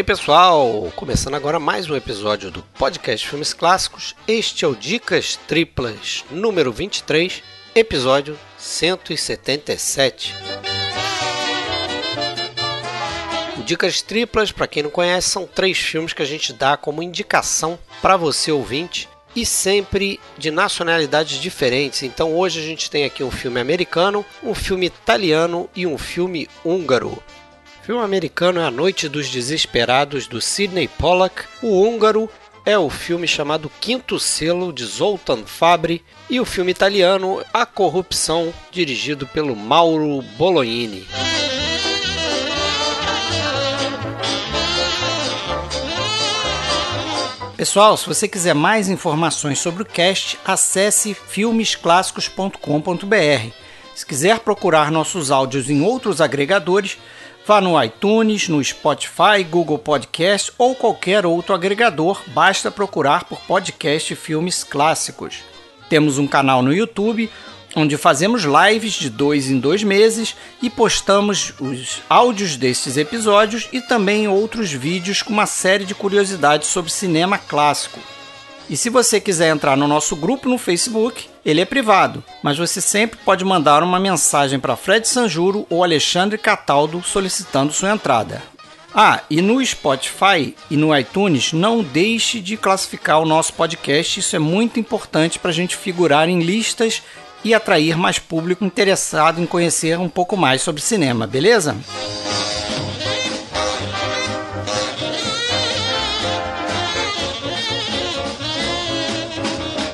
Aí 0.00 0.04
pessoal, 0.04 0.90
começando 0.96 1.34
agora 1.34 1.60
mais 1.60 1.90
um 1.90 1.94
episódio 1.94 2.50
do 2.50 2.62
podcast 2.62 3.28
Filmes 3.28 3.52
Clássicos. 3.52 4.16
Este 4.26 4.64
é 4.64 4.68
o 4.68 4.74
Dicas 4.74 5.36
Triplas 5.46 6.24
número 6.30 6.72
23, 6.72 7.42
episódio 7.74 8.38
177. 8.56 10.34
O 13.58 13.62
Dicas 13.62 14.00
Triplas, 14.00 14.50
para 14.50 14.66
quem 14.66 14.84
não 14.84 14.90
conhece, 14.90 15.28
são 15.28 15.46
três 15.46 15.76
filmes 15.76 16.14
que 16.14 16.22
a 16.22 16.26
gente 16.26 16.54
dá 16.54 16.78
como 16.78 17.02
indicação 17.02 17.78
para 18.00 18.16
você 18.16 18.50
ouvinte 18.50 19.06
e 19.36 19.44
sempre 19.44 20.18
de 20.38 20.50
nacionalidades 20.50 21.38
diferentes. 21.38 22.02
Então 22.04 22.34
hoje 22.34 22.58
a 22.58 22.62
gente 22.62 22.90
tem 22.90 23.04
aqui 23.04 23.22
um 23.22 23.30
filme 23.30 23.60
americano, 23.60 24.24
um 24.42 24.54
filme 24.54 24.86
italiano 24.86 25.68
e 25.76 25.86
um 25.86 25.98
filme 25.98 26.48
húngaro. 26.64 27.22
O 27.80 27.82
filme 27.82 28.04
americano 28.04 28.60
é 28.60 28.64
A 28.64 28.70
Noite 28.70 29.08
dos 29.08 29.30
Desesperados, 29.30 30.26
do 30.26 30.38
Sidney 30.38 30.86
Pollack. 30.86 31.44
O 31.62 31.82
húngaro 31.82 32.28
é 32.64 32.78
o 32.78 32.88
filme 32.90 33.26
chamado 33.26 33.72
Quinto 33.80 34.20
Selo, 34.20 34.70
de 34.70 34.84
Zoltan 34.84 35.44
Fabri. 35.46 36.04
E 36.28 36.38
o 36.38 36.44
filme 36.44 36.70
italiano, 36.70 37.42
A 37.54 37.64
Corrupção, 37.64 38.52
dirigido 38.70 39.26
pelo 39.26 39.56
Mauro 39.56 40.20
Bolognini. 40.36 41.08
Pessoal, 47.56 47.96
se 47.96 48.06
você 48.06 48.28
quiser 48.28 48.54
mais 48.54 48.90
informações 48.90 49.58
sobre 49.58 49.82
o 49.82 49.86
cast, 49.86 50.38
acesse 50.44 51.14
filmesclassicos.com.br. 51.14 53.54
Se 53.94 54.06
quiser 54.06 54.38
procurar 54.38 54.90
nossos 54.90 55.30
áudios 55.30 55.68
em 55.68 55.82
outros 55.82 56.22
agregadores, 56.22 56.96
vá 57.46 57.60
no 57.60 57.82
iTunes, 57.82 58.48
no 58.48 58.62
Spotify, 58.62 59.42
Google 59.48 59.78
Podcast 59.78 60.52
ou 60.58 60.74
qualquer 60.74 61.26
outro 61.26 61.54
agregador, 61.54 62.20
basta 62.28 62.70
procurar 62.70 63.24
por 63.24 63.40
podcast 63.40 64.14
Filmes 64.14 64.62
Clássicos. 64.62 65.38
Temos 65.88 66.18
um 66.18 66.26
canal 66.26 66.62
no 66.62 66.72
YouTube 66.72 67.30
onde 67.74 67.96
fazemos 67.96 68.42
lives 68.42 68.94
de 68.94 69.08
dois 69.08 69.48
em 69.48 69.58
dois 69.58 69.82
meses 69.82 70.34
e 70.60 70.68
postamos 70.68 71.54
os 71.60 72.02
áudios 72.08 72.56
destes 72.56 72.96
episódios 72.96 73.68
e 73.72 73.80
também 73.80 74.26
outros 74.26 74.72
vídeos 74.72 75.22
com 75.22 75.32
uma 75.32 75.46
série 75.46 75.84
de 75.84 75.94
curiosidades 75.94 76.68
sobre 76.68 76.90
cinema 76.90 77.38
clássico. 77.38 78.00
E 78.68 78.76
se 78.76 78.90
você 78.90 79.20
quiser 79.20 79.50
entrar 79.50 79.76
no 79.76 79.86
nosso 79.86 80.16
grupo 80.16 80.48
no 80.48 80.58
Facebook, 80.58 81.28
ele 81.44 81.60
é 81.60 81.64
privado, 81.64 82.22
mas 82.42 82.58
você 82.58 82.80
sempre 82.80 83.18
pode 83.24 83.44
mandar 83.44 83.82
uma 83.82 83.98
mensagem 83.98 84.58
para 84.58 84.76
Fred 84.76 85.06
Sanjuro 85.06 85.66
ou 85.70 85.82
Alexandre 85.82 86.36
Cataldo 86.36 87.02
solicitando 87.02 87.72
sua 87.72 87.90
entrada. 87.90 88.42
Ah, 88.94 89.20
e 89.30 89.40
no 89.40 89.64
Spotify 89.64 90.54
e 90.70 90.76
no 90.76 90.96
iTunes, 90.96 91.52
não 91.52 91.82
deixe 91.82 92.40
de 92.40 92.56
classificar 92.56 93.20
o 93.20 93.26
nosso 93.26 93.52
podcast, 93.52 94.18
isso 94.18 94.34
é 94.34 94.38
muito 94.38 94.80
importante 94.80 95.38
para 95.38 95.50
a 95.50 95.54
gente 95.54 95.76
figurar 95.76 96.28
em 96.28 96.40
listas 96.40 97.02
e 97.44 97.54
atrair 97.54 97.96
mais 97.96 98.18
público 98.18 98.64
interessado 98.64 99.40
em 99.40 99.46
conhecer 99.46 99.98
um 99.98 100.08
pouco 100.08 100.36
mais 100.36 100.60
sobre 100.60 100.82
cinema, 100.82 101.26
beleza? 101.26 101.76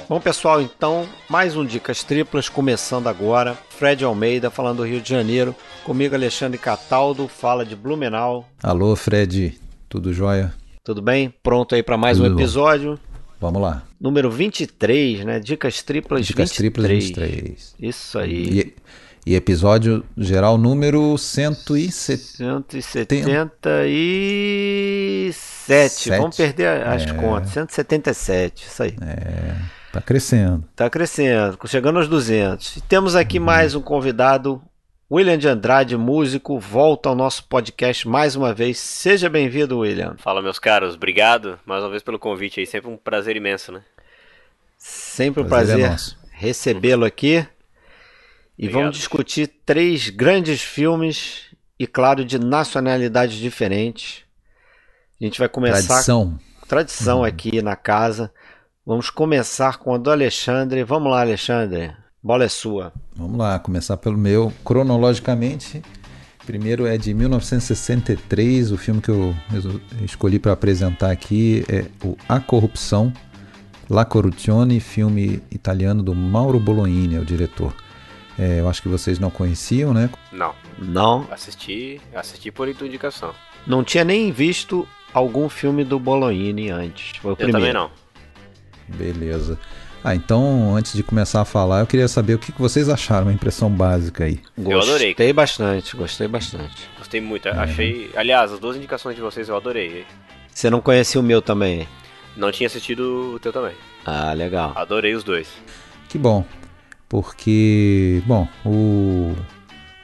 Bom, 0.08 0.20
pessoal, 0.20 0.62
então, 0.62 1.04
mais 1.28 1.56
um 1.56 1.66
Dicas 1.66 2.04
Triplas 2.04 2.48
começando 2.48 3.08
agora. 3.08 3.58
Fred 3.70 4.04
Almeida 4.04 4.52
falando 4.52 4.76
do 4.76 4.84
Rio 4.84 5.00
de 5.00 5.10
Janeiro. 5.10 5.52
Comigo, 5.82 6.14
Alexandre 6.14 6.58
Cataldo, 6.58 7.26
fala 7.26 7.66
de 7.66 7.74
Blumenau. 7.74 8.48
Alô, 8.62 8.94
Fred, 8.94 9.58
tudo 9.88 10.12
jóia? 10.12 10.54
Tudo 10.84 11.02
bem? 11.02 11.34
Pronto 11.42 11.74
aí 11.74 11.82
para 11.82 11.96
mais 11.96 12.18
tudo. 12.18 12.30
um 12.30 12.34
episódio? 12.38 12.96
Vamos 13.40 13.60
lá. 13.60 13.82
Número 14.00 14.30
23, 14.30 15.24
né? 15.24 15.40
Dicas 15.40 15.82
Triplas 15.82 16.24
Dicas 16.24 16.50
23. 16.50 16.56
Triplas 16.56 16.88
23. 16.88 17.74
Isso 17.80 18.16
aí. 18.16 18.74
E, 19.26 19.32
e 19.32 19.34
episódio 19.34 20.04
geral 20.16 20.56
número 20.56 21.18
170. 21.18 22.36
177. 22.36 25.32
Sete. 25.32 26.10
Vamos 26.10 26.36
perder 26.36 26.86
as 26.86 27.02
é. 27.02 27.12
contas. 27.12 27.50
177, 27.50 28.66
isso 28.68 28.84
aí. 28.84 28.94
É. 29.02 29.75
Tá 29.96 30.02
crescendo. 30.02 30.64
Tá 30.76 30.90
crescendo, 30.90 31.58
chegando 31.66 31.98
aos 31.98 32.06
200. 32.06 32.76
E 32.76 32.80
temos 32.82 33.16
aqui 33.16 33.38
uhum. 33.38 33.44
mais 33.46 33.74
um 33.74 33.80
convidado, 33.80 34.60
William 35.10 35.38
de 35.38 35.48
Andrade, 35.48 35.96
músico, 35.96 36.58
volta 36.58 37.08
ao 37.08 37.14
nosso 37.14 37.44
podcast 37.44 38.06
mais 38.06 38.36
uma 38.36 38.52
vez. 38.52 38.78
Seja 38.78 39.30
bem-vindo, 39.30 39.78
William. 39.78 40.14
Fala, 40.18 40.42
meus 40.42 40.58
caros. 40.58 40.96
Obrigado 40.96 41.58
mais 41.64 41.82
uma 41.82 41.88
vez 41.88 42.02
pelo 42.02 42.18
convite 42.18 42.60
aí. 42.60 42.66
Sempre 42.66 42.90
um 42.90 42.96
prazer 42.98 43.36
imenso, 43.36 43.72
né? 43.72 43.80
Sempre 44.76 45.42
um 45.42 45.48
prazer, 45.48 45.78
prazer 45.78 46.16
é 46.22 46.26
recebê-lo 46.30 47.06
aqui. 47.06 47.36
E 48.58 48.64
Obrigado. 48.64 48.72
vamos 48.82 48.96
discutir 48.98 49.46
três 49.64 50.10
grandes 50.10 50.60
filmes 50.60 51.46
e, 51.78 51.86
claro, 51.86 52.22
de 52.22 52.38
nacionalidades 52.38 53.36
diferentes. 53.36 54.24
A 55.18 55.24
gente 55.24 55.38
vai 55.38 55.48
começar. 55.48 55.86
Tradição. 55.86 56.38
Tradição 56.68 57.18
uhum. 57.18 57.24
aqui 57.24 57.62
na 57.62 57.76
casa. 57.76 58.30
Vamos 58.86 59.10
começar 59.10 59.78
com 59.78 59.92
a 59.92 59.98
do 59.98 60.12
Alexandre. 60.12 60.84
Vamos 60.84 61.10
lá, 61.10 61.20
Alexandre. 61.20 61.90
Bola 62.22 62.44
é 62.44 62.48
sua. 62.48 62.92
Vamos 63.16 63.36
lá, 63.36 63.58
começar 63.58 63.96
pelo 63.96 64.16
meu. 64.16 64.52
Cronologicamente, 64.64 65.82
primeiro 66.46 66.86
é 66.86 66.96
de 66.96 67.12
1963. 67.12 68.70
O 68.70 68.78
filme 68.78 69.00
que 69.00 69.08
eu 69.08 69.34
escolhi 70.04 70.38
para 70.38 70.52
apresentar 70.52 71.10
aqui 71.10 71.64
é 71.68 71.86
o 72.00 72.16
A 72.28 72.38
Corrupção, 72.38 73.12
La 73.90 74.04
Corruzione, 74.04 74.78
filme 74.78 75.42
italiano 75.50 76.00
do 76.00 76.14
Mauro 76.14 76.60
Bolognini, 76.60 77.16
é 77.16 77.18
o 77.18 77.24
diretor. 77.24 77.74
É, 78.38 78.60
eu 78.60 78.68
acho 78.68 78.80
que 78.80 78.88
vocês 78.88 79.18
não 79.18 79.30
conheciam, 79.30 79.92
né? 79.92 80.08
Não. 80.30 80.54
Não. 80.78 81.26
Assisti, 81.32 82.00
assisti 82.14 82.52
por 82.52 82.68
indicação. 82.68 83.34
Não 83.66 83.82
tinha 83.82 84.04
nem 84.04 84.30
visto 84.30 84.86
algum 85.12 85.48
filme 85.48 85.82
do 85.82 85.98
Bolognini 85.98 86.70
antes. 86.70 87.16
Foi 87.16 87.32
o 87.32 87.32
eu 87.32 87.36
primeiro. 87.36 87.58
também 87.58 87.72
não. 87.72 88.05
Beleza. 88.88 89.58
Ah, 90.04 90.14
então, 90.14 90.76
antes 90.76 90.92
de 90.92 91.02
começar 91.02 91.40
a 91.40 91.44
falar, 91.44 91.80
eu 91.80 91.86
queria 91.86 92.06
saber 92.06 92.34
o 92.34 92.38
que 92.38 92.52
vocês 92.52 92.88
acharam, 92.88 93.26
uma 93.26 93.32
impressão 93.32 93.68
básica 93.68 94.24
aí. 94.24 94.40
Eu 94.56 94.80
adorei. 94.80 95.08
Gostei 95.08 95.32
bastante, 95.32 95.96
gostei 95.96 96.28
bastante. 96.28 96.88
Gostei 96.96 97.20
muito, 97.20 97.48
é. 97.48 97.50
achei... 97.50 98.10
Aliás, 98.14 98.52
as 98.52 98.60
duas 98.60 98.76
indicações 98.76 99.16
de 99.16 99.22
vocês 99.22 99.48
eu 99.48 99.56
adorei. 99.56 100.06
Você 100.52 100.70
não 100.70 100.80
conhecia 100.80 101.20
o 101.20 101.24
meu 101.24 101.42
também? 101.42 101.88
Não 102.36 102.52
tinha 102.52 102.68
assistido 102.68 103.32
o 103.34 103.38
teu 103.40 103.52
também. 103.52 103.74
Ah, 104.04 104.32
legal. 104.32 104.72
Adorei 104.76 105.14
os 105.14 105.24
dois. 105.24 105.48
Que 106.08 106.18
bom, 106.18 106.44
porque, 107.08 108.22
bom, 108.26 108.46
o... 108.64 109.34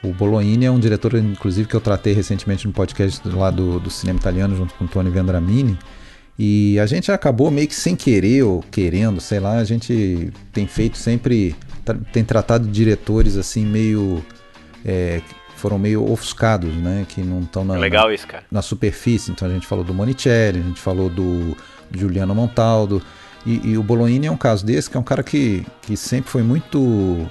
O 0.03 0.11
Bolognini 0.11 0.65
é 0.65 0.71
um 0.71 0.79
diretor, 0.79 1.15
inclusive, 1.15 1.65
que 1.65 1.73
eu 1.73 1.79
tratei 1.79 2.11
recentemente 2.11 2.67
no 2.67 2.73
podcast 2.73 3.25
lá 3.29 3.49
do, 3.49 3.79
do 3.79 3.89
cinema 3.89 4.19
italiano, 4.19 4.53
junto 4.53 4.73
com 4.73 4.83
o 4.83 4.87
Tony 4.89 5.09
Vendramini. 5.09 5.79
E 6.37 6.79
a 6.79 6.85
gente 6.85 7.11
acabou 7.11 7.51
meio 7.51 7.67
que 7.67 7.75
sem 7.75 7.95
querer 7.95 8.43
ou 8.43 8.63
querendo, 8.71 9.21
sei 9.21 9.39
lá, 9.39 9.57
a 9.57 9.63
gente 9.63 10.31
tem 10.51 10.65
feito 10.65 10.97
sempre, 10.97 11.55
tem 12.11 12.23
tratado 12.23 12.67
diretores 12.67 13.37
assim 13.37 13.65
meio. 13.65 14.23
É, 14.83 15.21
foram 15.55 15.79
meio 15.79 16.11
ofuscados, 16.11 16.73
né? 16.75 17.05
Que 17.07 17.21
não 17.21 17.41
estão 17.41 17.63
na, 17.63 17.75
Legal 17.75 18.11
isso, 18.11 18.27
cara. 18.27 18.43
na 18.51 18.61
superfície. 18.61 19.31
Então 19.31 19.47
a 19.47 19.51
gente 19.51 19.65
falou 19.65 19.83
do 19.83 19.93
Monicelli, 19.93 20.59
a 20.59 20.63
gente 20.63 20.81
falou 20.81 21.09
do 21.09 21.55
Giuliano 21.95 22.35
Montaldo. 22.35 23.01
E, 23.45 23.69
e 23.69 23.77
o 23.77 23.83
Bolognini 23.83 24.27
é 24.27 24.31
um 24.31 24.37
caso 24.37 24.65
desse, 24.65 24.89
que 24.89 24.97
é 24.97 24.99
um 24.99 25.03
cara 25.03 25.23
que, 25.23 25.65
que 25.81 25.95
sempre 25.95 26.29
foi 26.29 26.43
muito 26.43 27.29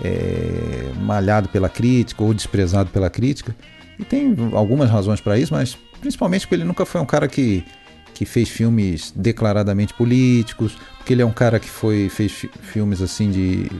é, 0.00 0.90
malhado 1.00 1.48
pela 1.48 1.68
crítica 1.68 2.22
ou 2.22 2.34
desprezado 2.34 2.90
pela 2.90 3.08
crítica. 3.08 3.54
E 3.98 4.04
tem 4.04 4.36
algumas 4.52 4.90
razões 4.90 5.20
para 5.20 5.38
isso, 5.38 5.52
mas 5.52 5.76
principalmente 6.00 6.42
porque 6.42 6.56
ele 6.56 6.64
nunca 6.64 6.84
foi 6.84 7.00
um 7.00 7.06
cara 7.06 7.26
que 7.28 7.64
que 8.14 8.24
fez 8.24 8.48
filmes 8.48 9.12
declaradamente 9.14 9.94
políticos, 9.94 10.76
porque 10.98 11.12
ele 11.12 11.22
é 11.22 11.26
um 11.26 11.32
cara 11.32 11.58
que 11.58 11.68
foi 11.68 12.08
fez 12.08 12.46
filmes 12.60 13.00
assim 13.00 13.30
de, 13.30 13.70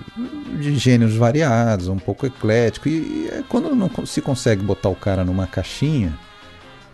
de 0.61 0.76
gêneros 0.76 1.14
variados, 1.14 1.88
um 1.88 1.99
pouco 1.99 2.26
eclético 2.26 2.88
e, 2.88 2.93
e 2.93 3.29
é 3.31 3.44
quando 3.49 3.75
não 3.75 3.90
se 4.06 4.20
consegue 4.20 4.62
botar 4.62 4.88
o 4.88 4.96
cara 4.96 5.25
numa 5.25 5.46
caixinha, 5.46 6.12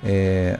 é, 0.04 0.58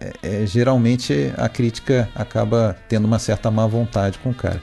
é, 0.00 0.42
é, 0.42 0.46
geralmente 0.46 1.32
a 1.36 1.48
crítica 1.48 2.08
acaba 2.14 2.76
tendo 2.88 3.06
uma 3.06 3.18
certa 3.18 3.50
má 3.50 3.66
vontade 3.66 4.18
com 4.18 4.30
o 4.30 4.34
cara. 4.34 4.60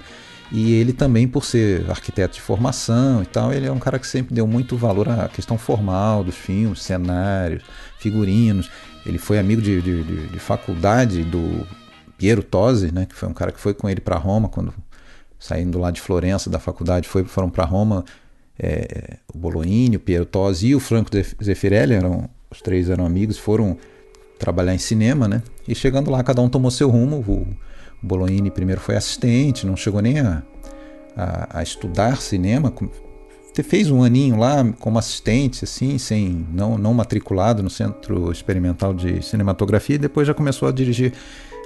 E 0.51 0.73
ele 0.73 0.91
também, 0.91 1.27
por 1.29 1.45
ser 1.45 1.89
arquiteto 1.89 2.35
de 2.35 2.41
formação 2.41 3.23
e 3.23 3.25
tal, 3.25 3.53
ele 3.53 3.67
é 3.67 3.71
um 3.71 3.79
cara 3.79 3.97
que 3.97 4.05
sempre 4.05 4.35
deu 4.35 4.45
muito 4.45 4.75
valor 4.75 5.07
à 5.07 5.29
questão 5.29 5.57
formal 5.57 6.25
dos 6.25 6.35
filmes, 6.35 6.81
cenários, 6.81 7.63
figurinos. 7.97 8.69
Ele 9.05 9.17
foi 9.17 9.39
amigo 9.39 9.61
de, 9.61 9.81
de, 9.81 10.03
de, 10.03 10.27
de 10.27 10.39
faculdade 10.39 11.23
do 11.23 11.67
Piero 12.17 12.43
Tosi, 12.43 12.93
né, 12.93 13.05
que 13.05 13.15
foi 13.15 13.27
um 13.27 13.33
cara 13.33 13.51
que 13.51 13.59
foi 13.59 13.73
com 13.73 13.89
ele 13.89 13.99
para 13.99 14.15
Roma 14.17 14.47
quando 14.47 14.73
saindo 15.39 15.79
lá 15.79 15.89
de 15.89 15.99
Florença 15.99 16.49
da 16.49 16.59
faculdade, 16.59 17.07
foi, 17.07 17.23
foram 17.25 17.49
para 17.49 17.65
Roma. 17.65 18.05
É, 18.59 19.17
o 19.33 19.39
Bolognini, 19.39 19.95
o 19.95 19.99
Piero 19.99 20.25
Tosi 20.25 20.67
e 20.67 20.75
o 20.75 20.79
Franco 20.79 21.09
Zeffirelli 21.43 21.95
eram 21.95 22.29
os 22.51 22.61
três 22.61 22.89
eram 22.89 23.05
amigos, 23.05 23.37
foram 23.37 23.77
trabalhar 24.37 24.75
em 24.75 24.77
cinema, 24.77 25.27
né? 25.27 25.41
E 25.67 25.73
chegando 25.73 26.11
lá, 26.11 26.21
cada 26.21 26.41
um 26.41 26.49
tomou 26.49 26.69
seu 26.69 26.89
rumo. 26.89 27.23
O, 27.27 27.41
o 27.41 27.47
Bolognini 28.05 28.51
primeiro 28.51 28.81
foi 28.81 28.95
assistente, 28.95 29.65
não 29.65 29.77
chegou 29.77 30.01
nem 30.01 30.19
a, 30.19 30.43
a, 31.15 31.59
a 31.59 31.63
estudar 31.63 32.17
cinema. 32.17 32.71
Fez 33.63 33.91
um 33.91 34.01
aninho 34.01 34.37
lá 34.37 34.65
como 34.79 34.97
assistente, 34.97 35.65
assim, 35.65 35.97
sem 35.97 36.47
não, 36.53 36.77
não 36.77 36.93
matriculado 36.93 37.61
no 37.61 37.69
Centro 37.69 38.31
Experimental 38.31 38.93
de 38.93 39.21
Cinematografia, 39.21 39.95
e 39.95 39.99
depois 39.99 40.27
já 40.27 40.33
começou 40.33 40.67
a 40.67 40.71
dirigir, 40.71 41.13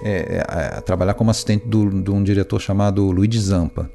é, 0.04 0.44
a, 0.48 0.78
a 0.80 0.82
trabalhar 0.82 1.14
como 1.14 1.30
assistente 1.32 1.68
do, 1.68 2.02
de 2.02 2.12
um 2.12 2.24
diretor 2.24 2.60
chamado 2.60 3.12
Luigi 3.12 3.40
Zampa. 3.40 3.90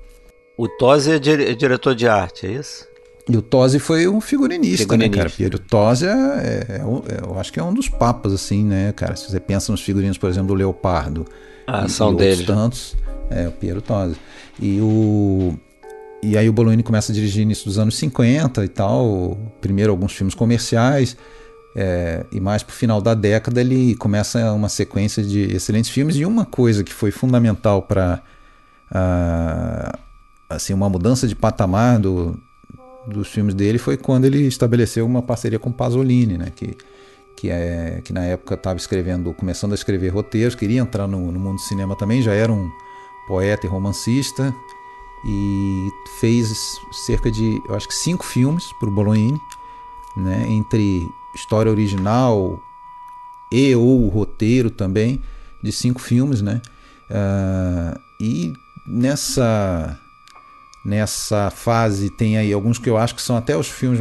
O 0.57 0.69
Tosi 0.69 1.11
é, 1.11 1.17
é 1.17 1.55
diretor 1.55 1.95
de 1.95 2.07
arte, 2.07 2.47
é 2.47 2.53
isso? 2.53 2.87
E 3.29 3.37
o 3.37 3.43
Tosi 3.43 3.79
foi 3.79 4.09
um 4.09 4.21
figurinista, 4.21 4.79
figurinista. 4.79 5.17
né, 5.17 5.23
cara? 5.23 5.31
Piero 5.31 5.59
Tosi 5.59 6.07
é, 6.07 6.11
é, 6.11 6.77
é, 6.77 6.83
eu 7.25 7.39
acho 7.39 7.53
que 7.53 7.61
é 7.61 7.63
um 7.63 7.73
dos 7.73 7.89
papas, 7.89 8.33
assim, 8.33 8.65
né, 8.65 8.93
cara? 8.93 9.15
Se 9.15 9.31
você 9.31 9.39
pensa 9.39 9.71
nos 9.71 9.81
figurinos, 9.81 10.19
por 10.19 10.29
exemplo, 10.29 10.49
do 10.49 10.55
Leopardo. 10.55 11.27
Ah, 11.67 11.85
e, 11.87 11.89
são 11.89 12.13
e 12.13 12.17
dele. 12.17 12.45
tantos. 12.45 12.97
É, 13.31 13.47
o 13.47 13.53
Piero 13.53 13.81
Tosi. 13.81 14.17
E 14.61 14.81
o... 14.81 15.57
E 16.22 16.37
aí 16.37 16.49
o 16.49 16.52
Bolognini 16.52 16.82
começa 16.82 17.12
a 17.12 17.14
dirigir 17.14 17.43
início 17.43 17.64
dos 17.64 17.78
anos 17.78 17.96
50 17.96 18.64
e 18.64 18.69
tal. 18.69 19.38
Primeiro 19.61 19.90
alguns 19.90 20.12
filmes 20.12 20.34
comerciais. 20.34 21.17
É, 21.75 22.26
e 22.32 22.40
mais 22.40 22.62
pro 22.62 22.75
final 22.75 23.00
da 23.00 23.14
década 23.14 23.61
ele 23.61 23.94
começa 23.94 24.52
uma 24.52 24.69
sequência 24.69 25.22
de 25.22 25.55
excelentes 25.55 25.90
filmes. 25.90 26.17
E 26.17 26.26
uma 26.26 26.44
coisa 26.44 26.84
que 26.84 26.93
foi 26.93 27.11
fundamental 27.11 27.82
para... 27.82 28.22
Uh, 28.90 29.99
assim, 30.49 30.75
uma 30.75 30.90
mudança 30.90 31.28
de 31.28 31.37
patamar 31.37 32.00
do, 32.00 32.37
dos 33.06 33.28
filmes 33.28 33.55
dele 33.55 33.78
foi 33.78 33.96
quando 33.96 34.25
ele 34.25 34.46
estabeleceu 34.46 35.06
uma 35.06 35.22
parceria 35.22 35.58
com 35.58 35.70
Pasolini, 35.72 36.37
né? 36.37 36.52
Que, 36.55 36.76
que, 37.37 37.49
é, 37.49 38.00
que 38.05 38.12
na 38.12 38.25
época 38.25 38.56
estava 38.56 38.76
escrevendo, 38.76 39.32
começando 39.32 39.72
a 39.72 39.75
escrever 39.75 40.08
roteiros, 40.08 40.55
queria 40.55 40.81
entrar 40.81 41.06
no, 41.06 41.32
no 41.32 41.38
mundo 41.40 41.55
do 41.55 41.62
cinema 41.62 41.96
também, 41.96 42.20
já 42.20 42.34
era 42.34 42.52
um 42.52 42.69
poeta 43.28 43.64
e 43.64 43.70
romancista 43.70 44.52
e 45.25 45.90
fez 46.19 46.81
cerca 46.93 47.31
de, 47.31 47.62
eu 47.69 47.75
acho 47.75 47.88
que 47.88 47.94
cinco 47.94 48.25
filmes 48.25 48.72
para 48.78 48.88
o 48.88 48.93
Bolognini, 48.93 49.40
né? 50.17 50.46
Entre 50.49 51.06
história 51.34 51.70
original 51.70 52.58
e 53.52 53.75
ou 53.75 54.08
roteiro 54.08 54.70
também 54.70 55.20
de 55.62 55.72
cinco 55.72 56.00
filmes, 56.00 56.40
né? 56.40 56.61
Uh, 57.11 58.00
e 58.20 58.52
nessa 58.87 59.99
nessa 60.84 61.50
fase 61.50 62.08
tem 62.08 62.38
aí 62.38 62.52
alguns 62.52 62.78
que 62.78 62.88
eu 62.88 62.96
acho 62.96 63.14
que 63.14 63.20
são 63.20 63.37
até 63.37 63.55
os 63.55 63.69
filmes 63.69 64.00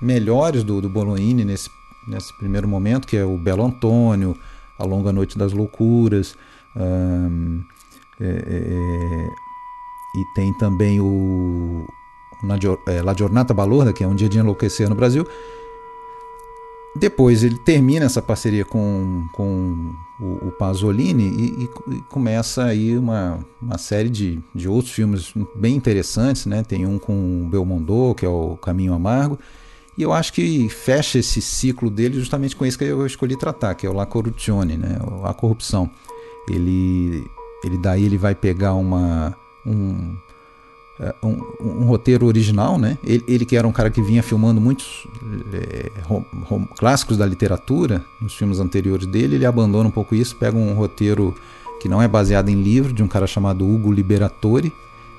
melhores 0.00 0.62
do, 0.62 0.80
do 0.80 0.88
Bolognini 0.88 1.44
nesse, 1.44 1.68
nesse 2.06 2.32
primeiro 2.38 2.68
momento, 2.68 3.08
que 3.08 3.16
é 3.16 3.24
o 3.24 3.36
Belo 3.36 3.64
Antônio, 3.64 4.36
A 4.78 4.84
Longa 4.84 5.12
Noite 5.12 5.36
das 5.36 5.52
Loucuras, 5.52 6.36
um, 6.76 7.62
é, 8.20 8.24
é, 8.24 9.28
e 10.14 10.24
tem 10.34 10.52
também 10.52 11.00
o 11.00 11.86
é, 12.86 13.02
La 13.02 13.14
Giornata 13.14 13.54
Balorda, 13.54 13.92
que 13.92 14.02
é 14.02 14.06
Um 14.06 14.14
Dia 14.14 14.28
de 14.28 14.38
Enlouquecer 14.38 14.88
no 14.88 14.94
Brasil, 14.94 15.26
depois 16.94 17.42
ele 17.42 17.56
termina 17.56 18.04
essa 18.04 18.20
parceria 18.20 18.64
com, 18.64 19.26
com 19.32 19.94
o, 20.20 20.48
o 20.48 20.52
Pasolini 20.52 21.24
e, 21.24 21.64
e, 21.64 21.94
e, 21.94 22.00
começa 22.02 22.64
aí 22.64 22.98
uma, 22.98 23.38
uma 23.60 23.78
série 23.78 24.10
de, 24.10 24.40
de 24.54 24.68
outros 24.68 24.92
filmes 24.92 25.32
bem 25.54 25.74
interessantes, 25.74 26.44
né? 26.44 26.62
Tem 26.62 26.86
um 26.86 26.98
com 26.98 27.44
o 27.44 27.48
Belmondo, 27.48 28.14
que 28.14 28.26
é 28.26 28.28
o 28.28 28.58
Caminho 28.58 28.92
Amargo, 28.92 29.38
e 29.96 30.02
eu 30.02 30.12
acho 30.12 30.34
que 30.34 30.68
fecha 30.68 31.18
esse 31.18 31.40
ciclo 31.40 31.88
dele 31.88 32.18
justamente 32.18 32.54
com 32.54 32.66
isso 32.66 32.78
que 32.78 32.84
eu 32.84 33.06
escolhi 33.06 33.36
tratar, 33.36 33.74
que 33.74 33.86
é 33.86 33.90
o 33.90 33.94
La 33.94 34.04
Corruzione, 34.04 34.76
né? 34.76 34.98
A 35.24 35.32
corrupção. 35.32 35.90
Ele, 36.48 37.24
ele 37.64 37.78
daí 37.78 38.04
ele 38.04 38.18
vai 38.18 38.34
pegar 38.34 38.74
uma, 38.74 39.34
um, 39.66 40.16
é, 41.00 41.14
um, 41.22 41.40
um, 41.60 41.84
roteiro 41.84 42.26
original, 42.26 42.78
né? 42.78 42.98
Ele, 43.02 43.24
ele, 43.26 43.44
que 43.44 43.56
era 43.56 43.66
um 43.66 43.72
cara 43.72 43.90
que 43.90 44.02
vinha 44.02 44.22
filmando 44.22 44.60
muitos 44.60 45.06
é, 45.52 45.90
rom, 46.02 46.24
rom, 46.44 46.66
clássicos 46.66 47.16
da 47.16 47.26
literatura 47.26 48.04
nos 48.20 48.34
filmes 48.34 48.60
anteriores 48.60 49.06
dele, 49.06 49.36
ele 49.36 49.46
abandona 49.46 49.88
um 49.88 49.92
pouco 49.92 50.14
isso, 50.14 50.36
pega 50.36 50.56
um 50.56 50.74
roteiro 50.74 51.34
que 51.80 51.88
não 51.88 52.00
é 52.00 52.06
baseado 52.06 52.48
em 52.48 52.62
livro 52.62 52.92
de 52.92 53.02
um 53.02 53.08
cara 53.08 53.26
chamado 53.26 53.68
Hugo 53.68 53.90
Liberatore, 53.90 54.72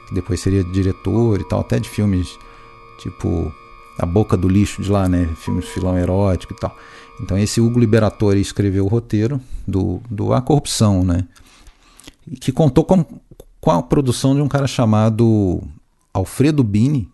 que 0.07 0.13
depois 0.13 0.39
seria 0.39 0.63
diretor 0.63 1.41
e 1.41 1.43
tal, 1.43 1.59
até 1.59 1.79
de 1.79 1.89
filmes 1.89 2.39
tipo 2.97 3.53
A 3.99 4.05
Boca 4.05 4.37
do 4.37 4.47
Lixo 4.47 4.81
de 4.81 4.89
lá, 4.89 5.09
né? 5.09 5.29
Filmes 5.35 5.65
filão 5.67 5.97
erótico 5.97 6.53
e 6.53 6.55
tal. 6.55 6.75
Então 7.19 7.37
esse 7.37 7.59
Hugo 7.59 7.79
Liberatore 7.79 8.39
escreveu 8.39 8.85
o 8.85 8.87
roteiro 8.87 9.41
do, 9.67 10.01
do 10.09 10.33
A 10.33 10.41
Corrupção, 10.41 11.03
né? 11.03 11.27
Que 12.39 12.51
contou 12.51 12.85
com, 12.85 13.05
com 13.63 13.71
a 13.71 13.81
produção 13.81 14.35
de 14.35 14.41
um 14.41 14.47
cara 14.49 14.67
chamado 14.67 15.63
Alfredo 16.13 16.61
Bini. 16.65 17.09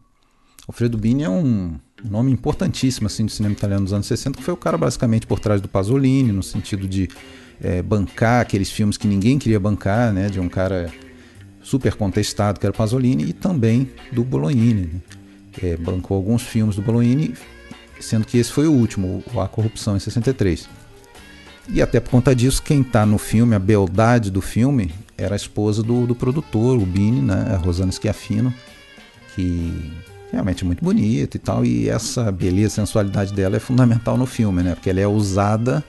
Alfredo 0.68 0.98
Bini 0.98 1.22
é 1.22 1.30
um 1.30 1.75
nome 2.04 2.31
importantíssimo 2.31 3.06
assim 3.06 3.24
do 3.24 3.31
cinema 3.31 3.54
italiano 3.54 3.84
dos 3.84 3.94
anos 3.94 4.07
60, 4.07 4.36
que 4.36 4.44
foi 4.44 4.56
o 4.56 4.57
cara 4.57 4.75
basicamente 4.75 5.28
por 5.28 5.40
trás 5.40 5.62
do 5.62 5.68
Pasolini, 5.68 6.31
no 6.31 6.42
sentido 6.42 6.88
de 6.88 7.07
é, 7.62 7.84
bancar 7.84 8.42
aqueles 8.42 8.72
filmes 8.72 8.98
que 8.98 9.06
ninguém 9.06 9.38
queria 9.38 9.60
bancar, 9.60 10.12
né, 10.12 10.28
de 10.28 10.40
um 10.40 10.50
cara 10.50 10.92
super 11.62 11.94
contestado 11.94 12.60
que 12.60 12.66
era 12.66 12.74
Pasolini, 12.74 13.25
e 13.25 13.34
também 13.34 13.88
do 14.12 14.24
Bolognini. 14.24 14.88
Né? 14.88 15.01
É, 15.62 15.78
bancou 15.78 16.18
alguns 16.18 16.42
filmes 16.42 16.78
do 16.78 16.81
Bolognini, 16.81 17.36
sendo 18.00 18.25
que 18.25 18.40
esse 18.40 18.51
foi 18.51 18.68
o 18.68 18.74
último, 18.74 19.24
A 19.40 19.48
Corrupção, 19.48 19.96
em 19.96 20.00
63. 20.00 20.68
E 21.72 21.80
até 21.80 22.00
por 22.00 22.10
conta 22.10 22.36
disso, 22.36 22.63
quem 22.63 22.81
está 22.81 23.06
no 23.06 23.19
filme, 23.19 23.54
a 23.54 23.60
beldade 23.60 24.31
do 24.31 24.42
filme, 24.42 24.92
era 25.19 25.36
a 25.36 25.38
esposa 25.38 25.83
do, 25.83 26.07
do 26.07 26.16
produtor, 26.16 26.77
o 26.77 26.86
Bini, 26.86 27.21
né, 27.21 27.51
a 27.54 27.57
Rosana 27.57 27.92
Schiaffino, 27.92 28.54
que 29.36 29.92
realmente 30.31 30.63
é 30.63 30.68
muito 30.68 30.83
bonita 30.83 31.38
e 31.38 31.39
tal, 31.39 31.66
e 31.66 31.89
essa 31.89 32.31
beleza, 32.31 32.75
sensualidade 32.75 33.33
dela 33.33 33.57
é 33.57 33.60
fundamental 33.60 34.18
no 34.18 34.25
filme, 34.25 34.63
né, 34.63 34.75
porque 34.75 34.89
ela 34.89 35.00
é 35.00 35.07
usada 35.07 35.83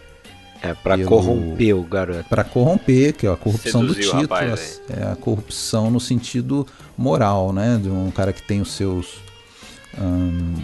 é 0.62 0.74
para 0.74 0.96
pelo... 0.96 1.08
corromper 1.08 1.76
o 1.76 1.82
garoto. 1.82 2.24
Para 2.28 2.44
corromper, 2.44 3.14
que 3.14 3.26
é 3.26 3.30
a 3.30 3.36
corrupção 3.36 3.80
Seduziu 3.80 4.04
do 4.04 4.20
título, 4.20 4.22
rapaz, 4.22 4.82
é 4.88 5.04
a 5.04 5.16
corrupção 5.16 5.90
no 5.90 6.00
sentido 6.00 6.66
moral, 6.96 7.52
né, 7.52 7.78
de 7.82 7.88
um 7.88 8.10
cara 8.10 8.32
que 8.32 8.42
tem 8.42 8.60
os 8.60 8.72
seus 8.72 9.20
hum, 9.98 10.54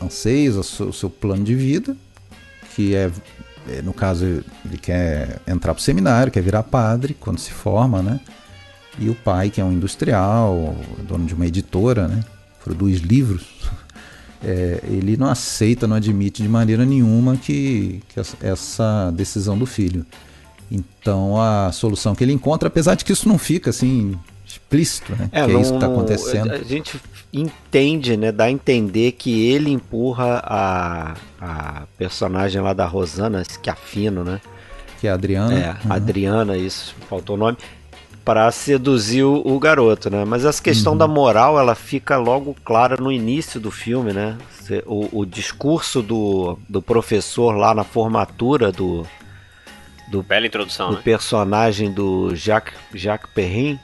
anseios, 0.00 0.56
o 0.56 0.62
seu, 0.62 0.88
o 0.88 0.92
seu 0.92 1.10
plano 1.10 1.44
de 1.44 1.54
vida, 1.54 1.96
que 2.74 2.94
é, 2.94 3.10
no 3.82 3.92
caso, 3.92 4.24
ele 4.64 4.78
quer 4.80 5.40
entrar 5.46 5.74
para 5.74 5.80
o 5.80 5.82
seminário, 5.82 6.32
quer 6.32 6.42
virar 6.42 6.62
padre 6.62 7.16
quando 7.18 7.38
se 7.38 7.50
forma, 7.50 8.02
né? 8.02 8.20
E 8.98 9.08
o 9.08 9.14
pai, 9.14 9.50
que 9.50 9.60
é 9.60 9.64
um 9.64 9.72
industrial, 9.72 10.74
dono 11.06 11.24
de 11.26 11.34
uma 11.34 11.46
editora, 11.46 12.08
né? 12.08 12.24
Produz 12.62 13.00
livros. 13.00 13.46
É, 14.42 14.80
ele 14.84 15.18
não 15.18 15.26
aceita, 15.26 15.86
não 15.86 15.96
admite 15.96 16.42
de 16.42 16.48
maneira 16.48 16.86
nenhuma 16.86 17.36
que, 17.36 18.02
que 18.08 18.18
essa 18.40 19.10
decisão 19.10 19.58
do 19.58 19.66
filho. 19.66 20.06
Então 20.70 21.38
a 21.38 21.70
solução 21.72 22.14
que 22.14 22.24
ele 22.24 22.32
encontra, 22.32 22.68
apesar 22.68 22.94
de 22.94 23.04
que 23.04 23.12
isso 23.12 23.28
não 23.28 23.36
fica 23.36 23.68
assim 23.68 24.18
explícito, 24.52 25.14
né? 25.16 25.28
É, 25.32 25.44
que 25.44 25.52
não, 25.52 25.58
é 25.58 25.62
isso 25.62 25.70
que 25.70 25.76
está 25.76 25.86
acontecendo. 25.86 26.52
A 26.52 26.58
gente 26.58 27.00
entende, 27.32 28.16
né? 28.16 28.32
Dá 28.32 28.44
a 28.44 28.50
entender 28.50 29.12
que 29.12 29.48
ele 29.48 29.70
empurra 29.70 30.42
a, 30.44 31.14
a 31.40 31.82
personagem 31.96 32.60
lá 32.60 32.72
da 32.72 32.86
Rosana, 32.86 33.42
que 33.62 33.70
afino, 33.70 34.24
né? 34.24 34.40
Que 35.00 35.06
é 35.06 35.10
a 35.10 35.14
Adriana. 35.14 35.58
É, 35.58 35.68
uhum. 35.68 35.92
Adriana, 35.92 36.56
isso, 36.56 36.94
faltou 37.08 37.36
o 37.36 37.38
nome. 37.38 37.56
Para 38.24 38.50
seduzir 38.52 39.24
o, 39.24 39.42
o, 39.44 39.58
garoto, 39.58 40.10
né? 40.10 40.24
Mas 40.24 40.44
essa 40.44 40.62
questão 40.62 40.92
uhum. 40.92 40.98
da 40.98 41.08
moral, 41.08 41.58
ela 41.58 41.74
fica 41.74 42.18
logo 42.18 42.54
clara 42.64 42.96
no 43.00 43.10
início 43.10 43.58
do 43.58 43.70
filme, 43.70 44.12
né? 44.12 44.36
O, 44.86 45.20
o 45.20 45.26
discurso 45.26 46.00
do, 46.00 46.58
do 46.68 46.80
professor 46.80 47.56
lá 47.56 47.74
na 47.74 47.82
formatura 47.82 48.70
do, 48.70 49.04
do, 50.10 50.22
Bela 50.22 50.46
introdução, 50.46 50.90
do 50.90 50.96
né? 50.96 51.02
personagem 51.02 51.90
do 51.90 52.34
Jacques, 52.36 52.74
Jacques 52.94 53.30
Perrin, 53.34 53.80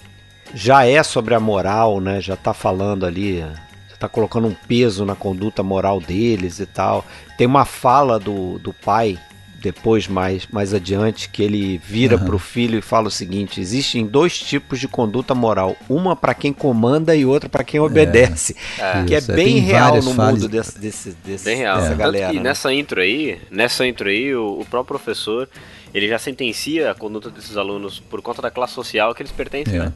já 0.54 0.84
é 0.84 1.02
sobre 1.02 1.34
a 1.34 1.40
moral, 1.40 2.00
né? 2.00 2.20
Já 2.20 2.36
tá 2.36 2.54
falando 2.54 3.04
ali, 3.04 3.40
já 3.40 3.96
tá 3.98 4.08
colocando 4.08 4.48
um 4.48 4.54
peso 4.66 5.04
na 5.04 5.14
conduta 5.14 5.62
moral 5.62 6.00
deles 6.00 6.60
e 6.60 6.66
tal. 6.66 7.04
Tem 7.36 7.46
uma 7.46 7.64
fala 7.64 8.18
do, 8.18 8.58
do 8.58 8.72
pai 8.72 9.18
depois 9.58 10.06
mais 10.06 10.46
mais 10.46 10.72
adiante 10.72 11.28
que 11.28 11.42
ele 11.42 11.78
vira 11.78 12.16
uhum. 12.16 12.24
pro 12.24 12.38
filho 12.38 12.78
e 12.78 12.82
fala 12.82 13.08
o 13.08 13.10
seguinte: 13.10 13.60
existem 13.60 14.06
dois 14.06 14.38
tipos 14.38 14.78
de 14.78 14.86
conduta 14.86 15.34
moral, 15.34 15.76
uma 15.88 16.14
para 16.14 16.34
quem 16.34 16.52
comanda 16.52 17.16
e 17.16 17.24
outra 17.24 17.48
para 17.48 17.64
quem 17.64 17.80
obedece, 17.80 18.54
é. 18.78 19.04
que 19.04 19.14
é, 19.14 19.18
é 19.18 19.20
bem 19.20 19.58
real 19.58 20.00
no 20.02 20.14
mundo 20.14 20.48
desse, 20.48 20.78
desse, 20.78 21.16
desse 21.24 21.44
bem 21.44 21.56
real. 21.56 21.78
dessa 21.78 21.92
é. 21.92 21.96
galera. 21.96 22.32
E 22.32 22.36
né? 22.36 22.42
nessa 22.42 22.72
intro 22.72 23.00
aí, 23.00 23.40
nessa 23.50 23.86
intro 23.86 24.08
aí, 24.08 24.34
o, 24.34 24.60
o 24.60 24.64
próprio 24.66 24.98
professor 24.98 25.48
ele 25.92 26.08
já 26.08 26.18
sentencia 26.18 26.90
a 26.90 26.94
conduta 26.94 27.30
desses 27.30 27.56
alunos 27.56 27.98
por 27.98 28.20
conta 28.20 28.42
da 28.42 28.50
classe 28.50 28.74
social 28.74 29.14
que 29.14 29.22
eles 29.22 29.32
pertencem, 29.32 29.76
é. 29.76 29.78
né? 29.80 29.92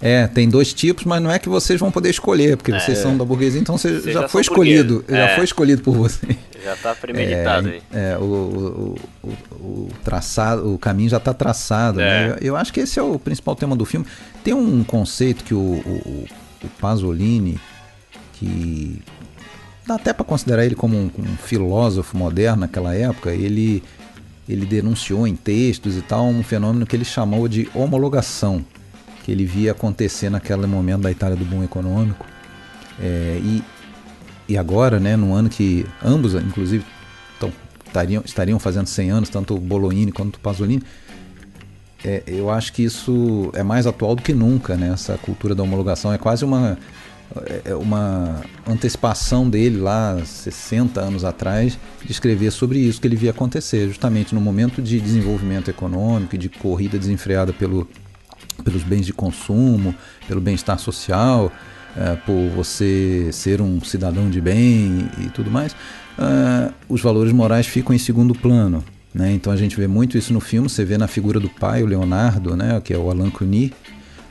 É, 0.00 0.28
tem 0.28 0.48
dois 0.48 0.72
tipos, 0.72 1.04
mas 1.04 1.20
não 1.20 1.30
é 1.30 1.40
que 1.40 1.48
vocês 1.48 1.80
vão 1.80 1.90
poder 1.90 2.10
escolher, 2.10 2.56
porque 2.56 2.70
é. 2.70 2.78
vocês 2.78 2.98
são 2.98 3.16
da 3.16 3.24
burguesia, 3.24 3.60
então 3.60 3.76
você, 3.76 4.00
já, 4.00 4.12
já 4.12 4.28
foi 4.28 4.42
escolhido. 4.42 5.04
Já 5.08 5.30
é. 5.30 5.34
foi 5.34 5.44
escolhido 5.44 5.82
por 5.82 5.94
você. 5.94 6.36
Já 6.62 6.74
está 6.74 6.94
premeditado 6.94 7.68
é, 7.68 7.72
aí. 7.72 7.82
É, 7.92 8.18
o, 8.18 8.22
o, 8.22 8.98
o, 9.24 9.28
o, 9.60 9.88
traçado, 10.04 10.72
o 10.72 10.78
caminho 10.78 11.08
já 11.08 11.16
está 11.16 11.34
traçado. 11.34 11.98
Né? 11.98 12.30
É. 12.30 12.38
Eu 12.40 12.56
acho 12.56 12.72
que 12.72 12.80
esse 12.80 12.98
é 12.98 13.02
o 13.02 13.18
principal 13.18 13.56
tema 13.56 13.74
do 13.74 13.84
filme. 13.84 14.06
Tem 14.44 14.54
um 14.54 14.84
conceito 14.84 15.42
que 15.42 15.54
o, 15.54 15.58
o, 15.58 16.26
o 16.62 16.68
Pasolini, 16.80 17.58
que 18.34 19.02
dá 19.84 19.96
até 19.96 20.12
para 20.12 20.24
considerar 20.24 20.64
ele 20.64 20.76
como 20.76 20.96
um, 20.96 21.10
um, 21.18 21.36
filósofo 21.36 22.16
moderno 22.16 22.60
naquela 22.60 22.94
época, 22.94 23.32
ele, 23.32 23.82
ele 24.48 24.64
denunciou 24.64 25.26
em 25.26 25.34
textos 25.34 25.96
e 25.96 26.02
tal 26.02 26.26
um 26.26 26.42
fenômeno 26.44 26.86
que 26.86 26.94
ele 26.94 27.04
chamou 27.04 27.48
de 27.48 27.68
homologação 27.74 28.64
que 29.28 29.32
ele 29.32 29.44
via 29.44 29.72
acontecer 29.72 30.30
naquele 30.30 30.66
momento 30.66 31.02
da 31.02 31.10
Itália 31.10 31.36
do 31.36 31.44
boom 31.44 31.62
econômico. 31.62 32.24
É, 32.98 33.38
e, 33.42 33.62
e 34.48 34.56
agora, 34.56 34.98
né, 34.98 35.16
no 35.16 35.34
ano 35.34 35.50
que 35.50 35.84
ambos, 36.02 36.32
inclusive, 36.32 36.82
tão, 37.38 37.52
estariam, 37.86 38.22
estariam 38.24 38.58
fazendo 38.58 38.86
100 38.86 39.10
anos, 39.10 39.28
tanto 39.28 39.54
o 39.54 39.60
Bolognini 39.60 40.10
quanto 40.12 40.36
o 40.36 40.40
Pasolini, 40.40 40.82
é, 42.02 42.22
eu 42.26 42.48
acho 42.48 42.72
que 42.72 42.82
isso 42.82 43.50
é 43.52 43.62
mais 43.62 43.86
atual 43.86 44.16
do 44.16 44.22
que 44.22 44.32
nunca, 44.32 44.78
né? 44.78 44.92
Essa 44.94 45.18
cultura 45.18 45.54
da 45.54 45.62
homologação 45.62 46.10
é 46.10 46.16
quase 46.16 46.42
uma, 46.42 46.78
é 47.66 47.74
uma 47.74 48.40
antecipação 48.66 49.46
dele 49.50 49.78
lá 49.78 50.18
60 50.24 51.02
anos 51.02 51.22
atrás 51.22 51.78
de 52.02 52.10
escrever 52.10 52.50
sobre 52.50 52.78
isso 52.78 52.98
que 52.98 53.06
ele 53.06 53.16
via 53.16 53.32
acontecer, 53.32 53.88
justamente 53.88 54.34
no 54.34 54.40
momento 54.40 54.80
de 54.80 54.98
desenvolvimento 54.98 55.68
econômico 55.68 56.34
e 56.34 56.38
de 56.38 56.48
corrida 56.48 56.98
desenfreada 56.98 57.52
pelo, 57.52 57.86
pelos 58.62 58.82
bens 58.82 59.06
de 59.06 59.12
consumo, 59.12 59.94
pelo 60.26 60.40
bem-estar 60.40 60.78
social, 60.78 61.52
é, 61.96 62.16
por 62.16 62.48
você 62.50 63.30
ser 63.32 63.60
um 63.60 63.80
cidadão 63.82 64.28
de 64.30 64.40
bem 64.40 65.08
e, 65.18 65.28
tudo 65.30 65.50
mais, 65.50 65.74
é, 66.18 66.72
os 66.88 67.00
valores 67.00 67.32
morais 67.32 67.66
ficam 67.66 67.94
em 67.94 67.98
segundo 67.98 68.34
plano. 68.34 68.84
Né? 69.14 69.32
Então 69.32 69.52
a 69.52 69.56
gente 69.56 69.76
vê 69.76 69.86
muito 69.86 70.18
isso 70.18 70.32
no 70.32 70.40
filme, 70.40 70.68
você 70.68 70.84
vê 70.84 70.98
na 70.98 71.08
figura 71.08 71.40
do 71.40 71.48
pai, 71.48 71.82
o 71.82 71.86
Leonardo, 71.86 72.56
né? 72.56 72.80
que 72.82 72.92
é 72.92 72.98
o 72.98 73.10
Alain 73.10 73.30
Cuny, 73.30 73.72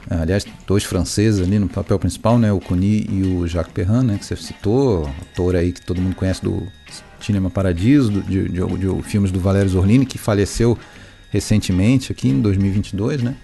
é, 0.10 0.16
aliás, 0.16 0.46
dois 0.66 0.84
franceses 0.84 1.46
ali 1.46 1.60
no 1.60 1.68
papel 1.68 2.00
principal, 2.00 2.38
né? 2.38 2.52
o 2.52 2.60
Cuny 2.60 3.08
e 3.10 3.24
o 3.24 3.48
Jacques 3.48 3.74
Perrin, 3.74 4.06
né? 4.06 4.18
que 4.18 4.26
você 4.26 4.36
citou, 4.36 5.10
ator 5.22 5.56
aí 5.56 5.72
que 5.72 5.82
todo 5.82 6.00
mundo 6.00 6.16
conhece 6.16 6.44
do 6.44 6.66
Cinema 7.20 7.50
Paradiso, 7.50 8.12
do, 8.12 8.22
de, 8.22 8.48
de, 8.48 8.66
de, 8.66 8.78
de 8.78 9.04
filmes 9.04 9.32
do 9.32 9.40
Valério 9.40 9.70
Zorlini, 9.70 10.06
que 10.06 10.18
faleceu 10.18 10.78
recentemente 11.30 12.12
aqui 12.12 12.30
em 12.30 12.42
2022, 12.42 13.22
né? 13.22 13.36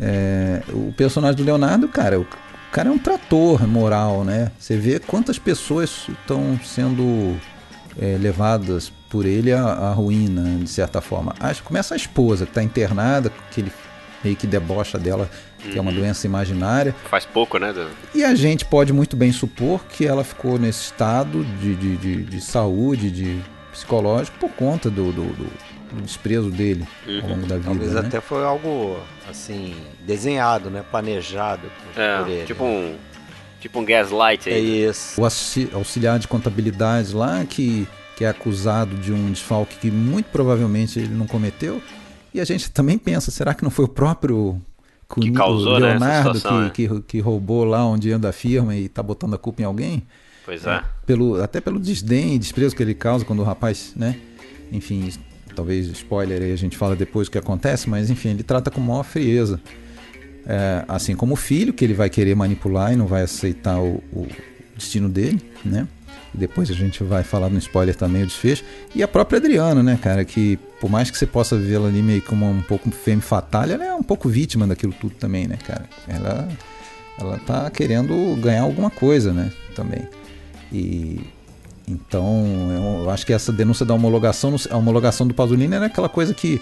É, 0.00 0.62
o 0.72 0.92
personagem 0.96 1.36
do 1.36 1.44
Leonardo, 1.44 1.86
cara, 1.88 2.18
o 2.18 2.26
cara 2.72 2.88
é 2.88 2.92
um 2.92 2.98
trator 2.98 3.66
moral, 3.66 4.24
né? 4.24 4.50
Você 4.58 4.76
vê 4.76 4.98
quantas 4.98 5.38
pessoas 5.38 6.06
estão 6.08 6.58
sendo 6.64 7.36
é, 7.98 8.16
levadas 8.18 8.90
por 9.10 9.26
ele 9.26 9.52
à, 9.52 9.62
à, 9.62 9.92
ruína, 9.92 10.58
de 10.58 10.70
certa 10.70 11.00
forma. 11.00 11.34
Acho, 11.38 11.62
começa 11.62 11.94
a 11.94 11.96
esposa, 11.96 12.46
que 12.46 12.52
está 12.52 12.62
internada, 12.62 13.30
que 13.50 13.60
ele 13.60 13.72
meio 14.22 14.36
que 14.36 14.46
debocha 14.46 14.98
dela, 14.98 15.28
que 15.58 15.70
uhum. 15.70 15.76
é 15.76 15.80
uma 15.80 15.90
uhum. 15.90 15.98
doença 15.98 16.26
imaginária. 16.26 16.94
Faz 17.08 17.26
pouco, 17.26 17.58
né? 17.58 17.74
E 18.14 18.24
a 18.24 18.34
gente 18.34 18.64
pode 18.64 18.92
muito 18.92 19.16
bem 19.16 19.32
supor 19.32 19.84
que 19.86 20.06
ela 20.06 20.24
ficou 20.24 20.58
nesse 20.58 20.84
estado 20.84 21.44
de, 21.60 21.74
de, 21.74 21.96
de, 21.96 22.22
de 22.24 22.40
saúde, 22.40 23.10
de 23.10 23.40
psicológico, 23.72 24.38
por 24.38 24.50
conta 24.50 24.90
do, 24.90 25.12
do, 25.12 25.24
do 25.24 25.46
do 25.94 26.02
desprezo 26.02 26.50
dele 26.50 26.86
uhum. 27.06 27.20
ao 27.22 27.28
longo 27.28 27.46
da 27.46 27.56
vida. 27.56 27.68
Talvez 27.68 27.92
né? 27.92 28.00
até 28.00 28.20
foi 28.20 28.44
algo 28.44 28.98
assim 29.28 29.74
desenhado, 30.00 30.70
né, 30.70 30.84
planejado 30.90 31.62
por, 31.92 32.00
é, 32.00 32.18
por 32.18 32.28
ele. 32.28 32.46
Tipo 32.46 32.64
um 32.64 32.96
tipo 33.60 33.78
um 33.78 33.84
gaslight 33.84 34.48
aí. 34.48 34.84
É 34.84 34.88
isso. 34.88 35.20
O 35.20 35.24
auxiliar 35.76 36.18
de 36.18 36.26
contabilidade 36.26 37.14
lá 37.14 37.44
que 37.44 37.86
que 38.16 38.24
é 38.26 38.28
acusado 38.28 38.96
de 38.96 39.14
um 39.14 39.32
desfalque 39.32 39.78
que 39.78 39.90
muito 39.90 40.26
provavelmente 40.26 40.98
ele 40.98 41.08
não 41.08 41.26
cometeu. 41.26 41.80
E 42.34 42.40
a 42.40 42.44
gente 42.44 42.70
também 42.70 42.98
pensa, 42.98 43.30
será 43.30 43.54
que 43.54 43.62
não 43.62 43.70
foi 43.70 43.86
o 43.86 43.88
próprio 43.88 44.60
que 45.18 45.32
causou, 45.32 45.80
né, 45.80 45.88
Leonardo 45.88 46.34
né, 46.34 46.70
que, 46.72 46.86
que, 46.86 47.00
que, 47.00 47.20
roubou 47.20 47.64
lá 47.64 47.88
um 47.88 47.98
dinheiro 47.98 48.20
da 48.20 48.30
firma 48.30 48.76
e 48.76 48.84
está 48.84 49.02
botando 49.02 49.32
a 49.32 49.38
culpa 49.38 49.62
em 49.62 49.64
alguém? 49.64 50.02
Pois 50.44 50.66
é. 50.66 50.76
é. 50.76 50.84
Pelo, 51.06 51.42
até 51.42 51.62
pelo 51.62 51.80
desdém 51.80 52.34
e 52.34 52.38
desprezo 52.38 52.76
que 52.76 52.82
ele 52.82 52.94
causa 52.94 53.24
quando 53.24 53.40
o 53.40 53.42
rapaz, 53.42 53.94
né? 53.96 54.18
Enfim, 54.70 55.10
talvez 55.54 55.86
spoiler 55.88 56.42
aí 56.42 56.52
a 56.52 56.56
gente 56.56 56.76
fala 56.76 56.96
depois 56.96 57.28
o 57.28 57.30
que 57.30 57.38
acontece, 57.38 57.88
mas 57.88 58.10
enfim, 58.10 58.30
ele 58.30 58.42
trata 58.42 58.70
com 58.70 58.80
maior 58.80 59.02
frieza. 59.02 59.60
É, 60.46 60.84
assim 60.88 61.14
como 61.14 61.34
o 61.34 61.36
filho, 61.36 61.72
que 61.72 61.84
ele 61.84 61.94
vai 61.94 62.08
querer 62.08 62.34
manipular 62.34 62.92
e 62.92 62.96
não 62.96 63.06
vai 63.06 63.22
aceitar 63.22 63.78
o, 63.78 64.02
o 64.12 64.26
destino 64.74 65.08
dele, 65.08 65.40
né? 65.64 65.86
E 66.34 66.38
depois 66.38 66.70
a 66.70 66.74
gente 66.74 67.02
vai 67.02 67.22
falar 67.22 67.48
no 67.48 67.58
spoiler 67.58 67.94
também 67.94 68.22
o 68.22 68.26
desfecho. 68.26 68.64
E 68.94 69.02
a 69.02 69.08
própria 69.08 69.38
Adriana, 69.38 69.82
né, 69.82 69.98
cara, 70.00 70.24
que 70.24 70.58
por 70.80 70.90
mais 70.90 71.10
que 71.10 71.18
você 71.18 71.26
possa 71.26 71.56
vê-la 71.56 71.88
ali 71.88 72.02
meio 72.02 72.22
como 72.22 72.48
um 72.48 72.62
pouco 72.62 72.90
femme 72.90 73.20
fatale, 73.20 73.72
ela 73.72 73.84
é 73.84 73.94
um 73.94 74.02
pouco 74.02 74.28
vítima 74.28 74.66
daquilo 74.66 74.92
tudo 74.92 75.14
também, 75.14 75.46
né, 75.46 75.58
cara? 75.64 75.84
Ela, 76.08 76.48
ela 77.18 77.38
tá 77.38 77.70
querendo 77.70 78.36
ganhar 78.40 78.62
alguma 78.62 78.90
coisa, 78.90 79.32
né, 79.32 79.50
também. 79.74 80.08
E 80.72 81.20
então, 81.90 83.02
eu 83.02 83.10
acho 83.10 83.26
que 83.26 83.32
essa 83.32 83.52
denúncia 83.52 83.84
da 83.84 83.92
homologação, 83.92 84.54
a 84.70 84.76
homologação 84.76 85.26
do 85.26 85.34
Pasolini 85.34 85.74
era 85.74 85.86
aquela 85.86 86.08
coisa 86.08 86.32
que, 86.32 86.60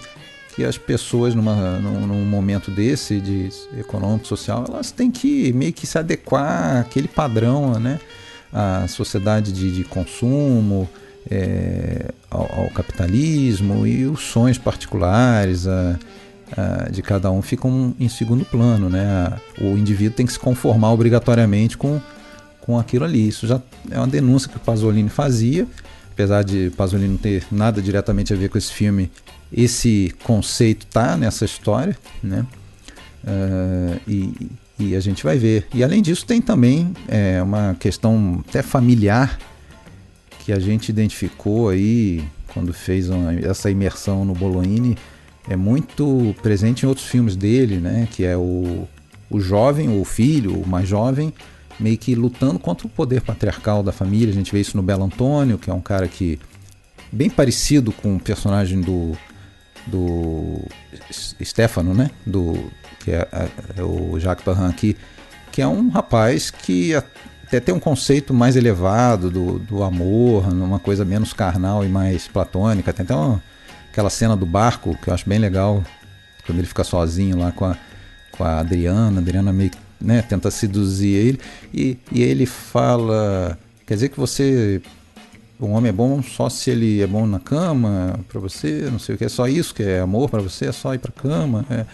que 0.55 0.63
as 0.63 0.77
pessoas, 0.77 1.35
numa, 1.35 1.79
num, 1.79 2.07
num 2.07 2.25
momento 2.25 2.71
desse, 2.71 3.21
de 3.21 3.49
econômico, 3.77 4.27
social, 4.27 4.65
elas 4.67 4.89
têm 4.89 5.11
que 5.11 5.53
meio 5.53 5.71
que 5.71 5.85
se 5.85 5.97
adequar 5.99 6.77
àquele 6.81 7.07
padrão, 7.07 7.79
né? 7.79 7.99
À 8.51 8.87
sociedade 8.87 9.51
de, 9.51 9.71
de 9.71 9.83
consumo, 9.83 10.89
é, 11.29 12.11
ao, 12.31 12.61
ao, 12.61 12.69
capitalismo 12.71 13.85
e 13.85 14.07
os 14.07 14.21
sonhos 14.21 14.57
particulares 14.57 15.67
a, 15.67 15.99
a, 16.57 16.89
de 16.89 17.03
cada 17.03 17.29
um 17.29 17.43
ficam 17.43 17.93
em 17.99 18.09
segundo 18.09 18.43
plano, 18.43 18.89
né? 18.89 19.31
O 19.61 19.77
indivíduo 19.77 20.15
tem 20.15 20.25
que 20.25 20.33
se 20.33 20.39
conformar 20.39 20.91
obrigatoriamente 20.91 21.77
com 21.77 22.01
com 22.69 22.77
aquilo 22.77 23.03
ali. 23.03 23.27
Isso 23.27 23.47
já 23.47 23.59
é 23.89 23.97
uma 23.97 24.05
denúncia 24.05 24.47
que 24.47 24.57
o 24.57 24.59
Pasolini 24.59 25.09
fazia, 25.09 25.65
apesar 26.11 26.43
de 26.43 26.71
Pasolini 26.77 27.09
não 27.09 27.17
ter 27.17 27.43
nada 27.51 27.81
diretamente 27.81 28.31
a 28.31 28.35
ver 28.35 28.47
com 28.47 28.59
esse 28.59 28.71
filme, 28.71 29.09
esse 29.51 30.13
conceito 30.23 30.85
tá 30.85 31.17
nessa 31.17 31.45
história, 31.45 31.97
né? 32.21 32.45
Uh, 33.23 33.99
e, 34.07 34.51
e, 34.79 34.95
a 34.95 34.99
gente 34.99 35.23
vai 35.23 35.39
ver. 35.39 35.65
E 35.73 35.83
além 35.83 35.99
disso 35.99 36.27
tem 36.27 36.39
também 36.39 36.93
é, 37.07 37.41
uma 37.41 37.75
questão 37.79 38.43
até 38.47 38.61
familiar 38.61 39.39
que 40.45 40.53
a 40.53 40.59
gente 40.59 40.89
identificou 40.89 41.69
aí 41.69 42.23
quando 42.53 42.71
fez 42.71 43.09
uma, 43.09 43.33
essa 43.33 43.71
imersão 43.71 44.23
no 44.23 44.35
Bolognini 44.35 44.95
é 45.49 45.55
muito 45.55 46.35
presente 46.43 46.85
em 46.85 46.87
outros 46.87 47.07
filmes 47.07 47.35
dele, 47.35 47.77
né? 47.77 48.07
Que 48.11 48.25
é 48.25 48.37
o, 48.37 48.87
o 49.27 49.39
jovem, 49.39 49.99
o 49.99 50.05
filho, 50.05 50.61
o 50.61 50.67
mais 50.67 50.87
jovem, 50.87 51.33
meio 51.79 51.97
que 51.97 52.15
lutando 52.15 52.59
contra 52.59 52.85
o 52.85 52.89
poder 52.89 53.21
patriarcal 53.21 53.81
da 53.81 53.91
família. 53.91 54.29
A 54.29 54.35
gente 54.35 54.51
vê 54.51 54.59
isso 54.59 54.75
no 54.75 54.83
Belo 54.83 55.03
Antônio, 55.03 55.57
que 55.57 55.69
é 55.69 55.73
um 55.73 55.81
cara 55.81 56.07
que 56.07 56.39
bem 57.11 57.29
parecido 57.29 57.91
com 57.91 58.15
o 58.15 58.19
personagem 58.19 58.81
do 58.81 59.17
do 59.87 60.61
Stefano, 61.43 61.93
né? 61.93 62.11
Do 62.25 62.71
que 62.99 63.11
é, 63.11 63.27
é 63.77 63.83
o 63.83 64.19
Jacques 64.19 64.43
Parran 64.43 64.69
aqui, 64.69 64.95
que 65.51 65.61
é 65.61 65.67
um 65.67 65.89
rapaz 65.89 66.51
que 66.51 66.93
até 66.95 67.59
tem 67.59 67.73
um 67.73 67.79
conceito 67.79 68.33
mais 68.33 68.55
elevado 68.55 69.31
do, 69.31 69.57
do 69.57 69.83
amor, 69.83 70.53
numa 70.53 70.79
coisa 70.79 71.03
menos 71.03 71.33
carnal 71.33 71.83
e 71.83 71.89
mais 71.89 72.27
platônica. 72.27 72.93
Tem 72.93 73.03
até 73.03 73.15
uma, 73.15 73.41
aquela 73.91 74.09
cena 74.09 74.35
do 74.35 74.45
barco 74.45 74.95
que 75.01 75.09
eu 75.09 75.13
acho 75.13 75.27
bem 75.27 75.39
legal, 75.39 75.83
quando 76.45 76.59
ele 76.59 76.67
fica 76.67 76.83
sozinho 76.83 77.37
lá 77.37 77.51
com 77.51 77.65
a, 77.65 77.75
com 78.31 78.43
a 78.43 78.59
Adriana, 78.59 79.19
a 79.19 79.21
Adriana 79.21 79.51
meio 79.51 79.71
né, 79.99 80.21
tenta 80.21 80.49
seduzir 80.49 81.13
ele 81.13 81.39
e, 81.73 81.97
e 82.11 82.21
ele 82.21 82.45
fala, 82.45 83.57
quer 83.85 83.95
dizer 83.95 84.09
que 84.09 84.19
você 84.19 84.81
um 85.59 85.71
homem 85.71 85.89
é 85.89 85.93
bom 85.93 86.23
só 86.23 86.49
se 86.49 86.69
ele 86.71 87.01
é 87.01 87.07
bom 87.07 87.27
na 87.27 87.39
cama 87.39 88.17
para 88.29 88.39
você, 88.39 88.87
não 88.89 88.99
sei 88.99 89.15
o 89.15 89.17
que, 89.17 89.25
é 89.25 89.29
só 89.29 89.47
isso 89.47 89.75
que 89.75 89.83
é 89.83 89.99
amor 89.99 90.29
para 90.29 90.41
você, 90.41 90.67
é 90.67 90.71
só 90.71 90.93
ir 90.93 90.99
para 90.99 91.11
cama. 91.11 91.65
É. 91.69 91.85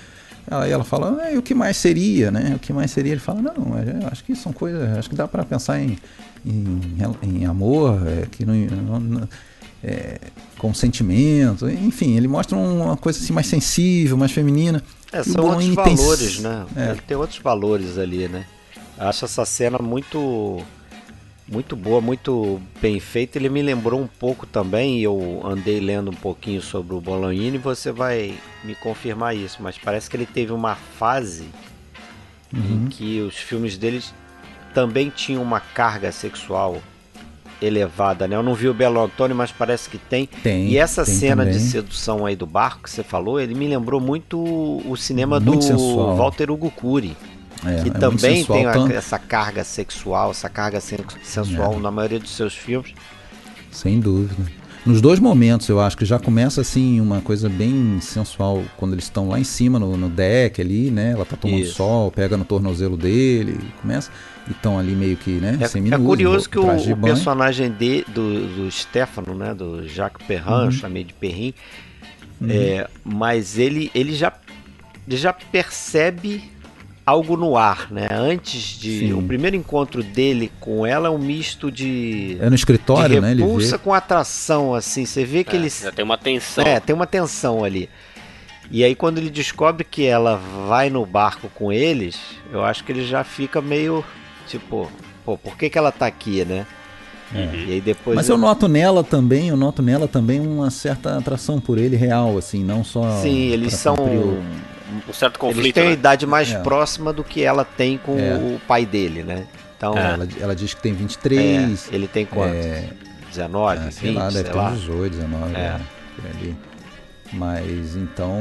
Aí 0.47 0.71
ela 0.71 0.83
fala, 0.83 1.17
ah, 1.23 1.37
o 1.37 1.41
que 1.41 1.55
mais 1.55 1.75
seria, 1.75 2.29
né? 2.29 2.53
O 2.55 2.59
que 2.59 2.71
mais 2.71 2.91
seria? 2.91 3.13
Ele 3.13 3.19
fala, 3.19 3.41
não, 3.41 3.73
acho 4.11 4.23
que 4.23 4.35
são 4.35 4.53
coisas, 4.53 4.95
acho 4.95 5.09
que 5.09 5.15
dá 5.15 5.27
para 5.27 5.43
pensar 5.43 5.79
em, 5.79 5.97
em, 6.45 6.79
em 7.23 7.45
amor, 7.45 7.99
é, 8.07 8.27
que 8.27 8.45
não, 8.45 8.53
não 8.99 9.27
é, 9.85 10.17
com 10.57 10.73
sentimento, 10.73 11.69
enfim, 11.69 12.17
ele 12.17 12.27
mostra 12.27 12.57
uma 12.57 12.97
coisa 12.97 13.19
assim 13.19 13.31
mais 13.31 13.45
sensível, 13.45 14.17
mais 14.17 14.31
feminina. 14.31 14.83
É, 15.11 15.23
são 15.23 15.45
outros 15.45 15.67
valores, 15.75 16.33
tem... 16.37 16.43
né? 16.43 16.65
É. 16.75 16.89
Ele 16.89 17.01
tem 17.01 17.15
outros 17.15 17.39
valores 17.39 17.97
ali, 17.99 18.27
né? 18.27 18.47
Acho 18.97 19.25
essa 19.25 19.45
cena 19.45 19.77
muito 19.77 20.63
muito 21.47 21.75
boa, 21.75 22.01
muito 22.01 22.59
bem 22.81 22.99
feita. 22.99 23.37
Ele 23.37 23.49
me 23.49 23.61
lembrou 23.61 24.01
um 24.01 24.07
pouco 24.07 24.47
também, 24.47 25.01
eu 25.01 25.41
andei 25.45 25.79
lendo 25.79 26.09
um 26.09 26.15
pouquinho 26.15 26.59
sobre 26.59 26.95
o 26.95 27.01
Bolognini 27.01 27.57
e 27.57 27.59
você 27.59 27.91
vai 27.91 28.35
me 28.63 28.73
confirmar 28.73 29.35
isso, 29.35 29.61
mas 29.61 29.77
parece 29.77 30.09
que 30.09 30.17
ele 30.17 30.25
teve 30.25 30.51
uma 30.51 30.75
fase 30.75 31.45
uhum. 32.51 32.85
em 32.85 32.87
que 32.87 33.21
os 33.21 33.35
filmes 33.35 33.77
deles 33.77 34.11
também 34.73 35.11
tinham 35.11 35.43
uma 35.43 35.59
carga 35.59 36.11
sexual 36.11 36.81
elevada, 37.61 38.27
né? 38.27 38.35
Eu 38.35 38.43
não 38.43 38.53
vi 38.53 38.67
o 38.67 38.73
Belo 38.73 39.01
Antônio, 39.01 39.35
mas 39.35 39.51
parece 39.51 39.89
que 39.89 39.97
tem. 39.97 40.27
tem 40.43 40.67
e 40.69 40.77
essa 40.77 41.05
tem 41.05 41.13
cena 41.13 41.43
também. 41.43 41.57
de 41.57 41.63
sedução 41.65 42.25
aí 42.25 42.35
do 42.35 42.45
barco 42.45 42.83
que 42.83 42.89
você 42.89 43.03
falou, 43.03 43.39
ele 43.39 43.55
me 43.55 43.67
lembrou 43.67 43.99
muito 43.99 44.37
o 44.39 44.95
cinema 44.95 45.39
muito 45.39 45.59
do 45.59 45.63
sensual. 45.63 46.15
Walter 46.15 46.51
Hugo 46.51 46.71
Cury. 46.71 47.15
É, 47.65 47.83
que 47.83 47.89
é 47.89 47.93
também 47.93 48.37
sensual, 48.37 48.59
tem 48.59 48.71
tanto... 48.71 48.93
essa 48.93 49.17
carga 49.17 49.63
sexual, 49.63 50.31
essa 50.31 50.49
carga 50.49 50.79
sensual 50.79 51.73
é. 51.73 51.79
na 51.79 51.89
maioria 51.89 52.19
dos 52.19 52.35
seus 52.35 52.53
filmes. 52.53 52.93
Sem 53.71 53.99
dúvida. 53.99 54.45
Nos 54.85 55.01
dois 55.01 55.19
momentos, 55.19 55.67
eu 55.67 55.79
acho 55.79 55.97
que 55.97 56.05
já 56.05 56.19
começa 56.19 56.61
assim 56.61 57.01
uma 57.01 57.19
coisa 57.19 57.49
bem 57.49 57.99
sensual 58.01 58.61
quando 58.77 58.93
eles 58.93 59.05
estão 59.05 59.27
lá 59.27 59.39
em 59.39 59.43
cima 59.43 59.79
no, 59.79 59.97
no, 59.97 60.09
deck 60.09 60.61
ali, 60.61 60.91
né? 60.91 61.13
Ela 61.13 61.25
tá 61.25 61.35
tomando 61.35 61.61
Isso. 61.61 61.73
sol, 61.73 62.11
pega 62.11 62.37
no 62.37 62.45
tornozelo 62.45 62.95
dele, 62.95 63.57
começa 63.81 64.11
estão 64.51 64.77
ali 64.77 64.93
meio 64.93 65.17
que, 65.17 65.31
né? 65.31 65.57
É, 65.59 65.93
é 65.93 65.97
curioso 65.97 66.49
que 66.49 66.59
o, 66.59 66.65
o 66.65 66.97
personagem 66.97 67.71
de, 67.71 68.03
do, 68.07 68.47
do 68.47 68.71
Stefano, 68.71 69.33
né? 69.35 69.53
Do 69.53 69.87
Jacques 69.87 70.25
Perrin, 70.27 70.49
uhum. 70.49 70.65
eu 70.65 70.71
chamei 70.71 71.03
de 71.03 71.13
Perrin, 71.13 71.53
uhum. 72.39 72.47
é, 72.49 72.87
mas 73.03 73.57
ele, 73.57 73.91
ele 73.93 74.13
já 74.13 74.31
ele 75.07 75.17
já 75.17 75.31
percebe 75.31 76.43
algo 77.05 77.37
no 77.37 77.55
ar, 77.55 77.91
né? 77.91 78.07
Antes 78.11 78.79
de. 78.79 78.99
Sim. 78.99 79.13
O 79.13 79.21
primeiro 79.21 79.55
encontro 79.55 80.01
dele 80.01 80.51
com 80.59 80.85
ela 80.85 81.07
é 81.07 81.11
um 81.11 81.19
misto 81.19 81.71
de. 81.71 82.37
É 82.41 82.49
no 82.49 82.55
escritório, 82.55 83.15
de 83.15 83.21
né? 83.21 83.33
Repulsa 83.33 83.77
com 83.77 83.93
atração, 83.93 84.73
assim. 84.73 85.05
Você 85.05 85.23
vê 85.23 85.43
que 85.43 85.55
é, 85.55 85.59
ele. 85.59 85.69
Já 85.69 85.91
tem 85.91 86.03
uma 86.03 86.17
tensão. 86.17 86.63
É, 86.65 86.79
tem 86.79 86.95
uma 86.95 87.05
tensão 87.05 87.63
ali. 87.63 87.89
E 88.71 88.83
aí 88.83 88.95
quando 88.95 89.19
ele 89.19 89.29
descobre 89.29 89.83
que 89.83 90.05
ela 90.05 90.41
vai 90.67 90.89
no 90.89 91.05
barco 91.05 91.49
com 91.53 91.71
eles, 91.71 92.17
eu 92.51 92.63
acho 92.63 92.83
que 92.83 92.91
ele 92.91 93.05
já 93.05 93.23
fica 93.23 93.61
meio 93.61 94.03
tipo, 94.47 94.91
pô, 95.25 95.37
por 95.37 95.57
que, 95.57 95.69
que 95.69 95.77
ela 95.77 95.91
tá 95.91 96.05
aqui, 96.05 96.43
né? 96.45 96.65
É. 97.33 97.55
E 97.67 97.73
aí 97.73 97.81
depois 97.81 98.15
Mas 98.15 98.29
eu... 98.29 98.35
eu 98.35 98.39
noto 98.39 98.67
nela 98.67 99.03
também, 99.03 99.49
eu 99.49 99.57
noto 99.57 99.81
nela 99.81 100.07
também 100.07 100.39
uma 100.39 100.69
certa 100.69 101.17
atração 101.17 101.59
por 101.59 101.77
ele 101.77 101.95
real, 101.95 102.37
assim, 102.37 102.63
não 102.63 102.83
só. 102.83 103.21
Sim, 103.21 103.49
eles 103.49 103.73
são 103.73 103.95
um 103.95 105.13
certo 105.13 105.39
conflito. 105.39 105.65
Eles 105.65 105.73
têm 105.73 105.83
né? 105.83 105.89
uma 105.89 105.93
idade 105.95 106.25
mais 106.25 106.51
é. 106.51 106.59
próxima 106.59 107.11
do 107.11 107.23
que 107.23 107.43
ela 107.43 107.65
tem 107.65 107.97
com 107.97 108.17
é. 108.17 108.35
o 108.35 108.59
pai 108.67 108.85
dele, 108.85 109.23
né? 109.23 109.47
Então, 109.77 109.97
é. 109.97 110.13
ela, 110.13 110.27
ela, 110.39 110.55
diz 110.55 110.73
que 110.73 110.81
tem 110.81 110.93
23. 110.93 111.89
É, 111.91 111.95
ele 111.95 112.07
tem 112.07 112.25
quanto? 112.25 112.53
19, 113.29 113.75
é, 113.75 113.83
20, 113.85 113.93
sei 113.93 114.11
lá, 114.11 114.29
deve 114.29 114.49
ter 114.49 114.55
lá. 114.55 114.69
18, 114.69 115.17
19, 115.17 115.55
é. 115.55 115.79
por 116.15 116.25
ali. 116.29 116.55
Mas 117.33 117.95
então, 117.95 118.39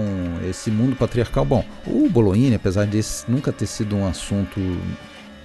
esse 0.49 0.71
mundo 0.71 0.95
patriarcal, 0.95 1.45
bom, 1.45 1.65
o 1.87 2.09
Bologne, 2.09 2.55
apesar 2.55 2.87
desse 2.87 3.29
nunca 3.29 3.51
ter 3.51 3.67
sido 3.67 3.97
um 3.97 4.07
assunto 4.07 4.61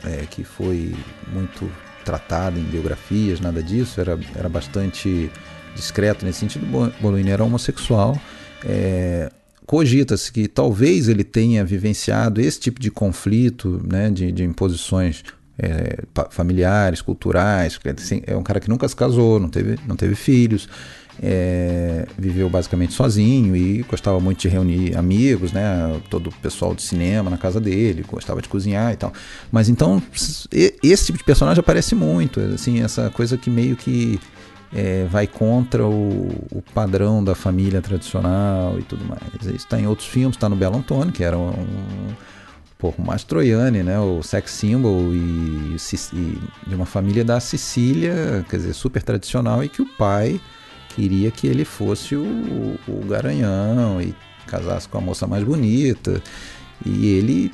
é, 0.04 0.26
que 0.30 0.44
foi 0.44 0.96
muito 1.32 1.70
tratado 2.04 2.60
em 2.60 2.64
biografias, 2.64 3.40
nada 3.40 3.62
disso, 3.62 4.00
era, 4.00 4.18
era 4.36 4.50
bastante 4.50 5.30
discreto 5.76 6.26
nesse 6.26 6.40
sentido. 6.40 6.66
Bologne 7.00 7.30
era 7.30 7.44
homossexual. 7.44 8.20
É, 8.66 9.32
cogita-se 9.66 10.32
que 10.32 10.48
talvez 10.48 11.08
ele 11.08 11.24
tenha 11.24 11.64
vivenciado 11.64 12.42
esse 12.42 12.60
tipo 12.60 12.80
de 12.80 12.90
conflito, 12.90 13.82
né, 13.88 14.10
de, 14.10 14.32
de 14.32 14.44
imposições 14.44 15.24
é, 15.58 16.00
familiares, 16.32 17.02
culturais. 17.02 17.80
É 18.26 18.36
um 18.36 18.44
cara 18.44 18.60
que 18.60 18.70
nunca 18.70 18.88
se 18.88 18.96
casou, 18.96 19.40
não 19.40 19.50
teve, 19.50 19.78
não 19.86 19.96
teve 19.96 20.16
filhos, 20.16 20.68
é, 21.22 22.06
viveu 22.18 22.50
basicamente 22.50 22.94
sozinho 22.94 23.56
e 23.56 23.84
gostava 23.84 24.20
muito 24.20 24.40
de 24.40 24.48
reunir 24.48 24.98
amigos, 24.98 25.52
né, 25.52 26.00
todo 26.10 26.28
o 26.28 26.34
pessoal 26.34 26.74
de 26.74 26.82
cinema 26.82 27.30
na 27.30 27.38
casa 27.38 27.60
dele, 27.60 28.04
gostava 28.08 28.42
de 28.42 28.48
cozinhar 28.48 28.94
e 28.94 28.96
tal. 28.96 29.12
Mas 29.52 29.70
então 29.70 30.02
esse 30.82 31.06
tipo 31.06 31.18
de 31.18 31.24
personagem 31.24 31.60
aparece 31.60 31.94
muito, 31.94 32.40
assim, 32.40 32.82
essa 32.82 33.10
coisa 33.10 33.38
que 33.38 33.50
meio 33.50 33.76
que 33.76 34.20
é, 34.74 35.06
vai 35.10 35.28
contra 35.28 35.86
o, 35.86 36.30
o, 36.52 36.64
padrão 36.74 37.24
da 37.24 37.34
família 37.34 37.82
tradicional 37.82 38.80
e 38.80 38.84
tudo 38.84 39.04
mais. 39.04 39.22
Isso 39.42 39.56
está 39.56 39.80
em 39.80 39.88
outros 39.88 40.08
filmes, 40.08 40.36
está 40.36 40.48
no 40.48 40.56
Belo 40.56 40.78
Antônio, 40.78 41.12
que 41.12 41.24
era 41.24 41.38
um, 41.38 41.54
um 42.84 43.04
mais 43.04 43.24
troiane, 43.24 43.84
né? 43.84 44.00
O 44.00 44.22
sex 44.22 44.52
symbol 44.52 45.14
e, 45.14 45.76
e, 46.14 46.40
de 46.68 46.76
uma 46.76 46.86
família 46.86 47.26
da 47.26 47.40
Sicília, 47.40 48.46
quer 48.48 48.58
dizer, 48.58 48.74
super 48.74 49.02
tradicional, 49.02 49.64
e 49.64 49.70
que 49.70 49.82
o 49.82 49.86
pai 49.98 50.40
queria 51.00 51.32
que 51.32 51.48
ele 51.48 51.64
fosse 51.64 52.14
o, 52.14 52.78
o 52.86 53.06
garanhão 53.08 54.02
e 54.02 54.14
casasse 54.46 54.90
com 54.90 54.98
a 54.98 55.02
moça 55.02 55.26
mais 55.26 55.46
bonita. 55.46 56.22
E 56.86 57.08
ele 57.08 57.54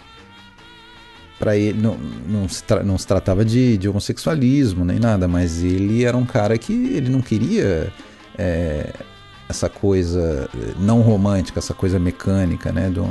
para 1.38 1.56
ele 1.56 1.80
não, 1.80 1.98
não, 2.28 2.50
se 2.50 2.64
não 2.84 2.98
se 2.98 3.06
tratava 3.06 3.46
de, 3.46 3.78
de, 3.78 3.88
homossexualismo 3.90 4.84
nem 4.84 5.00
nada, 5.00 5.28
mas 5.28 5.62
ele 5.62 6.04
era 6.04 6.16
um 6.18 6.26
cara 6.26 6.58
que 6.58 6.74
ele 6.74 7.10
não 7.10 7.22
queria 7.22 7.92
é, 8.38 8.94
essa 9.48 9.70
coisa 9.70 10.50
não 10.80 11.02
romântica, 11.02 11.60
essa 11.60 11.74
coisa 11.74 12.00
mecânica, 12.00 12.72
né, 12.72 12.90
do, 12.90 13.06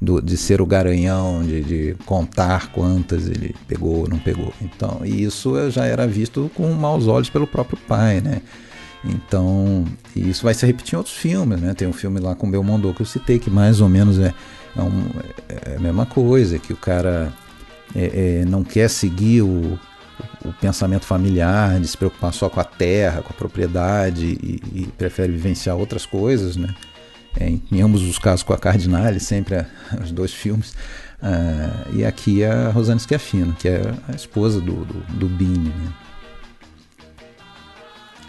do 0.00 0.22
de 0.22 0.36
ser 0.36 0.60
o 0.62 0.66
garanhão, 0.66 1.42
de, 1.44 1.62
de, 1.62 1.96
contar 2.06 2.72
quantas 2.72 3.28
ele 3.28 3.54
pegou 3.68 4.00
ou 4.00 4.08
não 4.08 4.18
pegou. 4.18 4.52
Então, 4.60 5.02
e 5.04 5.22
isso 5.22 5.70
já 5.70 5.84
era 5.84 6.06
visto 6.06 6.50
com 6.54 6.72
maus 6.72 7.06
olhos 7.06 7.28
pelo 7.28 7.46
próprio 7.46 7.78
pai, 7.86 8.20
né? 8.22 8.40
Então, 9.04 9.84
isso 10.14 10.42
vai 10.42 10.54
se 10.54 10.66
repetir 10.66 10.94
em 10.94 10.98
outros 10.98 11.16
filmes, 11.16 11.60
né? 11.60 11.74
Tem 11.74 11.86
um 11.86 11.92
filme 11.92 12.18
lá 12.20 12.34
com 12.34 12.50
Belmondo 12.50 12.92
que 12.92 13.02
eu 13.02 13.06
citei 13.06 13.38
que 13.38 13.50
mais 13.50 13.80
ou 13.80 13.88
menos 13.88 14.18
é, 14.18 14.34
é, 14.76 14.82
um, 14.82 15.08
é 15.48 15.76
a 15.76 15.80
mesma 15.80 16.06
coisa, 16.06 16.58
que 16.58 16.72
o 16.72 16.76
cara 16.76 17.32
é, 17.94 18.40
é, 18.40 18.44
não 18.44 18.64
quer 18.64 18.88
seguir 18.88 19.42
o, 19.42 19.78
o, 20.44 20.52
pensamento 20.60 21.04
familiar, 21.04 21.78
de 21.78 21.86
se 21.86 21.96
preocupar 21.96 22.32
só 22.32 22.48
com 22.48 22.58
a 22.58 22.64
terra, 22.64 23.22
com 23.22 23.30
a 23.30 23.36
propriedade 23.36 24.24
e, 24.42 24.60
e 24.72 24.86
prefere 24.98 25.32
vivenciar 25.32 25.76
outras 25.76 26.04
coisas, 26.04 26.56
né? 26.56 26.74
É, 27.38 27.48
em 27.48 27.82
ambos 27.82 28.02
os 28.02 28.18
casos 28.18 28.42
com 28.42 28.54
a 28.54 28.58
Cardinale, 28.58 29.20
sempre 29.20 29.56
a, 29.56 29.66
os 30.02 30.10
dois 30.10 30.32
filmes. 30.32 30.74
Uh, 31.22 31.96
e 31.96 32.04
aqui 32.04 32.44
a 32.44 32.70
Rosane 32.70 33.00
Schiaffino, 33.00 33.54
que 33.54 33.68
é 33.68 33.82
a 34.08 34.14
esposa 34.14 34.60
do, 34.60 34.84
do, 34.84 35.00
do 35.14 35.28
Bini. 35.28 35.70
Né? 35.70 35.92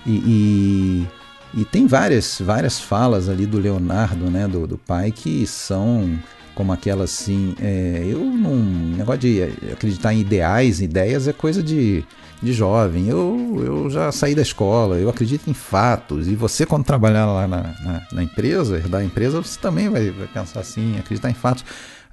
E, 0.07 1.07
e, 1.53 1.61
e, 1.61 1.65
tem 1.65 1.85
várias, 1.85 2.39
várias 2.39 2.79
falas 2.79 3.27
ali 3.27 3.45
do 3.45 3.59
Leonardo, 3.59 4.31
né, 4.31 4.47
do, 4.47 4.65
do 4.65 4.77
pai, 4.77 5.11
que 5.11 5.45
são 5.45 6.17
como 6.55 6.71
aquela 6.71 7.03
assim. 7.03 7.53
É, 7.61 8.03
eu 8.07 8.19
não. 8.19 8.55
Negócio 8.55 9.19
de 9.19 9.43
acreditar 9.71 10.13
em 10.13 10.21
ideais, 10.21 10.81
ideias 10.81 11.27
é 11.27 11.33
coisa 11.33 11.61
de, 11.61 12.03
de 12.41 12.53
jovem. 12.53 13.07
Eu, 13.07 13.61
eu 13.63 13.89
já 13.89 14.11
saí 14.11 14.33
da 14.33 14.41
escola, 14.41 14.97
eu 14.97 15.09
acredito 15.09 15.49
em 15.49 15.53
fatos. 15.53 16.27
E 16.27 16.35
você, 16.35 16.65
quando 16.65 16.85
trabalhar 16.85 17.25
lá 17.27 17.47
na, 17.47 17.61
na, 17.61 18.07
na 18.11 18.23
empresa, 18.23 18.79
da 18.79 19.03
empresa, 19.03 19.39
você 19.41 19.59
também 19.59 19.89
vai, 19.89 20.09
vai 20.09 20.27
pensar 20.27 20.61
assim, 20.61 20.97
acreditar 20.97 21.29
em 21.29 21.35
fatos. 21.35 21.63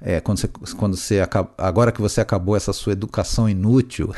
É, 0.01 0.19
quando 0.19 0.37
você, 0.37 0.47
quando 0.77 0.97
você 0.97 1.21
acaba, 1.21 1.49
agora 1.57 1.91
que 1.91 2.01
você 2.01 2.21
acabou 2.21 2.55
essa 2.55 2.73
sua 2.73 2.93
educação 2.93 3.49
inútil, 3.49 4.13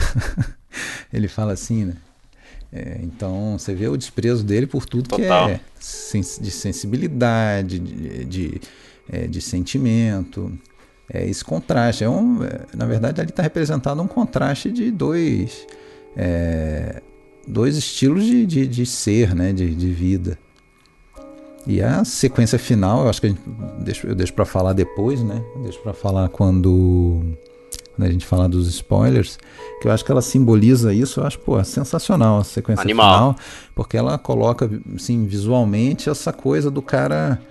ele 1.14 1.28
fala 1.28 1.54
assim, 1.54 1.86
né? 1.86 1.94
É, 2.72 3.00
então 3.02 3.58
você 3.58 3.74
vê 3.74 3.88
o 3.88 3.96
desprezo 3.96 4.44
dele 4.44 4.68
por 4.68 4.86
tudo 4.86 5.10
Total. 5.10 5.48
que 5.48 5.54
é 5.54 5.60
de 6.42 6.52
sensibilidade, 6.52 7.80
de, 7.80 8.26
de 8.26 8.62
é, 9.10 9.28
de 9.28 9.42
sentimento. 9.42 10.52
É 11.12 11.26
esse 11.28 11.44
contraste. 11.44 12.04
É 12.04 12.10
um, 12.10 12.44
é, 12.44 12.62
na 12.76 12.86
verdade, 12.86 13.22
ali 13.22 13.30
está 13.30 13.42
representado 13.42 14.02
um 14.02 14.08
contraste 14.08 14.72
de 14.72 14.92
dois, 14.92 15.66
é, 16.16 17.02
dois 17.48 17.78
estilos 17.78 18.26
de, 18.26 18.46
de, 18.46 18.68
de, 18.68 18.86
ser, 18.86 19.34
né, 19.34 19.54
de, 19.54 19.74
de 19.74 19.92
vida. 19.92 20.38
E 21.66 21.82
a 21.82 22.04
sequência 22.06 22.58
final, 22.58 23.04
eu 23.04 23.10
acho 23.10 23.20
que 23.20 23.30
gente, 23.30 23.42
deixo, 23.80 24.08
eu 24.08 24.16
deixo 24.16 24.34
para 24.34 24.46
falar 24.46 24.72
depois, 24.72 25.22
né? 25.22 25.44
deixo 25.64 25.80
para 25.82 25.94
falar 25.94 26.30
quando, 26.30 27.22
quando 27.98 28.08
a 28.08 28.12
gente 28.12 28.26
falar 28.26 28.48
dos 28.48 28.68
spoilers, 28.68 29.40
que 29.82 29.88
eu 29.88 29.92
acho 29.92 30.06
que 30.06 30.12
ela 30.12 30.22
simboliza 30.22 30.94
isso. 30.94 31.20
Eu 31.20 31.26
acho 31.26 31.40
pô, 31.40 31.62
sensacional 31.64 32.40
a 32.40 32.44
sequência 32.44 32.84
Animal. 32.84 33.34
final, 33.34 33.36
porque 33.74 33.98
ela 33.98 34.18
coloca 34.20 34.70
assim, 34.96 35.26
visualmente 35.26 36.10
essa 36.10 36.32
coisa 36.32 36.70
do 36.70 36.82
cara 36.82 37.42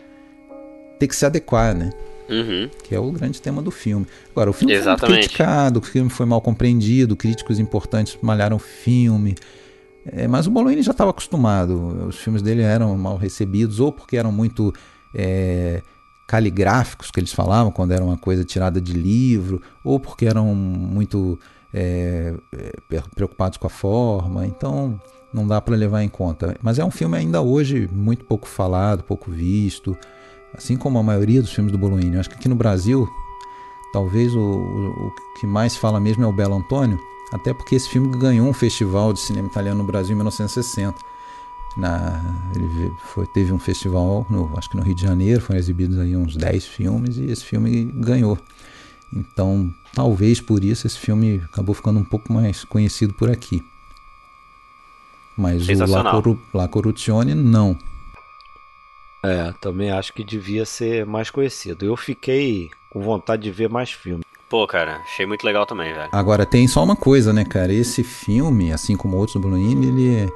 ter 1.01 1.09
que 1.09 1.17
se 1.17 1.27
adequar, 1.27 1.75
né? 1.75 1.91
Uhum. 2.29 2.71
Que 2.85 2.95
é 2.95 3.01
o 3.01 3.11
grande 3.11 3.43
tema 3.43 3.61
do 3.61 3.73
filme. 3.73 4.07
Agora, 4.31 4.51
o 4.51 4.53
filme 4.53 4.73
Exatamente. 4.73 5.07
foi 5.07 5.17
criticado, 5.19 5.81
o 5.81 5.83
filme 5.83 6.11
foi 6.11 6.27
mal 6.27 6.41
compreendido, 6.41 7.17
críticos 7.17 7.59
importantes 7.59 8.17
malharam 8.23 8.57
o 8.57 8.61
filme. 8.61 9.35
É, 10.13 10.29
mas 10.29 10.47
o 10.47 10.51
Bologne 10.51 10.81
já 10.83 10.93
estava 10.93 11.11
acostumado. 11.11 12.07
Os 12.07 12.17
filmes 12.17 12.41
dele 12.41 12.63
eram 12.63 12.97
mal 12.97 13.17
recebidos, 13.17 13.81
ou 13.81 13.91
porque 13.91 14.17
eram 14.17 14.31
muito 14.31 14.73
é, 15.13 15.83
caligráficos, 16.27 17.11
que 17.11 17.21
eles 17.21 17.33
falavam, 17.33 17.71
quando 17.71 17.93
era 17.93 18.05
uma 18.05 18.17
coisa 18.17 18.45
tirada 18.45 18.81
de 18.81 18.93
livro, 18.93 19.63
ou 19.85 20.01
porque 20.01 20.27
eram 20.27 20.55
muito 20.55 21.39
é, 21.73 22.35
é 22.53 23.03
preocupados 23.15 23.59
com 23.59 23.67
a 23.67 23.71
forma. 23.71 24.47
Então, 24.47 25.01
não 25.33 25.47
dá 25.47 25.61
para 25.61 25.77
levar 25.77 26.03
em 26.03 26.09
conta. 26.09 26.57
Mas 26.63 26.79
é 26.79 26.85
um 26.85 26.91
filme 26.91 27.17
ainda 27.17 27.41
hoje 27.41 27.89
muito 27.93 28.25
pouco 28.25 28.49
falado, 28.49 29.05
pouco 29.05 29.31
visto 29.31 29.97
assim 30.57 30.77
como 30.77 30.99
a 30.99 31.03
maioria 31.03 31.43
dos 31.43 31.53
filmes 31.53 31.71
do 31.73 31.79
Bolognini. 31.79 32.15
Eu 32.15 32.21
acho 32.21 32.31
que 32.31 32.37
aqui 32.37 32.49
no 32.49 32.55
Brasil 32.55 33.09
talvez 33.93 34.35
o, 34.35 34.41
o, 34.41 35.07
o 35.07 35.15
que 35.39 35.47
mais 35.47 35.77
fala 35.77 36.01
mesmo 36.01 36.25
é 36.25 36.27
o 36.27 36.33
Belo 36.33 36.55
Antônio, 36.55 36.99
até 37.33 37.53
porque 37.53 37.75
esse 37.75 37.89
filme 37.89 38.17
ganhou 38.19 38.49
um 38.49 38.53
festival 38.53 39.13
de 39.13 39.21
cinema 39.21 39.49
italiano 39.49 39.79
no 39.79 39.87
Brasil 39.87 40.13
em 40.13 40.17
1960. 40.17 40.97
Na, 41.77 42.23
ele 42.55 42.91
foi, 43.13 43.27
teve 43.27 43.53
um 43.53 43.59
festival, 43.59 44.27
no, 44.31 44.53
acho 44.57 44.71
que 44.71 44.77
no 44.77 44.83
Rio 44.83 44.95
de 44.95 45.03
Janeiro, 45.03 45.41
foram 45.43 45.59
exibidos 45.59 45.99
aí 45.99 46.17
uns 46.17 46.35
10 46.35 46.65
filmes 46.67 47.19
e 47.19 47.25
esse 47.25 47.45
filme 47.45 47.85
ganhou. 47.95 48.39
Então, 49.13 49.73
talvez 49.95 50.41
por 50.41 50.65
isso 50.65 50.87
esse 50.87 50.99
filme 50.99 51.43
acabou 51.45 51.75
ficando 51.75 51.99
um 51.99 52.05
pouco 52.05 52.33
mais 52.33 52.65
conhecido 52.65 53.13
por 53.13 53.31
aqui. 53.31 53.63
Mas 55.37 55.69
o 55.69 55.87
La, 55.87 56.11
Coru 56.11 56.41
La 56.55 56.69
Corruzione 56.69 57.35
não. 57.35 57.77
É, 59.23 59.53
também 59.61 59.91
acho 59.91 60.13
que 60.13 60.25
devia 60.25 60.65
ser 60.65 61.05
mais 61.05 61.31
conhecido. 61.31 61.85
Eu 61.85 61.97
fiquei 61.97 62.71
com 62.89 63.03
vontade 63.03 63.43
de 63.43 63.51
ver 63.51 63.69
mais 63.69 63.93
filmes. 63.93 64.25
Pô, 64.49 64.67
cara, 64.67 64.99
achei 64.99 65.27
muito 65.27 65.45
legal 65.45 65.67
também, 65.67 65.93
velho. 65.93 66.09
Agora 66.13 66.47
tem 66.47 66.67
só 66.69 66.83
uma 66.83 66.97
coisa, 66.97 67.33
né, 67.33 67.45
cara? 67.45 67.73
Esse 67.73 68.03
filme, 68.03 68.73
assim 68.73 68.97
como 68.97 69.17
outros 69.17 69.35
do 69.35 69.41
Bluini, 69.41 69.87
ele 69.89 70.33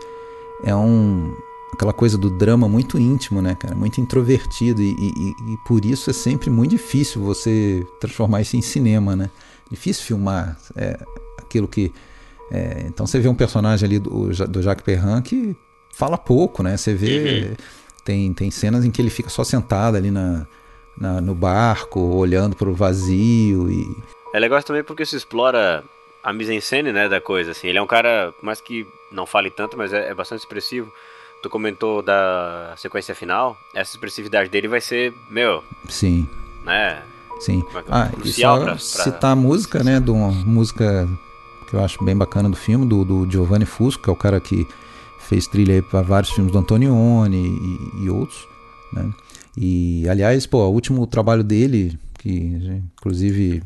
é, 0.64 0.74
um 0.74 1.34
aquela 1.72 1.92
coisa 1.92 2.18
do 2.18 2.28
drama 2.30 2.68
muito 2.68 2.98
íntimo, 2.98 3.40
né, 3.40 3.54
cara? 3.54 3.74
Muito 3.74 4.00
introvertido 4.00 4.82
e, 4.82 4.90
e, 4.90 5.52
e, 5.52 5.56
por 5.66 5.84
isso 5.84 6.10
é 6.10 6.12
sempre 6.12 6.50
muito 6.50 6.72
difícil 6.72 7.22
você 7.22 7.86
transformar 8.00 8.40
isso 8.42 8.56
em 8.56 8.62
cinema, 8.62 9.16
né? 9.16 9.30
Difícil 9.70 10.04
filmar 10.04 10.58
é, 10.76 10.98
aquilo 11.38 11.68
que 11.68 11.92
é, 12.50 12.84
então 12.86 13.06
você 13.06 13.20
vê 13.20 13.28
um 13.28 13.34
personagem 13.34 13.86
ali 13.86 13.98
do, 13.98 14.28
do 14.48 14.62
Jacques 14.62 14.84
Perrin 14.84 15.22
que 15.22 15.56
fala 15.94 16.18
pouco, 16.18 16.62
né? 16.62 16.76
Você 16.76 16.94
vê. 16.94 17.48
Uhum. 17.50 17.56
Tem, 18.04 18.32
tem 18.32 18.50
cenas 18.50 18.84
em 18.84 18.90
que 18.90 19.00
ele 19.00 19.10
fica 19.10 19.28
só 19.28 19.44
sentado 19.44 19.96
ali 19.96 20.10
na, 20.10 20.46
na 20.98 21.20
no 21.20 21.34
barco, 21.34 22.00
olhando 22.00 22.56
para 22.56 22.68
o 22.68 22.74
vazio. 22.74 23.70
e 23.70 23.84
É 24.34 24.40
legal 24.40 24.60
também 24.62 24.82
porque 24.82 25.04
se 25.04 25.16
explora 25.16 25.84
a 26.22 26.32
mise-en-scène 26.32 26.92
né, 26.92 27.08
da 27.08 27.20
coisa. 27.20 27.52
Assim. 27.52 27.68
Ele 27.68 27.78
é 27.78 27.82
um 27.82 27.86
cara, 27.86 28.34
mais 28.42 28.60
que 28.60 28.86
não 29.10 29.26
fale 29.26 29.50
tanto, 29.50 29.76
mas 29.76 29.92
é, 29.92 30.10
é 30.10 30.14
bastante 30.14 30.40
expressivo. 30.40 30.92
Tu 31.42 31.48
comentou 31.48 32.02
da 32.02 32.74
sequência 32.76 33.14
final, 33.14 33.58
essa 33.74 33.92
expressividade 33.92 34.50
dele 34.50 34.68
vai 34.68 34.80
ser, 34.80 35.14
meu. 35.30 35.64
Sim. 35.88 36.28
Né? 36.64 37.02
Sim. 37.40 37.64
É, 37.74 37.82
ah, 37.88 38.10
e 38.22 38.30
só 38.30 38.56
pra, 38.56 38.64
pra... 38.72 38.78
citar 38.78 39.32
a 39.32 39.36
música, 39.36 39.82
né? 39.82 39.98
De 39.98 40.10
uma 40.10 40.30
música 40.30 41.08
que 41.68 41.74
eu 41.74 41.82
acho 41.82 42.04
bem 42.04 42.16
bacana 42.16 42.50
do 42.50 42.56
filme, 42.56 42.84
do, 42.84 43.04
do 43.04 43.30
Giovanni 43.30 43.64
Fusco, 43.64 44.02
que 44.02 44.10
é 44.10 44.12
o 44.12 44.16
cara 44.16 44.38
que 44.38 44.66
fez 45.18 45.46
trilha 45.46 45.82
para 45.82 46.02
vários 46.02 46.30
filmes 46.32 46.52
do 46.52 46.58
Antonioni 46.58 47.36
e, 47.36 48.04
e 48.04 48.10
outros, 48.10 48.46
né? 48.92 49.10
E, 49.56 50.08
aliás, 50.08 50.46
pô, 50.46 50.58
o 50.58 50.72
último 50.72 51.06
trabalho 51.06 51.42
dele, 51.42 51.98
que 52.18 52.30
inclusive 52.30 53.62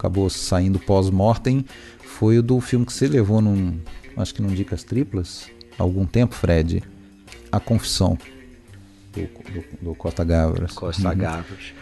acabou 0.00 0.28
saindo 0.28 0.78
pós-mortem, 0.78 1.64
foi 1.98 2.38
o 2.38 2.42
do 2.42 2.60
filme 2.60 2.84
que 2.84 2.92
você 2.92 3.06
levou 3.06 3.40
num, 3.40 3.78
acho 4.16 4.34
que 4.34 4.42
num 4.42 4.48
Dicas 4.48 4.82
Triplas, 4.82 5.48
há 5.78 5.82
algum 5.82 6.04
tempo, 6.04 6.34
Fred, 6.34 6.82
A 7.52 7.60
Confissão, 7.60 8.18
do, 9.12 9.22
do, 9.22 9.64
do 9.90 9.94
Costa 9.94 10.24
Gavras. 10.24 10.72
Costa 10.72 11.08
uhum. 11.08 11.16
Gavras. 11.16 11.72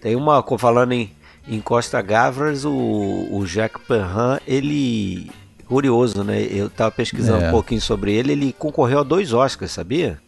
Tem 0.00 0.16
uma, 0.16 0.42
falando 0.58 0.92
em 0.92 1.10
em 1.46 1.60
Costa 1.60 2.00
Gavras, 2.00 2.64
o, 2.64 3.28
o 3.30 3.46
Jacques 3.46 3.82
Perrin, 3.86 4.38
ele. 4.46 5.30
Curioso, 5.66 6.22
né? 6.22 6.42
Eu 6.42 6.68
tava 6.68 6.90
pesquisando 6.90 7.42
é. 7.42 7.48
um 7.48 7.50
pouquinho 7.50 7.80
sobre 7.80 8.12
ele. 8.12 8.32
Ele 8.32 8.52
concorreu 8.52 9.00
a 9.00 9.02
dois 9.02 9.32
Oscars, 9.32 9.72
sabia? 9.72 10.18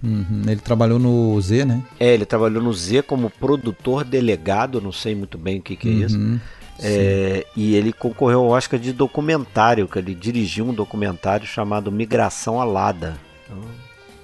Uhum. 0.00 0.42
Ele 0.46 0.60
trabalhou 0.60 1.00
no 1.00 1.40
Z, 1.40 1.64
né? 1.64 1.82
É, 1.98 2.14
ele 2.14 2.24
trabalhou 2.24 2.62
no 2.62 2.72
Z 2.72 3.02
como 3.02 3.28
produtor 3.28 4.04
delegado, 4.04 4.80
não 4.80 4.92
sei 4.92 5.16
muito 5.16 5.36
bem 5.36 5.58
o 5.58 5.62
que, 5.62 5.74
que 5.74 5.88
é 5.88 5.92
uhum. 5.92 6.06
isso. 6.06 6.40
É, 6.80 7.44
e 7.56 7.74
ele 7.74 7.92
concorreu 7.92 8.40
ao 8.40 8.48
Oscar 8.48 8.78
de 8.78 8.92
documentário, 8.92 9.88
que 9.88 9.98
ele 9.98 10.14
dirigiu 10.14 10.66
um 10.66 10.74
documentário 10.74 11.46
chamado 11.46 11.90
Migração 11.90 12.60
Alada. 12.60 13.16
Então, 13.44 13.58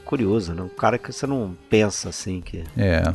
curioso, 0.05 0.53
né? 0.53 0.63
Um 0.63 0.69
cara 0.69 0.99
que 0.99 1.13
você 1.13 1.27
não 1.27 1.57
pensa 1.69 2.09
assim 2.09 2.41
que. 2.41 2.63
É. 2.77 3.13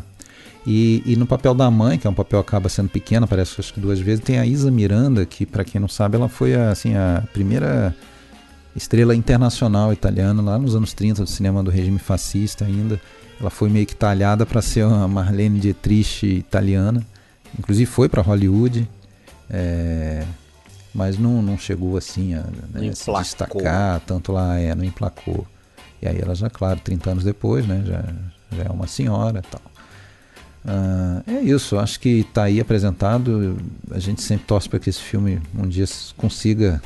E, 0.68 1.02
e, 1.06 1.16
no 1.16 1.26
papel 1.26 1.54
da 1.54 1.72
mãe, 1.72 1.98
que 1.98 2.06
é 2.06 2.10
um 2.10 2.14
papel 2.14 2.40
acaba 2.40 2.68
sendo 2.68 2.90
pequeno, 2.90 3.24
aparece 3.24 3.56
acho 3.60 3.74
que 3.74 3.80
duas 3.80 4.00
vezes, 4.00 4.24
tem 4.24 4.40
a 4.40 4.46
Isa 4.46 4.70
Miranda, 4.70 5.26
que 5.26 5.46
para 5.46 5.64
quem 5.64 5.80
não 5.80 5.88
sabe, 5.88 6.18
ela 6.18 6.28
foi 6.28 6.54
a, 6.54 6.70
assim, 6.70 6.96
a 6.96 7.24
primeira 7.32 7.96
estrela 8.76 9.16
internacional 9.16 9.92
italiana 9.94 10.42
lá 10.42 10.60
nos 10.60 10.76
anos 10.76 10.94
30 10.94 11.24
do 11.24 11.30
cinema 11.30 11.64
do 11.64 11.72
regime 11.72 11.98
fascista 11.98 12.66
ainda. 12.66 13.00
Ela 13.40 13.50
foi 13.50 13.70
meio 13.70 13.86
que 13.86 13.96
talhada 13.96 14.46
para 14.46 14.62
ser 14.62 14.86
uma 14.86 15.08
Marlene 15.08 15.60
Dietrich 15.60 16.26
italiana. 16.26 17.02
Inclusive 17.58 17.86
foi 17.86 18.10
para 18.10 18.22
Hollywood, 18.22 18.88
é, 19.50 20.26
mas 20.94 21.18
não, 21.18 21.42
não 21.42 21.58
chegou 21.58 21.98
assim 21.98 22.34
a 22.34 22.44
né, 22.74 22.94
se 22.94 23.12
destacar, 23.12 24.00
tanto 24.02 24.32
lá 24.32 24.58
é, 24.58 24.74
não 24.76 24.84
emplacou. 24.84 25.46
E 26.02 26.08
aí 26.08 26.20
ela 26.20 26.34
já, 26.34 26.50
claro, 26.50 26.80
30 26.80 27.12
anos 27.12 27.24
depois, 27.24 27.68
né, 27.68 27.84
já, 27.86 28.04
já 28.56 28.64
é 28.64 28.70
uma 28.70 28.88
senhora 28.88 29.42
tal. 29.42 29.62
Uh, 30.66 31.24
é 31.26 31.42
isso, 31.42 31.80
acho 31.80 32.00
que 32.00 32.20
está 32.20 32.44
aí 32.44 32.60
apresentado. 32.60 33.58
A 33.92 34.00
gente 34.00 34.22
sempre 34.22 34.46
torce 34.46 34.68
para 34.68 34.80
que 34.80 34.90
esse 34.90 35.02
filme 35.02 35.42
um 35.58 35.68
dia 35.68 35.86
consiga 36.18 36.82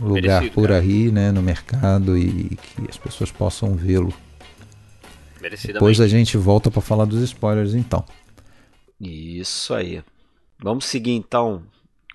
lugar 0.00 0.40
Merecido, 0.40 0.54
por 0.54 0.68
cara. 0.68 0.80
aí, 0.80 1.10
né, 1.10 1.32
no 1.32 1.42
mercado 1.42 2.16
e 2.16 2.56
que 2.56 2.88
as 2.88 2.96
pessoas 2.96 3.30
possam 3.30 3.74
vê-lo. 3.74 4.12
Depois 5.64 6.00
a 6.00 6.08
gente 6.08 6.36
volta 6.36 6.70
para 6.70 6.82
falar 6.82 7.04
dos 7.04 7.22
spoilers, 7.22 7.74
então. 7.74 8.04
Isso 9.00 9.74
aí. 9.74 10.02
Vamos 10.58 10.86
seguir 10.86 11.12
então, 11.12 11.62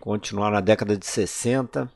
continuar 0.01 0.51
na 0.51 0.59
década 0.59 0.97
de 0.97 1.05
60. 1.05 1.89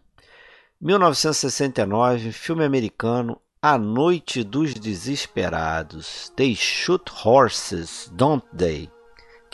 1969, 0.79 2.31
filme 2.31 2.63
americano 2.63 3.41
A 3.61 3.77
Noite 3.77 4.43
dos 4.43 4.73
Desesperados. 4.73 6.31
They 6.35 6.55
shoot 6.55 7.11
horses, 7.25 8.09
don't 8.13 8.45
they? 8.55 8.89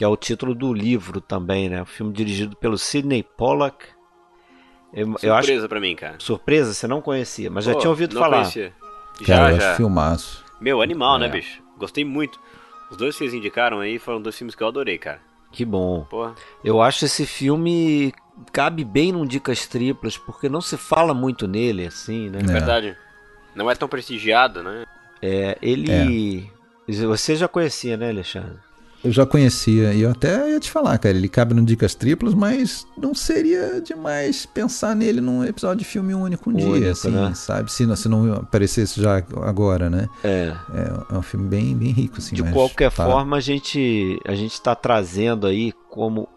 que 0.01 0.03
é 0.03 0.07
o 0.07 0.17
título 0.17 0.55
do 0.55 0.73
livro 0.73 1.21
também, 1.21 1.69
né? 1.69 1.83
O 1.83 1.85
filme 1.85 2.11
dirigido 2.11 2.55
pelo 2.55 2.75
Sidney 2.75 3.21
Pollack. 3.21 3.85
Eu, 4.91 5.05
surpresa 5.05 5.27
eu 5.27 5.35
acho... 5.35 5.69
pra 5.69 5.79
mim, 5.79 5.95
cara. 5.95 6.15
Surpresa? 6.17 6.73
Você 6.73 6.87
não 6.87 7.01
conhecia, 7.01 7.51
mas 7.51 7.65
Pô, 7.65 7.73
já 7.73 7.79
tinha 7.79 7.89
ouvido 7.91 8.17
falar. 8.17 8.37
Conhecia. 8.37 8.73
Já, 9.21 9.37
cara, 9.37 9.59
já. 9.59 9.75
filmaço. 9.75 10.43
Meu, 10.59 10.81
animal, 10.81 11.19
né, 11.19 11.25
é. 11.25 11.29
né, 11.29 11.35
bicho? 11.35 11.61
Gostei 11.77 12.03
muito. 12.03 12.39
Os 12.89 12.97
dois 12.97 13.13
que 13.13 13.19
vocês 13.19 13.33
indicaram 13.35 13.79
aí 13.79 13.99
foram 13.99 14.19
dois 14.19 14.35
filmes 14.35 14.55
que 14.55 14.63
eu 14.63 14.67
adorei, 14.67 14.97
cara. 14.97 15.21
Que 15.51 15.63
bom. 15.63 16.03
Porra. 16.09 16.33
Eu 16.63 16.81
acho 16.81 17.05
esse 17.05 17.27
filme 17.27 18.11
cabe 18.51 18.83
bem 18.83 19.11
num 19.11 19.25
Dicas 19.25 19.65
Triplas, 19.67 20.17
porque 20.17 20.49
não 20.49 20.61
se 20.61 20.77
fala 20.77 21.13
muito 21.13 21.47
nele, 21.47 21.87
assim, 21.87 22.29
né? 22.29 22.39
É 22.41 22.45
verdade. 22.45 22.97
Não 23.55 23.69
é 23.69 23.75
tão 23.75 23.87
prestigiado, 23.87 24.63
né? 24.63 24.85
É, 25.21 25.57
ele... 25.61 26.49
É. 26.87 27.05
Você 27.05 27.35
já 27.35 27.47
conhecia, 27.47 27.95
né, 27.95 28.09
Alexandre? 28.09 28.57
Eu 29.03 29.11
já 29.11 29.25
conhecia, 29.25 29.93
e 29.93 30.01
eu 30.01 30.11
até 30.11 30.51
ia 30.51 30.59
te 30.59 30.69
falar, 30.69 30.95
cara, 30.99 31.17
ele 31.17 31.27
cabe 31.27 31.55
no 31.55 31.65
Dicas 31.65 31.95
Triplas, 31.95 32.35
mas 32.35 32.85
não 32.95 33.15
seria 33.15 33.81
demais 33.81 34.45
pensar 34.45 34.95
nele 34.95 35.19
num 35.19 35.43
episódio 35.43 35.79
de 35.79 35.85
filme 35.85 36.13
único 36.13 36.51
um 36.51 36.53
único, 36.53 36.79
dia, 36.79 36.91
assim, 36.91 37.09
né? 37.09 37.33
sabe? 37.33 37.71
Se 37.71 37.83
não, 37.87 37.95
se 37.95 38.07
não 38.07 38.33
aparecesse 38.33 39.01
já 39.01 39.17
agora, 39.41 39.89
né? 39.89 40.07
É. 40.23 40.53
É, 40.71 41.15
é 41.15 41.17
um 41.17 41.21
filme 41.23 41.47
bem, 41.47 41.75
bem 41.75 41.89
rico, 41.89 42.19
assim. 42.19 42.35
De 42.35 42.43
qualquer 42.43 42.91
tá... 42.91 43.05
forma, 43.05 43.37
a 43.37 43.39
gente 43.39 44.19
a 44.23 44.35
gente 44.35 44.53
está 44.53 44.75
trazendo 44.75 45.47
aí 45.47 45.73
como... 45.89 46.29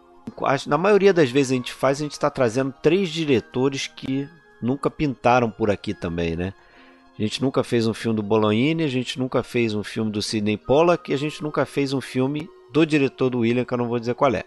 Na 0.67 0.77
maioria 0.77 1.13
das 1.13 1.29
vezes 1.29 1.51
a 1.51 1.55
gente 1.55 1.73
faz, 1.73 1.99
a 1.99 2.03
gente 2.03 2.13
está 2.13 2.29
trazendo 2.29 2.73
três 2.81 3.09
diretores 3.09 3.87
que 3.87 4.27
nunca 4.61 4.89
pintaram 4.89 5.49
por 5.49 5.69
aqui 5.69 5.93
também, 5.93 6.35
né? 6.35 6.53
A 7.17 7.21
gente 7.21 7.41
nunca 7.41 7.63
fez 7.63 7.87
um 7.87 7.93
filme 7.93 8.17
do 8.17 8.23
Bolognini, 8.23 8.83
a 8.83 8.89
gente 8.89 9.17
nunca 9.17 9.41
fez 9.41 9.73
um 9.73 9.83
filme 9.83 10.11
do 10.11 10.21
Sidney 10.21 10.57
Pollack 10.57 11.09
e 11.09 11.13
a 11.13 11.17
gente 11.17 11.41
nunca 11.41 11.65
fez 11.65 11.93
um 11.93 12.01
filme 12.01 12.49
do 12.73 12.85
diretor 12.85 13.29
do 13.29 13.39
William, 13.39 13.63
que 13.63 13.73
eu 13.73 13.77
não 13.77 13.87
vou 13.87 13.97
dizer 13.97 14.15
qual 14.15 14.33
é. 14.33 14.43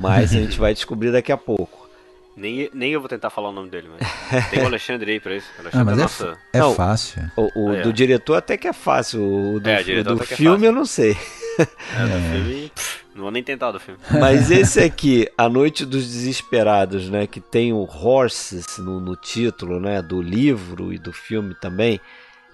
Mas 0.00 0.34
a 0.34 0.40
gente 0.40 0.58
vai 0.58 0.72
descobrir 0.72 1.12
daqui 1.12 1.30
a 1.30 1.36
pouco. 1.36 1.82
Nem, 2.34 2.70
nem 2.72 2.92
eu 2.92 2.98
vou 2.98 3.10
tentar 3.10 3.28
falar 3.28 3.50
o 3.50 3.52
nome 3.52 3.68
dele, 3.68 3.90
mas 3.90 4.48
tem 4.48 4.62
o 4.62 4.64
Alexandre 4.64 5.12
aí 5.12 5.20
pra 5.20 5.36
isso. 5.36 5.46
ah, 5.70 5.84
mas 5.84 5.98
é, 5.98 6.00
nossa... 6.00 6.38
é, 6.50 6.60
não, 6.60 6.74
fácil. 6.74 7.30
O, 7.36 7.42
o 7.54 7.68
ah, 7.68 7.76
é. 7.76 7.82
do 7.82 7.92
diretor 7.92 8.36
até 8.36 8.56
que 8.56 8.66
é 8.66 8.72
fácil. 8.72 9.20
O 9.20 9.60
do, 9.60 9.68
é, 9.68 10.02
do 10.02 10.22
é 10.22 10.24
filme 10.24 10.64
é 10.64 10.68
eu 10.68 10.72
não 10.72 10.86
sei. 10.86 11.14
É, 11.58 12.06
do 12.06 12.20
filme. 12.30 12.72
Não 13.14 13.22
vou 13.22 13.30
nem 13.30 13.42
tentar 13.42 13.72
do 13.72 13.80
filme. 13.80 14.00
Mas 14.18 14.50
esse 14.50 14.80
aqui, 14.80 15.28
A 15.36 15.48
Noite 15.48 15.84
dos 15.84 16.04
Desesperados, 16.04 17.08
né? 17.08 17.26
Que 17.26 17.40
tem 17.40 17.72
o 17.72 17.82
Horses 17.82 18.78
no, 18.78 19.00
no 19.00 19.16
título, 19.16 19.78
né? 19.78 20.00
Do 20.00 20.22
livro 20.22 20.92
e 20.92 20.98
do 20.98 21.12
filme 21.12 21.54
também. 21.54 22.00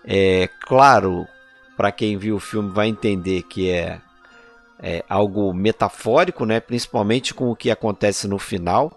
É 0.05 0.49
claro, 0.63 1.27
para 1.77 1.93
quem 1.93 2.17
viu 2.17 2.37
o 2.37 2.41
filme 2.41 2.71
vai 2.71 2.89
entender 2.89 3.43
que 3.43 3.71
é 3.71 4.01
é, 4.81 5.05
algo 5.09 5.53
metafórico, 5.53 6.45
né? 6.47 6.61
principalmente 6.61 7.35
com 7.35 7.51
o 7.51 7.57
que 7.57 7.71
acontece 7.71 8.29
no 8.29 8.39
final, 8.39 8.93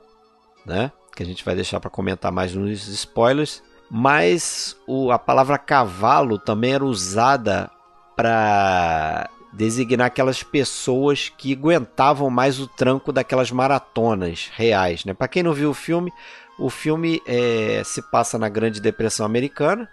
né? 0.65 0.91
que 1.15 1.23
a 1.23 1.25
gente 1.25 1.43
vai 1.43 1.55
deixar 1.55 1.79
para 1.79 1.89
comentar 1.89 2.31
mais 2.31 2.53
nos 2.53 2.87
spoilers. 2.87 3.63
Mas 3.89 4.77
o, 4.87 5.11
a 5.11 5.19
palavra 5.19 5.57
cavalo 5.57 6.37
também 6.37 6.73
era 6.73 6.85
usada 6.85 7.69
para 8.15 9.29
designar 9.51 10.07
aquelas 10.07 10.43
pessoas 10.43 11.29
que 11.29 11.53
aguentavam 11.53 12.29
mais 12.29 12.59
o 12.59 12.67
tranco 12.67 13.11
daquelas 13.11 13.51
maratonas 13.51 14.49
reais, 14.55 15.03
né? 15.05 15.13
Para 15.13 15.27
quem 15.27 15.43
não 15.43 15.53
viu 15.53 15.71
o 15.71 15.73
filme, 15.73 16.11
o 16.57 16.69
filme 16.69 17.21
é, 17.25 17.81
se 17.83 18.01
passa 18.09 18.37
na 18.37 18.47
Grande 18.47 18.79
Depressão 18.79 19.25
Americana. 19.25 19.89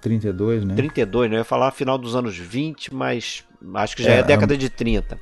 32, 0.00 0.64
né? 0.64 0.74
32, 0.74 1.30
né? 1.30 1.36
Eu 1.36 1.38
ia 1.38 1.44
falar 1.44 1.70
final 1.70 1.98
dos 1.98 2.16
anos 2.16 2.36
20, 2.36 2.94
mas 2.94 3.44
acho 3.74 3.96
que 3.96 4.02
já 4.02 4.12
é, 4.12 4.16
é 4.16 4.18
a 4.20 4.22
década 4.22 4.54
é... 4.54 4.56
de 4.56 4.68
30. 4.70 5.18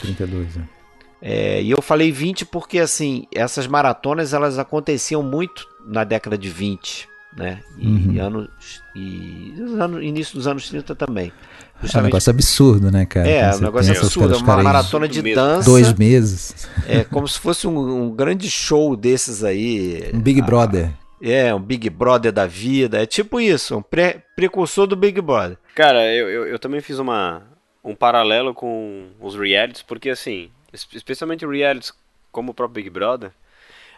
32, 0.00 0.56
é. 0.56 0.76
É, 1.20 1.62
e 1.62 1.70
eu 1.70 1.80
falei 1.80 2.12
20 2.12 2.44
porque 2.46 2.78
assim, 2.78 3.26
essas 3.34 3.66
maratonas 3.66 4.32
elas 4.32 4.58
aconteciam 4.58 5.22
muito 5.22 5.66
na 5.86 6.04
década 6.04 6.36
de 6.36 6.48
20, 6.48 7.08
né? 7.36 7.62
E, 7.78 7.86
uhum. 7.86 8.20
anos, 8.20 8.82
e 8.94 9.54
anos, 9.78 10.04
início 10.04 10.34
dos 10.34 10.46
anos 10.46 10.68
30 10.68 10.94
também. 10.94 11.32
É 11.82 11.98
um 11.98 12.02
negócio 12.02 12.30
absurdo, 12.30 12.90
né, 12.90 13.04
cara? 13.04 13.28
É, 13.28 13.54
um 13.54 13.60
negócio 13.60 13.92
absurdo. 13.92 14.38
Uma 14.38 14.62
maratona 14.62 15.06
de 15.06 15.22
dança. 15.34 15.68
Dois 15.68 15.92
meses. 15.92 16.68
É 16.86 17.04
como 17.04 17.28
se 17.28 17.38
fosse 17.38 17.66
um, 17.66 18.04
um 18.04 18.10
grande 18.10 18.50
show 18.50 18.96
desses 18.96 19.44
aí. 19.44 20.10
Um 20.14 20.20
Big 20.20 20.40
Brother. 20.40 20.90
É, 21.20 21.54
um 21.54 21.60
Big 21.60 21.88
Brother 21.90 22.32
da 22.32 22.46
vida. 22.46 23.02
É 23.02 23.06
tipo 23.06 23.40
isso, 23.40 23.76
um 23.76 23.82
pre 23.82 24.20
precursor 24.34 24.86
do 24.86 24.96
Big 24.96 25.20
Brother. 25.20 25.56
Cara, 25.74 26.04
eu, 26.12 26.28
eu, 26.28 26.46
eu, 26.46 26.58
também 26.58 26.80
fiz 26.80 26.98
uma, 26.98 27.42
um 27.84 27.94
paralelo 27.94 28.54
com 28.54 29.08
os 29.20 29.34
realities, 29.34 29.82
porque 29.82 30.10
assim, 30.10 30.50
especialmente 30.92 31.46
realities 31.46 31.92
como 32.32 32.52
o 32.52 32.54
próprio 32.54 32.82
Big 32.82 32.90
Brother, 32.90 33.30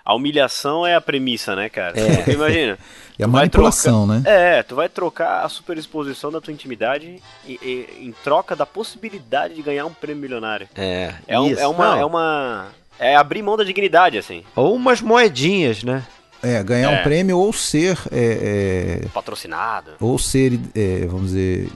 a 0.08 0.14
humilhação 0.14 0.86
é 0.86 0.94
a 0.94 1.02
premissa, 1.02 1.54
né, 1.54 1.68
cara? 1.68 2.00
É. 2.00 2.16
Porque 2.16 2.30
imagina. 2.30 2.78
é 3.18 3.24
a 3.24 3.28
manipulação, 3.28 4.06
trocar, 4.06 4.22
né? 4.22 4.58
É, 4.58 4.62
tu 4.62 4.74
vai 4.74 4.88
trocar 4.88 5.44
a 5.44 5.48
superexposição 5.50 6.32
da 6.32 6.40
tua 6.40 6.50
intimidade 6.50 7.20
em, 7.46 7.58
em, 7.62 7.86
em, 8.06 8.14
troca 8.24 8.56
da 8.56 8.64
possibilidade 8.64 9.52
de 9.52 9.60
ganhar 9.60 9.84
um 9.84 9.92
prêmio 9.92 10.22
milionário. 10.22 10.66
É. 10.74 11.12
É, 11.26 11.38
um, 11.38 11.52
é 11.52 11.68
uma. 11.68 11.98
É 11.98 12.04
uma. 12.06 12.68
É 12.98 13.16
abrir 13.16 13.42
mão 13.42 13.54
da 13.54 13.64
dignidade, 13.64 14.16
assim. 14.16 14.42
Ou 14.56 14.74
umas 14.74 15.02
moedinhas, 15.02 15.84
né? 15.84 16.02
É, 16.42 16.62
ganhar 16.62 16.90
é. 16.90 17.00
um 17.00 17.02
prêmio 17.02 17.38
ou 17.38 17.52
ser. 17.52 17.98
É, 18.10 19.02
é, 19.02 19.08
Patrocinado. 19.08 19.90
Ou 20.00 20.18
ser, 20.18 20.58
é, 20.74 21.06
vamos 21.06 21.32
dizer, 21.32 21.68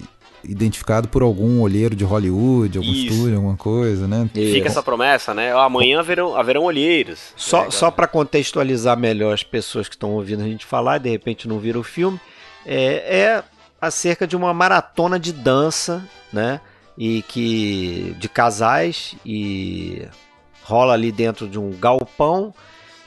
identificado 0.44 1.08
por 1.08 1.22
algum 1.22 1.60
olheiro 1.60 1.94
de 1.94 2.04
Hollywood, 2.04 2.78
algum 2.78 2.90
Isso. 2.90 3.14
estúdio, 3.14 3.36
alguma 3.36 3.56
coisa, 3.56 4.08
né? 4.08 4.28
Fica 4.32 4.68
essa 4.68 4.82
promessa, 4.82 5.32
né? 5.32 5.52
Amanhã 5.52 6.00
haverão, 6.00 6.36
haverão 6.36 6.62
olheiros. 6.62 7.32
Só, 7.36 7.64
né, 7.64 7.70
só 7.70 7.90
para 7.90 8.06
contextualizar 8.06 8.96
melhor 8.96 9.34
as 9.34 9.42
pessoas 9.42 9.88
que 9.88 9.94
estão 9.94 10.10
ouvindo 10.10 10.42
a 10.42 10.46
gente 10.46 10.66
falar 10.66 10.96
e 10.96 11.00
de 11.00 11.10
repente 11.10 11.48
não 11.48 11.58
viram 11.58 11.80
o 11.80 11.84
filme, 11.84 12.20
é, 12.66 13.16
é 13.18 13.44
acerca 13.80 14.26
de 14.26 14.36
uma 14.36 14.52
maratona 14.54 15.18
de 15.18 15.32
dança, 15.32 16.04
né? 16.32 16.60
E 16.96 17.22
que 17.22 18.14
de 18.18 18.28
casais 18.28 19.14
e 19.24 20.06
rola 20.62 20.92
ali 20.92 21.10
dentro 21.10 21.48
de 21.48 21.58
um 21.58 21.70
galpão 21.70 22.54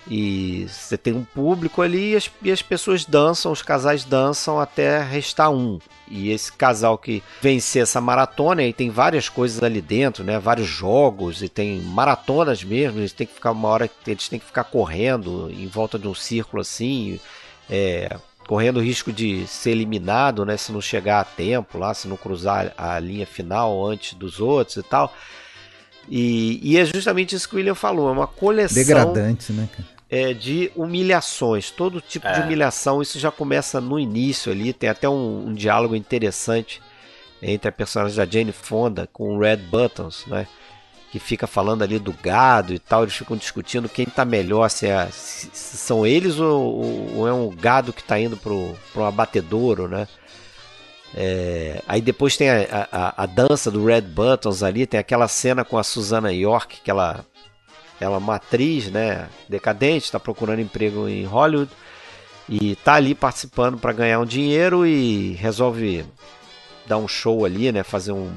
e 0.08 0.68
você 0.70 0.98
tem 0.98 1.14
um 1.14 1.24
público 1.24 1.82
ali 1.82 2.12
e 2.12 2.16
as, 2.16 2.30
e 2.42 2.52
as 2.52 2.62
pessoas 2.62 3.06
dançam, 3.06 3.52
os 3.52 3.64
casais 3.64 4.04
dançam 4.04 4.60
até 4.60 5.02
restar 5.02 5.52
um. 5.52 5.80
E 6.08 6.30
esse 6.30 6.54
casal 6.54 6.98
que 6.98 7.24
vencer 7.42 7.82
essa 7.82 8.00
maratona, 8.00 8.62
e 8.64 8.72
tem 8.72 8.92
várias 8.92 9.28
coisas 9.30 9.64
ali 9.64 9.82
dentro, 9.82 10.24
né? 10.24 10.38
Vários 10.38 10.68
jogos 10.68 11.42
e 11.42 11.50
tem 11.50 11.80
maratonas 11.80 12.64
mesmo. 12.64 13.00
Eles 13.00 13.14
têm 13.14 13.26
que 13.26 13.34
ficar 13.34 13.52
uma 13.52 13.68
hora 13.68 13.90
eles 14.06 14.30
têm 14.30 14.40
que 14.40 14.46
ficar 14.46 14.66
correndo 14.66 15.50
em 15.52 15.66
volta 15.68 15.98
de 15.98 16.08
um 16.08 16.14
círculo 16.14 16.62
assim, 16.62 17.20
é, 17.68 18.16
correndo 18.48 18.78
o 18.78 18.84
risco 18.84 19.12
de 19.12 19.48
ser 19.48 19.72
eliminado, 19.72 20.46
né? 20.46 20.56
Se 20.56 20.72
não 20.72 20.82
chegar 20.82 21.22
a 21.22 21.26
tempo 21.26 21.80
lá, 21.80 21.96
se 21.96 22.08
não 22.08 22.16
cruzar 22.16 22.72
a 22.78 23.00
linha 23.00 23.26
final 23.26 23.84
antes 23.84 24.14
dos 24.14 24.40
outros 24.40 24.78
e 24.78 24.84
tal. 24.84 25.12
E, 26.08 26.60
e 26.62 26.78
é 26.78 26.86
justamente 26.86 27.36
isso 27.36 27.50
que 27.50 27.56
o 27.56 27.58
William 27.58 27.74
falou, 27.74 28.10
é 28.10 28.12
uma 28.12 28.28
coleção. 28.28 28.76
Degradante, 28.76 29.52
né, 29.52 29.68
cara? 29.76 29.95
É, 30.16 30.34
de 30.34 30.72
humilhações, 30.76 31.70
todo 31.70 32.00
tipo 32.00 32.26
é. 32.26 32.34
de 32.34 32.42
humilhação. 32.42 33.02
Isso 33.02 33.20
já 33.20 33.30
começa 33.30 33.82
no 33.82 34.00
início 34.00 34.52
ali. 34.52 34.72
Tem 34.72 34.90
até 34.90 35.10
um, 35.10 35.50
um, 35.50 35.54
diálogo 35.54 35.94
interessante 35.94 36.82
entre 37.42 37.68
a 37.68 37.72
personagem 37.72 38.16
da 38.16 38.26
Jane 38.26 38.54
Fonda 38.54 39.10
com 39.12 39.36
o 39.36 39.40
Red 39.40 39.58
Buttons, 39.58 40.26
né? 40.28 40.48
Que 41.12 41.20
fica 41.20 41.46
falando 41.46 41.84
ali 41.84 42.00
do 42.00 42.14
gado 42.14 42.74
e 42.74 42.80
tal. 42.80 43.04
Eles 43.04 43.16
ficam 43.16 43.36
discutindo 43.36 43.90
quem 43.90 44.06
tá 44.06 44.24
melhor, 44.24 44.70
se, 44.70 44.88
é, 44.88 45.08
se, 45.12 45.50
são 45.54 46.08
eles 46.08 46.40
ou, 46.40 47.16
ou, 47.18 47.28
é 47.28 47.34
um 47.34 47.50
gado 47.50 47.92
que 47.92 48.04
tá 48.04 48.18
indo 48.18 48.38
pro, 48.38 48.74
pro 48.94 49.04
abatedouro, 49.04 49.88
né? 49.88 50.08
É, 51.14 51.82
aí 51.88 52.02
depois 52.02 52.36
tem 52.36 52.50
a, 52.50 52.88
a, 52.92 53.24
a, 53.24 53.26
dança 53.26 53.72
do 53.72 53.86
Red 53.86 54.02
Buttons 54.02 54.64
ali, 54.64 54.86
tem 54.86 55.00
aquela 55.00 55.30
cena 55.30 55.64
com 55.64 55.78
a 55.78 55.84
Susana 55.84 56.34
York, 56.34 56.82
que 56.84 56.92
ela 56.92 57.26
ela 58.00 58.16
é 58.16 58.18
uma 58.18 58.36
atriz, 58.36 58.90
né, 58.92 59.28
decadente, 59.48 60.06
está 60.06 60.20
procurando 60.20 60.62
emprego 60.62 61.08
em 61.08 61.26
Hollywood 61.26 61.72
e 62.48 62.76
tá 62.78 62.96
ali 62.96 63.16
participando 63.16 63.78
para 63.78 63.94
ganhar 63.94 64.20
um 64.20 64.26
dinheiro 64.26 64.86
e 64.86 65.34
resolve 65.34 66.06
dar 66.86 66.98
um 66.98 67.08
show 67.08 67.46
ali, 67.46 67.72
né, 67.72 67.84
fazer 67.84 68.12
um, 68.12 68.32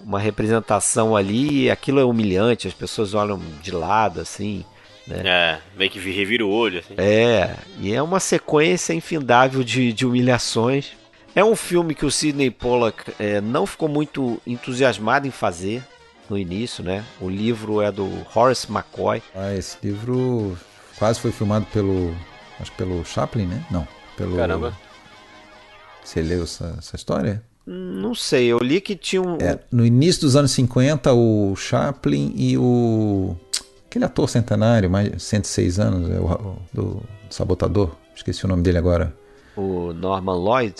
uma 0.00 0.18
representação 0.18 1.14
ali 1.14 1.64
e 1.64 1.70
aquilo 1.70 2.00
é 2.00 2.04
humilhante, 2.04 2.66
as 2.66 2.74
pessoas 2.74 3.14
olham 3.14 3.40
de 3.62 3.70
lado 3.70 4.20
assim, 4.20 4.64
né? 5.06 5.22
É, 5.24 5.58
meio 5.76 5.90
que 5.90 5.98
revira 5.98 6.44
o 6.44 6.50
olho 6.50 6.78
assim. 6.78 6.94
É, 6.96 7.56
e 7.80 7.92
é 7.92 8.02
uma 8.02 8.20
sequência 8.20 8.92
infindável 8.94 9.64
de, 9.64 9.92
de 9.92 10.06
humilhações. 10.06 10.92
É 11.34 11.44
um 11.44 11.54
filme 11.54 11.94
que 11.94 12.06
o 12.06 12.10
Sidney 12.10 12.50
Pollack 12.50 13.12
é, 13.18 13.40
não 13.40 13.66
ficou 13.66 13.88
muito 13.88 14.40
entusiasmado 14.46 15.26
em 15.26 15.30
fazer, 15.30 15.82
no 16.30 16.38
início, 16.38 16.82
né? 16.84 17.04
O 17.20 17.28
livro 17.28 17.82
é 17.82 17.90
do 17.90 18.08
Horace 18.34 18.70
McCoy. 18.70 19.20
Ah, 19.34 19.52
esse 19.52 19.76
livro 19.82 20.56
quase 20.98 21.18
foi 21.18 21.32
filmado 21.32 21.66
pelo. 21.72 22.14
Acho 22.60 22.70
que 22.70 22.78
pelo 22.78 23.04
Chaplin, 23.04 23.46
né? 23.46 23.66
Não. 23.70 23.86
Pelo. 24.16 24.36
Caramba. 24.36 24.72
Você 26.04 26.22
leu 26.22 26.44
essa, 26.44 26.76
essa 26.78 26.96
história? 26.96 27.42
Não 27.66 28.14
sei, 28.14 28.46
eu 28.46 28.58
li 28.58 28.80
que 28.80 28.96
tinha 28.96 29.20
um. 29.20 29.36
É, 29.36 29.58
no 29.70 29.84
início 29.84 30.22
dos 30.22 30.36
anos 30.36 30.52
50, 30.52 31.12
o 31.12 31.54
Chaplin 31.56 32.32
e 32.36 32.56
o. 32.56 33.36
Aquele 33.86 34.04
ator 34.04 34.28
centenário, 34.28 34.88
mais 34.88 35.20
106 35.20 35.80
anos, 35.80 36.10
é 36.10 36.20
o, 36.20 36.56
do 36.72 37.02
Sabotador, 37.28 37.90
esqueci 38.14 38.44
o 38.44 38.48
nome 38.48 38.62
dele 38.62 38.78
agora. 38.78 39.12
O 39.56 39.92
Norman 39.92 40.36
Lloyd? 40.36 40.74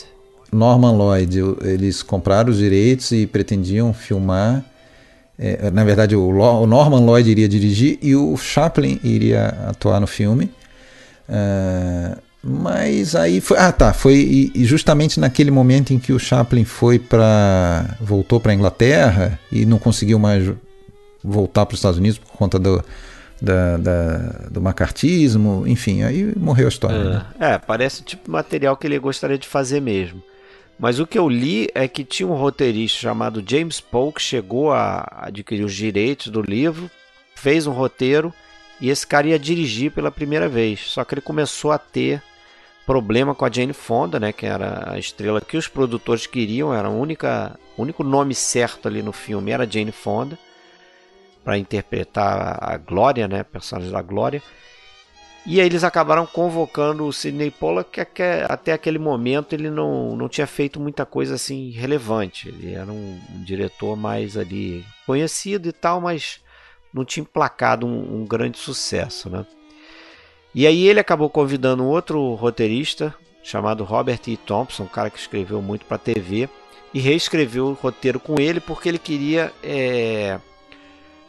Norman 0.52 0.92
Lloyd, 0.92 1.40
eles 1.62 2.04
compraram 2.04 2.50
os 2.50 2.58
direitos 2.58 3.10
e 3.10 3.26
pretendiam 3.26 3.92
filmar 3.92 4.64
é, 5.42 5.70
na 5.70 5.82
verdade, 5.84 6.14
o, 6.14 6.28
o, 6.28 6.66
Norman 6.66 7.00
Lloyd 7.00 7.30
iria 7.30 7.48
dirigir 7.48 7.98
e 8.02 8.14
o 8.14 8.36
Chaplin 8.36 9.00
iria 9.02 9.46
atuar 9.66 9.98
no 9.98 10.06
filme. 10.06 10.52
Uh, 11.26 12.20
mas 12.42 13.14
aí 13.14 13.40
foi. 13.40 13.56
Ah, 13.58 13.72
tá. 13.72 13.94
Foi 13.94 14.14
e, 14.54 14.64
justamente 14.66 15.18
naquele 15.18 15.50
momento 15.50 15.94
em 15.94 15.98
que 15.98 16.12
o 16.12 16.18
Chaplin 16.18 16.64
foi 16.64 16.98
para. 16.98 17.96
voltou 18.00 18.38
para 18.38 18.52
a 18.52 18.54
Inglaterra 18.54 19.38
e 19.50 19.64
não 19.64 19.78
conseguiu 19.78 20.18
mais 20.18 20.52
voltar 21.24 21.64
para 21.64 21.74
os 21.74 21.78
Estados 21.78 21.98
Unidos 21.98 22.18
por 22.18 22.32
conta 22.32 22.58
do, 22.58 22.84
da, 23.40 23.78
da, 23.78 24.16
do 24.50 24.60
macartismo, 24.60 25.64
enfim, 25.66 26.02
aí 26.02 26.34
morreu 26.36 26.66
a 26.66 26.68
história. 26.68 26.96
É, 26.96 27.04
né? 27.04 27.54
é 27.54 27.58
parece 27.58 28.02
o 28.02 28.04
tipo 28.04 28.24
de 28.24 28.30
material 28.30 28.76
que 28.76 28.86
ele 28.86 28.98
gostaria 28.98 29.38
de 29.38 29.48
fazer 29.48 29.80
mesmo. 29.80 30.22
Mas 30.80 30.98
o 30.98 31.06
que 31.06 31.18
eu 31.18 31.28
li 31.28 31.68
é 31.74 31.86
que 31.86 32.02
tinha 32.02 32.26
um 32.26 32.34
roteirista 32.34 32.98
chamado 32.98 33.44
James 33.46 33.82
Poe 33.82 34.14
que 34.14 34.22
chegou 34.22 34.72
a 34.72 35.06
adquirir 35.26 35.62
os 35.62 35.74
direitos 35.74 36.28
do 36.28 36.40
livro, 36.40 36.90
fez 37.34 37.66
um 37.66 37.72
roteiro 37.72 38.32
e 38.80 38.88
esse 38.88 39.06
cara 39.06 39.28
ia 39.28 39.38
dirigir 39.38 39.92
pela 39.92 40.10
primeira 40.10 40.48
vez. 40.48 40.80
Só 40.86 41.04
que 41.04 41.12
ele 41.12 41.20
começou 41.20 41.70
a 41.70 41.76
ter 41.76 42.22
problema 42.86 43.34
com 43.34 43.44
a 43.44 43.50
Jane 43.50 43.74
Fonda, 43.74 44.18
né, 44.18 44.32
que 44.32 44.46
era 44.46 44.92
a 44.92 44.98
estrela 44.98 45.42
que 45.42 45.58
os 45.58 45.68
produtores 45.68 46.26
queriam, 46.26 46.72
era 46.72 46.88
a 46.88 46.90
única, 46.90 47.60
o 47.76 47.82
único 47.82 48.02
nome 48.02 48.34
certo 48.34 48.88
ali 48.88 49.02
no 49.02 49.12
filme 49.12 49.50
era 49.50 49.70
Jane 49.70 49.92
Fonda 49.92 50.38
para 51.44 51.58
interpretar 51.58 52.58
a 52.58 52.78
Glória, 52.78 53.28
né, 53.28 53.42
personagem 53.42 53.92
da 53.92 54.00
Glória. 54.00 54.42
E 55.46 55.58
aí 55.58 55.66
eles 55.66 55.84
acabaram 55.84 56.26
convocando 56.26 57.06
o 57.06 57.12
Sidney 57.12 57.50
Pollack, 57.50 58.04
que 58.04 58.22
até 58.48 58.72
aquele 58.72 58.98
momento 58.98 59.54
ele 59.54 59.70
não, 59.70 60.14
não 60.14 60.28
tinha 60.28 60.46
feito 60.46 60.78
muita 60.78 61.06
coisa 61.06 61.34
assim 61.34 61.70
relevante. 61.70 62.48
Ele 62.48 62.74
era 62.74 62.90
um, 62.90 63.18
um 63.34 63.42
diretor 63.42 63.96
mais 63.96 64.36
ali 64.36 64.84
conhecido 65.06 65.68
e 65.68 65.72
tal, 65.72 66.00
mas 66.00 66.40
não 66.92 67.04
tinha 67.04 67.22
emplacado 67.22 67.86
um, 67.86 68.20
um, 68.20 68.26
grande 68.26 68.58
sucesso, 68.58 69.30
né? 69.30 69.46
E 70.54 70.66
aí 70.66 70.86
ele 70.86 71.00
acabou 71.00 71.30
convidando 71.30 71.82
um 71.84 71.88
outro 71.88 72.34
roteirista 72.34 73.14
chamado 73.42 73.82
Robert 73.82 74.20
E. 74.26 74.36
Thompson, 74.36 74.82
um 74.82 74.88
cara 74.88 75.08
que 75.08 75.18
escreveu 75.18 75.62
muito 75.62 75.86
para 75.86 75.96
TV, 75.96 76.48
e 76.92 77.00
reescreveu 77.00 77.68
o 77.68 77.72
roteiro 77.72 78.20
com 78.20 78.38
ele 78.38 78.60
porque 78.60 78.88
ele 78.88 78.98
queria 78.98 79.52
é, 79.62 80.38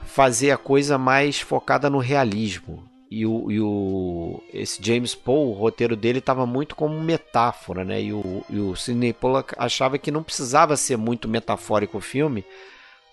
fazer 0.04 0.52
a 0.52 0.58
coisa 0.58 0.97
mais 0.97 1.39
focada 1.39 1.89
no 1.89 2.00
realismo 2.00 2.90
e 3.12 3.26
o, 3.26 3.52
e 3.52 3.60
o 3.60 4.41
esse 4.54 4.82
James 4.82 5.13
Poe, 5.13 5.50
o 5.50 5.52
roteiro 5.52 5.97
dele 5.97 6.19
estava 6.19 6.45
muito 6.45 6.78
como 6.78 6.97
metáfora, 6.97 7.84
né? 7.84 8.02
E 8.02 8.13
o, 8.13 8.41
e 8.50 8.58
o 8.58 8.74
Sidney 8.74 9.12
Pollack 9.12 9.54
achava 9.58 9.97
que 9.97 10.10
não 10.10 10.24
precisava 10.24 10.78
ser 10.78 10.97
muito 10.97 11.28
metafórico 11.28 11.97
o 11.97 12.02
filme, 12.02 12.45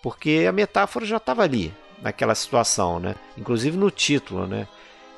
porque 0.00 0.46
a 0.48 0.52
metáfora 0.52 1.04
já 1.04 1.16
estava 1.16 1.42
ali, 1.42 1.74
naquela 2.00 2.36
situação, 2.36 3.00
né? 3.00 3.16
Inclusive 3.36 3.76
no 3.76 3.90
título, 3.90 4.46
né? 4.46 4.68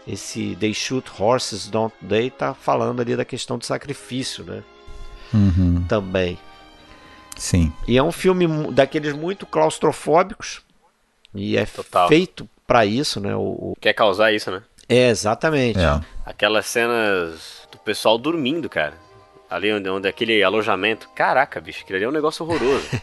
Esse 0.08 0.56
They 0.58 0.72
Shoot 0.72 1.10
Horses, 1.18 1.68
Don't 1.68 1.94
They 2.02 2.30
tá 2.30 2.54
falando 2.54 3.00
ali 3.00 3.14
da 3.14 3.24
questão 3.24 3.58
do 3.58 3.66
sacrifício, 3.66 4.44
né? 4.44 4.62
Uhum. 5.34 5.84
Também. 5.86 6.38
Sim. 7.36 7.70
E 7.86 7.98
é 7.98 8.02
um 8.02 8.10
filme 8.10 8.46
daqueles 8.72 9.12
muito 9.12 9.44
claustrofóbicos 9.44 10.62
e 11.34 11.58
é 11.58 11.66
Total. 11.66 12.08
feito 12.08 12.48
para 12.70 12.86
isso, 12.86 13.18
né? 13.18 13.34
O, 13.34 13.40
o... 13.40 13.76
Quer 13.80 13.92
causar 13.92 14.32
isso, 14.32 14.48
né? 14.48 14.62
É, 14.90 15.08
exatamente. 15.08 15.78
É. 15.78 16.00
Aquelas 16.26 16.66
cenas 16.66 17.68
do 17.70 17.78
pessoal 17.78 18.18
dormindo, 18.18 18.68
cara. 18.68 18.94
Ali 19.48 19.72
onde, 19.72 19.88
onde 19.88 20.08
aquele 20.08 20.42
alojamento. 20.42 21.08
Caraca, 21.14 21.60
bicho, 21.60 21.82
aquilo 21.82 21.96
ali 21.96 22.04
é 22.04 22.08
um 22.08 22.12
negócio 22.12 22.44
horroroso. 22.44 22.88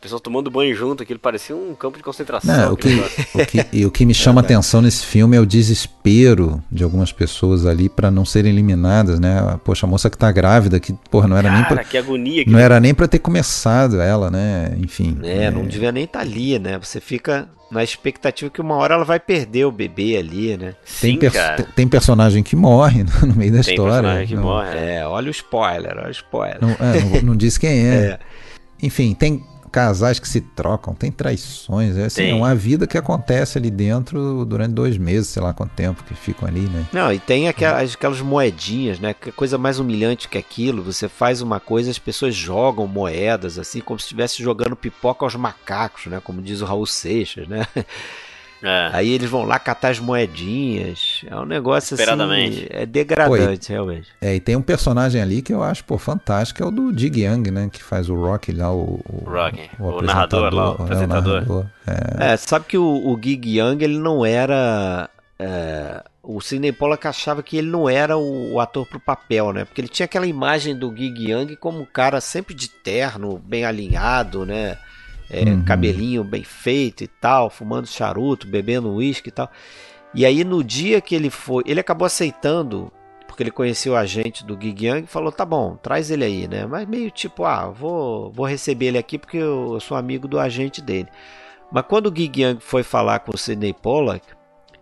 O 0.00 0.02
pessoal 0.02 0.18
tomando 0.18 0.50
banho 0.50 0.74
junto, 0.74 1.02
aquilo 1.02 1.18
parecia 1.18 1.54
um 1.54 1.74
campo 1.74 1.98
de 1.98 2.02
concentração. 2.02 2.56
Não, 2.56 2.72
o, 2.72 2.76
que, 2.76 2.88
o, 3.34 3.46
que, 3.46 3.66
e 3.70 3.84
o 3.84 3.90
que 3.90 4.06
me 4.06 4.14
chama 4.14 4.40
atenção 4.40 4.80
nesse 4.80 5.04
filme 5.04 5.36
é 5.36 5.40
o 5.40 5.44
desespero 5.44 6.64
de 6.72 6.82
algumas 6.82 7.12
pessoas 7.12 7.66
ali 7.66 7.86
para 7.86 8.10
não 8.10 8.24
serem 8.24 8.50
eliminadas, 8.50 9.20
né? 9.20 9.60
Poxa, 9.62 9.84
a 9.84 9.88
moça 9.90 10.08
que 10.08 10.16
tá 10.16 10.32
grávida, 10.32 10.80
que, 10.80 10.94
porra, 11.10 11.28
não 11.28 11.36
era 11.36 11.50
Cara, 11.50 11.60
nem 11.60 11.68
pra, 11.68 11.84
que 11.84 11.98
agonia. 11.98 12.44
Que... 12.46 12.50
não 12.50 12.58
era 12.58 12.80
nem 12.80 12.94
para 12.94 13.06
ter 13.06 13.18
começado 13.18 14.00
ela, 14.00 14.30
né? 14.30 14.74
Enfim. 14.78 15.18
É, 15.22 15.44
é, 15.44 15.50
não 15.50 15.66
devia 15.66 15.92
nem 15.92 16.04
estar 16.04 16.20
tá 16.20 16.24
ali, 16.24 16.58
né? 16.58 16.78
Você 16.78 16.98
fica 16.98 17.46
na 17.70 17.84
expectativa 17.84 18.50
que 18.50 18.62
uma 18.62 18.76
hora 18.76 18.94
ela 18.94 19.04
vai 19.04 19.20
perder 19.20 19.66
o 19.66 19.70
bebê 19.70 20.16
ali, 20.16 20.56
né? 20.56 20.76
Tem, 20.98 21.18
per 21.18 21.30
tem 21.76 21.86
personagem 21.86 22.42
que 22.42 22.56
morre 22.56 23.04
no 23.20 23.34
meio 23.34 23.52
da 23.52 23.62
tem 23.62 23.74
história. 23.74 24.00
Personagem 24.00 24.28
que 24.28 24.34
não, 24.34 24.44
morre. 24.44 24.78
É, 24.78 25.06
olha 25.06 25.28
o 25.28 25.30
spoiler, 25.30 25.92
olha 25.98 26.08
o 26.08 26.10
spoiler. 26.10 26.58
Não, 26.58 26.70
é, 26.70 27.20
não, 27.20 27.22
não 27.22 27.36
diz 27.36 27.58
quem 27.58 27.86
é. 27.86 27.94
é. 28.16 28.18
Enfim, 28.82 29.12
tem 29.12 29.44
casais 29.70 30.18
que 30.18 30.28
se 30.28 30.40
trocam, 30.40 30.94
tem 30.94 31.10
traições, 31.12 31.96
é, 31.96 32.06
assim, 32.06 32.30
é 32.30 32.34
uma 32.34 32.54
vida 32.54 32.86
que 32.86 32.98
acontece 32.98 33.56
ali 33.56 33.70
dentro 33.70 34.44
durante 34.44 34.72
dois 34.72 34.98
meses, 34.98 35.28
sei 35.28 35.42
lá 35.42 35.54
quanto 35.54 35.72
tempo 35.72 36.02
que 36.04 36.14
ficam 36.14 36.48
ali, 36.48 36.60
né? 36.60 36.86
Não, 36.92 37.12
e 37.12 37.18
tem 37.18 37.48
aquelas, 37.48 37.94
aquelas 37.94 38.20
moedinhas, 38.20 38.98
né? 38.98 39.14
Que 39.14 39.30
coisa 39.30 39.56
mais 39.56 39.78
humilhante 39.78 40.28
que 40.28 40.38
aquilo. 40.38 40.82
Você 40.82 41.08
faz 41.08 41.40
uma 41.40 41.60
coisa, 41.60 41.90
as 41.90 41.98
pessoas 41.98 42.34
jogam 42.34 42.86
moedas, 42.86 43.58
assim, 43.58 43.80
como 43.80 43.98
se 43.98 44.04
estivesse 44.04 44.42
jogando 44.42 44.76
pipoca 44.76 45.24
aos 45.24 45.34
macacos, 45.34 46.06
né? 46.06 46.20
Como 46.22 46.42
diz 46.42 46.60
o 46.60 46.64
Raul 46.64 46.86
Seixas, 46.86 47.46
né? 47.46 47.66
É. 48.62 48.90
Aí 48.92 49.10
eles 49.10 49.30
vão 49.30 49.44
lá 49.44 49.58
catar 49.58 49.90
as 49.90 49.98
moedinhas. 49.98 51.22
É 51.26 51.36
um 51.36 51.44
negócio 51.44 51.94
assim. 51.94 52.66
É 52.70 52.84
degradante, 52.84 53.68
pô, 53.68 53.72
e, 53.72 53.74
realmente. 53.74 54.08
É, 54.20 54.34
e 54.34 54.40
tem 54.40 54.56
um 54.56 54.62
personagem 54.62 55.20
ali 55.20 55.40
que 55.42 55.52
eu 55.52 55.62
acho, 55.62 55.84
pô, 55.84 55.96
fantástico, 55.96 56.62
é 56.62 56.66
o 56.66 56.70
do 56.70 56.92
Dig 56.92 57.24
Young, 57.24 57.50
né? 57.50 57.68
Que 57.72 57.82
faz 57.82 58.08
o 58.08 58.14
Rock 58.14 58.52
lá, 58.52 58.72
o. 58.72 59.00
O, 59.08 59.30
Rock, 59.30 59.70
o, 59.78 59.84
o 59.84 60.02
narrador 60.02 60.54
lá, 60.54 60.70
o 60.70 60.82
apresentador. 60.82 61.38
É, 61.38 61.42
o 61.42 61.46
narrador, 61.46 61.66
é. 61.86 62.32
é, 62.32 62.36
sabe 62.36 62.66
que 62.66 62.78
o, 62.78 62.84
o 62.84 63.18
Gig 63.22 63.58
Young, 63.58 63.82
ele 63.82 63.98
não 63.98 64.24
era. 64.24 65.08
É, 65.38 66.02
o 66.22 66.40
Sidney 66.40 66.70
Pollack 66.70 67.06
achava 67.06 67.42
que 67.42 67.56
ele 67.56 67.70
não 67.70 67.88
era 67.88 68.16
o, 68.16 68.52
o, 68.52 68.60
ator 68.60 68.86
pro 68.86 69.00
papel, 69.00 69.52
né? 69.52 69.64
Porque 69.64 69.80
ele 69.80 69.88
tinha 69.88 70.04
aquela 70.04 70.26
imagem 70.26 70.76
do 70.76 70.94
Gig 70.94 71.30
Young 71.30 71.56
como 71.56 71.80
um 71.80 71.86
cara 71.86 72.20
sempre 72.20 72.54
de 72.54 72.68
terno, 72.68 73.38
bem 73.38 73.64
alinhado, 73.64 74.44
né? 74.44 74.76
É, 75.30 75.44
uhum. 75.44 75.64
cabelinho 75.64 76.24
bem 76.24 76.42
feito 76.42 77.04
e 77.04 77.06
tal, 77.06 77.48
fumando 77.48 77.86
charuto, 77.86 78.46
bebendo 78.46 78.92
uísque 78.94 79.28
e 79.28 79.32
tal. 79.32 79.50
E 80.12 80.26
aí 80.26 80.42
no 80.42 80.62
dia 80.64 81.00
que 81.00 81.14
ele 81.14 81.30
foi, 81.30 81.62
ele 81.66 81.80
acabou 81.80 82.04
aceitando, 82.04 82.92
porque 83.26 83.42
ele 83.42 83.50
conheceu 83.50 83.96
a 83.96 84.00
agente 84.00 84.44
do 84.44 84.60
Gig 84.60 84.86
Young 84.86 85.04
e 85.04 85.06
falou: 85.06 85.30
"Tá 85.30 85.44
bom, 85.44 85.76
traz 85.76 86.10
ele 86.10 86.24
aí, 86.24 86.48
né?" 86.48 86.66
Mas 86.66 86.86
meio 86.88 87.10
tipo, 87.10 87.44
ah, 87.44 87.68
vou, 87.70 88.32
vou 88.32 88.44
receber 88.44 88.86
ele 88.86 88.98
aqui 88.98 89.18
porque 89.18 89.36
eu, 89.36 89.74
eu 89.74 89.80
sou 89.80 89.96
amigo 89.96 90.26
do 90.26 90.38
agente 90.38 90.82
dele. 90.82 91.08
Mas 91.72 91.84
quando 91.88 92.06
o 92.06 92.14
Gig 92.14 92.42
Young 92.42 92.58
foi 92.60 92.82
falar 92.82 93.20
com 93.20 93.32
o 93.32 93.38
Sidney 93.38 93.72
Pollack, 93.72 94.26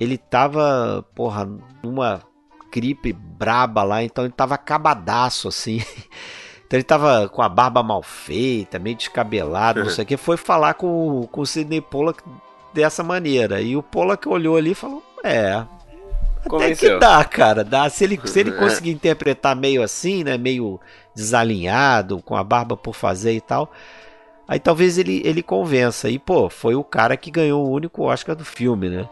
ele 0.00 0.16
tava, 0.16 1.04
porra, 1.14 1.46
numa 1.82 2.22
gripe 2.72 3.12
braba 3.12 3.82
lá, 3.82 4.02
então 4.02 4.24
ele 4.24 4.32
tava 4.32 4.54
acabadaço 4.54 5.48
assim. 5.48 5.82
Então 6.68 6.76
ele 6.76 6.84
tava 6.84 7.30
com 7.30 7.40
a 7.40 7.48
barba 7.48 7.82
mal 7.82 8.02
feita, 8.02 8.78
meio 8.78 8.94
descabelado, 8.94 9.82
não 9.82 9.90
sei 9.90 10.04
o 10.04 10.06
que. 10.06 10.18
Foi 10.18 10.36
falar 10.36 10.74
com, 10.74 11.26
com 11.32 11.40
o 11.40 11.46
Sidney 11.46 11.80
Pollack 11.80 12.22
dessa 12.74 13.02
maneira. 13.02 13.62
E 13.62 13.74
o 13.74 13.82
Pollack 13.82 14.28
olhou 14.28 14.54
ali 14.54 14.72
e 14.72 14.74
falou: 14.74 15.02
É. 15.24 15.64
Até 16.44 16.74
que 16.74 16.98
dá, 16.98 17.24
cara. 17.24 17.64
Dá. 17.64 17.88
Se 17.88 18.04
ele, 18.04 18.20
se 18.22 18.40
ele 18.40 18.52
conseguir 18.58 18.90
interpretar 18.90 19.56
meio 19.56 19.82
assim, 19.82 20.22
né? 20.22 20.36
Meio 20.36 20.78
desalinhado, 21.14 22.20
com 22.20 22.36
a 22.36 22.44
barba 22.44 22.76
por 22.76 22.94
fazer 22.94 23.32
e 23.32 23.40
tal. 23.40 23.72
Aí 24.46 24.60
talvez 24.60 24.98
ele, 24.98 25.22
ele 25.24 25.42
convença. 25.42 26.10
E, 26.10 26.18
pô, 26.18 26.50
foi 26.50 26.74
o 26.74 26.84
cara 26.84 27.16
que 27.16 27.30
ganhou 27.30 27.66
o 27.66 27.70
único 27.70 28.02
Oscar 28.02 28.36
do 28.36 28.44
filme, 28.44 28.90
né? 28.90 29.08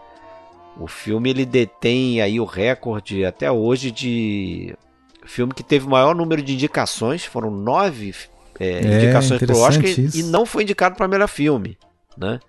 O 0.79 0.87
filme 0.87 1.31
ele 1.31 1.47
detém 1.47 2.21
aí 2.21 2.39
o 2.39 2.45
recorde 2.45 3.25
até 3.25 3.51
hoje 3.51 3.91
de 3.91 4.77
Filme 5.27 5.53
que 5.53 5.63
teve 5.63 5.87
o 5.87 5.91
maior 5.91 6.15
número 6.15 6.43
de 6.43 6.55
indicações, 6.55 7.25
foram 7.25 7.51
nove 7.51 8.15
é, 8.59 8.69
é, 8.69 9.05
indicações 9.05 9.41
para 9.41 9.55
o 9.55 9.61
Oscar 9.61 9.85
isso. 9.85 10.17
e 10.17 10.23
não 10.23 10.47
foi 10.47 10.63
indicado 10.63 10.97
para 10.97 11.09
melhor 11.09 11.29
filme, 11.29 11.77
né? 12.17 12.41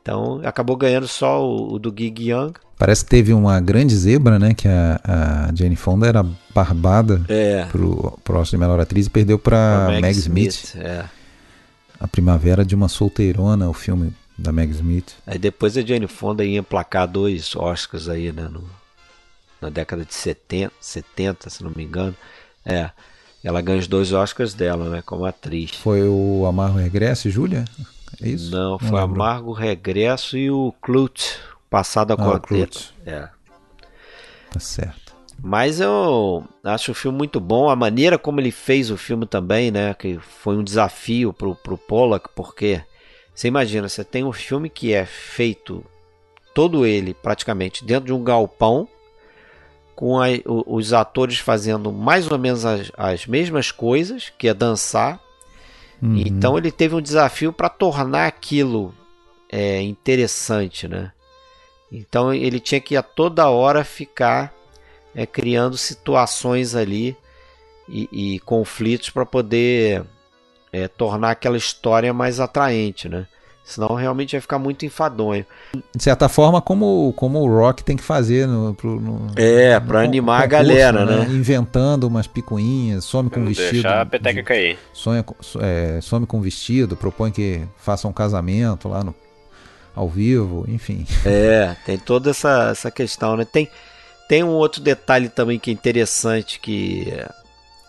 Então 0.00 0.40
acabou 0.44 0.76
ganhando 0.76 1.06
só 1.06 1.46
o, 1.46 1.74
o, 1.74 1.78
do 1.78 1.94
Gig 1.96 2.30
Young. 2.30 2.54
Parece 2.76 3.04
que 3.04 3.10
teve 3.10 3.32
uma 3.32 3.60
grande 3.60 3.96
zebra, 3.96 4.38
né? 4.38 4.52
Que 4.52 4.66
a, 4.66 5.00
a 5.04 5.54
Jane 5.54 5.76
Fonda 5.76 6.08
era 6.08 6.26
barbada 6.52 7.24
é. 7.28 7.66
pro, 7.66 8.18
pro 8.24 8.38
Oscar 8.38 8.58
de 8.58 8.66
melhor 8.66 8.80
atriz 8.80 9.06
e 9.06 9.10
perdeu 9.10 9.38
para 9.38 9.86
Meg, 9.88 10.02
Meg, 10.02 10.18
Smith. 10.18 10.64
Smith 10.64 10.84
é. 10.84 11.04
A 12.00 12.08
Primavera 12.08 12.64
de 12.64 12.74
uma 12.74 12.88
Solteirona, 12.88 13.68
o 13.68 13.72
filme 13.72 14.12
da 14.36 14.50
Meg 14.50 14.72
Smith. 14.72 15.12
Aí 15.24 15.38
depois 15.38 15.76
a 15.76 15.82
Jane 15.82 16.08
Fonda 16.08 16.44
ia 16.44 16.58
emplacar 16.58 17.06
dois 17.06 17.54
Oscars 17.54 18.08
aí, 18.08 18.32
né? 18.32 18.48
No, 18.50 18.64
na 19.62 19.70
década 19.70 20.04
de 20.04 20.12
70, 20.12 20.72
70, 20.80 21.48
se 21.48 21.62
não 21.62 21.72
me 21.74 21.84
engano. 21.84 22.16
É. 22.66 22.90
Ela 23.42 23.60
ganha 23.60 23.78
os 23.78 23.88
dois 23.88 24.12
Oscars 24.12 24.54
dela, 24.54 24.88
né, 24.88 25.02
como 25.04 25.24
atriz. 25.24 25.70
Foi 25.70 26.02
o 26.06 26.44
Amargo 26.46 26.78
Regresso, 26.78 27.30
Júlia? 27.30 27.64
É 28.20 28.28
isso? 28.28 28.50
Não, 28.50 28.78
foi 28.78 28.90
o 28.90 28.98
Amargo 28.98 29.52
Regresso 29.52 30.36
e 30.36 30.50
o 30.50 30.72
Clute, 30.80 31.38
Passado 31.68 32.12
a 32.12 32.16
ah. 32.18 32.40
É. 33.06 33.28
Tá 34.50 34.60
certo. 34.60 35.16
Mas 35.42 35.80
eu 35.80 36.44
acho 36.62 36.92
o 36.92 36.94
filme 36.94 37.16
muito 37.16 37.40
bom. 37.40 37.70
A 37.70 37.74
maneira 37.74 38.18
como 38.18 38.38
ele 38.38 38.50
fez 38.50 38.90
o 38.90 38.96
filme 38.98 39.24
também, 39.24 39.70
né? 39.70 39.94
Que 39.94 40.18
foi 40.18 40.54
um 40.54 40.62
desafio 40.62 41.32
pro, 41.32 41.56
pro 41.56 41.78
Pollack, 41.78 42.28
porque 42.36 42.82
você 43.34 43.48
imagina, 43.48 43.88
você 43.88 44.04
tem 44.04 44.22
um 44.22 44.32
filme 44.32 44.68
que 44.68 44.92
é 44.92 45.06
feito 45.06 45.82
todo 46.54 46.84
ele 46.84 47.14
praticamente 47.14 47.84
dentro 47.84 48.04
de 48.04 48.12
um 48.12 48.22
galpão 48.22 48.86
com 49.94 50.20
a, 50.20 50.28
os 50.44 50.92
atores 50.92 51.38
fazendo 51.38 51.92
mais 51.92 52.30
ou 52.30 52.38
menos 52.38 52.64
as, 52.64 52.90
as 52.96 53.26
mesmas 53.26 53.70
coisas, 53.70 54.32
que 54.36 54.48
é 54.48 54.54
dançar. 54.54 55.20
Uhum. 56.00 56.16
Então 56.16 56.58
ele 56.58 56.72
teve 56.72 56.94
um 56.94 57.00
desafio 57.00 57.52
para 57.52 57.68
tornar 57.68 58.26
aquilo 58.26 58.94
é, 59.50 59.80
interessante, 59.82 60.88
né? 60.88 61.12
Então 61.90 62.32
ele 62.32 62.58
tinha 62.58 62.80
que 62.80 62.96
a 62.96 63.02
toda 63.02 63.50
hora 63.50 63.84
ficar 63.84 64.52
é, 65.14 65.26
criando 65.26 65.76
situações 65.76 66.74
ali 66.74 67.16
e, 67.88 68.08
e 68.10 68.40
conflitos 68.40 69.10
para 69.10 69.26
poder 69.26 70.04
é, 70.72 70.88
tornar 70.88 71.32
aquela 71.32 71.56
história 71.56 72.12
mais 72.14 72.40
atraente, 72.40 73.08
né? 73.08 73.26
Senão 73.64 73.94
realmente 73.94 74.32
vai 74.32 74.40
ficar 74.40 74.58
muito 74.58 74.84
enfadonho. 74.84 75.46
De 75.94 76.02
certa 76.02 76.28
forma, 76.28 76.60
como, 76.60 77.12
como 77.16 77.40
o 77.40 77.48
Rock 77.48 77.84
tem 77.84 77.96
que 77.96 78.02
fazer 78.02 78.46
no, 78.46 78.74
pro, 78.74 79.00
no 79.00 79.30
É, 79.36 79.78
para 79.78 80.00
animar 80.00 80.42
concurso, 80.42 80.56
a 80.56 80.62
galera, 80.62 81.04
né? 81.04 81.16
né? 81.18 81.26
Inventando 81.30 82.04
umas 82.04 82.26
picuinhas, 82.26 83.04
some 83.04 83.30
com 83.30 83.44
vestido. 83.44 83.72
Deixar 83.72 84.00
a 84.00 84.06
peteca 84.06 84.42
cair. 84.42 84.78
Sonha, 84.92 85.24
é, 85.60 86.00
some 86.02 86.26
com 86.26 86.40
vestido, 86.40 86.96
propõe 86.96 87.30
que 87.30 87.62
faça 87.78 88.08
um 88.08 88.12
casamento 88.12 88.88
lá 88.88 89.04
no, 89.04 89.14
ao 89.94 90.08
vivo, 90.08 90.64
enfim. 90.68 91.06
É, 91.24 91.76
tem 91.86 91.96
toda 91.96 92.30
essa, 92.30 92.70
essa 92.70 92.90
questão, 92.90 93.36
né? 93.36 93.44
Tem, 93.44 93.68
tem 94.28 94.42
um 94.42 94.50
outro 94.50 94.82
detalhe 94.82 95.28
também 95.28 95.58
que 95.58 95.70
é 95.70 95.72
interessante 95.72 96.58
que 96.58 97.12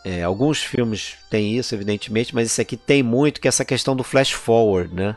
é, 0.05 0.23
alguns 0.23 0.61
filmes 0.61 1.15
têm 1.29 1.57
isso, 1.57 1.73
evidentemente, 1.73 2.33
mas 2.33 2.47
esse 2.47 2.61
aqui 2.61 2.77
tem 2.77 3.01
muito, 3.01 3.41
que 3.41 3.47
é 3.47 3.49
essa 3.49 3.65
questão 3.65 3.95
do 3.95 4.03
flash 4.03 4.31
forward, 4.31 4.93
né? 4.93 5.15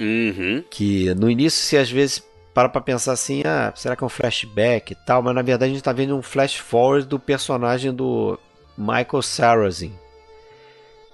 Uhum. 0.00 0.62
Que 0.70 1.14
no 1.14 1.30
início, 1.30 1.60
se 1.60 1.76
às 1.76 1.90
vezes 1.90 2.22
para 2.54 2.68
pra 2.68 2.80
pensar 2.80 3.12
assim, 3.12 3.42
ah, 3.44 3.72
será 3.76 3.94
que 3.94 4.02
é 4.02 4.06
um 4.06 4.10
flashback 4.10 4.92
e 4.92 4.96
tal? 5.06 5.22
Mas 5.22 5.34
na 5.34 5.42
verdade 5.42 5.70
a 5.70 5.74
gente 5.74 5.84
tá 5.84 5.92
vendo 5.92 6.16
um 6.16 6.22
flash 6.22 6.56
forward 6.56 7.06
do 7.06 7.18
personagem 7.18 7.92
do 7.92 8.38
Michael 8.76 9.22
Sarrazin. 9.22 9.92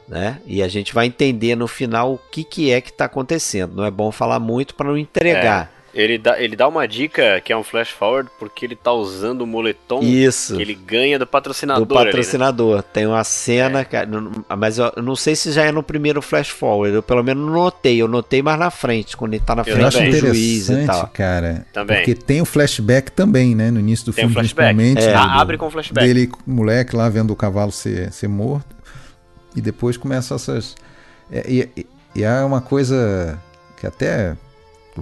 Né? 0.09 0.41
E 0.47 0.62
a 0.62 0.68
gente 0.68 0.95
vai 0.95 1.07
entender 1.07 1.55
no 1.55 1.66
final 1.66 2.14
o 2.14 2.18
que, 2.30 2.45
que 2.45 2.70
é 2.70 2.80
que 2.80 2.91
está 2.91 3.07
acontecendo. 3.07 3.74
Não 3.74 3.85
é 3.85 3.91
bom 3.91 4.11
falar 4.12 4.39
muito 4.39 4.74
para 4.74 4.89
não 4.89 4.99
entregar. 4.99 5.70
Ele 5.95 6.18
dá, 6.18 6.40
ele 6.40 6.57
dá 6.57 6.66
uma 6.66 6.88
dica 6.88 7.40
que 7.40 7.53
é 7.53 7.57
um 7.57 7.62
flash 7.62 7.90
forward 7.90 8.28
porque 8.38 8.66
ele 8.66 8.74
tá 8.74 8.92
usando 8.92 9.42
o 9.42 9.47
moletom 9.47 10.01
Isso. 10.03 10.57
que 10.57 10.62
ele 10.62 10.74
ganha 10.74 11.18
do 11.18 11.26
patrocinador. 11.26 11.86
Do 11.86 11.95
patrocinador. 11.95 12.72
Ali, 12.72 12.76
né? 12.78 12.84
Tem 12.92 13.07
uma 13.07 13.22
cena, 13.22 13.80
é. 13.80 13.84
cara, 13.84 14.09
mas 14.59 14.78
eu 14.78 14.92
não 15.03 15.14
sei 15.14 15.36
se 15.36 15.53
já 15.53 15.64
é 15.64 15.70
no 15.70 15.84
primeiro 15.84 16.20
flash 16.20 16.49
forward. 16.49 16.97
Eu 16.97 17.03
pelo 17.03 17.22
menos 17.22 17.51
notei. 17.51 18.03
Eu 18.03 18.09
notei 18.09 18.42
mais 18.42 18.59
na 18.59 18.70
frente, 18.70 19.16
quando 19.16 19.34
ele 19.34 19.45
tá 19.45 19.55
na 19.55 19.62
eu 19.62 19.76
frente 19.76 20.11
do 20.11 20.16
juiz 20.18 20.68
e 20.68 20.84
tal. 20.84 21.07
cara. 21.07 21.64
Também. 21.72 21.99
Porque 21.99 22.14
tem 22.14 22.42
o 22.42 22.45
flashback 22.45 23.12
também, 23.12 23.55
né? 23.55 23.70
No 23.70 23.78
início 23.78 24.07
do 24.07 24.12
tem 24.12 24.24
filme, 24.24 24.36
um 24.36 24.40
principalmente. 24.40 25.05
É. 25.05 25.14
Ah, 25.14 25.40
abre 25.40 25.57
com 25.57 25.70
flashback. 25.70 26.05
Dele, 26.05 26.30
moleque 26.45 26.97
lá 26.97 27.09
vendo 27.09 27.30
o 27.32 27.36
cavalo 27.36 27.70
ser, 27.70 28.12
ser 28.12 28.28
morto. 28.28 28.74
E 29.55 29.61
depois 29.61 29.97
começa 29.97 30.34
essas. 30.34 30.74
É, 31.30 31.45
e, 31.49 31.86
e 32.16 32.24
é 32.24 32.42
uma 32.42 32.61
coisa 32.61 33.38
que 33.76 33.86
até. 33.86 34.36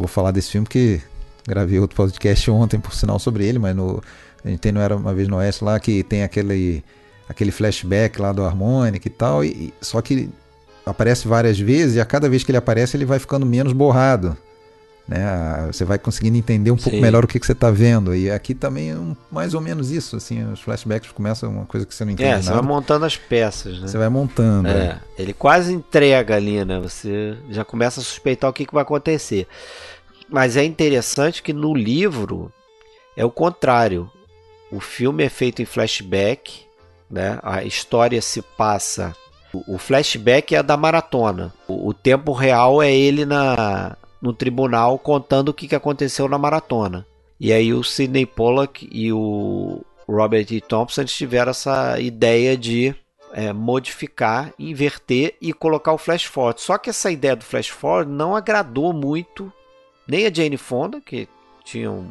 Vou 0.01 0.09
falar 0.09 0.31
desse 0.31 0.51
filme 0.51 0.67
que 0.67 1.01
Gravei 1.47 1.79
outro 1.81 1.97
podcast 1.97 2.51
ontem, 2.51 2.79
por 2.79 2.95
sinal, 2.95 3.19
sobre 3.19 3.45
ele, 3.45 3.59
mas 3.59 3.75
no, 3.75 4.01
a 4.45 4.49
gente 4.49 4.61
tem, 4.61 4.71
não 4.71 4.81
era 4.81 4.97
uma 4.97 5.13
vez 5.13 5.27
no 5.27 5.37
Oeste 5.37 5.65
lá, 5.65 5.79
que 5.81 6.03
tem 6.05 6.23
aquele, 6.23 6.85
aquele 7.29 7.51
flashback 7.51 8.21
lá 8.21 8.33
do 8.33 8.45
harmônico 8.45 9.09
e 9.09 9.11
tal, 9.11 9.45
e, 9.45 9.75
só 9.81 10.01
que 10.01 10.31
aparece 10.87 11.27
várias 11.27 11.59
vezes 11.59 11.97
e 11.97 12.01
a 12.01 12.05
cada 12.05 12.29
vez 12.29 12.45
que 12.45 12.51
ele 12.51 12.59
aparece 12.59 12.97
ele 12.97 13.05
vai 13.05 13.19
ficando 13.19 13.45
menos 13.45 13.73
borrado. 13.73 14.37
Né? 15.07 15.69
Você 15.71 15.85
vai 15.85 15.99
conseguindo 15.99 16.37
entender 16.37 16.71
um 16.71 16.77
pouco 16.77 16.91
Sim. 16.91 17.01
melhor 17.01 17.25
o 17.25 17.27
que, 17.27 17.39
que 17.39 17.47
você 17.47 17.53
está 17.53 17.71
vendo. 17.71 18.15
E 18.15 18.31
aqui 18.31 18.55
também 18.55 18.91
é 18.91 18.95
um, 18.95 19.17
mais 19.31 19.55
ou 19.55 19.61
menos 19.61 19.91
isso. 19.91 20.17
Assim, 20.17 20.45
os 20.53 20.61
flashbacks 20.61 21.11
começam 21.13 21.51
uma 21.51 21.67
coisa 21.67 21.85
que 21.85 21.95
você 21.95 22.05
não 22.05 22.13
entende. 22.13 22.31
É, 22.31 22.43
você 22.43 22.53
vai 22.53 22.63
montando 22.63 23.05
as 23.05 23.17
peças. 23.17 23.81
Né? 23.81 23.89
Você 23.89 23.99
vai 23.99 24.09
montando. 24.09 24.69
É. 24.69 24.73
É. 24.73 24.99
Ele 25.19 25.33
quase 25.33 25.73
entrega 25.73 26.37
ali, 26.37 26.65
né? 26.65 26.79
Você 26.81 27.37
já 27.51 27.65
começa 27.65 28.01
a 28.01 28.05
suspeitar 28.05 28.49
o 28.49 28.53
que, 28.53 28.67
que 28.67 28.75
vai 28.75 28.83
acontecer. 28.83 29.47
Mas 30.29 30.57
é 30.57 30.65
interessante 30.65 31.43
que 31.43 31.53
no 31.53 31.75
livro 31.75 32.51
é 33.17 33.25
o 33.25 33.31
contrário. 33.31 34.11
O 34.71 34.81
filme 34.81 35.23
é 35.23 35.29
feito 35.29 35.61
em 35.61 35.67
flashback, 35.67 36.63
né? 37.11 37.39
A 37.43 37.63
história 37.63 38.23
se 38.23 38.41
passa. 38.41 39.15
O 39.53 39.77
flashback 39.77 40.55
é 40.55 40.63
da 40.63 40.79
maratona. 40.79 41.53
O, 41.69 41.93
tempo 41.93 42.33
real 42.33 42.83
é 42.83 42.91
ele 42.91 43.27
na, 43.27 43.99
no 44.23 44.33
tribunal 44.33 44.99
contando 44.99 45.49
o 45.49 45.55
que, 45.55 45.75
aconteceu 45.75 46.29
na 46.29 46.39
maratona. 46.39 47.05
E 47.41 47.53
aí 47.53 47.75
o 47.75 47.83
Sidney 47.83 48.25
Pollack 48.25 48.89
e 48.91 49.13
o 49.13 49.85
Robert 50.09 50.47
E. 50.51 50.61
Thompson 50.61 51.05
tiveram 51.05 51.51
essa 51.51 51.99
ideia 51.99 52.57
de 52.57 52.95
é, 53.33 53.53
modificar, 53.53 54.55
inverter 54.57 55.35
e 55.41 55.53
colocar 55.53 55.93
o 55.93 55.99
flash 55.99 56.25
forward. 56.25 56.61
Só 56.61 56.79
que 56.79 56.91
essa 56.91 57.11
ideia 57.11 57.35
do 57.35 57.45
flash 57.45 57.69
forward 57.69 58.11
não 58.11 58.37
agradou 58.37 58.93
muito 58.93 59.53
nem 60.07 60.27
a 60.27 60.33
Jane 60.33 60.57
Fonda, 60.57 61.01
que 61.01 61.29
tinha 61.65 61.91
um 61.91 62.07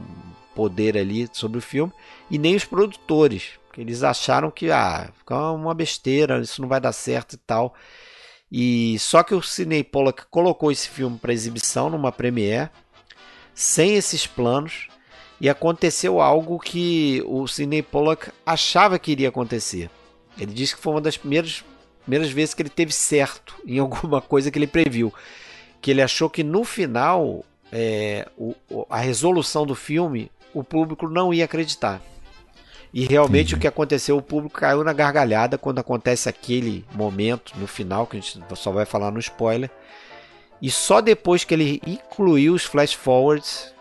poder 0.54 0.98
ali 0.98 1.30
sobre 1.32 1.60
o 1.60 1.62
filme, 1.62 1.94
e 2.30 2.38
nem 2.38 2.56
os 2.56 2.66
produtores, 2.66 3.52
que 3.72 3.80
eles 3.80 4.04
acharam 4.04 4.52
que 4.52 4.70
ah, 4.70 5.10
fica 5.18 5.52
uma 5.52 5.74
besteira, 5.74 6.42
isso 6.42 6.62
não 6.62 6.68
vai 6.68 6.82
dar 6.82 6.92
certo 6.92 7.34
e 7.34 7.38
tal. 7.38 7.74
E 8.52 9.00
só 9.00 9.24
que 9.24 9.34
o 9.34 9.42
Sidney 9.42 9.84
Pollack 9.84 10.24
colocou 10.30 10.72
esse 10.72 10.90
filme 10.90 11.18
para 11.18 11.32
exibição 11.32 11.90
numa 11.90 12.12
premiere, 12.12 12.70
sem 13.54 13.96
esses 13.96 14.28
planos, 14.28 14.90
e 15.40 15.50
aconteceu 15.50 16.20
algo 16.20 16.60
que 16.60 17.24
o 17.26 17.48
Sidney 17.48 17.82
Pollack 17.82 18.30
achava 18.46 19.00
que 19.00 19.12
iria 19.12 19.30
acontecer. 19.30 19.90
Ele 20.38 20.54
disse 20.54 20.76
que 20.76 20.82
foi 20.82 20.94
uma 20.94 21.02
das 21.02 21.18
primeiras, 21.18 21.64
primeiras 22.04 22.30
vezes 22.30 22.54
que 22.54 22.62
ele 22.62 22.70
teve 22.70 22.92
certo 22.92 23.56
em 23.66 23.80
alguma 23.80 24.22
coisa 24.22 24.52
que 24.52 24.60
ele 24.60 24.68
previu. 24.68 25.14
Que 25.82 25.92
ele 25.92 26.02
achou 26.02 26.30
que 26.30 26.44
no 26.44 26.64
final 26.64 27.46
é, 27.72 28.28
o, 28.38 28.54
a 28.90 28.98
resolução 28.98 29.66
do 29.66 29.74
filme, 29.74 30.30
o 30.54 30.64
público 30.64 31.08
não 31.08 31.34
ia 31.34 31.46
acreditar. 31.46 32.02
E 32.94 33.06
realmente 33.06 33.56
o 33.56 33.58
que 33.58 33.68
aconteceu, 33.68 34.18
o 34.18 34.22
público 34.22 34.60
caiu 34.60 34.84
na 34.84 34.92
gargalhada 34.92 35.58
quando 35.58 35.80
acontece 35.80 36.28
aquele 36.28 36.86
momento 36.94 37.54
no 37.58 37.66
final, 37.66 38.06
que 38.06 38.18
a 38.18 38.20
gente 38.20 38.40
só 38.56 38.72
vai 38.72 38.86
falar 38.86 39.12
no 39.12 39.20
spoiler. 39.20 39.70
E 40.62 40.70
só 40.70 41.00
depois 41.02 41.44
que 41.44 41.54
ele 41.54 41.82
incluiu 41.88 42.54
os 42.54 42.66
flash 42.66 42.94
forwards 42.94 43.74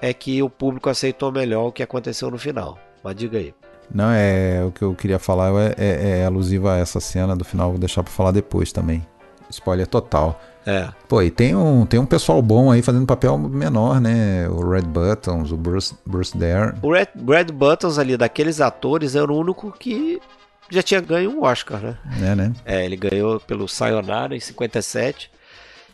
é 0.00 0.12
que 0.12 0.42
o 0.42 0.50
público 0.50 0.88
aceitou 0.88 1.32
melhor 1.32 1.68
o 1.68 1.72
que 1.72 1.82
aconteceu 1.82 2.30
no 2.30 2.38
final. 2.38 2.78
Mas 3.02 3.16
diga 3.16 3.38
aí. 3.38 3.54
Não, 3.92 4.10
é 4.10 4.62
o 4.64 4.70
que 4.70 4.82
eu 4.82 4.94
queria 4.94 5.18
falar 5.18 5.50
é, 5.62 5.74
é, 5.78 6.18
é 6.20 6.24
alusiva 6.26 6.74
a 6.74 6.78
essa 6.78 7.00
cena 7.00 7.34
do 7.34 7.44
final, 7.44 7.70
vou 7.70 7.78
deixar 7.78 8.02
para 8.02 8.12
falar 8.12 8.32
depois 8.32 8.70
também. 8.70 9.04
Spoiler 9.48 9.86
total. 9.86 10.38
É. 10.68 10.90
Pô, 11.08 11.22
e 11.22 11.30
tem 11.30 11.56
um, 11.56 11.86
tem 11.86 11.98
um 11.98 12.04
pessoal 12.04 12.42
bom 12.42 12.70
aí 12.70 12.82
fazendo 12.82 13.06
papel 13.06 13.38
menor, 13.38 14.02
né? 14.02 14.46
O 14.50 14.68
Red 14.68 14.82
Buttons, 14.82 15.50
o 15.50 15.56
Bruce, 15.56 15.94
Bruce 16.04 16.36
Dare. 16.36 16.76
O 16.82 16.92
Red, 16.92 17.08
Red 17.26 17.46
Buttons 17.46 17.98
ali, 17.98 18.18
daqueles 18.18 18.60
atores, 18.60 19.16
era 19.16 19.32
o 19.32 19.38
único 19.38 19.72
que 19.72 20.20
já 20.68 20.82
tinha 20.82 21.00
ganho 21.00 21.30
um 21.30 21.42
Oscar, 21.42 21.80
né? 21.80 21.98
É, 22.20 22.34
né? 22.34 22.52
É, 22.66 22.84
ele 22.84 22.96
ganhou 22.96 23.40
pelo 23.40 23.66
Sayonara 23.66 24.36
em 24.36 24.40
57. 24.40 25.30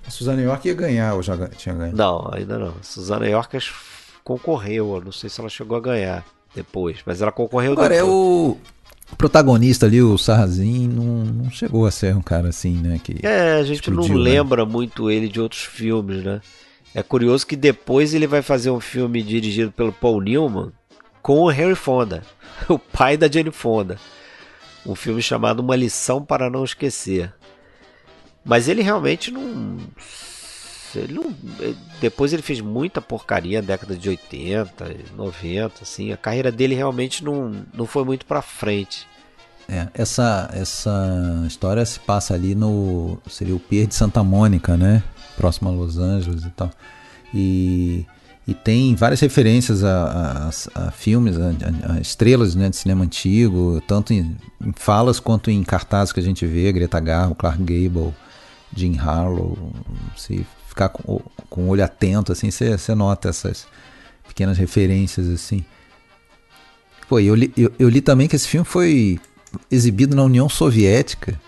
A 0.05 0.11
Susana 0.11 0.43
York 0.43 0.67
ia 0.67 0.75
ganhar 0.75 1.15
ou 1.15 1.23
já 1.23 1.49
tinha 1.51 1.73
ganho? 1.73 1.95
Não, 1.95 2.29
ainda 2.33 2.59
não. 2.59 2.75
A 2.81 2.83
Susana 2.83 3.29
York 3.29 3.57
concorreu, 4.25 4.97
eu 4.97 5.01
não 5.05 5.13
sei 5.13 5.31
se 5.31 5.39
ela 5.39 5.49
chegou 5.49 5.77
a 5.77 5.81
ganhar 5.81 6.25
depois, 6.53 6.99
mas 7.07 7.23
ela 7.23 7.31
concorreu 7.31 7.73
Agora 7.73 7.95
depois. 7.95 8.11
é 8.11 8.13
o 8.13 8.59
o 9.15 9.17
protagonista 9.17 9.87
ali, 9.87 10.03
o 10.03 10.19
Sarrazin, 10.19 10.89
não, 10.89 11.25
não, 11.25 11.51
chegou 11.51 11.87
a 11.87 11.91
ser 11.91 12.15
um 12.17 12.21
cara 12.21 12.49
assim, 12.49 12.75
né? 12.75 13.01
Que 13.03 13.25
é, 13.25 13.53
a 13.53 13.63
gente 13.63 13.77
explodiu, 13.77 14.17
não 14.17 14.25
né? 14.25 14.31
lembra 14.31 14.67
muito 14.67 15.09
ele 15.09 15.29
de 15.29 15.41
outros 15.41 15.63
filmes, 15.63 16.23
né? 16.25 16.41
É 16.93 17.03
curioso 17.03 17.47
que 17.47 17.55
depois 17.55 18.13
ele 18.13 18.27
vai 18.27 18.43
fazer 18.43 18.71
um 18.71 18.81
filme 18.81 19.23
dirigido 19.23 19.71
pelo 19.71 19.93
Paul 19.93 20.21
Newman 20.21 20.73
com 21.23 21.43
o 21.43 21.49
Harry 21.49 21.77
Fonda, 21.77 22.23
o 22.69 22.79
pai 22.79 23.17
da 23.17 23.31
Jane 23.31 23.53
Fonda. 23.53 23.99
Um 24.85 24.97
filme 24.97 25.23
chamado 25.23 25.61
Uma 25.61 25.77
Lição 25.77 26.23
para 26.23 26.51
Não 26.51 26.65
Esquecer. 26.65 27.33
Mas 28.45 28.69
ele 28.69 28.83
realmente 28.83 29.31
não 29.31 29.79
ele 30.97 31.15
não, 31.15 31.35
depois 32.01 32.33
ele 32.33 32.43
fez 32.43 32.61
muita 32.61 33.01
porcaria 33.01 33.61
na 33.61 33.67
década 33.67 33.97
de 33.97 34.09
80, 34.09 34.97
90, 35.17 35.83
assim. 35.83 36.13
A 36.13 36.17
carreira 36.17 36.51
dele 36.51 36.75
realmente 36.75 37.25
não, 37.25 37.65
não 37.73 37.87
foi 37.87 38.05
muito 38.05 38.27
para 38.27 38.43
frente. 38.43 39.07
É, 39.69 39.89
essa, 39.95 40.51
essa 40.53 41.45
história 41.47 41.85
se 41.85 41.99
passa 41.99 42.35
ali 42.35 42.55
no. 42.55 43.19
Seria 43.29 43.57
o 43.57 43.61
Pier 43.61 43.87
de 43.87 43.95
Santa 43.95 44.23
Mônica, 44.23 44.77
né? 44.77 45.03
Próximo 45.37 45.71
a 45.71 45.73
Los 45.73 45.99
Angeles 45.99 46.45
e 46.45 46.51
tal. 46.51 46.71
E, 47.33 48.05
e 48.47 48.53
tem 48.53 48.95
várias 48.95 49.21
referências 49.21 49.83
a, 49.83 50.51
a, 50.75 50.87
a 50.87 50.91
filmes, 50.91 51.37
a, 51.39 51.95
a, 51.95 52.01
estrelas 52.01 52.55
né, 52.55 52.69
de 52.69 52.77
cinema 52.77 53.05
antigo, 53.05 53.83
tanto 53.89 54.13
em, 54.13 54.37
em, 54.61 54.73
falas 54.77 55.19
quanto 55.19 55.51
em 55.51 55.63
cartazes 55.63 56.13
que 56.13 56.21
a 56.21 56.23
gente 56.23 56.45
vê: 56.47 56.71
Greta 56.71 57.01
Garbo, 57.01 57.35
Clark 57.35 57.59
Gable, 57.59 58.15
Jim 58.77 58.99
Harlow. 58.99 59.57
Se 60.15 60.47
ficar 60.75 60.89
com, 60.89 61.23
com 61.49 61.63
o 61.63 61.69
olho 61.69 61.85
atento, 61.85 62.33
assim, 62.33 62.51
você 62.51 62.95
nota 62.97 63.29
essas 63.29 63.67
pequenas 64.27 64.59
referências, 64.59 65.29
assim. 65.29 65.65
Pô, 67.09 67.21
eu 67.21 67.35
li, 67.35 67.53
eu, 67.57 67.73
eu 67.79 67.89
li 67.89 68.01
também 68.01 68.27
que 68.27 68.35
esse 68.35 68.49
filme 68.49 68.67
foi 68.67 69.21
exibido 69.71 70.17
na 70.17 70.25
União 70.25 70.49
Soviética 70.49 71.41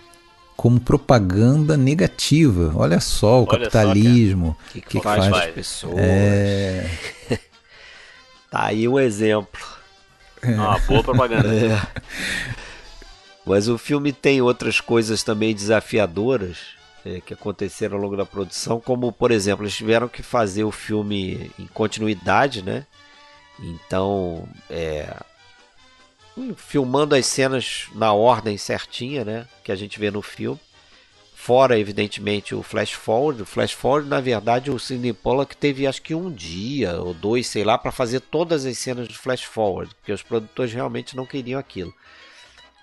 como 0.55 0.79
propaganda 0.79 1.75
negativa. 1.75 2.71
Olha 2.73 3.01
só 3.01 3.41
o 3.41 3.47
Olha 3.49 3.69
capitalismo. 3.69 4.55
O 4.69 4.71
que, 4.71 4.81
que, 4.81 4.87
que, 4.97 5.01
faz, 5.01 5.27
faz 5.27 5.53
pessoas. 5.53 5.97
É... 5.97 6.89
tá 8.49 8.65
aí 8.67 8.87
um 8.87 8.97
exemplo. 8.97 9.59
É. 10.41 10.51
Uma 10.51 10.79
boa 10.79 11.03
propaganda. 11.03 11.47
É. 12.09 12.17
Mas 13.45 13.69
o 13.69 13.77
filme 13.77 14.11
tem 14.11 14.41
outras 14.41 14.81
coisas 14.81 15.23
também 15.23 15.55
desafiadoras 15.55 16.76
é, 17.07 17.21
que 17.21 17.33
aconteceram 17.33 17.95
ao 17.95 18.03
longo 18.03 18.17
da 18.17 18.25
produção, 18.25 18.79
como 18.81 19.11
por 19.11 19.31
exemplo, 19.31 19.63
eles 19.63 19.75
tiveram 19.75 20.07
que 20.07 20.21
fazer 20.21 20.63
o 20.63 20.71
filme 20.71 21.51
em 21.57 21.65
continuidade, 21.67 22.61
né? 22.61 22.85
Então, 23.59 24.47
é, 24.69 25.15
filmando 26.55 27.15
as 27.15 27.25
cenas 27.25 27.87
na 27.95 28.13
ordem 28.13 28.57
certinha, 28.57 29.23
né? 29.23 29.47
Que 29.63 29.71
a 29.71 29.75
gente 29.75 29.99
vê 29.99 30.11
no 30.11 30.21
filme. 30.21 30.59
Fora, 31.33 31.79
evidentemente, 31.79 32.53
o 32.53 32.61
flash 32.61 32.91
forward. 32.91 33.41
O 33.41 33.45
flash 33.45 33.71
forward, 33.71 34.09
na 34.09 34.19
verdade, 34.19 34.69
o 34.69 34.77
Sidney 34.77 35.13
Pollack 35.13 35.55
teve 35.55 35.87
acho 35.87 36.01
que 36.01 36.13
um 36.13 36.31
dia 36.31 36.99
ou 36.99 37.13
dois, 37.13 37.47
sei 37.47 37.63
lá, 37.63 37.77
para 37.77 37.91
fazer 37.91 38.19
todas 38.19 38.65
as 38.65 38.77
cenas 38.77 39.07
de 39.07 39.17
flash 39.17 39.43
forward, 39.43 39.95
porque 39.95 40.11
os 40.11 40.21
produtores 40.21 40.73
realmente 40.73 41.15
não 41.15 41.25
queriam 41.25 41.59
aquilo. 41.59 41.93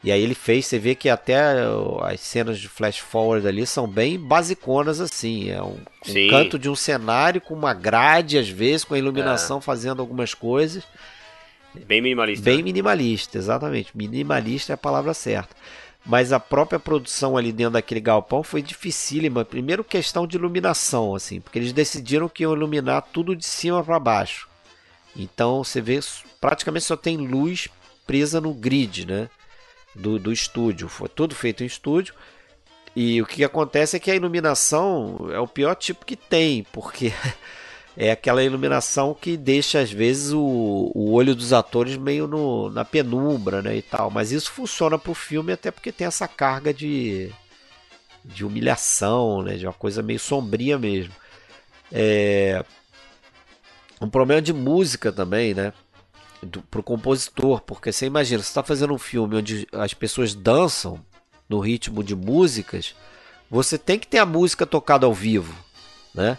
E 0.05 0.13
aí 0.13 0.23
ele 0.23 0.35
fez, 0.35 0.67
você 0.67 0.79
vê 0.79 0.95
que 0.95 1.09
até 1.09 1.35
as 2.03 2.21
cenas 2.21 2.61
de 2.61 2.69
flash 2.69 2.99
forward 2.99 3.49
ali 3.49 3.67
são 3.67 3.89
bem 3.89 4.19
basiconas 4.21 5.01
assim. 5.01 5.49
É 5.49 5.63
um, 5.63 5.79
um 6.07 6.29
canto 6.29 6.59
de 6.59 6.69
um 6.69 6.77
cenário 6.77 7.41
com 7.41 7.55
uma 7.55 7.73
grade, 7.73 8.37
às 8.37 8.47
vezes, 8.47 8.85
com 8.85 8.93
a 8.93 8.99
iluminação 8.99 9.59
é. 9.59 9.61
fazendo 9.63 10.01
algumas 10.01 10.35
coisas. 10.35 10.85
Bem 11.87 12.03
minimalista. 12.03 12.45
Bem 12.45 12.63
minimalista, 12.63 13.39
exatamente. 13.39 13.97
Minimalista 13.97 14.73
é 14.73 14.75
a 14.75 14.77
palavra 14.77 15.15
certa. 15.15 15.57
mas 16.05 16.35
a 16.35 16.39
própria 16.39 16.79
produção 16.79 17.35
ali 17.35 17.51
dentro 17.51 17.73
daquele 17.73 18.01
galpão 18.01 18.43
foi 18.43 18.61
dificílima. 18.61 19.43
Primeiro 19.43 19.83
questão 19.83 20.27
de 20.27 20.37
iluminação, 20.37 21.15
assim, 21.15 21.41
porque 21.41 21.59
eles 21.59 21.73
decidiram 21.73 22.29
que 22.29 22.43
iam 22.43 22.53
iluminar 22.53 23.09
tudo 23.11 23.35
de 23.35 23.47
cima 23.47 23.83
para 23.83 23.99
baixo. 23.99 24.47
Então 25.17 25.65
você 25.65 25.81
vê 25.81 25.99
praticamente 26.39 26.85
só 26.85 26.95
tem 26.95 27.17
luz 27.17 27.69
presa 28.07 28.39
no 28.39 28.53
grid, 28.53 29.07
né? 29.07 29.31
Do, 29.95 30.19
do 30.19 30.33
estúdio. 30.33 30.89
Foi 30.89 31.09
tudo 31.09 31.35
feito 31.35 31.63
em 31.63 31.67
estúdio. 31.67 32.15
E 32.97 33.21
o 33.21 33.27
que 33.27 33.43
acontece 33.43 33.97
é 33.97 34.01
que 34.01 34.11
a 34.11 34.15
iluminação 34.15 35.29
é 35.33 35.39
o 35.39 35.49
pior 35.49 35.75
tipo 35.75 36.07
que 36.07 36.15
tem, 36.15 36.65
porque 36.73 37.13
é 37.97 38.13
aquela 38.13 38.43
iluminação 38.43 39.15
que 39.15 39.37
deixa 39.37 39.81
às 39.81 39.91
vezes 39.91 40.33
o, 40.33 40.93
o 40.95 41.13
olho 41.13 41.35
dos 41.35 41.53
atores 41.53 41.97
meio 41.97 42.29
no, 42.29 42.71
na 42.71 42.85
penumbra, 42.85 43.63
né, 43.63 43.77
e 43.77 43.83
tal. 43.83 44.11
Mas 44.11 44.31
isso 44.31 44.53
funciona 44.53 44.99
para 44.99 45.11
o 45.11 45.15
filme 45.15 45.53
até 45.53 45.71
porque 45.73 45.91
tem 45.91 46.07
essa 46.07 46.29
carga 46.29 46.73
de, 46.73 47.33
de 48.25 48.45
humilhação, 48.45 49.43
né, 49.43 49.57
de 49.57 49.67
uma 49.67 49.73
coisa 49.73 50.03
meio 50.03 50.21
sombria 50.21 50.79
mesmo. 50.79 51.15
É 51.91 52.65
um 54.01 54.09
problema 54.09 54.43
de 54.43 54.53
música 54.53 55.11
também, 55.11 55.53
né, 55.53 55.73
para 56.45 56.81
o 56.81 56.83
compositor, 56.83 57.61
porque 57.61 57.93
você 57.93 58.07
imagina, 58.07 58.43
você 58.43 58.49
está 58.49 58.63
fazendo 58.63 58.95
um 58.95 58.99
filme 58.99 59.37
onde 59.37 59.67
as 59.73 59.95
pessoas 59.95 60.35
dançam 60.35 61.01
no 61.49 61.61
ritmo 61.61 62.03
de 62.03 62.15
músicas, 62.15 62.95
você 63.51 63.79
tem 63.79 63.99
que 63.99 64.07
ter 64.07 64.19
a 64.19 64.27
música 64.27 64.67
tocada 64.67 65.07
ao 65.07 65.15
vivo, 65.15 65.55
né? 66.15 66.39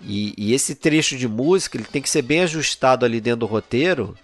E, 0.00 0.34
e, 0.36 0.52
esse 0.52 0.74
trecho 0.74 1.16
de 1.16 1.28
música 1.28 1.76
ele 1.76 1.84
tem 1.84 2.02
que 2.02 2.10
ser 2.10 2.22
bem 2.22 2.40
ajustado 2.40 3.04
ali 3.04 3.20
dentro 3.20 3.40
do 3.40 3.46
roteiro, 3.46 4.16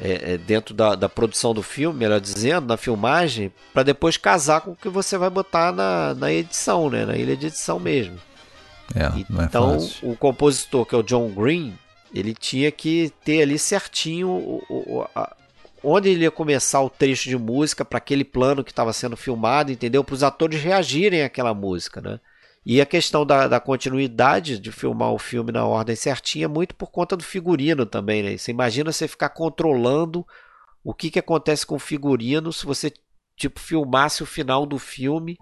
é, 0.00 0.34
é, 0.34 0.38
dentro 0.38 0.72
da, 0.74 0.94
da, 0.94 1.08
produção 1.08 1.52
do 1.52 1.62
filme, 1.62 1.98
melhor 1.98 2.20
dizendo, 2.20 2.66
na 2.66 2.76
filmagem, 2.76 3.52
para 3.72 3.82
depois 3.82 4.16
casar 4.16 4.60
com 4.60 4.72
o 4.72 4.76
que 4.76 4.88
você 4.88 5.18
vai 5.18 5.30
botar 5.30 5.72
na, 5.72 6.14
na 6.14 6.32
edição, 6.32 6.88
né? 6.88 7.04
na 7.04 7.16
ilha 7.16 7.36
de 7.36 7.46
edição 7.46 7.80
mesmo. 7.80 8.16
É, 8.94 9.04
é 9.04 9.44
então, 9.44 9.78
o 10.02 10.16
compositor, 10.16 10.84
que 10.86 10.94
é 10.94 10.98
o 10.98 11.02
John 11.02 11.28
Green, 11.30 11.76
ele 12.14 12.32
tinha 12.32 12.70
que 12.70 13.12
ter 13.24 13.42
ali 13.42 13.58
certinho 13.58 14.28
o, 14.28 14.62
o, 14.70 15.06
a, 15.14 15.36
onde 15.82 16.08
ele 16.08 16.22
ia 16.22 16.30
começar 16.30 16.80
o 16.80 16.88
trecho 16.88 17.28
de 17.28 17.36
música 17.36 17.84
para 17.84 17.98
aquele 17.98 18.24
plano 18.24 18.62
que 18.62 18.70
estava 18.70 18.92
sendo 18.92 19.16
filmado, 19.16 19.72
entendeu? 19.72 20.04
Para 20.04 20.14
os 20.14 20.22
atores 20.22 20.62
reagirem 20.62 21.24
àquela 21.24 21.52
música, 21.52 22.00
né? 22.00 22.20
E 22.64 22.80
a 22.80 22.86
questão 22.86 23.26
da, 23.26 23.46
da, 23.46 23.60
continuidade 23.60 24.58
de 24.58 24.72
filmar 24.72 25.12
o 25.12 25.18
filme 25.18 25.52
na 25.52 25.66
ordem 25.66 25.94
certinha 25.94 26.46
é 26.46 26.48
muito 26.48 26.74
por 26.74 26.90
conta 26.90 27.14
do 27.14 27.22
figurino 27.22 27.84
também, 27.84 28.22
né? 28.22 28.38
Você 28.38 28.52
imagina 28.52 28.90
você 28.90 29.06
ficar 29.06 29.30
controlando 29.30 30.24
o 30.82 30.94
que, 30.94 31.10
que 31.10 31.18
acontece 31.18 31.66
com 31.66 31.74
o 31.74 31.80
figurino 31.80 32.52
se 32.52 32.64
você 32.64 32.92
tipo 33.36 33.58
filmasse 33.58 34.22
o 34.22 34.26
final 34.26 34.64
do 34.64 34.78
filme 34.78 35.36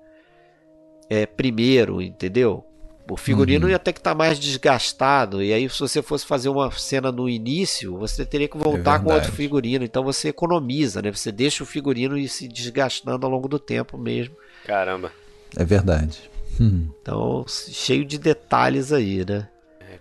é, 1.08 1.26
primeiro, 1.26 2.00
entendeu? 2.00 2.64
O 3.12 3.16
figurino 3.16 3.66
uhum. 3.66 3.70
ia 3.70 3.78
ter 3.78 3.92
que 3.92 4.00
estar 4.00 4.12
tá 4.12 4.16
mais 4.16 4.38
desgastado. 4.38 5.42
E 5.42 5.52
aí, 5.52 5.68
se 5.68 5.78
você 5.78 6.00
fosse 6.00 6.24
fazer 6.24 6.48
uma 6.48 6.70
cena 6.70 7.12
no 7.12 7.28
início, 7.28 7.98
você 7.98 8.24
teria 8.24 8.48
que 8.48 8.56
voltar 8.56 9.00
é 9.00 9.04
com 9.04 9.12
outro 9.12 9.30
figurino. 9.32 9.84
Então 9.84 10.02
você 10.02 10.28
economiza, 10.28 11.02
né? 11.02 11.12
Você 11.12 11.30
deixa 11.30 11.62
o 11.62 11.66
figurino 11.66 12.16
ir 12.16 12.28
se 12.28 12.48
desgastando 12.48 13.26
ao 13.26 13.30
longo 13.30 13.48
do 13.48 13.58
tempo 13.58 13.98
mesmo. 13.98 14.34
Caramba. 14.64 15.12
É 15.56 15.64
verdade. 15.64 16.30
Hum. 16.58 16.88
Então, 17.02 17.44
cheio 17.48 18.04
de 18.04 18.18
detalhes 18.18 18.92
aí, 18.92 19.24
né? 19.28 19.46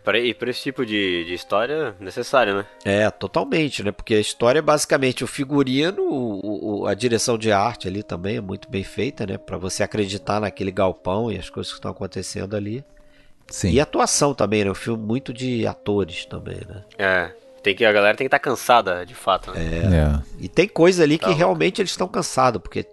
É, 0.05 0.17
e 0.25 0.33
para 0.33 0.49
esse 0.49 0.61
tipo 0.61 0.85
de, 0.85 1.25
de 1.25 1.33
história, 1.33 1.93
necessário, 1.99 2.55
né? 2.55 2.65
É, 2.85 3.09
totalmente, 3.11 3.83
né? 3.83 3.91
Porque 3.91 4.15
a 4.15 4.19
história 4.19 4.59
é 4.59 4.61
basicamente 4.61 5.21
o 5.21 5.27
figurino, 5.27 6.01
o, 6.01 6.81
o, 6.83 6.87
a 6.87 6.93
direção 6.93 7.37
de 7.37 7.51
arte 7.51 7.89
ali 7.89 8.03
também 8.03 8.37
é 8.37 8.41
muito 8.41 8.69
bem 8.69 8.83
feita, 8.85 9.27
né? 9.27 9.37
Para 9.37 9.57
você 9.57 9.83
acreditar 9.83 10.39
naquele 10.39 10.71
galpão 10.71 11.29
e 11.29 11.37
as 11.37 11.49
coisas 11.49 11.73
que 11.73 11.77
estão 11.77 11.91
acontecendo 11.91 12.55
ali. 12.55 12.85
Sim. 13.51 13.71
E 13.71 13.79
atuação 13.79 14.33
também, 14.33 14.63
né? 14.63 14.71
Um 14.71 14.75
filme 14.75 15.03
muito 15.03 15.31
de 15.31 15.67
atores 15.67 16.25
também, 16.25 16.59
né? 16.67 16.83
É. 16.97 17.31
Tem 17.61 17.75
que, 17.75 17.85
a 17.85 17.91
galera 17.91 18.17
tem 18.17 18.25
que 18.25 18.27
estar 18.29 18.39
tá 18.39 18.43
cansada, 18.43 19.05
de 19.05 19.13
fato. 19.13 19.51
Né? 19.51 19.59
É. 19.59 19.95
é. 19.95 20.21
E 20.39 20.47
tem 20.47 20.67
coisa 20.67 21.03
ali 21.03 21.19
que 21.19 21.25
tá 21.25 21.31
realmente 21.31 21.79
eles 21.79 21.91
estão 21.91 22.07
cansados, 22.07 22.59
porque, 22.59 22.87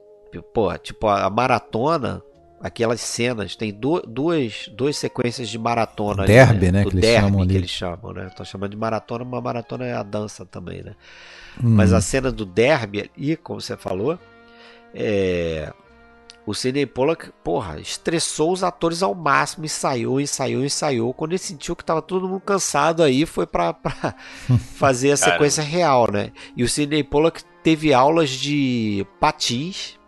pô, 0.53 0.77
tipo, 0.77 1.09
a 1.09 1.31
maratona 1.31 2.23
aquelas 2.61 3.01
cenas, 3.01 3.55
tem 3.55 3.73
du 3.73 4.01
duas, 4.03 4.69
duas 4.73 4.97
sequências 4.97 5.49
de 5.49 5.59
maratona. 5.59 6.25
Derby, 6.25 6.67
ali, 6.67 6.73
né? 6.73 6.79
né? 6.79 6.85
Do 6.85 6.91
que 6.91 6.97
derby, 6.97 7.07
eles 7.07 7.21
chamam 7.21 7.41
ali. 7.41 7.51
que 7.51 7.57
eles 7.57 7.71
chamam, 7.71 8.13
né? 8.13 8.31
Tô 8.37 8.45
chamando 8.45 8.71
de 8.71 8.77
maratona, 8.77 9.25
mas 9.25 9.43
maratona 9.43 9.87
é 9.87 9.95
a 9.95 10.03
dança 10.03 10.45
também, 10.45 10.83
né? 10.83 10.95
Hum. 11.63 11.71
Mas 11.71 11.93
a 11.93 12.01
cena 12.01 12.31
do 12.31 12.45
derby 12.45 13.11
ali, 13.17 13.37
como 13.37 13.61
você 13.61 13.77
falou, 13.77 14.19
é... 14.95 15.73
O 16.49 16.55
Sidney 16.55 16.87
Pollack, 16.87 17.31
porra, 17.45 17.79
estressou 17.79 18.53
os 18.53 18.65
atores 18.65 19.03
ao 19.03 19.15
máximo, 19.15 19.67
ensaiou, 19.67 20.19
ensaiou, 20.19 20.65
ensaiou. 20.65 21.13
Quando 21.13 21.33
ele 21.33 21.39
sentiu 21.39 21.77
que 21.77 21.85
tava 21.85 22.01
todo 22.01 22.27
mundo 22.27 22.41
cansado 22.41 23.03
aí, 23.03 23.27
foi 23.27 23.47
pra, 23.47 23.75
pra 23.75 24.15
fazer 24.77 25.11
a 25.11 25.17
sequência 25.19 25.63
real, 25.63 26.11
né? 26.11 26.33
E 26.57 26.65
o 26.65 26.69
Sidney 26.69 27.05
Pollack 27.05 27.43
teve 27.63 27.93
aulas 27.93 28.31
de 28.31 29.07
patins, 29.21 29.99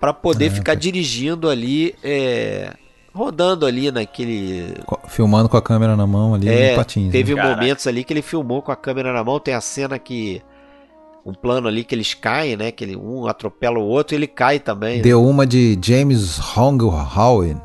para 0.00 0.14
poder 0.14 0.46
é, 0.46 0.50
ficar 0.50 0.74
dirigindo 0.74 1.50
ali, 1.50 1.94
é, 2.02 2.72
rodando 3.12 3.66
ali 3.66 3.92
naquele. 3.92 4.74
Filmando 5.08 5.46
com 5.46 5.58
a 5.58 5.62
câmera 5.62 5.94
na 5.94 6.06
mão 6.06 6.32
ali 6.32 6.48
é, 6.48 6.74
patins. 6.74 7.12
Teve 7.12 7.34
né? 7.34 7.42
momentos 7.42 7.86
ali 7.86 8.02
que 8.02 8.14
ele 8.14 8.22
filmou 8.22 8.62
com 8.62 8.72
a 8.72 8.76
câmera 8.76 9.12
na 9.12 9.22
mão. 9.22 9.38
Tem 9.38 9.52
a 9.52 9.60
cena 9.60 9.98
que. 9.98 10.40
Um 11.24 11.34
plano 11.34 11.68
ali 11.68 11.84
que 11.84 11.94
eles 11.94 12.14
caem, 12.14 12.56
né? 12.56 12.70
Que 12.70 12.84
ele, 12.84 12.96
um 12.96 13.26
atropela 13.26 13.78
o 13.78 13.84
outro 13.84 14.14
e 14.14 14.16
ele 14.16 14.26
cai 14.26 14.58
também. 14.58 14.98
Né? 14.98 15.02
Deu 15.02 15.22
né? 15.22 15.28
uma 15.28 15.46
de 15.46 15.78
James 15.82 16.38
Hong 16.56 16.84
Howe. 16.84 17.56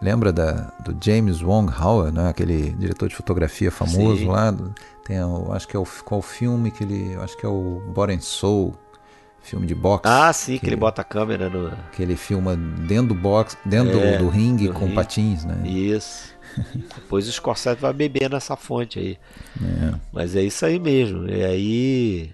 Lembra 0.00 0.32
da, 0.32 0.72
do 0.84 0.96
James 1.00 1.42
Wong 1.42 1.72
Howe, 1.72 2.10
né? 2.12 2.28
Aquele 2.28 2.70
diretor 2.72 3.08
de 3.08 3.16
fotografia 3.16 3.70
famoso 3.70 4.18
Sim. 4.18 4.26
lá. 4.26 4.54
Tem, 5.04 5.18
acho 5.52 5.66
que 5.66 5.76
é 5.76 5.80
o 5.80 5.86
qual 6.04 6.20
filme 6.20 6.70
que 6.70 6.84
ele, 6.84 7.16
acho 7.22 7.36
que 7.36 7.46
é 7.46 7.48
o 7.48 7.82
Body 7.94 8.20
Soul 8.20 8.74
filme 9.48 9.66
de 9.66 9.74
boxe. 9.74 10.02
Ah, 10.04 10.32
sim, 10.32 10.54
que, 10.54 10.60
que, 10.60 10.66
ele 10.66 10.76
bota 10.76 11.00
a 11.00 11.04
câmera 11.04 11.48
no. 11.48 11.72
Que 11.92 12.02
ele 12.02 12.16
filma 12.16 12.56
dentro 12.56 13.08
do 13.08 13.14
box, 13.14 13.56
dentro 13.64 13.98
é, 13.98 14.18
do, 14.18 14.24
do, 14.24 14.28
ringue 14.28 14.68
com 14.68 14.80
ringue. 14.80 14.94
patins, 14.94 15.44
né? 15.44 15.66
Isso. 15.66 16.34
Depois 16.94 17.26
o 17.28 17.32
Scorsese 17.32 17.80
vai 17.80 17.92
beber 17.92 18.30
nessa 18.30 18.56
fonte 18.56 18.98
aí. 18.98 19.18
É. 19.62 19.94
Mas 20.12 20.36
é 20.36 20.42
isso 20.42 20.64
aí 20.64 20.78
mesmo. 20.78 21.28
E 21.28 21.44
aí. 21.44 22.30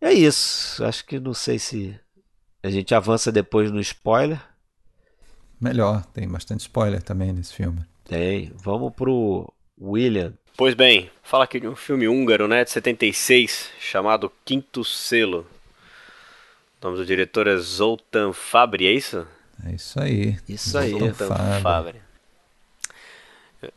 É 0.00 0.12
isso. 0.12 0.84
Acho 0.84 1.04
que 1.04 1.18
não 1.18 1.34
sei 1.34 1.58
se 1.58 1.98
a 2.62 2.70
gente 2.70 2.94
avança 2.94 3.32
depois 3.32 3.70
no 3.70 3.80
spoiler. 3.80 4.40
Melhor, 5.60 6.04
tem 6.06 6.28
bastante 6.28 6.60
spoiler 6.60 7.02
também 7.02 7.32
nesse 7.32 7.52
filme. 7.52 7.84
Tem. 8.04 8.52
Vamos 8.62 8.94
pro 8.94 9.52
William. 9.80 10.32
Pois 10.56 10.74
bem, 10.74 11.10
fala 11.22 11.44
aqui 11.44 11.60
de 11.60 11.68
um 11.68 11.76
filme 11.76 12.08
húngaro, 12.08 12.48
né, 12.48 12.64
de 12.64 12.70
76, 12.70 13.70
chamado 13.78 14.32
Quinto 14.44 14.84
Selo. 14.84 15.46
O 16.80 16.86
nome 16.86 16.96
do 16.98 17.06
diretor 17.06 17.46
é 17.46 17.56
Zoltan 17.56 18.32
Fabri, 18.32 18.86
é 18.86 18.92
isso? 18.92 19.26
É 19.64 19.72
isso 19.72 20.00
aí. 20.00 20.36
Isso 20.48 20.78
aí. 20.78 20.90
Zoltan 20.90 21.28
Fabri. 21.28 21.62
Fabri. 21.62 22.00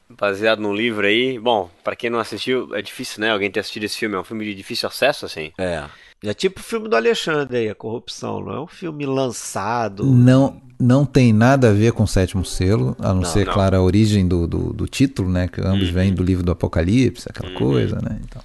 Baseado 0.09 0.59
num 0.59 0.73
livro 0.73 1.05
aí. 1.05 1.39
Bom, 1.39 1.69
para 1.83 1.95
quem 1.95 2.09
não 2.09 2.19
assistiu, 2.19 2.75
é 2.75 2.81
difícil, 2.81 3.21
né? 3.21 3.31
Alguém 3.31 3.49
ter 3.49 3.59
assistido 3.59 3.83
esse 3.83 3.97
filme. 3.97 4.15
É 4.15 4.19
um 4.19 4.23
filme 4.23 4.45
de 4.45 4.53
difícil 4.53 4.87
acesso, 4.87 5.25
assim. 5.25 5.51
É. 5.57 5.89
É 6.23 6.33
tipo 6.33 6.59
o 6.59 6.63
filme 6.63 6.87
do 6.87 6.95
Alexandre 6.95 7.57
aí, 7.57 7.69
A 7.69 7.75
Corrupção. 7.75 8.41
Não 8.41 8.53
é 8.53 8.61
um 8.61 8.67
filme 8.67 9.05
lançado. 9.05 10.05
Não, 10.05 10.61
não 10.79 11.03
tem 11.03 11.33
nada 11.33 11.69
a 11.69 11.73
ver 11.73 11.93
com 11.93 12.03
o 12.03 12.07
sétimo 12.07 12.45
selo, 12.45 12.95
a 12.99 13.07
não, 13.07 13.15
não 13.15 13.23
ser, 13.25 13.47
não. 13.47 13.53
claro, 13.53 13.75
a 13.75 13.81
origem 13.81 14.27
do, 14.27 14.47
do, 14.47 14.71
do, 14.71 14.87
título, 14.87 15.29
né? 15.29 15.47
Que 15.47 15.61
ambos 15.61 15.87
uhum. 15.87 15.93
vêm 15.93 16.13
do 16.13 16.23
livro 16.23 16.43
do 16.43 16.51
Apocalipse, 16.51 17.27
aquela 17.27 17.49
uhum. 17.49 17.57
coisa, 17.57 17.99
né? 18.01 18.19
Então. 18.23 18.41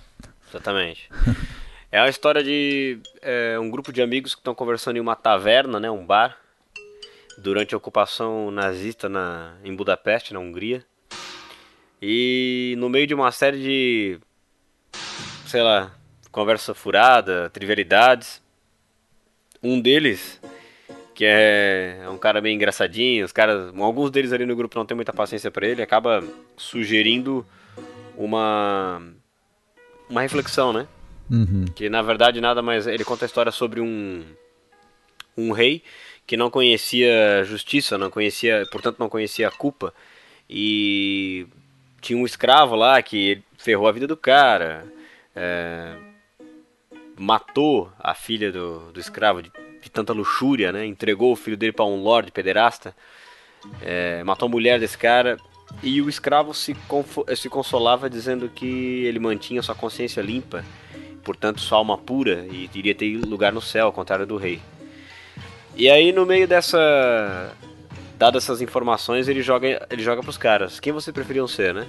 Exatamente. 0.48 1.08
É 1.92 2.00
a 2.00 2.08
história 2.08 2.42
de 2.42 2.98
é, 3.22 3.58
um 3.58 3.70
grupo 3.70 3.92
de 3.92 4.02
amigos 4.02 4.34
que 4.34 4.40
estão 4.40 4.54
conversando 4.54 4.96
em 4.96 5.00
uma 5.00 5.14
taverna, 5.16 5.78
né, 5.80 5.90
um 5.90 6.04
bar, 6.04 6.36
durante 7.38 7.74
a 7.74 7.78
ocupação 7.78 8.50
nazista 8.50 9.08
na, 9.08 9.54
em 9.64 9.74
Budapeste, 9.74 10.34
na 10.34 10.40
Hungria. 10.40 10.84
E 12.02 12.74
no 12.76 12.90
meio 12.90 13.06
de 13.06 13.14
uma 13.14 13.30
série 13.32 13.58
de, 13.58 14.20
sei 15.46 15.62
lá, 15.62 15.94
conversa 16.36 16.74
furada, 16.74 17.48
trivialidades, 17.48 18.42
um 19.62 19.80
deles, 19.80 20.38
que 21.14 21.24
é, 21.24 22.00
é 22.04 22.10
um 22.10 22.18
cara 22.18 22.42
meio 22.42 22.54
engraçadinho, 22.54 23.24
os 23.24 23.32
caras, 23.32 23.72
alguns 23.74 24.10
deles 24.10 24.34
ali 24.34 24.44
no 24.44 24.54
grupo 24.54 24.76
não 24.76 24.84
tem 24.84 24.94
muita 24.94 25.14
paciência 25.14 25.50
para 25.50 25.66
ele, 25.66 25.80
acaba 25.80 26.22
sugerindo 26.54 27.44
uma 28.18 29.00
uma 30.10 30.20
reflexão, 30.20 30.74
né? 30.74 30.86
Uhum. 31.30 31.64
Que 31.74 31.88
na 31.88 32.02
verdade 32.02 32.38
nada 32.38 32.60
mais. 32.60 32.86
Ele 32.86 33.02
conta 33.02 33.24
a 33.24 33.26
história 33.26 33.50
sobre 33.50 33.80
um, 33.80 34.22
um 35.38 35.52
rei 35.52 35.82
que 36.26 36.36
não 36.36 36.50
conhecia 36.50 37.44
justiça, 37.44 37.96
não 37.96 38.10
conhecia, 38.10 38.68
portanto 38.70 38.98
não 38.98 39.08
conhecia 39.08 39.48
a 39.48 39.50
culpa. 39.50 39.94
E 40.50 41.46
tinha 42.02 42.18
um 42.18 42.26
escravo 42.26 42.76
lá 42.76 43.00
que 43.00 43.42
ferrou 43.56 43.88
a 43.88 43.92
vida 43.92 44.06
do 44.06 44.18
cara, 44.18 44.84
é, 45.34 45.96
matou 47.18 47.90
a 47.98 48.14
filha 48.14 48.52
do, 48.52 48.92
do 48.92 49.00
escravo, 49.00 49.42
de 49.42 49.50
tanta 49.92 50.12
luxúria, 50.12 50.72
né? 50.72 50.84
Entregou 50.84 51.32
o 51.32 51.36
filho 51.36 51.56
dele 51.56 51.72
para 51.72 51.84
um 51.84 52.02
lord 52.02 52.30
pederasta, 52.32 52.94
é, 53.80 54.22
matou 54.24 54.46
a 54.46 54.50
mulher 54.50 54.78
desse 54.78 54.98
cara 54.98 55.38
e 55.82 56.00
o 56.00 56.08
escravo 56.08 56.54
se, 56.54 56.76
se 57.36 57.48
consolava 57.48 58.08
dizendo 58.08 58.48
que 58.48 59.04
ele 59.04 59.18
mantinha 59.18 59.62
sua 59.62 59.74
consciência 59.74 60.20
limpa, 60.20 60.64
portanto 61.24 61.60
sua 61.60 61.78
alma 61.78 61.98
pura 61.98 62.46
e 62.50 62.70
iria 62.74 62.94
ter 62.94 63.16
lugar 63.16 63.52
no 63.52 63.60
céu, 63.60 63.86
ao 63.86 63.92
contrário 63.92 64.26
do 64.26 64.36
rei. 64.36 64.60
E 65.74 65.90
aí 65.90 66.12
no 66.12 66.24
meio 66.24 66.46
dessa 66.46 67.52
dadas 68.18 68.44
essas 68.44 68.62
informações, 68.62 69.28
ele 69.28 69.42
joga 69.42 69.86
ele 69.90 70.02
joga 70.02 70.22
pros 70.22 70.38
caras. 70.38 70.80
Quem 70.80 70.92
você 70.92 71.12
preferiam 71.12 71.46
ser, 71.46 71.74
né? 71.74 71.86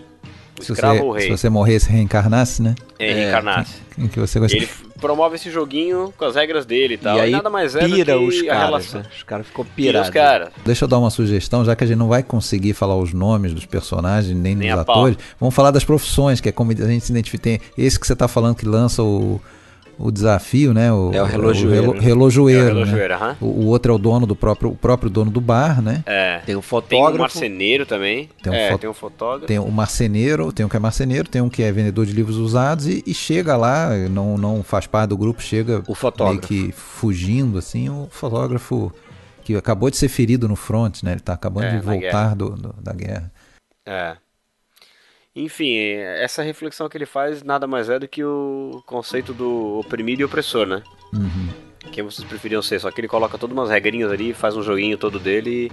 O 0.59 0.63
se 0.63 0.71
escravo 0.71 0.97
você, 0.97 1.03
ou 1.03 1.09
o 1.09 1.13
rei? 1.13 1.23
Se 1.25 1.38
você 1.38 1.49
morresse, 1.49 1.89
reencarnasse, 1.89 2.61
né? 2.61 2.75
É, 2.97 3.13
reencarnasse. 3.13 3.82
Quem, 3.93 3.95
quem 3.95 4.07
que 4.07 4.19
você 4.19 4.39
gostaria? 4.39 4.67
Ele 4.67 4.86
promove 4.99 5.35
esse 5.35 5.49
joguinho 5.49 6.13
com 6.17 6.25
as 6.25 6.35
regras 6.35 6.65
dele 6.65 6.95
e 6.95 6.97
tal. 6.97 7.17
E, 7.17 7.21
aí 7.21 7.31
nada 7.31 7.49
mais 7.49 7.75
é 7.75 7.85
pira 7.85 8.13
do 8.13 8.19
que 8.19 8.27
os 8.27 8.41
caras, 8.41 8.65
relação. 8.65 9.01
Né? 9.01 9.07
Os 9.15 9.23
caras 9.23 9.47
ficam 9.47 9.65
pirados. 9.65 10.09
Cara. 10.09 10.51
Deixa 10.65 10.85
eu 10.85 10.87
dar 10.87 10.99
uma 10.99 11.09
sugestão, 11.09 11.63
já 11.63 11.75
que 11.75 11.83
a 11.83 11.87
gente 11.87 11.97
não 11.97 12.07
vai 12.07 12.23
conseguir 12.23 12.73
falar 12.73 12.95
os 12.95 13.13
nomes 13.13 13.53
dos 13.53 13.65
personagens, 13.65 14.35
nem, 14.35 14.55
nem 14.55 14.71
dos 14.71 14.79
atores. 14.79 15.15
Pau. 15.15 15.25
Vamos 15.39 15.55
falar 15.55 15.71
das 15.71 15.83
profissões, 15.83 16.41
que 16.41 16.49
é 16.49 16.51
como 16.51 16.71
a 16.71 16.75
gente 16.75 17.05
se 17.05 17.11
identifica. 17.11 17.43
Tem 17.43 17.59
esse 17.77 17.99
que 17.99 18.07
você 18.07 18.13
está 18.13 18.27
falando 18.27 18.55
que 18.55 18.65
lança 18.65 19.03
o 19.03 19.39
o 19.97 20.11
desafio, 20.11 20.73
né? 20.73 20.91
O, 20.91 21.11
é 21.13 21.21
o 21.21 21.25
relojoeiro. 21.25 21.89
O 21.89 21.91
relo, 21.91 22.01
relojoeiro, 22.01 22.59
é 22.59 22.71
o, 22.71 22.75
relojoeiro 22.75 23.19
né? 23.19 23.37
o, 23.41 23.45
o, 23.45 23.65
outro 23.65 23.91
é 23.91 23.95
o 23.95 23.97
dono 23.97 24.25
do 24.25 24.35
próprio, 24.35 24.71
o 24.71 24.75
próprio 24.75 25.09
dono 25.09 25.31
do 25.31 25.41
bar, 25.41 25.81
né? 25.81 26.03
É. 26.05 26.39
Tem 26.45 26.55
o 26.55 26.61
fotógrafo. 26.61 27.11
Tem 27.11 27.17
o 27.17 27.21
marceneiro 27.21 27.85
também. 27.85 28.29
Tem 28.41 28.51
um, 28.51 28.55
é, 28.55 28.77
tem 28.77 28.89
um 28.89 28.93
fotógrafo. 28.93 29.47
Tem 29.47 29.59
o 29.59 29.71
marceneiro, 29.71 30.51
tem 30.51 30.65
um 30.65 30.69
que 30.69 30.77
é 30.77 30.79
marceneiro, 30.79 31.29
tem 31.29 31.41
um 31.41 31.49
que 31.49 31.63
é 31.63 31.71
vendedor 31.71 32.05
de 32.05 32.13
livros 32.13 32.37
usados 32.37 32.87
e, 32.87 33.03
e 33.05 33.13
chega 33.13 33.57
lá, 33.57 33.89
não, 34.09 34.37
não 34.37 34.63
faz 34.63 34.85
parte 34.85 35.09
do 35.09 35.17
grupo, 35.17 35.41
chega 35.41 35.83
o 35.87 35.95
fotógrafo. 35.95 36.53
meio 36.53 36.67
que 36.67 36.71
fugindo, 36.71 37.57
assim, 37.57 37.89
o 37.89 38.07
fotógrafo 38.11 38.93
que 39.43 39.55
acabou 39.55 39.89
de 39.89 39.97
ser 39.97 40.09
ferido 40.09 40.47
no 40.47 40.55
front, 40.55 41.01
né? 41.03 41.13
Ele 41.13 41.21
tá 41.21 41.33
acabando 41.33 41.67
é, 41.67 41.77
de 41.77 41.79
voltar 41.79 42.35
do, 42.35 42.49
do, 42.49 42.75
da 42.81 42.93
guerra. 42.93 43.31
É. 43.85 44.17
Enfim, 45.38 45.77
essa 45.77 46.41
reflexão 46.41 46.89
que 46.89 46.97
ele 46.97 47.05
faz 47.05 47.43
nada 47.43 47.67
mais 47.67 47.89
é 47.89 47.99
do 47.99 48.07
que 48.07 48.23
o 48.23 48.81
conceito 48.88 49.33
do 49.33 49.77
oprimido 49.77 50.21
e 50.21 50.23
opressor, 50.23 50.65
né? 50.65 50.81
Uhum. 51.13 51.49
Quem 51.91 52.03
vocês 52.03 52.27
preferiam 52.27 52.59
ser? 52.59 52.79
Só 52.79 52.89
que 52.89 52.99
ele 52.99 53.07
coloca 53.07 53.38
todas 53.38 53.55
umas 53.55 53.69
regrinhas 53.69 54.11
ali, 54.11 54.33
faz 54.33 54.57
um 54.57 54.63
joguinho 54.63 54.97
todo 54.97 55.19
dele 55.19 55.71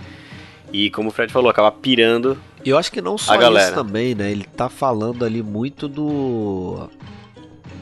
e, 0.70 0.86
e 0.86 0.90
como 0.90 1.08
o 1.08 1.10
Fred 1.10 1.32
falou, 1.32 1.50
acaba 1.50 1.72
pirando. 1.72 2.38
E 2.62 2.68
eu 2.68 2.76
acho 2.76 2.92
que 2.92 3.00
não 3.00 3.16
só 3.16 3.34
isso 3.34 3.74
também, 3.74 4.14
né? 4.14 4.30
Ele 4.30 4.44
tá 4.44 4.68
falando 4.68 5.24
ali 5.24 5.42
muito 5.42 5.88
do. 5.88 6.90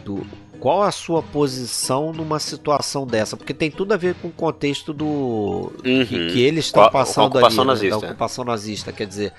do 0.05 0.24
qual 0.63 0.85
a 0.85 0.93
sua 0.93 1.25
posição 1.25 2.13
numa 2.13 2.39
situação 2.39 3.05
dessa? 3.05 3.37
Porque 3.37 3.53
tem 3.53 3.69
tudo 3.69 3.95
a 3.95 3.97
ver 3.97 4.15
com 4.15 4.29
o 4.29 4.31
contexto 4.31 4.93
do 4.93 5.73
uhum. 5.85 6.07
que, 6.07 6.29
que, 6.29 6.41
eles 6.41 6.67
estão 6.67 6.89
passando 6.89 7.37
ali, 7.37 7.57
nazista. 7.57 7.97
Né? 7.97 8.01
da 8.01 8.07
ocupação 8.07 8.45
nazista. 8.45 8.93
Quer 8.93 9.09
dizer, 9.09 9.33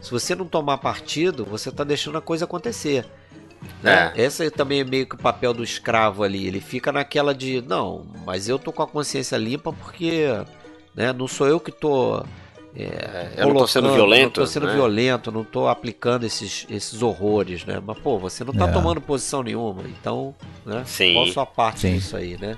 se 0.00 0.10
você 0.10 0.34
não 0.34 0.46
tomar 0.46 0.78
partido, 0.78 1.44
você 1.44 1.68
está 1.68 1.84
deixando 1.84 2.16
a 2.16 2.22
coisa 2.22 2.46
acontecer. 2.46 3.04
Né? 3.82 4.10
É. 4.16 4.22
Esse 4.22 4.50
também 4.50 4.80
é 4.80 4.84
meio 4.84 5.06
que 5.06 5.16
o 5.16 5.18
papel 5.18 5.52
do 5.52 5.62
escravo 5.62 6.22
ali. 6.22 6.46
Ele 6.46 6.62
fica 6.62 6.90
naquela 6.90 7.34
de, 7.34 7.60
não, 7.60 8.06
mas 8.24 8.48
eu 8.48 8.58
tô 8.58 8.72
com 8.72 8.82
a 8.82 8.86
consciência 8.86 9.36
limpa 9.36 9.74
porque 9.74 10.28
né, 10.94 11.12
não 11.12 11.28
sou 11.28 11.46
eu 11.46 11.60
que 11.60 11.70
tô 11.70 12.24
é, 12.76 13.30
eu 13.36 13.48
não 13.48 13.56
tô 13.56 13.66
sendo 13.66 13.92
violento. 13.92 14.24
Não 14.24 14.30
tô 14.30 14.46
sendo 14.46 14.66
né? 14.66 14.74
violento, 14.74 15.32
não 15.32 15.44
tô 15.44 15.66
aplicando 15.66 16.24
esses, 16.24 16.66
esses 16.70 17.02
horrores, 17.02 17.64
né? 17.64 17.82
Mas, 17.84 17.98
pô, 17.98 18.18
você 18.18 18.44
não 18.44 18.52
tá 18.52 18.68
é. 18.68 18.72
tomando 18.72 19.00
posição 19.00 19.42
nenhuma. 19.42 19.82
Então, 20.00 20.34
né? 20.64 20.82
Sim. 20.86 21.14
Qual 21.14 21.24
a 21.26 21.32
sua 21.32 21.46
parte 21.46 21.80
Sim. 21.80 21.94
disso 21.94 22.16
aí, 22.16 22.36
né? 22.40 22.56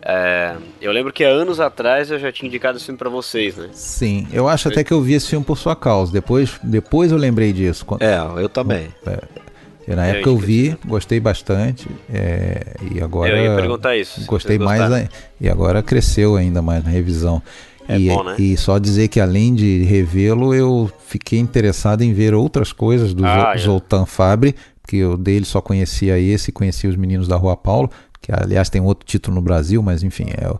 É, 0.00 0.54
eu 0.80 0.92
lembro 0.92 1.12
que 1.12 1.24
há 1.24 1.28
anos 1.28 1.58
atrás 1.58 2.10
eu 2.10 2.18
já 2.18 2.30
tinha 2.30 2.48
indicado 2.48 2.76
esse 2.76 2.86
filme 2.86 2.98
para 2.98 3.10
vocês, 3.10 3.56
né? 3.56 3.68
Sim, 3.72 4.28
eu 4.32 4.48
acho 4.48 4.68
até 4.68 4.84
que 4.84 4.92
eu 4.92 5.02
vi 5.02 5.14
esse 5.14 5.28
filme 5.28 5.44
por 5.44 5.58
sua 5.58 5.74
causa. 5.74 6.12
Depois, 6.12 6.58
depois 6.62 7.10
eu 7.10 7.18
lembrei 7.18 7.52
disso. 7.52 7.84
É, 7.98 8.16
eu 8.40 8.48
também. 8.48 8.88
É, 9.04 9.96
na 9.96 10.06
época 10.06 10.28
eu, 10.28 10.34
eu 10.34 10.38
vi, 10.38 10.78
gostei 10.86 11.18
bastante. 11.18 11.88
É, 12.12 12.74
e 12.92 13.02
agora. 13.02 13.36
Eu 13.36 13.42
ia 13.42 13.56
perguntar 13.56 13.96
isso. 13.96 14.24
Gostei 14.24 14.58
mais. 14.58 15.08
E 15.40 15.48
agora 15.48 15.82
cresceu 15.82 16.36
ainda 16.36 16.62
mais 16.62 16.84
na 16.84 16.90
revisão. 16.90 17.42
É 17.88 17.98
e, 17.98 18.08
bom, 18.08 18.22
né? 18.22 18.36
e 18.38 18.56
só 18.56 18.78
dizer 18.78 19.08
que 19.08 19.18
além 19.18 19.54
de 19.54 19.82
revê-lo, 19.84 20.54
eu 20.54 20.90
fiquei 21.06 21.38
interessado 21.38 22.02
em 22.02 22.12
ver 22.12 22.34
outras 22.34 22.70
coisas 22.70 23.14
do 23.14 23.24
ah, 23.24 23.56
Zoltan 23.56 24.02
é. 24.02 24.06
Fabre, 24.06 24.54
porque 24.82 24.96
eu 24.96 25.16
dele 25.16 25.46
só 25.46 25.62
conhecia 25.62 26.18
esse, 26.18 26.52
conhecia 26.52 26.90
os 26.90 26.96
meninos 26.96 27.26
da 27.26 27.36
Rua 27.36 27.56
Paulo, 27.56 27.90
que 28.20 28.30
aliás 28.30 28.68
tem 28.68 28.82
outro 28.82 29.06
título 29.06 29.36
no 29.36 29.42
Brasil, 29.42 29.82
mas 29.82 30.02
enfim, 30.02 30.26
é, 30.28 30.54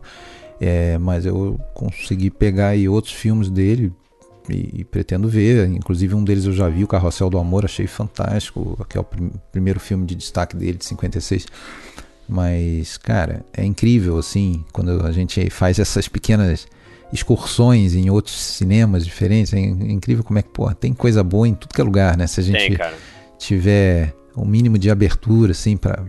é 0.59 0.97
mas 0.97 1.23
eu 1.23 1.59
consegui 1.75 2.31
pegar 2.31 2.69
aí 2.69 2.89
outros 2.89 3.13
filmes 3.13 3.49
dele 3.49 3.93
e, 4.49 4.79
e, 4.79 4.83
pretendo 4.83 5.29
ver, 5.29 5.67
inclusive 5.67 6.15
um 6.15 6.23
deles 6.23 6.45
eu 6.45 6.53
já 6.53 6.67
vi, 6.67 6.83
o 6.83 6.87
Carrossel 6.87 7.29
do 7.29 7.37
Amor, 7.37 7.65
achei 7.65 7.85
fantástico, 7.85 8.83
que 8.89 8.97
é 8.97 9.01
o 9.01 9.03
prim 9.03 9.29
primeiro 9.51 9.79
filme 9.79 10.07
de 10.07 10.15
destaque 10.15 10.55
dele 10.55 10.79
de 10.79 10.85
56. 10.85 11.45
Mas, 12.27 12.97
cara, 12.97 13.45
é 13.53 13.63
incrível 13.63 14.17
assim, 14.17 14.63
quando 14.71 15.05
a 15.05 15.11
gente 15.11 15.49
faz 15.51 15.77
essas 15.77 16.07
pequenas 16.07 16.67
excursões 17.11 17.95
em 17.95 18.09
outros 18.09 18.35
cinemas 18.35 19.05
diferentes. 19.05 19.53
É 19.53 19.59
incrível 19.59 20.23
como 20.23 20.39
é 20.39 20.41
que, 20.41 20.49
pô, 20.49 20.71
tem 20.73 20.93
coisa 20.93 21.23
boa 21.23 21.47
em 21.47 21.53
tudo 21.53 21.73
que 21.73 21.81
é 21.81 21.83
lugar, 21.83 22.17
né? 22.17 22.27
Se 22.27 22.39
a 22.39 22.43
gente 22.43 22.77
tem, 22.77 22.77
tiver 23.37 24.13
o 24.35 24.43
um 24.43 24.45
mínimo 24.45 24.77
de 24.77 24.89
abertura, 24.89 25.51
assim, 25.51 25.75
para 25.75 26.05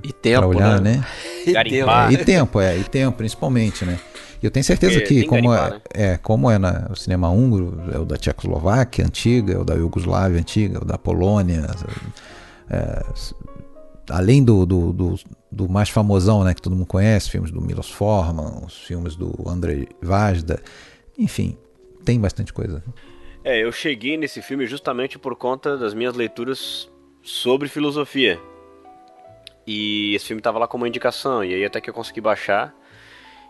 olhar, 0.47 0.81
né? 0.81 0.97
né? 0.97 1.05
E, 1.47 1.55
tempo. 1.55 1.91
É, 1.91 2.13
e 2.13 2.25
tempo, 2.25 2.61
é, 2.61 2.79
e 2.79 2.85
tempo, 2.85 3.17
principalmente, 3.17 3.85
né? 3.85 3.99
E 4.43 4.47
eu 4.47 4.51
tenho 4.51 4.65
certeza 4.65 4.99
Porque 5.01 5.23
que, 5.23 5.27
como, 5.27 5.53
é, 5.53 5.71
né? 5.71 5.81
é, 5.93 6.17
como 6.17 6.51
é 6.51 6.59
na, 6.59 6.89
o 6.91 6.97
cinema 6.97 7.29
húngaro, 7.31 7.79
é 7.93 7.99
o 7.99 8.05
da 8.05 8.17
Tchecoslováquia 8.17 9.05
antiga, 9.05 9.53
é 9.53 9.59
o 9.59 9.65
da 9.65 9.75
Iugoslávia 9.75 10.39
antiga, 10.39 10.79
é 10.79 10.81
o 10.81 10.85
da 10.85 10.97
Polônia, 10.97 11.67
é, 12.71 13.03
além 14.09 14.43
do, 14.43 14.65
do, 14.65 14.93
do, 14.93 15.15
do, 15.53 15.69
mais 15.69 15.91
famosão, 15.91 16.43
né, 16.43 16.55
que 16.55 16.63
todo 16.63 16.75
mundo 16.75 16.87
conhece, 16.87 17.29
filmes 17.31 17.51
do 17.51 17.61
Milos 17.61 17.91
Forman, 17.91 18.65
os 18.67 18.79
filmes 18.79 19.15
do 19.15 19.35
Andrei 19.47 19.89
Vazda, 20.03 20.59
enfim, 21.21 21.57
tem 22.05 22.19
bastante 22.19 22.53
coisa. 22.53 22.83
É, 23.45 23.63
eu 23.63 23.71
cheguei 23.73 24.17
nesse 24.17 24.43
filme 24.43 24.67
justamente 24.67 25.19
por 25.19 25.37
conta 25.37 25.77
das 25.77 25.95
minhas 25.95 26.15
leituras 26.15 26.91
sobre 27.23 27.69
filosofia. 27.69 28.41
E 29.67 30.15
esse 30.15 30.27
filme 30.27 30.43
tava 30.43 30.59
lá 30.59 30.67
como 30.67 30.87
indicação, 30.87 31.45
e 31.45 31.55
aí 31.55 31.65
até 31.65 31.81
que 31.81 31.89
eu 31.89 31.95
consegui 31.95 32.21
baixar. 32.21 32.75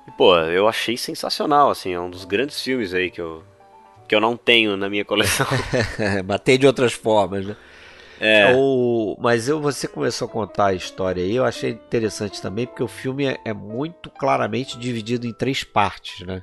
E, 0.07 0.11
pô, 0.11 0.37
eu 0.37 0.68
achei 0.68 0.97
sensacional, 0.97 1.71
assim, 1.71 1.93
é 1.93 2.01
um 2.01 2.11
dos 2.11 2.25
grandes 2.25 2.61
filmes 2.61 2.93
aí 2.93 3.11
que 3.11 3.21
eu, 3.21 3.43
que 4.09 4.14
eu 4.14 4.21
não 4.21 4.37
tenho 4.37 4.77
na 4.77 4.91
minha 4.91 5.05
coleção. 5.05 5.47
Batei 6.25 6.59
de 6.59 6.66
outras 6.66 6.93
formas, 6.93 7.47
né? 7.47 7.57
É. 8.21 8.55
O, 8.55 9.16
mas 9.18 9.49
eu, 9.49 9.61
você 9.61 9.89
começou 9.89 10.29
a 10.29 10.31
contar 10.31 10.66
a 10.66 10.75
história 10.75 11.23
aí, 11.23 11.35
eu 11.35 11.45
achei 11.45 11.71
interessante 11.71 12.43
também, 12.43 12.66
porque 12.66 12.83
o 12.83 12.89
filme 12.89 13.25
é, 13.25 13.39
é 13.47 13.55
muito 13.55 14.11
claramente 14.11 14.79
dividido 14.79 15.27
em 15.27 15.33
três 15.33 15.64
partes, 15.64 16.27
né? 16.27 16.43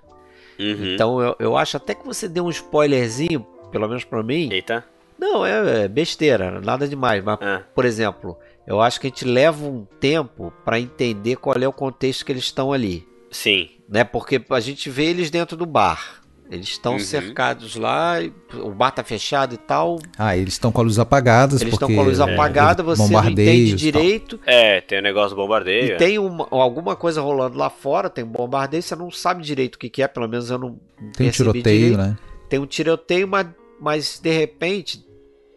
Uhum. 0.60 0.93
Então 0.93 1.22
eu, 1.22 1.36
eu 1.39 1.58
acho 1.58 1.78
até 1.78 1.93
que 1.93 2.05
você 2.05 2.28
deu 2.28 2.45
um 2.45 2.49
spoilerzinho, 2.49 3.45
pelo 3.72 3.88
menos 3.88 4.03
para 4.03 4.24
mim. 4.24 4.49
Eita. 4.51 4.86
Não, 5.18 5.45
é, 5.45 5.84
é, 5.84 5.88
besteira, 5.88 6.62
nada 6.62 6.88
demais. 6.88 7.24
Mas, 7.24 7.39
é. 7.41 7.64
por 7.74 7.86
exemplo, 7.86 8.38
eu 8.66 8.82
acho 8.82 8.99
que 8.99 9.08
a 9.08 9.10
gente 9.10 9.26
leva 9.26 9.66
um 9.66 9.86
tempo 9.99 10.53
para 10.64 10.80
entender 10.80 11.38
qual 11.38 11.55
é 11.55 11.68
o 11.68 11.74
contexto 11.74 12.26
que 12.26 12.32
eles 12.32 12.43
estão 12.43 12.72
ali. 12.72 13.08
Sim. 13.32 13.70
Né? 13.89 14.03
Porque 14.03 14.43
a 14.49 14.60
gente 14.60 14.89
vê 14.89 15.05
eles 15.05 15.32
dentro 15.32 15.58
do 15.58 15.66
bar. 15.66 16.22
Eles 16.49 16.69
estão 16.69 16.93
uhum. 16.93 16.99
cercados 16.99 17.75
lá, 17.75 18.15
o 18.53 18.71
bar 18.71 18.91
tá 18.91 19.03
fechado 19.03 19.53
e 19.53 19.57
tal. 19.57 19.99
Ah, 20.17 20.37
eles 20.37 20.53
estão 20.53 20.71
com 20.71 20.79
a 20.79 20.83
luz 20.83 20.97
apagada. 20.97 21.55
Eles 21.55 21.73
estão 21.73 21.93
com 21.93 21.99
a 21.99 22.03
luz 22.03 22.21
apagada, 22.21 22.81
você 22.81 23.11
não 23.11 23.29
entende 23.29 23.75
direito. 23.75 24.39
É, 24.45 24.79
tem 24.79 24.99
o 24.99 25.01
um 25.01 25.03
negócio 25.03 25.31
do 25.31 25.35
bombardeio. 25.35 25.87
E 25.87 25.91
é. 25.91 25.95
tem 25.97 26.17
uma, 26.17 26.47
alguma 26.49 26.95
coisa 26.95 27.21
rolando 27.21 27.57
lá 27.57 27.69
fora, 27.69 28.09
tem 28.09 28.23
um 28.23 28.29
bombardeio, 28.29 28.81
você 28.81 28.95
não 28.95 29.11
sabe 29.11 29.43
direito 29.43 29.75
o 29.75 29.79
que, 29.79 29.89
que 29.89 30.01
é, 30.01 30.07
pelo 30.07 30.27
menos 30.27 30.49
eu 30.49 30.57
não 30.57 30.79
Tem 31.17 31.27
um 31.27 31.31
tiroteio, 31.31 31.63
direito. 31.63 31.97
né? 31.97 32.17
Tem 32.49 32.59
um 32.59 32.65
tiroteio, 32.65 33.27
mas, 33.27 33.47
mas 33.79 34.19
de 34.19 34.31
repente 34.31 35.05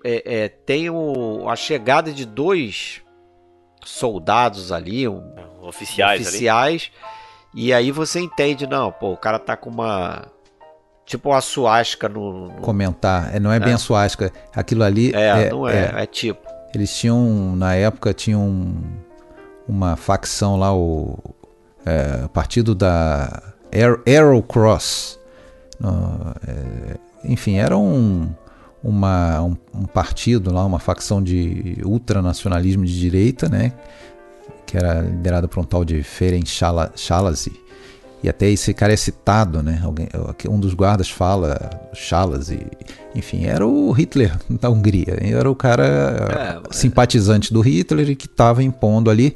é, 0.05 0.22
é, 0.24 0.49
tem 0.49 0.91
o, 0.91 1.49
a 1.49 1.55
chegada 1.55 2.11
de 2.11 2.24
dois 2.24 3.01
soldados 3.84 4.72
ali, 4.72 5.07
um, 5.07 5.22
oficiais, 5.62 6.22
oficiais 6.22 6.91
ali. 7.55 7.66
e 7.66 7.72
aí 7.72 7.93
você 7.93 8.18
entende, 8.18 8.66
não, 8.66 8.91
pô, 8.91 9.12
o 9.12 9.16
cara 9.16 9.38
tá 9.38 9.57
com 9.57 9.70
uma 9.70 10.26
Tipo 11.11 11.31
uma 11.31 11.41
suástica 11.41 12.09
no. 12.09 12.53
Comentar. 12.61 13.35
É, 13.35 13.41
não 13.41 13.51
é, 13.51 13.57
é, 13.57 13.59
bem 13.59 13.73
a 13.73 13.79
suástica. 13.79 14.33
Aquilo 14.55 14.85
ali. 14.85 15.13
É, 15.13 15.47
é 15.47 15.51
não 15.51 15.69
é, 15.69 15.91
é, 15.93 16.03
é, 16.05 16.07
tipo. 16.07 16.41
Eles 16.73 16.97
tinham, 16.97 17.57
na 17.57 17.75
época, 17.75 18.15
tinham 18.15 18.73
uma 19.67 19.97
facção 19.97 20.57
lá, 20.57 20.73
o 20.73 21.19
é, 21.85 22.29
partido 22.29 22.77
da 22.77 23.43
Arrow 24.07 24.41
Cross. 24.41 25.19
É, 26.47 26.97
enfim, 27.25 27.57
era 27.57 27.77
um, 27.77 28.33
uma, 28.81 29.43
um, 29.43 29.57
um, 29.75 29.87
partido 29.87 30.55
lá, 30.55 30.65
uma 30.65 30.79
facção 30.79 31.21
de 31.21 31.77
ultranacionalismo 31.85 32.87
de 32.87 32.97
direita, 32.97 33.49
né? 33.49 33.73
Que 34.65 34.77
era 34.77 35.01
liderada 35.01 35.49
por 35.49 35.59
um 35.59 35.65
tal 35.65 35.85
de 35.85 36.05
Ferenc 36.05 36.49
Shalazi 36.95 37.70
e 38.23 38.29
até 38.29 38.51
esse 38.51 38.75
cara 38.75 38.93
é 38.93 38.97
citado, 38.97 39.62
né? 39.62 39.81
Alguém, 39.83 40.09
um 40.49 40.61
dos 40.61 40.75
guardas 40.75 41.09
fala, 41.09 41.71
Chalas, 41.95 42.51
e, 42.51 42.61
enfim, 43.14 43.45
era 43.47 43.66
o 43.66 43.91
Hitler 43.93 44.37
da 44.49 44.68
Hungria. 44.68 45.16
Era 45.21 45.51
o 45.51 45.57
cara 45.57 46.62
é, 46.68 46.75
simpatizante 46.75 47.53
do 47.53 47.61
Hitler 47.61 48.11
e 48.11 48.16
que 48.16 48.27
estava 48.27 48.62
impondo 48.62 49.11
ali. 49.11 49.35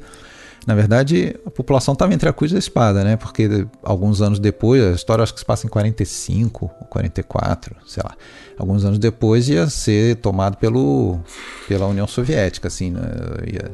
Na 0.67 0.73
verdade, 0.73 1.35
a 1.45 1.51
população 1.51 1.93
estava 1.93 2.13
entre 2.13 2.27
a 2.27 2.33
cruz 2.33 2.51
e 2.51 2.55
a 2.55 2.59
espada, 2.59 3.03
né? 3.03 3.17
Porque 3.17 3.67
alguns 3.83 4.21
anos 4.21 4.39
depois, 4.39 4.83
a 4.83 4.91
história 4.91 5.23
acho 5.23 5.33
que 5.33 5.39
se 5.39 5.45
passa 5.45 5.67
em 5.67 5.69
45 5.69 6.71
ou 6.81 6.87
44, 6.87 7.75
sei 7.85 8.01
lá. 8.03 8.15
Alguns 8.57 8.83
anos 8.83 8.97
depois 8.97 9.47
ia 9.47 9.67
ser 9.69 10.15
tomado 10.17 10.57
pelo, 10.57 11.19
pela 11.67 11.85
União 11.85 12.07
Soviética, 12.07 12.67
assim, 12.67 12.91
né? 12.91 13.01
Ia, 13.51 13.71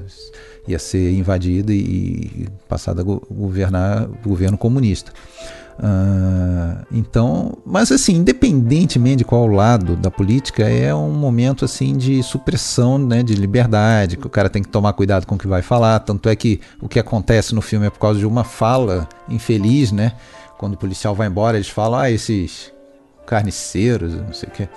ia 0.68 0.80
ser 0.80 1.14
invadida 1.14 1.74
e 1.74 2.48
passada 2.68 3.02
a 3.02 3.04
governar 3.04 4.08
o 4.10 4.30
governo 4.30 4.58
comunista. 4.58 5.12
Uh, 5.80 6.86
então, 6.92 7.58
mas 7.66 7.92
assim, 7.92 8.18
independentemente 8.18 9.18
de 9.18 9.26
qual 9.26 9.48
lado 9.48 9.96
da 9.96 10.12
política, 10.12 10.64
é 10.70 10.94
um 10.94 11.12
momento 11.12 11.66
assim 11.66 11.98
de 11.98 12.22
supressão, 12.22 13.00
né, 13.00 13.24
de 13.24 13.34
liberdade, 13.34 14.16
que 14.16 14.28
o 14.28 14.30
cara 14.30 14.48
tem 14.48 14.62
que 14.62 14.70
tomar 14.70 14.94
cuidado 14.94 15.26
com 15.26 15.36
o 15.36 15.38
que 15.38 15.48
vai 15.48 15.64
falar. 15.64 16.00
Tanto 16.02 16.30
é 16.30 16.36
que 16.36 16.62
o 16.80 16.88
que 16.88 17.00
acontece 17.00 17.56
no 17.56 17.62
filme 17.62 17.88
é 17.88 17.90
por 17.90 18.00
causa 18.00 18.20
de 18.20 18.28
uma 18.28 18.44
fala 18.44 19.10
infeliz, 19.28 19.92
né? 19.92 20.14
Quando 20.58 20.76
o 20.76 20.78
policial 20.78 21.16
vai 21.16 21.28
embora, 21.28 21.58
eles 21.58 21.70
falam, 21.70 22.00
ah, 22.00 22.12
esses 22.12 22.72
carniceiros, 23.26 24.14
não 24.14 24.34
sei 24.34 24.50
o 24.50 24.52
que. 24.52 24.70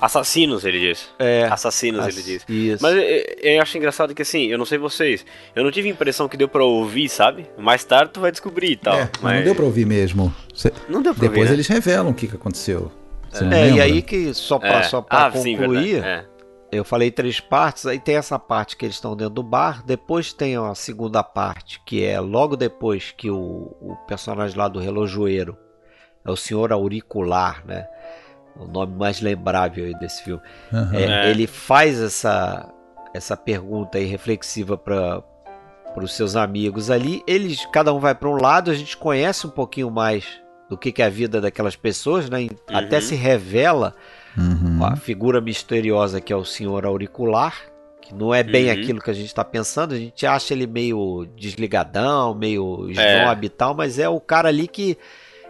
Assassinos, 0.00 0.64
ele 0.64 0.78
diz. 0.78 1.08
É. 1.18 1.44
Assassinos, 1.50 2.06
Ass... 2.06 2.14
ele 2.14 2.22
diz. 2.22 2.44
Isso. 2.48 2.82
Mas 2.82 2.94
eu, 2.94 3.02
eu, 3.42 3.62
acho 3.62 3.76
engraçado 3.76 4.14
que 4.14 4.22
assim, 4.22 4.46
eu 4.46 4.56
não 4.56 4.64
sei 4.64 4.78
vocês, 4.78 5.26
eu 5.54 5.64
não 5.64 5.70
tive 5.70 5.88
a 5.88 5.92
impressão 5.92 6.28
que 6.28 6.36
deu 6.36 6.48
pra 6.48 6.64
ouvir, 6.64 7.08
sabe? 7.08 7.46
Mais 7.58 7.84
tarde 7.84 8.12
tu 8.12 8.20
vai 8.20 8.30
descobrir 8.30 8.72
e 8.72 8.76
tal. 8.76 8.96
É, 8.96 9.10
mas... 9.20 9.36
não 9.36 9.44
deu 9.44 9.54
pra 9.54 9.64
ouvir 9.64 9.86
mesmo. 9.86 10.32
Cê... 10.54 10.72
Não 10.88 11.02
deu 11.02 11.14
pra 11.14 11.22
Depois 11.22 11.38
ouvir, 11.38 11.48
né? 11.50 11.54
eles 11.56 11.66
revelam 11.66 12.10
o 12.10 12.14
que, 12.14 12.28
que 12.28 12.36
aconteceu. 12.36 12.92
é, 13.52 13.70
e 13.70 13.80
aí 13.80 14.02
que, 14.02 14.32
só 14.34 14.58
pra, 14.58 14.80
é. 14.80 14.82
só 14.84 15.02
pra 15.02 15.26
ah, 15.26 15.30
concluir, 15.32 16.02
sim, 16.02 16.06
é. 16.06 16.24
eu 16.70 16.84
falei 16.84 17.10
três 17.10 17.40
partes, 17.40 17.84
aí 17.84 17.98
tem 17.98 18.16
essa 18.16 18.38
parte 18.38 18.76
que 18.76 18.86
eles 18.86 18.94
estão 18.94 19.16
dentro 19.16 19.34
do 19.34 19.42
bar, 19.42 19.84
depois 19.84 20.32
tem 20.32 20.56
a 20.56 20.74
segunda 20.76 21.24
parte, 21.24 21.80
que 21.84 22.04
é 22.04 22.20
logo 22.20 22.56
depois 22.56 23.12
que 23.16 23.30
o, 23.30 23.76
o 23.80 23.96
personagem 24.06 24.56
lá 24.56 24.68
do 24.68 24.78
relojoeiro, 24.78 25.56
é 26.24 26.30
o 26.30 26.36
senhor 26.36 26.72
auricular, 26.72 27.64
né? 27.66 27.86
O 28.58 28.66
nome 28.66 28.94
mais 28.96 29.20
lembrável 29.20 29.96
desse 29.98 30.22
filme. 30.22 30.42
Uhum. 30.72 30.94
É, 30.94 31.30
ele 31.30 31.46
faz 31.46 32.00
essa, 32.00 32.68
essa 33.14 33.36
pergunta 33.36 33.98
aí 33.98 34.04
reflexiva 34.04 34.76
para 34.76 35.22
os 35.96 36.14
seus 36.14 36.36
amigos 36.36 36.90
ali. 36.90 37.22
Eles, 37.26 37.64
cada 37.72 37.92
um 37.92 38.00
vai 38.00 38.14
para 38.14 38.28
um 38.28 38.40
lado, 38.40 38.70
a 38.70 38.74
gente 38.74 38.96
conhece 38.96 39.46
um 39.46 39.50
pouquinho 39.50 39.90
mais 39.90 40.24
do 40.68 40.76
que, 40.76 40.92
que 40.92 41.00
é 41.00 41.06
a 41.06 41.10
vida 41.10 41.40
daquelas 41.40 41.76
pessoas, 41.76 42.28
né? 42.28 42.40
Uhum. 42.40 42.48
Até 42.68 43.00
se 43.00 43.14
revela 43.14 43.94
uhum. 44.36 44.84
a 44.84 44.96
figura 44.96 45.40
misteriosa 45.40 46.20
que 46.20 46.32
é 46.32 46.36
o 46.36 46.44
senhor 46.44 46.84
auricular, 46.84 47.54
que 48.02 48.14
não 48.14 48.34
é 48.34 48.42
bem 48.42 48.66
uhum. 48.66 48.72
aquilo 48.72 49.00
que 49.00 49.10
a 49.10 49.14
gente 49.14 49.28
está 49.28 49.44
pensando. 49.44 49.94
A 49.94 49.98
gente 49.98 50.26
acha 50.26 50.52
ele 50.52 50.66
meio 50.66 51.26
desligadão, 51.36 52.34
meio 52.34 52.90
snob 52.90 53.42
é. 53.42 53.46
e 53.46 53.48
tal, 53.48 53.74
mas 53.74 53.98
é 53.98 54.08
o 54.08 54.20
cara 54.20 54.48
ali 54.48 54.68
que 54.68 54.98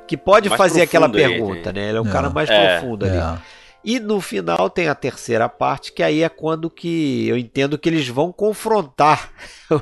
que 0.08 0.16
pode 0.16 0.48
mais 0.48 0.58
fazer 0.58 0.82
aquela 0.82 1.08
pergunta, 1.08 1.68
aí, 1.68 1.74
né? 1.74 1.88
Ele 1.90 1.98
é 1.98 2.00
um 2.00 2.08
é. 2.08 2.10
cara 2.10 2.30
mais 2.30 2.48
é, 2.48 2.78
profundo 2.78 3.04
ali. 3.04 3.16
É. 3.16 3.38
E 3.84 4.00
no 4.00 4.20
final 4.20 4.68
tem 4.68 4.88
a 4.88 4.94
terceira 4.94 5.48
parte, 5.48 5.92
que 5.92 6.02
aí 6.02 6.22
é 6.22 6.28
quando 6.28 6.68
que 6.68 7.28
eu 7.28 7.36
entendo 7.36 7.78
que 7.78 7.88
eles 7.88 8.08
vão 8.08 8.32
confrontar 8.32 9.30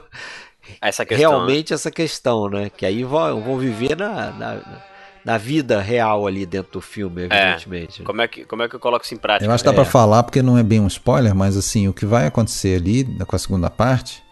essa 0.82 1.06
questão, 1.06 1.30
realmente 1.30 1.70
né? 1.70 1.74
essa 1.74 1.90
questão, 1.90 2.48
né? 2.48 2.70
Que 2.70 2.84
aí 2.84 3.04
vão, 3.04 3.40
vão 3.40 3.58
viver 3.58 3.96
na, 3.96 4.30
na, 4.32 4.82
na, 5.24 5.38
vida 5.38 5.80
real 5.80 6.26
ali 6.26 6.44
dentro 6.44 6.72
do 6.72 6.80
filme, 6.80 7.22
é. 7.22 7.24
evidentemente. 7.24 8.02
Como, 8.02 8.20
é 8.20 8.28
que, 8.28 8.44
como 8.44 8.62
é 8.62 8.68
que 8.68 8.76
eu 8.76 8.80
coloco 8.80 9.04
isso 9.04 9.14
em 9.14 9.18
prática? 9.18 9.48
Eu 9.48 9.54
acho 9.54 9.64
que 9.64 9.70
dá 9.70 9.72
é. 9.72 9.76
pra 9.76 9.84
falar, 9.84 10.22
porque 10.24 10.42
não 10.42 10.58
é 10.58 10.62
bem 10.62 10.80
um 10.80 10.88
spoiler, 10.88 11.34
mas 11.34 11.56
assim, 11.56 11.88
o 11.88 11.94
que 11.94 12.04
vai 12.04 12.26
acontecer 12.26 12.76
ali 12.76 13.04
com 13.24 13.34
a 13.34 13.38
segunda 13.38 13.70
parte, 13.70 14.22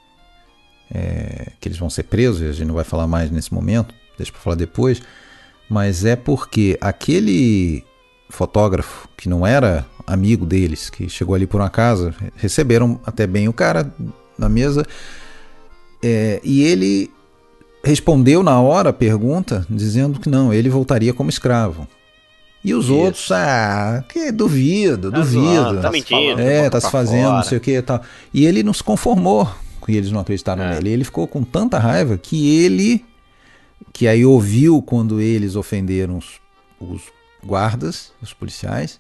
é, 0.95 1.53
que 1.59 1.69
eles 1.69 1.79
vão 1.79 1.89
ser 1.89 2.03
presos, 2.03 2.43
a 2.43 2.53
gente 2.53 2.67
não 2.67 2.75
vai 2.75 2.85
falar 2.85 3.07
mais 3.07 3.31
nesse 3.31 3.53
momento, 3.53 3.95
deixa 4.19 4.31
pra 4.31 4.41
falar 4.43 4.57
depois 4.57 5.01
mas 5.69 6.05
é 6.05 6.17
porque 6.17 6.77
aquele 6.81 7.85
fotógrafo 8.29 9.09
que 9.17 9.29
não 9.29 9.47
era 9.47 9.87
amigo 10.07 10.45
deles, 10.45 10.91
que 10.91 11.09
chegou 11.09 11.35
ali 11.35 11.47
por 11.47 11.61
uma 11.61 11.71
casa, 11.71 12.15
receberam 12.37 13.01
até 13.05 13.27
bem 13.27 13.49
o 13.49 13.53
cara 13.53 13.93
na 14.39 14.49
mesa, 14.49 14.85
é, 16.03 16.41
e 16.45 16.63
ele 16.63 17.11
respondeu 17.83 18.43
na 18.43 18.61
hora 18.61 18.91
a 18.91 18.93
pergunta 18.93 19.67
dizendo 19.69 20.19
que 20.21 20.29
não, 20.29 20.53
ele 20.53 20.69
voltaria 20.69 21.13
como 21.13 21.31
escravo. 21.31 21.87
E 22.65 22.73
os 22.73 22.87
Isso. 22.87 22.95
outros, 22.95 23.31
ah, 23.31 24.03
que 24.09 24.33
duvido, 24.33 25.11
tá 25.11 25.19
duvido. 25.19 25.43
Zoando, 25.43 25.83
tá 25.83 25.91
mentindo. 25.91 26.41
É, 26.41 26.71
tá 26.71 26.81
se 26.81 26.91
fazendo, 26.91 27.25
fora. 27.25 27.37
não 27.37 27.43
sei 27.43 27.59
o 27.59 27.61
que 27.61 27.77
e 27.77 27.83
tal. 27.83 28.01
E 28.33 28.47
ele 28.47 28.63
não 28.63 28.73
se 28.73 28.83
conformou 28.83 29.47
que 29.85 29.93
eles 29.93 30.11
não 30.11 30.21
acreditaram 30.21 30.65
é. 30.65 30.75
nele. 30.75 30.91
Ele 30.91 31.05
ficou 31.05 31.29
com 31.29 31.43
tanta 31.43 31.79
raiva 31.79 32.17
que 32.17 32.65
ele 32.65 33.05
que 33.93 34.09
aí 34.09 34.25
ouviu 34.25 34.83
quando 34.83 35.21
eles 35.21 35.57
ofenderam 35.57 36.19
os, 36.19 36.41
os 36.81 37.03
guardas, 37.45 38.13
os 38.21 38.33
policiais, 38.33 38.99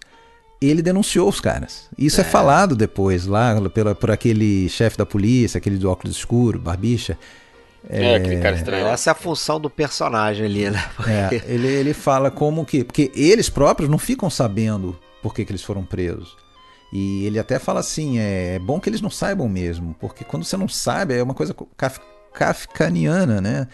ele 0.60 0.82
denunciou 0.82 1.28
os 1.28 1.40
caras. 1.40 1.88
Isso 1.96 2.20
é, 2.20 2.24
é 2.24 2.26
falado 2.26 2.76
depois, 2.76 3.26
lá 3.26 3.60
pela, 3.70 3.94
por 3.94 4.10
aquele 4.10 4.68
chefe 4.68 4.96
da 4.96 5.06
polícia, 5.06 5.58
aquele 5.58 5.76
do 5.76 5.90
óculos 5.90 6.16
escuro, 6.16 6.58
barbicha. 6.58 7.18
É, 7.88 8.12
é, 8.12 8.16
aquele 8.16 8.40
cara 8.40 8.56
estranho. 8.56 8.86
Essa 8.86 9.10
é 9.10 9.12
a 9.12 9.14
função 9.14 9.60
do 9.60 9.68
personagem 9.68 10.46
ali, 10.46 10.70
né? 10.70 10.82
É, 11.06 11.42
ele, 11.52 11.66
ele 11.66 11.92
fala 11.92 12.30
como 12.30 12.64
que. 12.64 12.82
Porque 12.82 13.12
eles 13.14 13.50
próprios 13.50 13.90
não 13.90 13.98
ficam 13.98 14.30
sabendo 14.30 14.98
por 15.22 15.34
que, 15.34 15.44
que 15.44 15.52
eles 15.52 15.62
foram 15.62 15.84
presos. 15.84 16.36
E 16.92 17.26
ele 17.26 17.38
até 17.38 17.58
fala 17.58 17.80
assim: 17.80 18.18
é, 18.18 18.54
é 18.54 18.58
bom 18.58 18.80
que 18.80 18.88
eles 18.88 19.02
não 19.02 19.10
saibam 19.10 19.48
mesmo, 19.48 19.94
porque 20.00 20.24
quando 20.24 20.44
você 20.44 20.56
não 20.56 20.68
sabe, 20.68 21.14
é 21.14 21.22
uma 21.22 21.34
coisa 21.34 21.54
kaf, 21.76 22.00
kafkaniana, 22.32 23.40
né? 23.40 23.68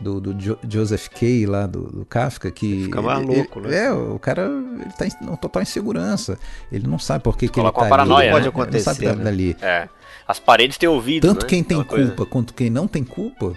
Do, 0.00 0.20
do 0.20 0.34
jo 0.40 0.58
Joseph 0.68 1.08
Kay 1.08 1.46
lá 1.46 1.66
do, 1.66 1.82
do 1.90 2.04
Kafka 2.04 2.50
que 2.50 2.66
ele 2.66 2.84
fica 2.84 3.02
maluco, 3.02 3.60
ele, 3.60 3.68
né? 3.68 3.86
É, 3.86 3.92
o 3.92 4.18
cara 4.18 4.42
ele 4.42 4.92
tá 4.96 5.06
em 5.06 5.36
total 5.36 5.62
insegurança. 5.62 6.38
Ele 6.70 6.86
não 6.86 6.98
sabe 6.98 7.22
por 7.22 7.36
que, 7.36 7.48
que 7.48 7.60
ele 7.60 7.70
tá 7.70 7.88
paranoia, 7.88 8.24
ali. 8.24 8.32
Pode 8.32 8.48
acontecer, 8.48 8.90
ele 8.90 9.06
não 9.06 9.12
sabe 9.12 9.18
né? 9.18 9.24
dali. 9.24 9.56
É. 9.60 9.88
As 10.26 10.38
paredes 10.38 10.78
têm 10.78 10.88
ouvido, 10.88 11.26
Tanto 11.26 11.42
né? 11.42 11.48
quem 11.48 11.62
tem 11.62 11.80
Aquela 11.80 11.98
culpa 11.98 12.16
coisa. 12.16 12.30
quanto 12.30 12.54
quem 12.54 12.70
não 12.70 12.88
tem 12.88 13.04
culpa 13.04 13.52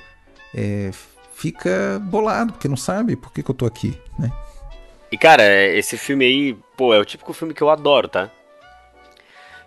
é, 0.54 0.92
fica 1.34 2.00
bolado, 2.04 2.54
porque 2.54 2.68
não 2.68 2.78
sabe 2.78 3.16
por 3.16 3.32
que, 3.32 3.42
que 3.42 3.50
eu 3.50 3.56
tô 3.56 3.66
aqui, 3.66 3.98
né? 4.20 4.32
E 5.12 5.18
cara, 5.18 5.44
esse 5.68 5.98
filme 5.98 6.26
aí, 6.26 6.58
pô, 6.76 6.94
é 6.94 7.00
o 7.00 7.06
típico 7.06 7.32
filme 7.32 7.54
que 7.54 7.62
eu 7.62 7.70
adoro, 7.70 8.10
tá? 8.10 8.30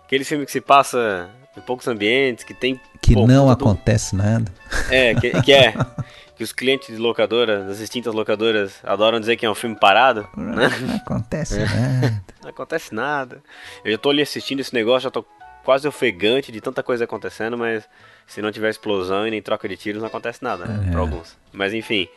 Aquele 0.05 0.23
filme 0.23 0.45
que 0.45 0.51
se 0.51 0.61
passa 0.61 1.29
em 1.57 1.61
poucos 1.61 1.87
ambientes, 1.87 2.43
que 2.43 2.53
tem. 2.53 2.79
Que 3.01 3.13
pô, 3.13 3.25
não 3.25 3.49
acontece 3.49 4.15
nada. 4.15 4.51
É, 4.89 5.15
que, 5.15 5.41
que 5.41 5.53
é. 5.53 5.73
que 6.41 6.43
os 6.43 6.51
clientes 6.51 6.87
de 6.87 6.97
locadora, 6.99 7.63
das 7.65 7.77
distintas 7.77 8.15
locadoras, 8.15 8.79
adoram 8.83 9.19
dizer 9.19 9.37
que 9.37 9.45
é 9.45 9.49
um 9.49 9.53
filme 9.53 9.75
parado. 9.75 10.27
Não, 10.35 10.55
né? 10.55 10.69
não 10.81 10.95
acontece 10.95 11.59
é. 11.59 11.65
nada. 11.69 12.23
Não 12.41 12.49
acontece 12.49 12.95
nada. 12.95 13.43
Eu 13.85 13.91
já 13.91 13.97
tô 13.99 14.09
ali 14.09 14.23
assistindo 14.23 14.59
esse 14.59 14.73
negócio, 14.73 15.01
já 15.01 15.11
tô 15.11 15.23
quase 15.63 15.87
ofegante 15.87 16.51
de 16.51 16.59
tanta 16.59 16.81
coisa 16.81 17.03
acontecendo, 17.03 17.55
mas 17.59 17.87
se 18.25 18.41
não 18.41 18.51
tiver 18.51 18.71
explosão 18.71 19.27
e 19.27 19.29
nem 19.29 19.39
troca 19.39 19.69
de 19.69 19.77
tiros, 19.77 20.01
não 20.01 20.07
acontece 20.07 20.43
nada, 20.43 20.65
né? 20.65 20.87
É. 20.87 20.91
Pra 20.91 20.99
alguns. 20.99 21.37
Mas 21.53 21.75
enfim. 21.75 22.09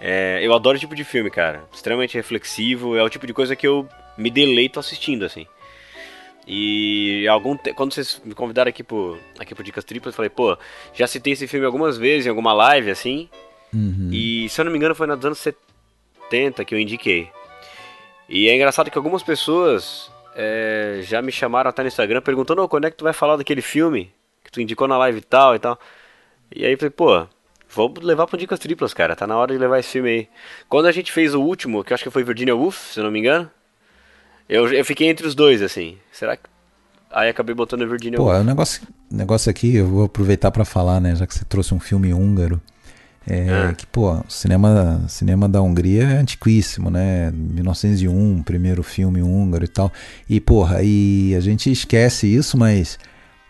É, 0.00 0.40
eu 0.42 0.54
adoro 0.54 0.76
esse 0.76 0.80
tipo 0.86 0.94
de 0.94 1.04
filme, 1.04 1.30
cara. 1.30 1.62
Extremamente 1.70 2.14
reflexivo. 2.14 2.96
É 2.96 3.02
o 3.02 3.10
tipo 3.10 3.26
de 3.26 3.34
coisa 3.34 3.54
que 3.54 3.68
eu 3.68 3.86
me 4.16 4.30
deleito 4.30 4.80
assistindo, 4.80 5.26
assim. 5.26 5.46
E 6.46 7.28
algum 7.28 7.58
te... 7.58 7.74
quando 7.74 7.92
vocês 7.92 8.22
me 8.24 8.34
convidaram 8.34 8.70
aqui 8.70 8.82
pro, 8.82 9.18
aqui 9.38 9.54
pro 9.54 9.62
Dicas 9.62 9.84
Triplas, 9.84 10.14
eu 10.14 10.16
falei, 10.16 10.30
pô, 10.30 10.56
já 10.94 11.06
citei 11.06 11.34
esse 11.34 11.46
filme 11.46 11.66
algumas 11.66 11.98
vezes 11.98 12.24
em 12.24 12.30
alguma 12.30 12.54
live, 12.54 12.90
assim. 12.90 13.28
Uhum. 13.72 14.10
E 14.12 14.48
se 14.48 14.60
eu 14.60 14.64
não 14.64 14.72
me 14.72 14.78
engano 14.78 14.94
foi 14.94 15.06
nos 15.06 15.24
anos 15.24 15.38
70 15.38 16.64
que 16.64 16.74
eu 16.74 16.78
indiquei. 16.78 17.30
E 18.28 18.48
é 18.48 18.54
engraçado 18.54 18.90
que 18.90 18.98
algumas 18.98 19.22
pessoas 19.22 20.10
é, 20.34 21.00
já 21.02 21.20
me 21.20 21.32
chamaram 21.32 21.70
até 21.70 21.82
no 21.82 21.88
Instagram 21.88 22.20
perguntando, 22.20 22.62
oh, 22.62 22.68
quando 22.68 22.86
é 22.86 22.90
que 22.90 22.96
tu 22.96 23.04
vai 23.04 23.12
falar 23.12 23.36
daquele 23.36 23.62
filme 23.62 24.12
que 24.44 24.50
tu 24.50 24.60
indicou 24.60 24.88
na 24.88 24.98
live 24.98 25.18
e 25.18 25.22
tal 25.22 25.54
e 25.54 25.58
tal. 25.58 25.78
E 26.54 26.64
aí 26.64 26.72
eu 26.72 26.78
falei, 26.78 26.90
pô, 26.90 27.26
vou 27.68 27.92
levar 28.00 28.26
pro 28.26 28.36
Dicas 28.36 28.58
Triplas, 28.58 28.92
cara, 28.92 29.14
tá 29.14 29.26
na 29.26 29.36
hora 29.36 29.52
de 29.52 29.58
levar 29.58 29.78
esse 29.78 29.90
filme 29.90 30.08
aí. 30.08 30.28
Quando 30.68 30.86
a 30.86 30.92
gente 30.92 31.12
fez 31.12 31.34
o 31.34 31.40
último, 31.40 31.84
que 31.84 31.92
eu 31.92 31.94
acho 31.94 32.04
que 32.04 32.10
foi 32.10 32.24
Virginia 32.24 32.54
Woolf, 32.54 32.92
se 32.92 33.00
eu 33.00 33.04
não 33.04 33.10
me 33.10 33.20
engano, 33.20 33.50
eu, 34.48 34.72
eu 34.72 34.84
fiquei 34.84 35.08
entre 35.08 35.26
os 35.26 35.34
dois, 35.34 35.62
assim. 35.62 35.96
Será 36.12 36.36
que. 36.36 36.42
Aí 37.12 37.28
acabei 37.28 37.54
botando 37.54 37.88
Virginia 37.88 38.16
Pô, 38.16 38.32
o 38.32 38.44
negócio, 38.44 38.82
negócio 39.10 39.50
aqui, 39.50 39.76
eu 39.76 39.86
vou 39.86 40.04
aproveitar 40.04 40.50
para 40.52 40.64
falar, 40.64 41.00
né? 41.00 41.14
Já 41.16 41.26
que 41.26 41.34
você 41.34 41.44
trouxe 41.44 41.74
um 41.74 41.80
filme 41.80 42.12
húngaro. 42.14 42.60
É, 43.26 43.48
ah. 43.50 43.74
Que, 43.74 43.86
pô, 43.86 44.12
o 44.12 44.24
cinema, 44.28 45.04
cinema 45.08 45.48
da 45.48 45.60
Hungria 45.60 46.04
é 46.04 46.18
antiquíssimo, 46.18 46.90
né? 46.90 47.30
1901, 47.30 48.42
primeiro 48.42 48.82
filme 48.82 49.22
húngaro 49.22 49.64
e 49.64 49.68
tal. 49.68 49.92
E, 50.28 50.40
porra, 50.40 50.82
e 50.82 51.34
a 51.36 51.40
gente 51.40 51.70
esquece 51.70 52.26
isso, 52.26 52.56
mas 52.56 52.98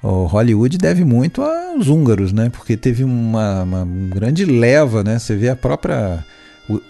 o 0.02 0.24
Hollywood 0.24 0.76
deve 0.76 1.04
muito 1.04 1.42
aos 1.42 1.88
húngaros, 1.88 2.32
né? 2.32 2.50
Porque 2.50 2.76
teve 2.76 3.04
uma, 3.04 3.62
uma 3.62 3.86
grande 4.08 4.44
leva, 4.44 5.04
né? 5.04 5.18
Você 5.18 5.36
vê 5.36 5.48
a 5.48 5.56
própria 5.56 6.24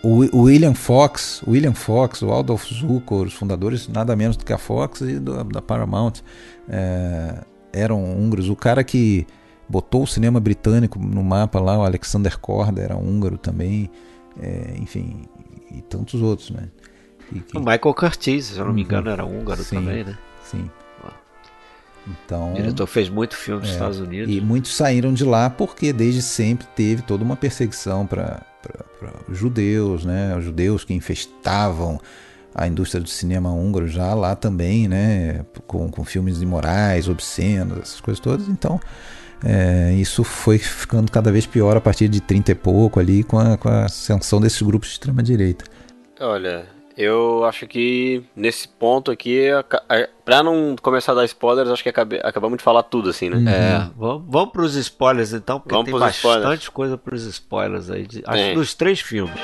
o, 0.02 0.36
o, 0.36 0.42
William 0.42 0.74
Fox, 0.74 1.42
William 1.46 1.74
Fox, 1.74 2.22
o 2.22 2.32
Adolf 2.32 2.66
Zucker, 2.66 3.22
os 3.22 3.32
fundadores, 3.32 3.88
nada 3.88 4.14
menos 4.14 4.36
do 4.36 4.44
que 4.44 4.52
a 4.52 4.58
Fox 4.58 5.00
e 5.00 5.18
do, 5.18 5.42
da 5.44 5.62
Paramount, 5.62 6.14
é, 6.68 7.34
eram 7.72 8.02
húngaros. 8.04 8.48
O 8.48 8.56
cara 8.56 8.84
que 8.84 9.26
botou 9.70 10.02
o 10.02 10.06
cinema 10.06 10.40
britânico 10.40 10.98
no 10.98 11.22
mapa 11.22 11.60
lá, 11.60 11.78
o 11.78 11.84
Alexander 11.84 12.36
Korda, 12.38 12.82
era 12.82 12.96
húngaro 12.96 13.38
também, 13.38 13.88
é, 14.42 14.74
enfim, 14.76 15.22
e 15.70 15.80
tantos 15.82 16.20
outros, 16.20 16.50
né? 16.50 16.68
E, 17.32 17.38
que... 17.38 17.56
O 17.56 17.60
Michael 17.60 17.94
Curtiz, 17.94 18.46
se 18.46 18.58
eu 18.58 18.64
não 18.64 18.72
me 18.72 18.82
engano, 18.82 19.08
era 19.08 19.24
húngaro 19.24 19.62
sim, 19.62 19.76
também, 19.76 20.02
né? 20.02 20.18
Sim. 20.42 20.68
Então, 22.24 22.52
o 22.52 22.56
diretor 22.56 22.86
fez 22.86 23.08
muito 23.08 23.36
filme 23.36 23.60
nos 23.60 23.70
é, 23.70 23.72
Estados 23.74 24.00
Unidos. 24.00 24.34
E 24.34 24.40
muitos 24.40 24.74
saíram 24.74 25.12
de 25.12 25.24
lá 25.24 25.48
porque 25.48 25.92
desde 25.92 26.22
sempre 26.22 26.66
teve 26.74 27.02
toda 27.02 27.22
uma 27.22 27.36
perseguição 27.36 28.06
para 28.06 28.42
os 29.28 29.38
judeus, 29.38 30.04
né? 30.04 30.34
Os 30.36 30.44
judeus 30.44 30.82
que 30.82 30.94
infestavam 30.94 32.00
a 32.54 32.66
indústria 32.66 33.00
do 33.00 33.08
cinema 33.08 33.52
húngaro 33.52 33.86
já 33.86 34.12
lá 34.14 34.34
também, 34.34 34.88
né? 34.88 35.44
Com, 35.66 35.88
com 35.90 36.04
filmes 36.04 36.40
imorais, 36.42 37.08
obscenos, 37.08 37.78
essas 37.78 38.00
coisas 38.00 38.18
todas. 38.18 38.48
Então, 38.48 38.80
é, 39.44 39.92
isso 39.94 40.22
foi 40.22 40.58
ficando 40.58 41.10
cada 41.10 41.30
vez 41.32 41.46
pior 41.46 41.76
a 41.76 41.80
partir 41.80 42.08
de 42.08 42.20
30 42.20 42.52
e 42.52 42.54
pouco 42.54 43.00
ali 43.00 43.22
com 43.22 43.38
a, 43.38 43.56
com 43.56 43.68
a 43.68 43.84
ascensão 43.84 44.40
desses 44.40 44.60
grupos 44.62 44.88
de 44.88 44.94
extrema-direita. 44.94 45.64
Olha, 46.20 46.66
eu 46.96 47.44
acho 47.44 47.66
que 47.66 48.22
nesse 48.36 48.68
ponto 48.68 49.10
aqui, 49.10 49.48
pra 50.24 50.42
não 50.42 50.76
começar 50.82 51.12
a 51.12 51.14
dar 51.14 51.24
spoilers, 51.24 51.70
acho 51.70 51.82
que 51.82 51.88
acabamos 51.88 52.58
de 52.58 52.62
falar 52.62 52.82
tudo, 52.82 53.08
assim, 53.08 53.30
né? 53.30 53.36
Uhum. 53.36 53.48
É, 53.48 53.90
vamos, 53.96 54.24
vamos 54.28 54.50
pros 54.50 54.74
spoilers 54.76 55.32
então, 55.32 55.58
porque 55.58 55.74
vamos 55.74 55.90
tem 55.90 55.98
bastante 55.98 56.16
spoilers. 56.16 56.68
coisa 56.68 56.98
pros 56.98 57.24
spoilers 57.24 57.90
aí, 57.90 58.06
acho 58.26 58.42
é. 58.42 58.54
dos 58.54 58.74
três 58.74 59.00
filmes. 59.00 59.34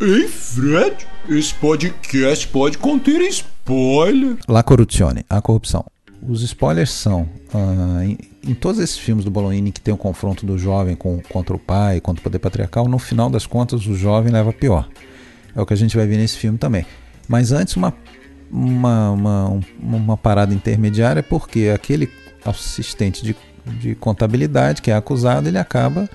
Ei, 0.00 0.28
Fred, 0.28 0.94
esse 1.28 1.52
podcast 1.54 2.46
pode 2.48 2.78
conter 2.78 3.20
spoiler. 3.22 4.36
La 4.46 4.62
corruzione, 4.62 5.24
a 5.28 5.42
corrupção. 5.42 5.84
Os 6.22 6.42
spoilers 6.42 6.92
são 6.92 7.28
uh, 7.52 8.02
em, 8.02 8.16
em, 8.46 8.54
todos 8.54 8.80
esses 8.80 8.96
filmes 8.96 9.24
do 9.24 9.30
Bolognini 9.30 9.72
que 9.72 9.80
tem 9.80 9.92
o 9.92 9.96
confronto 9.96 10.46
do 10.46 10.56
jovem 10.56 10.94
com, 10.94 11.20
contra 11.28 11.54
o 11.56 11.58
pai, 11.58 12.00
contra 12.00 12.20
o 12.20 12.22
poder 12.22 12.38
patriarcal, 12.38 12.86
no 12.86 12.98
final 12.98 13.28
das 13.28 13.44
contas 13.44 13.86
o 13.86 13.94
jovem 13.96 14.32
leva 14.32 14.52
pior. 14.52 14.88
É 15.54 15.60
o 15.60 15.66
que 15.66 15.74
a 15.74 15.76
gente 15.76 15.96
vai 15.96 16.06
ver 16.06 16.16
nesse 16.16 16.36
filme 16.36 16.58
também. 16.58 16.86
Mas 17.26 17.50
antes 17.50 17.74
uma 17.74 17.92
uma, 18.50 19.10
uma, 19.10 19.60
uma 19.80 20.16
parada 20.16 20.54
intermediária 20.54 21.24
porque 21.24 21.72
aquele 21.74 22.08
assistente 22.44 23.22
de, 23.22 23.36
de 23.80 23.96
contabilidade 23.96 24.80
que 24.80 24.92
é 24.92 24.94
acusado 24.94 25.48
ele 25.48 25.58
acaba 25.58 26.08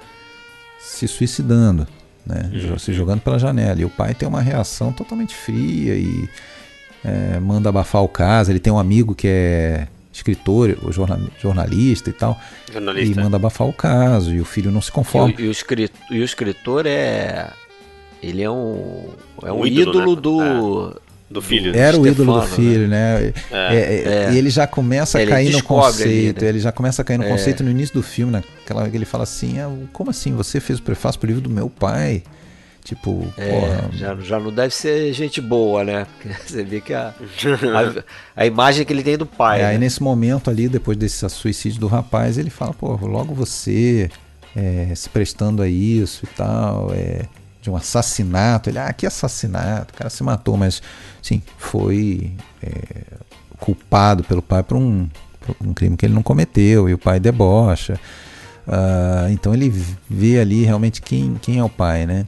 se 0.80 1.08
suicidando, 1.08 1.88
né? 2.26 2.50
Uhum. 2.54 2.78
se 2.78 2.94
jogando 2.94 3.22
pela 3.22 3.38
janela. 3.38 3.80
E 3.80 3.86
o 3.86 3.90
pai 3.90 4.14
tem 4.14 4.28
uma 4.28 4.42
reação 4.42 4.92
totalmente 4.92 5.36
fria 5.36 5.96
e 5.96 6.30
é, 7.04 7.40
manda 7.40 7.70
abafar 7.70 8.04
o 8.04 8.08
caso. 8.08 8.52
Ele 8.52 8.60
tem 8.60 8.72
um 8.72 8.80
amigo 8.80 9.14
que 9.14 9.28
é 9.28 9.88
escritor, 10.12 10.78
ou 10.84 10.92
jornalista 10.92 12.10
e 12.10 12.14
tal, 12.14 12.40
jornalista. 12.72 13.20
e 13.20 13.24
manda 13.24 13.36
abafar 13.36 13.68
o 13.68 13.74
caso. 13.74 14.34
E 14.34 14.40
o 14.40 14.46
filho 14.46 14.72
não 14.72 14.82
se 14.82 14.92
conforma. 14.92 15.34
E 15.38 15.44
o, 15.44 15.46
e 15.46 15.48
o, 15.48 15.52
escritor, 15.52 16.02
e 16.12 16.20
o 16.20 16.24
escritor 16.24 16.86
é. 16.86 17.52
Ele 18.22 18.42
é 18.42 18.50
um. 18.50 19.10
É 19.44 19.52
um, 19.52 19.62
um 19.62 19.68
ídolo, 19.68 19.90
ídolo 19.90 20.16
né? 20.16 20.22
do. 20.22 20.98
É 20.98 21.03
do 21.34 21.42
filho. 21.42 21.76
Era 21.76 21.98
o 21.98 22.08
ídolo 22.08 22.40
do 22.40 22.48
filho, 22.48 22.88
né? 22.88 23.20
né? 23.20 23.34
É. 23.52 23.76
É, 23.76 23.78
é, 23.78 24.26
é. 24.30 24.34
E 24.34 24.38
ele 24.38 24.50
já 24.50 24.66
começa 24.66 25.22
a 25.22 25.26
cair 25.26 25.52
no 25.52 25.64
conceito. 25.64 26.38
Ali, 26.38 26.46
né? 26.46 26.50
Ele 26.50 26.60
já 26.60 26.72
começa 26.72 27.02
a 27.02 27.06
cair 27.06 27.18
no 27.18 27.26
é. 27.26 27.30
conceito 27.30 27.64
no 27.64 27.70
início 27.70 27.94
do 27.94 28.04
filme, 28.04 28.32
naquela 28.32 28.90
que 28.90 28.96
ele 28.96 29.06
fala 29.06 29.24
assim: 29.24 29.60
ah, 29.60 29.70
como 29.92 30.10
assim? 30.12 30.34
Você 30.36 30.60
fez 30.60 30.80
o 30.80 30.84
prefácio 30.84 31.20
pro 31.20 31.28
livro 31.28 31.42
do 31.42 31.50
meu 31.50 31.70
pai? 31.70 32.24
Tipo, 32.84 33.26
é, 33.38 33.60
porra. 33.60 33.90
Já, 33.94 34.16
já 34.16 34.40
não 34.40 34.52
deve 34.52 34.74
ser 34.74 35.14
gente 35.14 35.40
boa, 35.40 35.84
né? 35.84 36.06
Porque 36.22 36.36
você 36.46 36.64
vê 36.64 36.82
que 36.82 36.94
a, 36.94 37.14
a, 37.14 38.04
a 38.42 38.46
imagem 38.46 38.86
que 38.86 38.92
ele 38.92 39.04
tem 39.04 39.18
do 39.18 39.26
pai. 39.26 39.60
É, 39.60 39.64
né? 39.64 39.70
Aí 39.70 39.78
nesse 39.78 40.04
momento 40.04 40.50
ali, 40.50 40.68
depois 40.68 40.98
desse 40.98 41.28
suicídio 41.30 41.80
do 41.80 41.88
rapaz, 41.88 42.38
ele 42.38 42.50
fala, 42.50 42.74
pô, 42.74 42.94
logo 43.08 43.34
você 43.34 44.10
é, 44.56 44.94
se 44.96 45.10
prestando 45.10 45.62
a 45.62 45.68
isso 45.68 46.26
e 46.26 46.28
tal, 46.36 46.92
é, 46.94 47.22
de 47.64 47.70
um 47.70 47.76
assassinato. 47.76 48.70
Ele, 48.70 48.78
ah, 48.78 48.92
que 48.92 49.08
assassinato? 49.08 49.94
O 49.94 49.98
cara 49.98 50.10
se 50.10 50.22
matou, 50.22 50.58
mas 50.58 50.82
sim, 51.22 51.42
foi 51.58 52.34
é, 52.62 52.72
culpado 53.58 54.24
pelo 54.24 54.42
pai 54.42 54.62
por 54.62 54.78
um, 54.78 55.10
por 55.40 55.56
um 55.66 55.74
crime 55.74 55.96
que 55.96 56.06
ele 56.06 56.14
não 56.14 56.22
cometeu, 56.22 56.90
e 56.90 56.94
o 56.94 56.98
pai 56.98 57.20
debocha. 57.20 58.00
Uh, 58.68 59.30
então 59.32 59.54
ele 59.54 59.70
vê 60.10 60.40
ali 60.40 60.64
realmente 60.64 61.02
quem, 61.02 61.36
quem 61.42 61.60
é 61.60 61.64
o 61.64 61.70
pai, 61.70 62.06
né? 62.06 62.26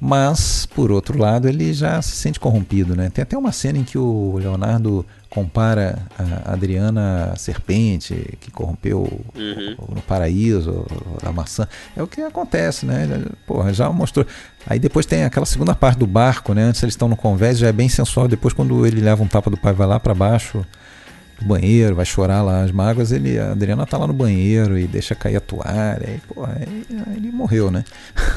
Mas, 0.00 0.66
por 0.66 0.92
outro 0.92 1.18
lado, 1.18 1.48
ele 1.48 1.72
já 1.72 2.00
se 2.02 2.12
sente 2.16 2.38
corrompido, 2.38 2.94
né? 2.94 3.10
Tem 3.10 3.22
até 3.22 3.36
uma 3.36 3.50
cena 3.50 3.78
em 3.78 3.84
que 3.84 3.96
o 3.96 4.36
Leonardo 4.36 5.06
compara 5.36 5.98
a 6.18 6.54
Adriana 6.54 7.32
à 7.34 7.36
serpente 7.36 8.38
que 8.40 8.50
corrompeu 8.50 9.02
uhum. 9.36 9.76
no 9.94 10.00
paraíso, 10.00 10.86
a 11.22 11.30
maçã. 11.30 11.68
É 11.94 12.02
o 12.02 12.06
que 12.06 12.22
acontece, 12.22 12.86
né? 12.86 13.06
Porra, 13.46 13.70
já 13.74 13.90
mostrou. 13.90 14.26
Aí 14.66 14.78
depois 14.78 15.04
tem 15.04 15.24
aquela 15.24 15.44
segunda 15.44 15.74
parte 15.74 15.98
do 15.98 16.06
barco, 16.06 16.54
né? 16.54 16.62
Antes 16.62 16.82
eles 16.82 16.94
estão 16.94 17.06
no 17.06 17.18
convés, 17.18 17.58
já 17.58 17.68
é 17.68 17.72
bem 17.72 17.86
sensual. 17.86 18.26
Depois, 18.26 18.54
quando 18.54 18.86
ele 18.86 18.98
leva 19.02 19.22
um 19.22 19.28
tapa 19.28 19.50
do 19.50 19.58
pai, 19.58 19.74
vai 19.74 19.86
lá 19.86 20.00
para 20.00 20.14
baixo 20.14 20.64
do 21.38 21.44
banheiro, 21.44 21.94
vai 21.94 22.06
chorar 22.06 22.40
lá 22.40 22.62
as 22.62 22.72
mágoas, 22.72 23.12
ele, 23.12 23.38
a 23.38 23.50
Adriana 23.50 23.84
tá 23.84 23.98
lá 23.98 24.06
no 24.06 24.14
banheiro 24.14 24.78
e 24.78 24.86
deixa 24.86 25.14
cair 25.14 25.36
a 25.36 25.40
toalha, 25.40 26.08
e, 26.08 26.18
pô, 26.26 26.46
ele, 26.46 26.86
ele 27.14 27.30
morreu, 27.30 27.70
né? 27.70 27.84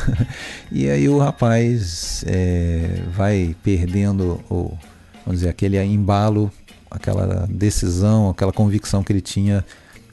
e 0.70 0.89
aí 0.89 1.08
o 1.08 1.18
rapaz 1.18 2.26
é, 2.28 3.04
vai 3.10 3.56
perdendo 3.64 4.43
o, 4.50 4.78
vamos 5.26 5.39
dizer, 5.39 5.47
aquele 5.47 5.82
embalo, 5.82 6.52
aquela 6.90 7.48
decisão, 7.50 8.30
aquela 8.30 8.52
convicção 8.52 9.04
que 9.04 9.12
ele 9.12 9.22
tinha 9.22 9.66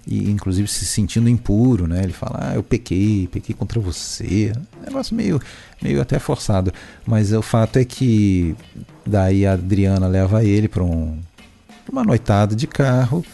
e 0.07 0.31
inclusive 0.31 0.69
se 0.69 0.85
sentindo 0.85 1.29
impuro, 1.29 1.87
né? 1.87 2.03
Ele 2.03 2.13
fala: 2.13 2.51
"Ah, 2.51 2.55
eu 2.55 2.63
pequei, 2.63 3.29
pequei 3.29 3.55
contra 3.55 3.81
você". 3.81 4.53
Um 4.81 4.85
negócio 4.87 5.15
meio 5.15 5.41
meio 5.83 6.01
até 6.01 6.19
forçado, 6.19 6.73
mas 7.07 7.33
o 7.33 7.43
fato 7.43 7.79
é 7.79 7.85
que 7.85 8.55
daí 9.05 9.47
a 9.47 9.53
Adriana 9.53 10.07
leva 10.07 10.45
ele 10.45 10.69
para 10.69 10.83
um 10.83 11.19
uma 11.91 12.03
noitada 12.03 12.55
de 12.57 12.67
carro 12.67 13.25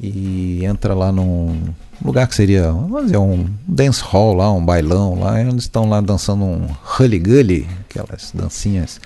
e 0.00 0.64
entra 0.64 0.94
lá 0.94 1.12
num 1.12 1.62
lugar 2.04 2.26
que 2.26 2.34
seria, 2.34 2.72
vamos 2.72 3.04
dizer, 3.04 3.18
um 3.18 3.48
dance 3.66 4.02
hall 4.02 4.34
lá, 4.34 4.52
um 4.52 4.64
bailão 4.64 5.20
lá, 5.20 5.40
e 5.40 5.48
eles 5.48 5.64
estão 5.64 5.88
lá 5.88 6.00
dançando 6.00 6.44
um 6.44 6.66
hully-gully, 6.82 7.68
aquelas 7.88 8.32
dancinhas. 8.34 9.00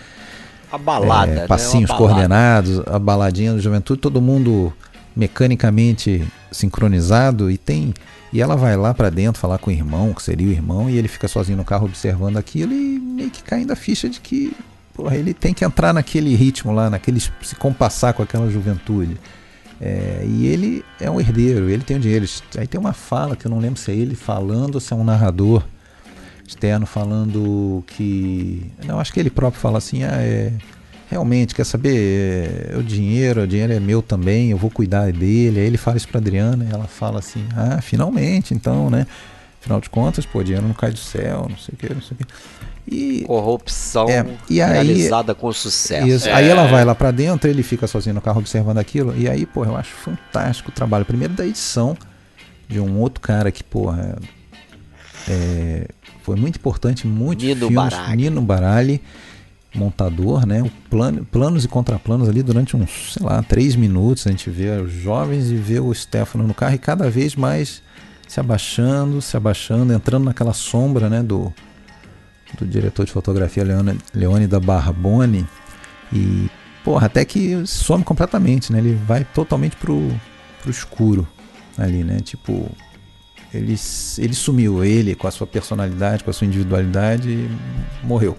A 0.77 0.79
balada, 0.79 1.33
é, 1.33 1.35
né? 1.37 1.47
passinhos 1.47 1.91
né? 1.91 1.97
coordenados, 1.97 2.83
a 2.87 2.99
baladinha 2.99 3.55
da 3.55 3.59
juventude, 3.59 4.01
todo 4.01 4.20
mundo 4.20 4.72
mecanicamente 5.16 6.22
sincronizado 6.53 7.51
e 7.51 7.57
tem 7.57 7.95
e 8.33 8.43
ela 8.43 8.55
vai 8.55 8.77
lá 8.77 8.93
para 8.93 9.09
dentro 9.09 9.41
falar 9.41 9.57
com 9.57 9.70
o 9.70 9.72
irmão, 9.72 10.12
que 10.12 10.22
seria 10.22 10.47
o 10.47 10.51
irmão, 10.51 10.91
e 10.91 10.99
ele 10.99 11.09
fica 11.09 11.27
sozinho 11.27 11.57
no 11.57 11.64
carro 11.64 11.87
observando 11.87 12.37
aquilo 12.37 12.74
e 12.74 12.99
meio 12.99 13.31
que 13.31 13.43
caindo 13.43 13.72
a 13.72 13.77
ficha 13.77 14.11
de 14.11 14.20
que 14.20 14.53
porra, 14.93 15.16
ele 15.16 15.33
tem 15.33 15.55
que 15.55 15.64
entrar 15.64 15.95
naquele 15.95 16.35
ritmo 16.35 16.72
lá, 16.72 16.91
naquele 16.91 17.20
se 17.20 17.57
compassar 17.59 18.12
com 18.12 18.22
aquela 18.22 18.51
juventude. 18.51 19.16
É, 19.81 20.22
e 20.27 20.47
ele 20.47 20.85
é 21.01 21.11
um 21.11 21.20
herdeiro, 21.20 21.70
ele 21.70 21.83
tem 21.83 21.97
o 21.97 22.01
dinheiro. 22.01 22.27
Aí 22.59 22.66
tem 22.66 22.81
uma 22.81 22.93
fala 22.93 23.37
que 23.37 23.47
eu 23.47 23.51
não 23.51 23.59
lembro 23.59 23.79
se 23.79 23.91
é 23.91 23.95
ele 23.95 24.14
falando 24.14 24.74
ou 24.74 24.81
se 24.81 24.93
é 24.93 24.97
um 24.97 25.05
narrador 25.05 25.62
externo 26.49 26.86
falando 26.86 27.82
que. 27.86 28.70
Não, 28.84 29.01
acho 29.01 29.12
que 29.12 29.20
ele 29.20 29.30
próprio 29.30 29.61
fala 29.61 29.78
assim: 29.78 30.05
ah, 30.05 30.16
é, 30.20 30.53
realmente, 31.11 31.55
quer 31.55 31.64
saber? 31.64 32.70
É, 32.72 32.76
o 32.76 32.82
dinheiro, 32.82 33.42
o 33.42 33.47
dinheiro 33.47 33.72
é 33.72 33.80
meu 33.80 34.03
também, 34.03 34.51
eu 34.51 34.57
vou 34.57 34.70
cuidar 34.70 35.12
dele. 35.12 35.61
Aí 35.61 35.66
ele 35.66 35.76
fala 35.76 35.97
isso 35.97 36.09
pra 36.09 36.18
Adriana 36.18 36.66
e 36.68 36.72
ela 36.72 36.86
fala 36.86 37.18
assim: 37.18 37.44
ah, 37.57 37.80
finalmente, 37.80 38.55
então, 38.55 38.90
né? 38.90 39.07
Afinal 39.61 39.80
de 39.80 39.90
contas, 39.90 40.24
pô, 40.24 40.44
dinheiro 40.44 40.66
não 40.66 40.74
cai 40.74 40.92
do 40.92 40.99
céu, 40.99 41.47
não 41.51 41.59
sei 41.59 41.74
o 41.74 41.76
que, 41.76 41.92
não 41.92 42.01
sei 42.01 42.16
o 42.20 42.24
que. 42.24 42.26
E, 42.88 43.24
Corrupção 43.26 44.09
é, 44.09 44.24
e 44.49 44.62
aí, 44.62 44.72
realizada 44.72 45.34
com 45.34 45.53
sucesso. 45.53 46.07
Isso, 46.07 46.28
é. 46.28 46.32
Aí 46.32 46.49
ela 46.49 46.68
vai 46.68 46.84
lá 46.84 46.94
para 46.94 47.11
dentro, 47.11 47.51
ele 47.51 47.64
fica 47.64 47.86
sozinho 47.88 48.14
no 48.14 48.20
carro 48.20 48.38
observando 48.38 48.78
aquilo. 48.78 49.12
E 49.16 49.28
aí, 49.28 49.44
pô, 49.44 49.64
eu 49.64 49.76
acho 49.76 49.90
fantástico 49.90 50.70
o 50.70 50.72
trabalho. 50.72 51.05
Primeiro 51.05 51.34
da 51.34 51.44
edição 51.44 51.97
de 52.68 52.78
um 52.78 52.99
outro 52.99 53.20
cara 53.20 53.51
que, 53.51 53.64
porra, 53.64 54.16
é, 55.29 55.89
foi 56.22 56.37
muito 56.37 56.57
importante, 56.57 57.07
muito 57.07 57.45
Nino 57.45 57.68
filmes. 57.68 57.77
Baralli. 57.77 58.16
Nino 58.16 58.41
Baralli, 58.43 59.03
montador, 59.74 60.47
né? 60.47 60.62
O 60.62 60.70
plano, 60.89 61.24
planos 61.24 61.64
e 61.64 61.68
contraplanos 61.68 62.29
ali 62.29 62.43
durante 62.43 62.77
uns, 62.77 63.14
sei 63.14 63.27
lá, 63.27 63.43
três 63.43 63.77
minutos. 63.77 64.27
A 64.27 64.31
gente 64.31 64.49
vê 64.51 64.70
os 64.81 64.93
jovens 64.93 65.51
e 65.51 65.57
vê 65.57 65.81
o 65.81 65.93
Stefano 65.93 66.47
no 66.47 66.55
carro 66.55 66.74
e 66.74 66.79
cada 66.79 67.11
vez 67.11 67.35
mais 67.35 67.83
se 68.27 68.41
abaixando, 68.41 69.20
se 69.22 69.37
abaixando, 69.37 69.93
entrando 69.93 70.24
naquela 70.24 70.53
sombra, 70.53 71.09
né? 71.09 71.22
Do, 71.22 71.53
do 72.59 72.66
diretor 72.66 73.05
de 73.05 73.12
fotografia 73.12 73.64
Leone, 73.64 73.99
Leone 74.14 74.47
da 74.47 74.61
Barbone. 74.61 75.47
E, 76.12 76.49
porra, 76.85 77.07
até 77.07 77.24
que 77.24 77.66
some 77.66 78.05
completamente, 78.05 78.72
né? 78.72 78.79
Ele 78.79 78.95
vai 79.07 79.24
totalmente 79.24 79.77
pro, 79.77 80.09
pro 80.62 80.70
escuro 80.70 81.27
ali, 81.77 82.03
né? 82.03 82.20
Tipo, 82.20 82.70
ele, 83.53 83.76
ele 84.18 84.34
sumiu, 84.34 84.84
ele 84.84 85.14
com 85.14 85.26
a 85.26 85.30
sua 85.30 85.47
personalidade, 85.47 86.24
com 86.24 86.30
a 86.30 86.32
sua 86.32 86.47
individualidade, 86.47 87.49
morreu. 88.03 88.36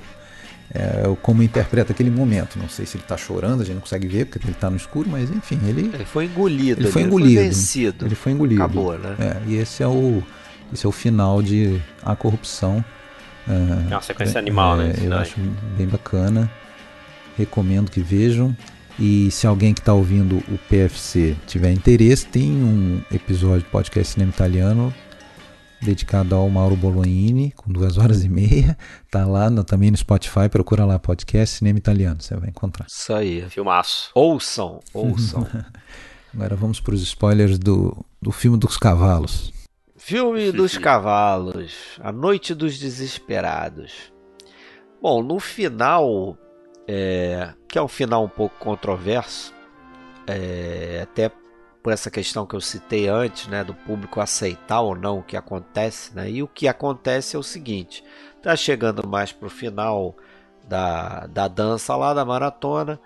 É, 0.73 1.03
como 1.21 1.41
interpreta 1.41 1.93
aquele 1.93 2.11
momento. 2.11 2.59
Não 2.59 2.67
sei 2.67 2.85
se 2.85 2.97
ele 2.97 3.03
está 3.03 3.15
chorando, 3.15 3.61
a 3.61 3.65
gente 3.65 3.75
não 3.75 3.81
consegue 3.81 4.07
ver 4.07 4.25
porque 4.25 4.45
ele 4.45 4.51
está 4.51 4.69
no 4.69 4.75
escuro, 4.75 5.09
mas 5.09 5.29
enfim, 5.29 5.59
ele. 5.65 5.89
Ele 5.93 6.05
foi 6.05 6.25
engolido. 6.25 6.81
Ele 6.81 6.91
foi 6.91 7.01
engolido. 7.03 7.29
Ele 7.29 7.35
foi 7.39 7.47
vencido. 7.47 8.05
Ele 8.05 8.15
foi 8.15 8.31
engolido. 8.33 8.61
Acabou, 8.61 8.97
né? 8.97 9.15
É, 9.19 9.41
e 9.47 9.55
esse 9.55 9.81
é 9.81 9.87
o, 9.87 10.21
esse 10.73 10.85
é 10.85 10.89
o 10.89 10.91
final 10.91 11.41
de 11.41 11.81
A 12.03 12.15
Corrupção. 12.15 12.83
É, 13.47 13.91
é 13.91 13.95
uma 13.95 14.01
sequência 14.01 14.37
animal, 14.37 14.79
é, 14.81 14.87
né? 14.87 14.93
Eu 15.01 15.13
acho 15.17 15.39
bem 15.77 15.87
bacana. 15.87 16.51
Recomendo 17.37 17.89
que 17.89 18.01
vejam. 18.01 18.55
E 18.99 19.29
se 19.29 19.45
alguém 19.45 19.73
que 19.73 19.79
está 19.79 19.93
ouvindo 19.93 20.37
o 20.51 20.57
PFC 20.69 21.35
tiver 21.45 21.71
interesse, 21.71 22.25
tem 22.25 22.51
um 22.51 23.01
episódio 23.11 23.63
do 23.63 23.69
podcast 23.69 24.13
Cinema 24.13 24.31
Italiano 24.31 24.93
dedicado 25.79 26.33
ao 26.33 26.49
Mauro 26.49 26.75
Bolognini, 26.75 27.51
com 27.51 27.71
duas 27.71 27.97
horas 27.99 28.23
e 28.23 28.29
meia. 28.29 28.77
Tá 29.11 29.25
lá 29.25 29.49
no, 29.49 29.63
também 29.63 29.91
no 29.91 29.97
Spotify, 29.97 30.49
procura 30.49 30.85
lá 30.85 30.97
podcast 30.97 31.57
Cinema 31.57 31.77
Italiano, 31.77 32.21
você 32.21 32.35
vai 32.35 32.49
encontrar. 32.49 32.87
Isso 32.89 33.13
aí. 33.13 33.47
Filmaço. 33.49 34.09
Ouçam, 34.15 34.79
ouçam. 34.93 35.47
Agora 36.33 36.55
vamos 36.55 36.79
para 36.79 36.93
os 36.93 37.01
spoilers 37.01 37.57
do, 37.57 38.05
do 38.21 38.31
filme 38.31 38.57
dos 38.57 38.77
cavalos. 38.77 39.53
Filme 39.95 40.51
dos 40.51 40.77
cavalos, 40.77 41.73
A 41.99 42.11
Noite 42.11 42.53
dos 42.53 42.77
Desesperados. 42.77 44.11
Bom, 45.01 45.21
no 45.21 45.39
final 45.39 46.37
é, 46.87 47.53
que 47.67 47.77
é 47.77 47.81
um 47.81 47.87
final 47.87 48.23
um 48.23 48.29
pouco 48.29 48.55
controverso, 48.57 49.53
é, 50.25 51.01
até 51.03 51.31
por 51.83 51.93
essa 51.93 52.09
questão 52.09 52.45
que 52.45 52.55
eu 52.55 52.61
citei 52.61 53.07
antes, 53.07 53.47
né, 53.47 53.63
do 53.63 53.73
público 53.73 54.19
aceitar 54.19 54.81
ou 54.81 54.95
não 54.95 55.19
o 55.19 55.23
que 55.23 55.37
acontece, 55.37 56.15
né, 56.15 56.29
e 56.29 56.41
o 56.41 56.47
que 56.47 56.67
acontece 56.67 57.35
é 57.35 57.39
o 57.39 57.43
seguinte: 57.43 58.03
está 58.37 58.55
chegando 58.55 59.07
mais 59.07 59.31
para 59.31 59.47
o 59.47 59.49
final 59.49 60.15
da, 60.67 61.27
da 61.27 61.47
dança 61.47 61.95
lá 61.95 62.13
da 62.13 62.25
maratona, 62.25 62.99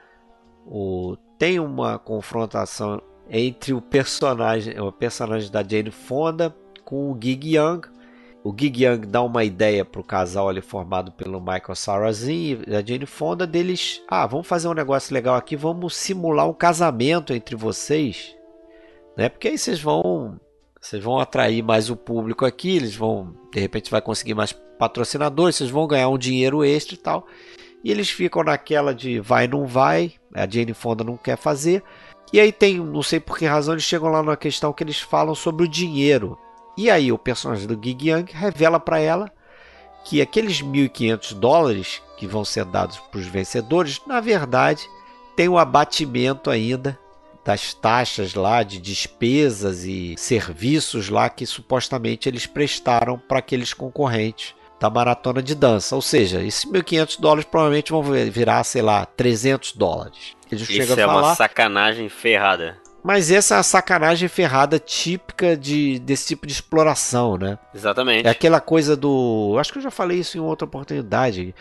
o, 0.66 1.18
tem 1.38 1.60
uma 1.60 1.98
confrontação 1.98 3.02
entre 3.30 3.74
o 3.74 3.82
personagem, 3.82 4.80
o 4.80 4.92
personagem 4.92 5.52
da 5.52 5.64
Jane 5.64 5.92
Fonda 5.92 6.56
com 6.84 7.12
o 7.12 7.18
Gig 7.20 7.56
Young, 7.56 7.82
o 8.44 8.54
Gig 8.58 8.84
Young 8.84 9.02
dá 9.08 9.22
uma 9.22 9.44
ideia 9.44 9.86
para 9.86 10.02
o 10.02 10.04
casal 10.04 10.50
ali 10.50 10.62
formado 10.62 11.12
pelo 11.12 11.40
Michael 11.40 11.76
Sarrazin 11.76 12.64
e 12.68 12.76
a 12.76 12.84
Jane 12.84 13.06
Fonda 13.06 13.46
deles, 13.46 14.02
ah, 14.08 14.26
vamos 14.26 14.48
fazer 14.48 14.68
um 14.68 14.74
negócio 14.74 15.14
legal 15.14 15.36
aqui, 15.36 15.56
vamos 15.56 15.96
simular 15.96 16.50
um 16.50 16.54
casamento 16.54 17.34
entre 17.34 17.56
vocês, 17.56 18.36
né? 19.16 19.30
Porque 19.30 19.50
aí 19.50 19.58
vocês 19.58 19.80
vão, 19.80 20.40
vocês 20.80 21.04
vão 21.04 21.20
atrair 21.20 21.64
mais 21.64 21.92
o 21.92 21.96
público 21.96 22.44
aqui, 22.44 22.78
eles 22.78 22.96
vão, 22.96 23.36
de 23.54 23.60
repente 23.60 23.92
vai 23.92 24.02
conseguir 24.02 24.34
mais 24.34 24.52
patrocinadores, 24.52 25.58
vocês 25.58 25.70
vão 25.70 25.86
ganhar 25.86 26.10
um 26.10 26.18
dinheiro 26.18 26.64
extra 26.66 26.96
e 26.96 26.98
tal. 26.98 27.28
E 27.84 27.92
eles 27.92 28.10
ficam 28.10 28.44
naquela 28.44 28.94
de 28.94 29.20
vai 29.20 29.48
não 29.48 29.66
vai, 29.66 30.14
a 30.34 30.48
Jane 30.48 30.74
Fonda 30.74 31.04
não 31.04 31.18
quer 31.18 31.38
fazer. 31.38 31.84
E 32.34 32.40
aí 32.40 32.52
tem, 32.52 32.80
não 32.80 33.04
sei 33.04 33.20
por 33.20 33.38
que 33.38 33.46
razão 33.46 33.74
eles 33.74 33.84
chegam 33.84 34.10
lá 34.10 34.24
na 34.24 34.38
questão 34.38 34.74
que 34.74 34.84
eles 34.84 35.00
falam 35.00 35.36
sobre 35.36 35.66
o 35.66 35.68
dinheiro. 35.68 36.38
E 36.78 36.90
aí 36.90 37.12
o 37.12 37.18
personagem 37.18 37.68
do 37.68 37.80
Gig 37.82 38.10
Young 38.10 38.26
revela 38.32 38.80
para 38.80 39.00
ela 39.00 39.32
que 40.04 40.22
aqueles 40.22 40.62
1.500 40.62 41.34
dólares 41.36 42.02
que 42.18 42.26
vão 42.26 42.44
ser 42.44 42.66
dados 42.66 42.98
para 42.98 43.20
os 43.20 43.28
vencedores, 43.28 44.02
na 44.08 44.20
verdade, 44.20 44.88
tem 45.36 45.48
o 45.48 45.58
abatimento 45.58 46.50
ainda 46.50 46.98
das 47.44 47.74
taxas 47.74 48.36
lá 48.36 48.64
de 48.64 48.80
despesas 48.80 49.84
e 49.84 50.16
serviços 50.18 51.10
lá 51.10 51.30
que 51.30 51.46
supostamente 51.46 52.30
eles 52.30 52.46
prestaram 52.46 53.18
para 53.18 53.40
aqueles 53.40 53.74
concorrentes 53.74 54.54
da 54.80 54.90
maratona 54.90 55.42
de 55.42 55.54
dança. 55.54 55.96
Ou 55.96 56.02
seja, 56.02 56.44
esses 56.44 56.66
1.500 56.66 57.20
dólares 57.20 57.46
provavelmente 57.46 57.92
vão 57.92 58.04
virar, 58.04 58.64
sei 58.64 58.82
lá, 58.82 59.06
300 59.06 59.74
dólares. 59.74 60.36
Eles 60.52 60.68
Isso 60.70 60.94
é 60.94 60.96
falar, 60.96 61.22
uma 61.22 61.36
sacanagem 61.36 62.10
ferrada. 62.10 62.78
Mas 63.04 63.32
essa 63.32 63.56
é 63.56 63.58
a 63.58 63.64
sacanagem 63.64 64.30
ferrada 64.30 64.78
típica 64.78 65.58
de, 65.58 66.00
desse 66.00 66.28
tipo 66.28 66.46
de 66.46 66.54
exploração, 66.54 67.38
né? 67.38 67.58
Exatamente. 67.74 68.28
É 68.28 68.30
aquela 68.30 68.60
coisa 68.60 68.96
do. 68.96 69.56
Acho 69.60 69.74
que 69.74 69.80
eu 69.80 69.84
já 69.84 69.92
falei 69.92 70.20
isso 70.20 70.38
em 70.38 70.42
outra 70.42 70.66
oportunidade. 70.66 71.54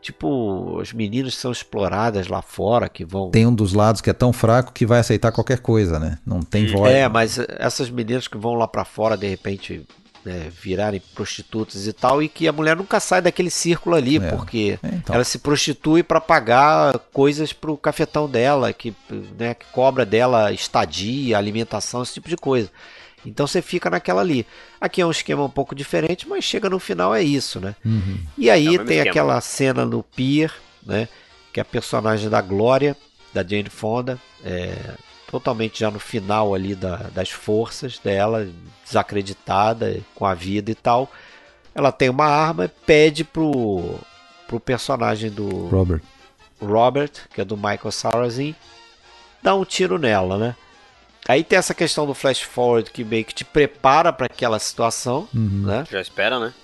Tipo, 0.00 0.78
as 0.80 0.92
meninas 0.92 1.34
são 1.34 1.50
exploradas 1.50 2.28
lá 2.28 2.40
fora 2.40 2.88
que 2.88 3.04
vão. 3.04 3.30
Tem 3.30 3.46
um 3.46 3.54
dos 3.54 3.72
lados 3.72 4.00
que 4.00 4.08
é 4.08 4.12
tão 4.12 4.32
fraco 4.32 4.72
que 4.72 4.86
vai 4.86 5.00
aceitar 5.00 5.32
qualquer 5.32 5.58
coisa, 5.58 5.98
né? 5.98 6.18
Não 6.24 6.40
tem 6.40 6.66
voz. 6.66 6.92
É, 6.92 7.08
mas 7.08 7.38
essas 7.58 7.90
meninas 7.90 8.28
que 8.28 8.38
vão 8.38 8.54
lá 8.54 8.68
para 8.68 8.84
fora, 8.84 9.16
de 9.16 9.26
repente, 9.26 9.84
né, 10.26 10.50
virarem 10.50 11.00
prostitutas 11.14 11.86
e 11.86 11.92
tal, 11.92 12.20
e 12.20 12.28
que 12.28 12.48
a 12.48 12.52
mulher 12.52 12.74
nunca 12.74 12.98
sai 12.98 13.22
daquele 13.22 13.48
círculo 13.48 13.94
ali, 13.94 14.16
é. 14.16 14.30
porque 14.32 14.76
é, 14.82 14.88
então. 14.88 15.14
ela 15.14 15.22
se 15.22 15.38
prostitui 15.38 16.02
para 16.02 16.20
pagar 16.20 16.98
coisas 17.12 17.52
pro 17.52 17.76
cafetão 17.76 18.28
dela, 18.28 18.72
que, 18.72 18.92
né, 19.38 19.54
que 19.54 19.66
cobra 19.66 20.04
dela 20.04 20.52
estadia, 20.52 21.38
alimentação, 21.38 22.02
esse 22.02 22.14
tipo 22.14 22.28
de 22.28 22.36
coisa. 22.36 22.68
Então 23.24 23.46
você 23.46 23.62
fica 23.62 23.88
naquela 23.88 24.20
ali. 24.20 24.44
Aqui 24.80 25.00
é 25.00 25.06
um 25.06 25.12
esquema 25.12 25.44
um 25.44 25.50
pouco 25.50 25.76
diferente, 25.76 26.28
mas 26.28 26.42
chega 26.42 26.68
no 26.68 26.80
final 26.80 27.14
é 27.14 27.22
isso, 27.22 27.60
né? 27.60 27.76
Uhum. 27.84 28.18
E 28.36 28.50
aí 28.50 28.74
é 28.74 28.78
tem 28.78 28.98
esquema. 28.98 29.10
aquela 29.10 29.40
cena 29.40 29.84
no 29.86 30.02
pier, 30.02 30.52
né? 30.84 31.08
Que 31.52 31.60
é 31.60 31.62
a 31.62 31.64
personagem 31.64 32.28
da 32.28 32.40
Glória, 32.40 32.96
da 33.32 33.44
Jane 33.44 33.70
Fonda, 33.70 34.18
é, 34.44 34.76
totalmente 35.30 35.80
já 35.80 35.90
no 35.90 35.98
final 35.98 36.54
ali 36.54 36.74
da, 36.74 36.96
das 37.12 37.30
forças 37.30 37.98
dela, 37.98 38.48
desacreditada 38.84 40.00
com 40.14 40.24
a 40.24 40.34
vida 40.34 40.70
e 40.70 40.74
tal. 40.74 41.10
Ela 41.74 41.92
tem 41.92 42.08
uma 42.08 42.26
arma 42.26 42.66
e 42.66 42.68
pede 42.68 43.24
pro, 43.24 43.98
pro 44.46 44.60
personagem 44.60 45.30
do 45.30 45.66
Robert. 45.68 46.00
Robert, 46.60 47.12
que 47.34 47.40
é 47.40 47.44
do 47.44 47.56
Michael 47.56 47.92
Sarrazin, 47.92 48.54
dar 49.42 49.54
um 49.54 49.64
tiro 49.64 49.98
nela, 49.98 50.38
né? 50.38 50.56
Aí 51.28 51.42
tem 51.42 51.58
essa 51.58 51.74
questão 51.74 52.06
do 52.06 52.14
flash 52.14 52.40
forward 52.42 52.90
que 52.90 53.04
meio 53.04 53.24
que 53.24 53.34
te 53.34 53.44
prepara 53.44 54.12
para 54.12 54.26
aquela 54.26 54.58
situação, 54.58 55.28
uhum. 55.34 55.64
né? 55.66 55.84
Já 55.90 56.00
espera, 56.00 56.38
né? 56.38 56.54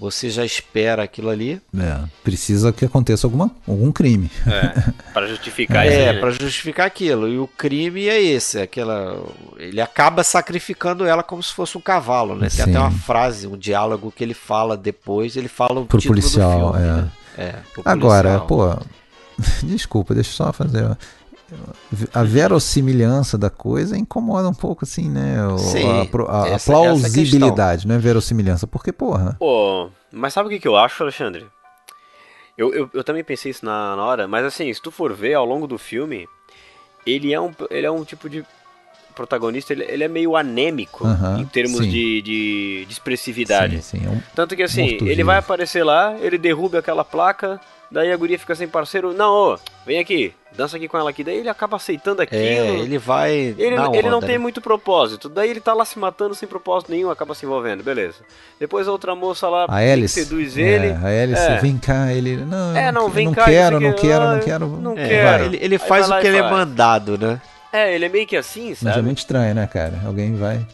Você 0.00 0.30
já 0.30 0.46
espera 0.46 1.02
aquilo 1.02 1.28
ali. 1.28 1.60
É, 1.78 2.00
precisa 2.24 2.72
que 2.72 2.86
aconteça 2.86 3.26
alguma, 3.26 3.50
algum 3.68 3.92
crime. 3.92 4.30
É, 4.46 4.90
para 5.12 5.26
justificar 5.26 5.86
isso. 5.86 5.94
É, 5.94 6.18
para 6.18 6.30
justificar 6.30 6.86
aquilo. 6.86 7.28
E 7.28 7.38
o 7.38 7.46
crime 7.46 8.08
é 8.08 8.20
esse, 8.20 8.58
é 8.58 8.62
aquela 8.62 9.22
ele 9.58 9.78
acaba 9.78 10.24
sacrificando 10.24 11.04
ela 11.04 11.22
como 11.22 11.42
se 11.42 11.52
fosse 11.52 11.76
um 11.76 11.82
cavalo, 11.82 12.34
né? 12.34 12.48
Tem 12.48 12.64
Sim. 12.64 12.70
até 12.70 12.78
uma 12.78 12.90
frase, 12.90 13.46
um 13.46 13.58
diálogo 13.58 14.10
que 14.10 14.24
ele 14.24 14.32
fala 14.32 14.74
depois, 14.74 15.36
ele 15.36 15.48
fala 15.48 15.80
o 15.80 15.86
pro 15.86 15.98
título 15.98 16.18
policial, 16.18 16.72
do 16.72 16.78
filme, 16.78 16.88
é. 16.88 16.92
Né? 16.92 17.10
é 17.36 17.54
Agora, 17.84 18.40
pô, 18.40 18.74
desculpa, 19.62 20.14
deixa 20.14 20.30
eu 20.30 20.34
só 20.34 20.52
fazer 20.52 20.96
a 22.12 22.22
verossimilhança 22.22 23.36
da 23.36 23.50
coisa 23.50 23.96
incomoda 23.96 24.48
um 24.48 24.54
pouco, 24.54 24.84
assim, 24.84 25.08
né? 25.08 25.36
Sim, 25.58 25.88
a, 25.88 26.02
a, 26.30 26.44
a 26.44 26.48
essa, 26.48 26.70
plausibilidade, 26.70 27.80
essa 27.80 27.88
não 27.88 27.94
é 27.94 27.98
verossimilhança. 27.98 28.66
Porque, 28.66 28.92
porra. 28.92 29.36
Pô, 29.38 29.90
mas 30.12 30.32
sabe 30.32 30.48
o 30.48 30.50
que, 30.50 30.60
que 30.60 30.68
eu 30.68 30.76
acho, 30.76 31.02
Alexandre? 31.02 31.46
Eu, 32.56 32.74
eu, 32.74 32.90
eu 32.92 33.02
também 33.02 33.24
pensei 33.24 33.50
isso 33.50 33.64
na, 33.64 33.96
na, 33.96 34.04
hora, 34.04 34.28
mas 34.28 34.44
assim, 34.44 34.72
se 34.72 34.82
tu 34.82 34.90
for 34.90 35.14
ver 35.14 35.34
ao 35.34 35.46
longo 35.46 35.66
do 35.66 35.78
filme, 35.78 36.28
ele 37.06 37.32
é 37.32 37.40
um, 37.40 37.52
ele 37.70 37.86
é 37.86 37.90
um 37.90 38.04
tipo 38.04 38.28
de 38.28 38.44
protagonista, 39.20 39.74
ele, 39.74 39.84
ele 39.84 40.02
é 40.02 40.08
meio 40.08 40.34
anêmico 40.34 41.06
uh 41.06 41.10
-huh, 41.10 41.40
em 41.40 41.44
termos 41.44 41.86
de, 41.86 42.22
de, 42.22 42.84
de, 42.86 42.92
expressividade. 42.92 43.82
Sim, 43.82 43.98
sim, 43.98 44.06
é 44.06 44.08
um 44.08 44.20
Tanto 44.34 44.56
que 44.56 44.62
assim, 44.62 44.96
ele 45.02 45.22
vai 45.22 45.36
aparecer 45.36 45.84
lá, 45.84 46.16
ele 46.20 46.38
derruba 46.38 46.78
aquela 46.78 47.04
placa, 47.04 47.60
daí 47.90 48.10
a 48.10 48.16
guria 48.16 48.38
fica 48.38 48.54
sem 48.54 48.66
parceiro, 48.66 49.12
não, 49.12 49.30
ô, 49.30 49.58
vem 49.84 49.98
aqui, 49.98 50.32
dança 50.56 50.78
aqui 50.78 50.88
com 50.88 50.96
ela 50.96 51.10
aqui. 51.10 51.22
Daí 51.22 51.36
ele 51.36 51.50
acaba 51.50 51.76
aceitando 51.76 52.22
aquilo. 52.22 52.40
É, 52.40 52.78
ele 52.78 52.96
vai. 52.96 53.54
Ele, 53.58 53.78
onda, 53.78 53.94
ele 53.98 54.08
não 54.08 54.20
tem 54.20 54.30
né? 54.30 54.38
muito 54.38 54.62
propósito. 54.62 55.28
Daí 55.28 55.50
ele 55.50 55.60
tá 55.60 55.74
lá 55.74 55.84
se 55.84 55.98
matando 55.98 56.34
sem 56.34 56.48
propósito 56.48 56.90
nenhum, 56.90 57.10
acaba 57.10 57.34
se 57.34 57.44
envolvendo, 57.44 57.84
beleza. 57.84 58.20
Depois 58.58 58.88
a 58.88 58.92
outra 58.92 59.14
moça 59.14 59.50
lá 59.50 59.66
a 59.68 59.76
Alice, 59.76 60.24
seduz 60.24 60.56
ele. 60.56 60.86
É, 60.86 60.92
a 60.94 61.22
Alice, 61.22 61.42
é. 61.42 61.58
vem 61.58 61.76
cá, 61.76 62.10
ele. 62.10 62.38
Não, 62.38 62.74
é, 62.74 62.90
não, 62.90 63.10
vem 63.10 63.26
não 63.26 63.34
cá. 63.34 63.44
Quero, 63.44 63.78
não 63.78 63.92
quero, 63.92 64.24
não 64.24 64.40
quero, 64.40 64.66
não 64.66 64.92
é, 64.92 65.08
quero. 65.08 65.44
Ele, 65.44 65.58
ele 65.60 65.78
faz 65.78 66.08
o 66.08 66.18
que 66.18 66.26
ele 66.26 66.38
faz. 66.38 66.50
é 66.52 66.54
mandado, 66.54 67.18
né? 67.18 67.38
É, 67.72 67.94
ele 67.94 68.04
é 68.04 68.08
meio 68.08 68.26
que 68.26 68.36
assim, 68.36 68.74
sabe? 68.74 68.84
Mas 68.86 68.96
é 68.96 69.02
muito 69.02 69.18
estranho, 69.18 69.54
né, 69.54 69.66
cara? 69.66 70.00
Alguém 70.04 70.34
vai 70.34 70.66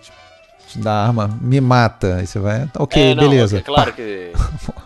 te 0.66 0.78
dar 0.78 1.06
arma, 1.06 1.28
me 1.40 1.60
mata. 1.60 2.16
Aí 2.16 2.26
você 2.26 2.38
vai. 2.38 2.68
Ok, 2.78 3.00
é, 3.02 3.14
não, 3.14 3.28
beleza. 3.28 3.58
É 3.58 3.62
claro 3.62 3.92
que. 3.92 4.32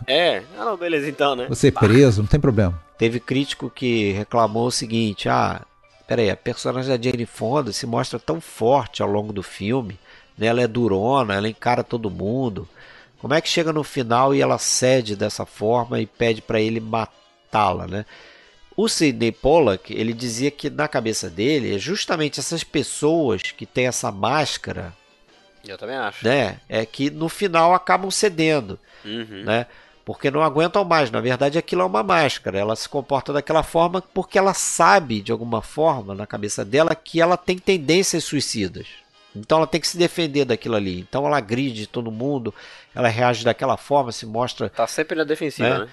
é, 0.06 0.42
ah, 0.58 0.64
não, 0.64 0.76
beleza 0.76 1.08
então, 1.08 1.34
né? 1.34 1.46
Você 1.48 1.70
preso, 1.70 2.22
não 2.22 2.28
tem 2.28 2.40
problema. 2.40 2.80
Teve 2.98 3.18
crítico 3.18 3.70
que 3.70 4.12
reclamou 4.12 4.66
o 4.66 4.72
seguinte: 4.72 5.28
ah, 5.28 5.62
peraí, 6.06 6.30
a 6.30 6.36
personagem 6.36 6.96
da 6.96 7.02
Jane 7.02 7.26
Fonda 7.26 7.72
se 7.72 7.86
mostra 7.86 8.18
tão 8.18 8.40
forte 8.40 9.02
ao 9.02 9.08
longo 9.08 9.32
do 9.32 9.42
filme, 9.42 9.98
né? 10.36 10.46
ela 10.46 10.60
é 10.60 10.66
durona, 10.66 11.34
ela 11.34 11.48
encara 11.48 11.82
todo 11.82 12.10
mundo. 12.10 12.68
Como 13.20 13.34
é 13.34 13.40
que 13.40 13.48
chega 13.48 13.72
no 13.72 13.84
final 13.84 14.34
e 14.34 14.40
ela 14.40 14.58
cede 14.58 15.14
dessa 15.14 15.44
forma 15.44 16.00
e 16.00 16.06
pede 16.06 16.40
para 16.40 16.60
ele 16.60 16.80
matá-la, 16.80 17.86
né? 17.86 18.06
O 18.82 18.88
Sidney 18.88 19.30
Pollack, 19.30 19.92
ele 19.92 20.12
dizia 20.14 20.50
que 20.50 20.70
na 20.70 20.88
cabeça 20.88 21.28
dele 21.28 21.74
é 21.74 21.78
justamente 21.78 22.40
essas 22.40 22.64
pessoas 22.64 23.42
que 23.42 23.66
têm 23.66 23.86
essa 23.86 24.10
máscara 24.10 24.94
Eu 25.66 25.76
também 25.76 25.96
acho. 25.96 26.24
Né? 26.26 26.58
É 26.66 26.86
que 26.86 27.10
no 27.10 27.28
final 27.28 27.74
acabam 27.74 28.10
cedendo, 28.10 28.78
Uhum. 29.04 29.42
né? 29.44 29.66
Porque 30.02 30.30
não 30.30 30.42
aguentam 30.42 30.82
mais. 30.82 31.10
Na 31.10 31.20
verdade, 31.20 31.58
aquilo 31.58 31.82
é 31.82 31.84
uma 31.84 32.02
máscara. 32.02 32.58
Ela 32.58 32.74
se 32.74 32.88
comporta 32.88 33.32
daquela 33.34 33.62
forma 33.62 34.00
porque 34.14 34.38
ela 34.38 34.54
sabe, 34.54 35.20
de 35.20 35.30
alguma 35.30 35.60
forma, 35.60 36.14
na 36.14 36.26
cabeça 36.26 36.64
dela, 36.64 36.94
que 36.94 37.20
ela 37.20 37.36
tem 37.36 37.58
tendências 37.58 38.24
suicidas. 38.24 38.86
Então 39.36 39.58
ela 39.58 39.66
tem 39.66 39.80
que 39.80 39.86
se 39.86 39.98
defender 39.98 40.44
daquilo 40.46 40.74
ali. 40.74 40.98
Então 41.00 41.26
ela 41.26 41.36
agride 41.36 41.86
todo 41.86 42.10
mundo, 42.10 42.52
ela 42.94 43.08
reage 43.08 43.44
daquela 43.44 43.76
forma, 43.76 44.10
se 44.10 44.24
mostra 44.26 44.68
Tá 44.70 44.86
sempre 44.86 45.16
na 45.16 45.22
defensiva, 45.24 45.68
É. 45.68 45.78
né? 45.80 45.88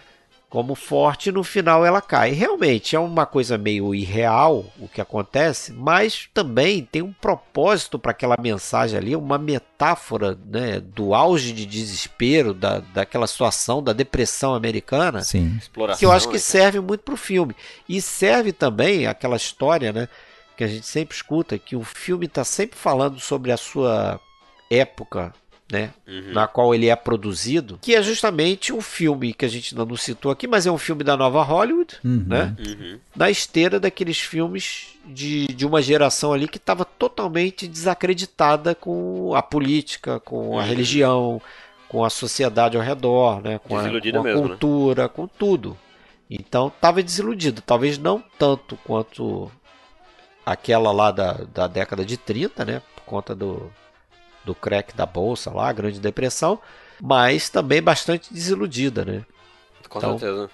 Como 0.50 0.76
forte 0.76 1.32
no 1.32 1.44
final 1.44 1.86
ela 1.86 2.02
cai. 2.02 2.32
Realmente 2.32 2.96
é 2.96 3.00
uma 3.00 3.26
coisa 3.26 3.58
meio 3.58 3.94
irreal 3.94 4.66
o 4.80 4.88
que 4.88 5.02
acontece, 5.02 5.74
mas 5.74 6.30
também 6.34 6.86
tem 6.86 7.02
um 7.02 7.12
propósito 7.12 8.00
para 8.00 8.12
aquela 8.12 8.38
mensagem 8.40 8.98
ali, 8.98 9.16
uma 9.16 9.38
metáfora 9.38 10.38
né, 10.46 10.80
do 10.80 11.14
auge 11.14 11.52
de 11.52 11.66
desespero, 11.66 12.54
da, 12.54 12.80
daquela 12.80 13.28
situação, 13.28 13.84
da 13.84 13.92
depressão 13.92 14.56
americana, 14.56 15.22
Sim. 15.22 15.60
Que 15.98 16.06
eu 16.06 16.12
acho 16.12 16.30
que 16.30 16.40
serve 16.40 16.80
muito 16.80 17.02
para 17.02 17.14
o 17.14 17.18
filme. 17.18 17.56
E 17.88 18.02
serve 18.02 18.54
também 18.54 19.06
aquela 19.06 19.36
história 19.36 19.92
né, 19.92 20.08
que 20.56 20.64
a 20.64 20.68
gente 20.68 20.86
sempre 20.86 21.16
escuta, 21.16 21.60
que 21.60 21.76
o 21.76 21.84
filme 21.84 22.26
está 22.26 22.44
sempre 22.44 22.78
falando 22.78 23.20
sobre 23.20 23.52
a 23.52 23.58
sua 23.58 24.20
época. 24.70 25.34
Né, 25.70 25.92
Uhum. 26.08 26.32
na 26.32 26.48
qual 26.48 26.74
ele 26.74 26.88
é 26.88 26.96
produzido, 26.96 27.78
que 27.82 27.94
é 27.94 28.02
justamente 28.02 28.72
um 28.72 28.80
filme 28.80 29.34
que 29.34 29.44
a 29.44 29.50
gente 29.50 29.74
ainda 29.76 29.86
não 29.86 29.98
citou 29.98 30.32
aqui, 30.32 30.48
mas 30.48 30.66
é 30.66 30.72
um 30.72 30.78
filme 30.78 31.04
da 31.04 31.18
nova 31.18 31.44
Hollywood, 31.44 31.98
Uhum. 32.06 32.24
né? 32.26 32.56
Uhum. 32.58 32.98
Na 33.14 33.30
esteira 33.30 33.78
daqueles 33.78 34.18
filmes 34.18 34.98
de, 35.06 35.46
de 35.48 35.66
uma 35.66 35.82
geração 35.82 36.32
ali 36.32 36.48
que 36.48 36.56
estava 36.56 36.86
totalmente 36.86 37.68
desacreditada 37.68 38.74
com 38.76 39.36
a 39.36 39.42
política, 39.42 40.22
com 40.22 40.58
a 40.58 40.62
Uhum. 40.62 40.68
religião, 40.70 41.42
com 41.90 42.06
a 42.06 42.10
sociedade 42.10 42.78
ao 42.78 42.84
redor, 42.84 43.42
né? 43.42 43.60
com 43.60 43.78
a, 43.78 43.82
com 43.82 43.88
a 43.90 43.92
mesmo, 44.02 44.24
né? 44.24 44.34
cultura, 44.34 45.10
com 45.10 45.28
tudo. 45.28 45.78
Então 46.30 46.70
estava 46.70 47.04
desiludido, 47.04 47.62
talvez 47.62 47.98
não 47.98 48.24
tanto 48.40 48.78
quanto 48.86 49.52
aquela 50.46 50.92
lá 50.94 51.12
da, 51.12 51.34
da 51.54 51.68
década 51.68 52.06
de 52.06 52.16
30, 52.16 52.64
né? 52.64 52.82
Por 52.96 53.04
conta 53.04 53.36
do, 53.36 53.70
do 54.48 54.56
crack 54.56 54.96
da 54.96 55.06
bolsa 55.06 55.52
lá, 55.52 55.70
a 55.70 55.74
Grande 55.74 56.00
Depressão, 56.00 56.60
mas 57.02 57.50
também 57.50 57.82
bastante 57.82 58.34
desiludida, 58.34 59.06
né? 59.06 59.22
Com 59.90 60.00
Então, 60.00 60.18
certeza. 60.18 60.50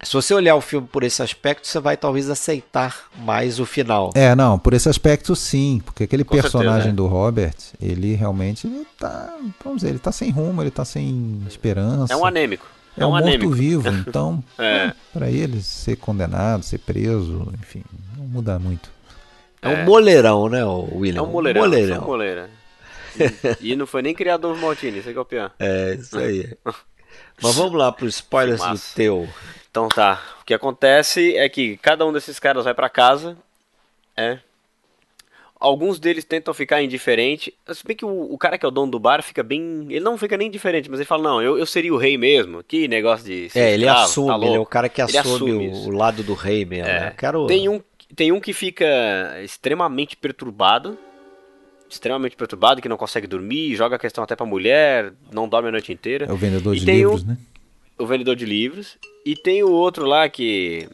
Se 0.00 0.12
você 0.12 0.32
olhar 0.32 0.54
o 0.54 0.60
filme 0.60 0.86
por 0.86 1.02
esse 1.02 1.20
aspecto, 1.22 1.66
você 1.66 1.80
vai 1.80 1.96
talvez 1.96 2.30
aceitar 2.30 3.06
mais 3.16 3.58
o 3.58 3.66
final. 3.66 4.12
É, 4.14 4.32
não, 4.36 4.56
por 4.56 4.72
esse 4.72 4.88
aspecto 4.88 5.34
sim, 5.34 5.80
porque 5.84 6.04
aquele 6.04 6.22
Com 6.22 6.34
certeza, 6.36 6.52
personagem 6.58 6.90
é. 6.90 6.94
do 6.94 7.06
Robert, 7.06 7.56
ele 7.82 8.14
realmente 8.14 8.66
ele 8.68 8.86
tá, 8.96 9.34
vamos 9.64 9.78
dizer, 9.80 9.88
ele 9.90 9.98
tá 9.98 10.12
sem 10.12 10.30
rumo, 10.30 10.62
ele 10.62 10.70
tá 10.70 10.84
sem 10.84 11.42
esperança. 11.48 12.12
É 12.12 12.16
um 12.16 12.24
anêmico. 12.24 12.64
É 12.96 13.04
um 13.04 13.14
anêmico. 13.16 13.46
morto-vivo, 13.46 13.88
então, 14.06 14.42
É. 14.56 14.92
pra 15.12 15.28
ele 15.30 15.60
ser 15.62 15.96
condenado, 15.96 16.62
ser 16.62 16.78
preso, 16.78 17.52
enfim, 17.60 17.82
não 18.16 18.24
muda 18.24 18.56
muito. 18.58 18.88
É, 19.60 19.68
um 19.68 19.84
moleirão, 19.84 20.48
né, 20.48 20.64
o 20.64 20.88
William? 20.98 21.18
É 21.18 21.22
um 21.22 21.26
moleirão. 21.32 21.62
moleirão. 21.62 21.96
É 21.96 22.00
um 22.00 22.04
moleira. 22.06 22.50
E, 23.60 23.76
não 23.76 23.86
foi 23.86 24.02
nem 24.02 24.14
criador 24.14 24.56
Maltini, 24.56 24.98
isso 24.98 25.08
aqui 25.08 25.18
é 25.18 25.20
o 25.20 25.24
pior. 25.24 25.52
É, 25.58 25.94
isso 25.94 26.18
aí. 26.18 26.56
Mas 27.40 27.54
vamos 27.54 27.78
lá 27.78 27.92
para 27.92 28.04
os 28.04 28.16
spoilers 28.16 28.60
do 28.60 28.94
teu. 28.94 29.28
Então 29.70 29.88
tá. 29.88 30.22
O 30.40 30.44
que 30.44 30.54
acontece 30.54 31.36
é 31.36 31.48
que 31.48 31.76
cada 31.76 32.04
um 32.04 32.12
desses 32.12 32.38
caras 32.38 32.64
vai 32.64 32.74
pra 32.74 32.88
casa. 32.88 33.36
É. 34.16 34.38
Alguns 35.60 35.98
deles 35.98 36.24
tentam 36.24 36.54
ficar 36.54 36.82
indiferente. 36.82 37.52
Se 37.72 37.84
bem 37.84 37.96
que 37.96 38.04
o, 38.04 38.32
o 38.32 38.38
cara 38.38 38.56
que 38.56 38.64
é 38.64 38.68
o 38.68 38.70
dono 38.70 38.92
do 38.92 38.98
bar 38.98 39.22
fica 39.22 39.42
bem. 39.42 39.86
Ele 39.88 40.00
não 40.00 40.16
fica 40.16 40.36
nem 40.36 40.46
indiferente, 40.46 40.88
mas 40.88 41.00
ele 41.00 41.06
fala: 41.06 41.24
Não, 41.24 41.42
eu, 41.42 41.58
eu 41.58 41.66
seria 41.66 41.92
o 41.92 41.96
rei 41.96 42.16
mesmo. 42.16 42.62
Que 42.62 42.86
negócio 42.86 43.26
de. 43.26 43.50
É, 43.54 43.74
ele 43.74 43.84
escravo, 43.84 44.04
assume, 44.04 44.28
tá 44.28 44.36
ele 44.36 44.46
é 44.46 44.50
o 44.50 44.54
louco." 44.54 44.70
cara 44.70 44.88
que 44.88 45.02
assume, 45.02 45.18
assume 45.18 45.68
o, 45.68 45.88
o 45.88 45.90
lado 45.90 46.22
do 46.22 46.34
rei 46.34 46.64
mesmo. 46.64 46.88
É. 46.88 47.00
né? 47.00 47.14
Quero... 47.16 47.46
Tem 47.46 47.68
um, 47.68 47.82
tem 48.14 48.30
um 48.30 48.40
que 48.40 48.52
fica 48.52 48.86
extremamente 49.42 50.16
perturbado. 50.16 50.96
Extremamente 51.88 52.36
perturbado, 52.36 52.82
que 52.82 52.88
não 52.88 52.96
consegue 52.96 53.26
dormir, 53.26 53.74
joga 53.74 53.96
a 53.96 53.98
questão 53.98 54.22
até 54.22 54.36
pra 54.36 54.44
mulher, 54.44 55.12
não 55.32 55.48
dorme 55.48 55.68
a 55.68 55.72
noite 55.72 55.92
inteira. 55.92 56.26
É 56.26 56.32
o 56.32 56.36
vendedor 56.36 56.76
E 56.76 56.80
de 56.80 56.86
livros, 56.86 57.22
um- 57.24 57.26
né? 57.28 57.38
o 57.98 58.06
vendedor 58.06 58.36
de 58.36 58.44
livros. 58.44 58.98
E 59.24 59.34
tem 59.34 59.62
o 59.62 59.70
outro 59.70 60.04
lá 60.06 60.28
que. 60.28 60.88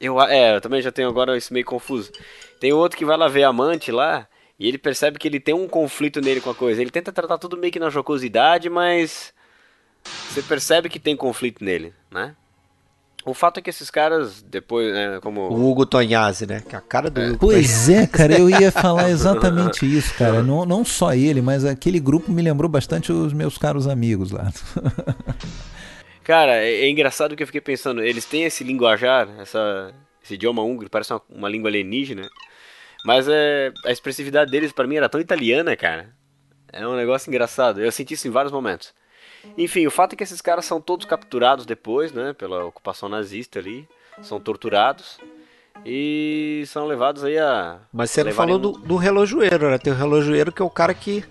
Eu, 0.00 0.20
é, 0.20 0.56
eu 0.56 0.60
também 0.60 0.82
já 0.82 0.92
tenho 0.92 1.08
agora 1.08 1.36
isso 1.36 1.52
meio 1.54 1.64
confuso. 1.64 2.10
Tem 2.60 2.72
o 2.72 2.76
outro 2.76 2.98
que 2.98 3.04
vai 3.04 3.16
lá 3.16 3.28
ver 3.28 3.44
a 3.44 3.48
amante 3.48 3.90
lá. 3.90 4.28
E 4.58 4.68
ele 4.68 4.78
percebe 4.78 5.18
que 5.18 5.26
ele 5.26 5.40
tem 5.40 5.54
um 5.54 5.66
conflito 5.66 6.20
nele 6.20 6.40
com 6.40 6.50
a 6.50 6.54
coisa. 6.54 6.80
Ele 6.80 6.90
tenta 6.90 7.10
tratar 7.10 7.38
tudo 7.38 7.56
meio 7.56 7.72
que 7.72 7.80
na 7.80 7.90
jocosidade, 7.90 8.68
mas. 8.68 9.32
Você 10.04 10.42
percebe 10.42 10.88
que 10.90 10.98
tem 11.00 11.16
conflito 11.16 11.64
nele, 11.64 11.92
né? 12.10 12.36
O 13.24 13.32
fato 13.32 13.58
é 13.58 13.62
que 13.62 13.70
esses 13.70 13.90
caras, 13.90 14.42
depois, 14.42 14.92
né, 14.92 15.18
como. 15.22 15.48
O 15.48 15.70
Hugo 15.70 15.86
Tonhazzi, 15.86 16.46
né? 16.46 16.62
Que 16.68 16.74
é 16.74 16.78
a 16.78 16.80
cara 16.80 17.08
do 17.08 17.20
Hugo 17.20 17.38
Pois 17.38 17.88
é, 17.88 18.06
cara, 18.06 18.38
eu 18.38 18.50
ia 18.50 18.70
falar 18.70 19.08
exatamente 19.10 19.86
isso, 19.86 20.14
cara. 20.14 20.42
Não, 20.42 20.66
não 20.66 20.84
só 20.84 21.14
ele, 21.14 21.40
mas 21.40 21.64
aquele 21.64 21.98
grupo 21.98 22.30
me 22.30 22.42
lembrou 22.42 22.68
bastante 22.68 23.10
os 23.10 23.32
meus 23.32 23.56
caros 23.56 23.88
amigos 23.88 24.30
lá. 24.30 24.52
Cara, 26.24 26.56
é, 26.56 26.86
é 26.86 26.88
engraçado 26.88 27.36
que 27.36 27.42
eu 27.42 27.46
fiquei 27.46 27.60
pensando, 27.60 28.02
eles 28.02 28.24
têm 28.24 28.44
esse 28.44 28.64
linguajar, 28.64 29.28
essa, 29.38 29.92
esse 30.24 30.34
idioma 30.34 30.62
húngaro, 30.62 30.88
parece 30.88 31.12
uma, 31.12 31.20
uma 31.28 31.48
língua 31.50 31.68
alienígena, 31.68 32.30
mas 33.04 33.28
é, 33.28 33.70
a 33.84 33.92
expressividade 33.92 34.50
deles 34.50 34.72
pra 34.72 34.86
mim 34.86 34.96
era 34.96 35.08
tão 35.08 35.20
italiana, 35.20 35.76
cara. 35.76 36.08
É 36.72 36.88
um 36.88 36.96
negócio 36.96 37.28
engraçado, 37.28 37.82
eu 37.82 37.92
senti 37.92 38.14
isso 38.14 38.26
em 38.26 38.30
vários 38.30 38.50
momentos. 38.50 38.94
Enfim, 39.56 39.86
o 39.86 39.90
fato 39.90 40.12
é 40.14 40.16
que 40.16 40.22
esses 40.22 40.40
caras 40.40 40.64
são 40.64 40.80
todos 40.80 41.06
capturados 41.06 41.64
depois, 41.66 42.12
né, 42.12 42.32
pela 42.32 42.64
ocupação 42.64 43.08
nazista 43.08 43.58
ali, 43.58 43.88
são 44.22 44.40
torturados 44.40 45.18
e 45.84 46.64
são 46.66 46.86
levados 46.86 47.24
aí 47.24 47.38
a... 47.38 47.78
Mas 47.92 48.10
você 48.10 48.24
não 48.24 48.32
falou 48.32 48.58
do, 48.58 48.72
do 48.72 48.96
relojoeiro, 48.96 49.70
né? 49.70 49.78
Tem 49.78 49.92
o 49.92 49.96
relojoeiro 49.96 50.52
que 50.52 50.62
é 50.62 50.64
o 50.64 50.70
cara 50.70 50.94
que, 50.94 51.24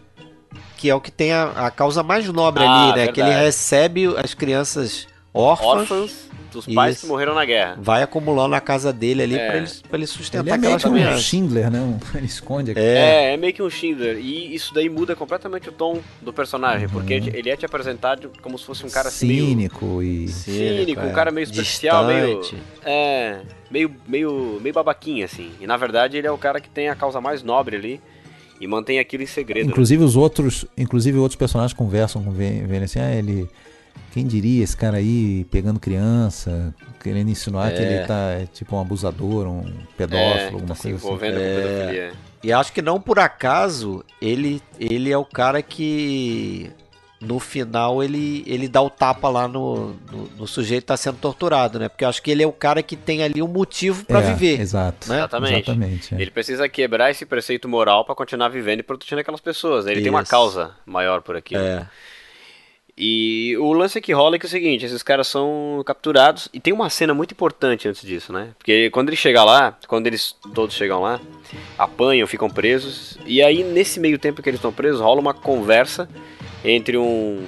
que 0.78 0.90
é 0.90 0.96
o 0.96 1.02
que 1.02 1.12
tem 1.12 1.34
a, 1.34 1.68
a 1.68 1.72
causa 1.72 2.04
mais 2.04 2.28
nobre 2.30 2.64
Ah, 2.64 2.84
ali, 2.90 3.00
né? 3.00 3.08
Que 3.08 3.20
ele 3.22 3.30
verdade. 3.30 3.46
recebe 3.46 4.06
as 4.18 4.34
crianças 4.34 5.08
órfãs, 5.34 5.68
órfãos 5.68 6.30
dos 6.54 6.66
pais 6.68 6.96
Isso. 6.96 7.02
que 7.06 7.08
morreram 7.12 7.36
na 7.36 7.44
guerra. 7.46 7.78
vai 7.82 8.02
acumulando 8.04 8.50
na 8.50 8.62
casa 8.62 8.94
dele 8.94 9.24
ali 9.24 9.36
É. 9.36 9.48
pra, 9.48 9.58
ele, 9.58 9.68
pra 9.90 9.98
ele 9.98 10.08
sustentar 10.08 10.56
Ele 10.58 10.66
é 10.66 10.70
meio 10.70 10.80
que 10.80 10.88
um. 10.88 11.18
Schindler, 11.18 11.70
né? 11.72 11.80
Um- 11.82 12.00
Ele 12.18 12.26
esconde 12.26 12.72
aqui. 12.72 12.80
É, 12.80 13.30
É, 13.30 13.34
é 13.34 13.38
meio 13.38 13.54
que 13.54 13.62
um 13.62 13.70
Schindler. 13.70 14.18
E 14.18 14.54
isso 14.56 14.74
daí 14.74 14.88
muda 14.90 15.16
completamente 15.16 15.70
o 15.70 15.72
tom 15.72 16.00
do 16.22 16.32
personagem. 16.32 16.88
Porque 16.88 17.14
ele 17.14 17.32
ele 17.36 17.50
é 17.50 17.56
te 17.58 17.66
apresentado 17.66 18.32
como 18.42 18.58
se 18.58 18.66
fosse 18.66 18.86
um 18.86 18.90
cara 18.90 19.08
assim 19.10 19.28
meio 19.28 19.46
cínico 19.48 20.02
e. 20.04 20.28
cínico, 20.28 21.02
um 21.02 21.10
é. 21.10 21.14
cara 21.14 21.32
meio 21.32 21.48
superficial, 21.48 22.06
meio. 22.06 22.40
Distante. 22.40 22.62
É. 22.86 23.40
Meio, 23.70 23.92
meio, 24.08 24.60
meio 24.62 24.74
babaquinha, 24.74 25.26
assim. 25.26 25.52
E 25.60 25.66
na 25.66 25.76
verdade 25.78 26.18
ele 26.18 26.28
é 26.28 26.32
o 26.32 26.38
cara 26.38 26.62
que 26.62 26.70
tem 26.70 26.90
a 26.90 26.96
causa 26.96 27.20
mais 27.20 27.42
nobre 27.44 27.76
ali. 27.76 28.02
E 28.62 28.68
mantém 28.68 28.98
aquilo 29.00 29.24
em 29.24 29.26
segredo. 29.26 29.66
né? 29.66 29.72
Inclusive 29.72 30.04
os 30.04 30.16
outros, 30.16 30.64
inclusive 30.78 31.18
outros 31.18 31.36
personagens 31.36 31.74
conversam 31.74 32.24
com 32.24 32.32
Vênia 32.32 32.84
assim, 32.86 33.00
ah, 33.00 33.14
ele. 33.14 33.50
Quem 34.12 34.28
diria 34.28 34.64
esse 34.64 34.78
cara 34.78 34.98
aí 34.98 35.44
pegando 35.46 35.80
criança, 35.80 36.74
querendo 37.02 37.30
insinuar 37.32 37.74
que 37.74 37.82
ele 37.82 38.06
tá 38.06 38.32
é, 38.32 38.46
tipo 38.46 38.76
um 38.76 38.80
abusador, 38.80 39.48
um 39.48 39.66
pedófilo, 39.98 40.40
é, 40.40 40.46
alguma 40.48 40.68
tá 40.68 40.76
se 40.76 40.82
coisa 40.84 40.98
assim. 40.98 41.08
com 41.08 41.18
pedofilia. 41.18 42.12
E 42.44 42.54
acho 42.54 42.72
que 42.74 42.82
não 42.82 43.00
por 43.02 43.18
acaso 43.20 44.04
ele, 44.22 44.62
ele 44.80 45.12
é 45.12 45.18
o 45.18 45.26
cara 45.26 45.62
que 45.64 46.70
no 47.20 47.40
final 47.40 48.04
ele, 48.04 48.44
ele 48.46 48.68
dá 48.68 48.82
o 48.82 48.90
tapa 48.90 49.30
lá 49.30 49.48
no, 49.48 49.94
no, 50.12 50.30
no 50.38 50.46
sujeito 50.48 50.82
que 50.82 50.88
tá 50.88 50.98
sendo 50.98 51.18
torturado, 51.18 51.80
né? 51.80 51.88
Porque 51.88 52.04
eu 52.04 52.10
acho 52.10 52.22
que 52.22 52.30
ele 52.30 52.44
é 52.44 52.48
o 52.48 52.52
cara 52.52 52.84
que 52.84 52.96
tem 52.98 53.24
ali 53.24 53.42
um 53.42 53.48
motivo 53.48 54.06
pra 54.06 54.20
É, 54.22 54.34
viver. 54.34 54.60
Exato. 54.60 55.10
né? 55.10 55.20
Exatamente. 55.20 55.54
Exatamente. 55.54 56.16
é. 56.16 56.22
Ele 56.22 56.30
precisa 56.32 56.68
quebrar 56.68 57.10
esse 57.12 57.26
preceito 57.26 57.68
moral 57.70 58.04
pra 58.06 58.14
continuar 58.14 58.50
vivendo 58.50 58.82
e 58.82 58.84
protegendo 58.84 59.22
aquelas 59.22 59.40
pessoas. 59.42 59.88
Ele 59.88 60.02
tem 60.02 60.10
uma 60.10 60.22
Isso. 60.22 60.30
causa 60.32 60.72
maior 60.86 61.22
por 61.22 61.36
aqui. 61.38 61.56
É. 61.56 61.86
E 62.96 63.58
o 63.58 63.74
lance 63.74 64.00
que 64.00 64.14
rola 64.14 64.36
é 64.36 64.40
que 64.40 64.46
é 64.46 64.48
o 64.48 64.50
seguinte, 64.50 64.86
esses 64.86 65.02
caras 65.02 65.28
são 65.28 65.82
capturados 65.84 66.48
e 66.54 66.60
tem 66.60 66.72
uma 66.72 66.90
cena 66.92 67.12
muito 67.14 67.32
importante 67.32 67.88
antes 67.88 68.04
disso, 68.04 68.32
né? 68.32 68.50
Porque 68.58 68.92
quando 68.92 69.10
ele 69.10 69.16
chega 69.18 69.44
lá, 69.44 69.76
quando 69.88 70.06
eles 70.06 70.36
todos 70.54 70.76
chegam 70.76 71.02
lá, 71.02 71.20
apanham, 71.78 72.28
ficam 72.28 72.50
presos, 72.50 73.18
e 73.26 73.42
aí 73.42 73.64
nesse 73.64 74.00
meio 74.00 74.20
tempo 74.20 74.44
que 74.44 74.50
eles 74.50 74.60
estão 74.60 74.72
presos, 74.72 75.02
rola 75.02 75.20
uma 75.20 75.34
conversa 75.34 76.08
entre 76.64 76.96
um, 76.96 77.44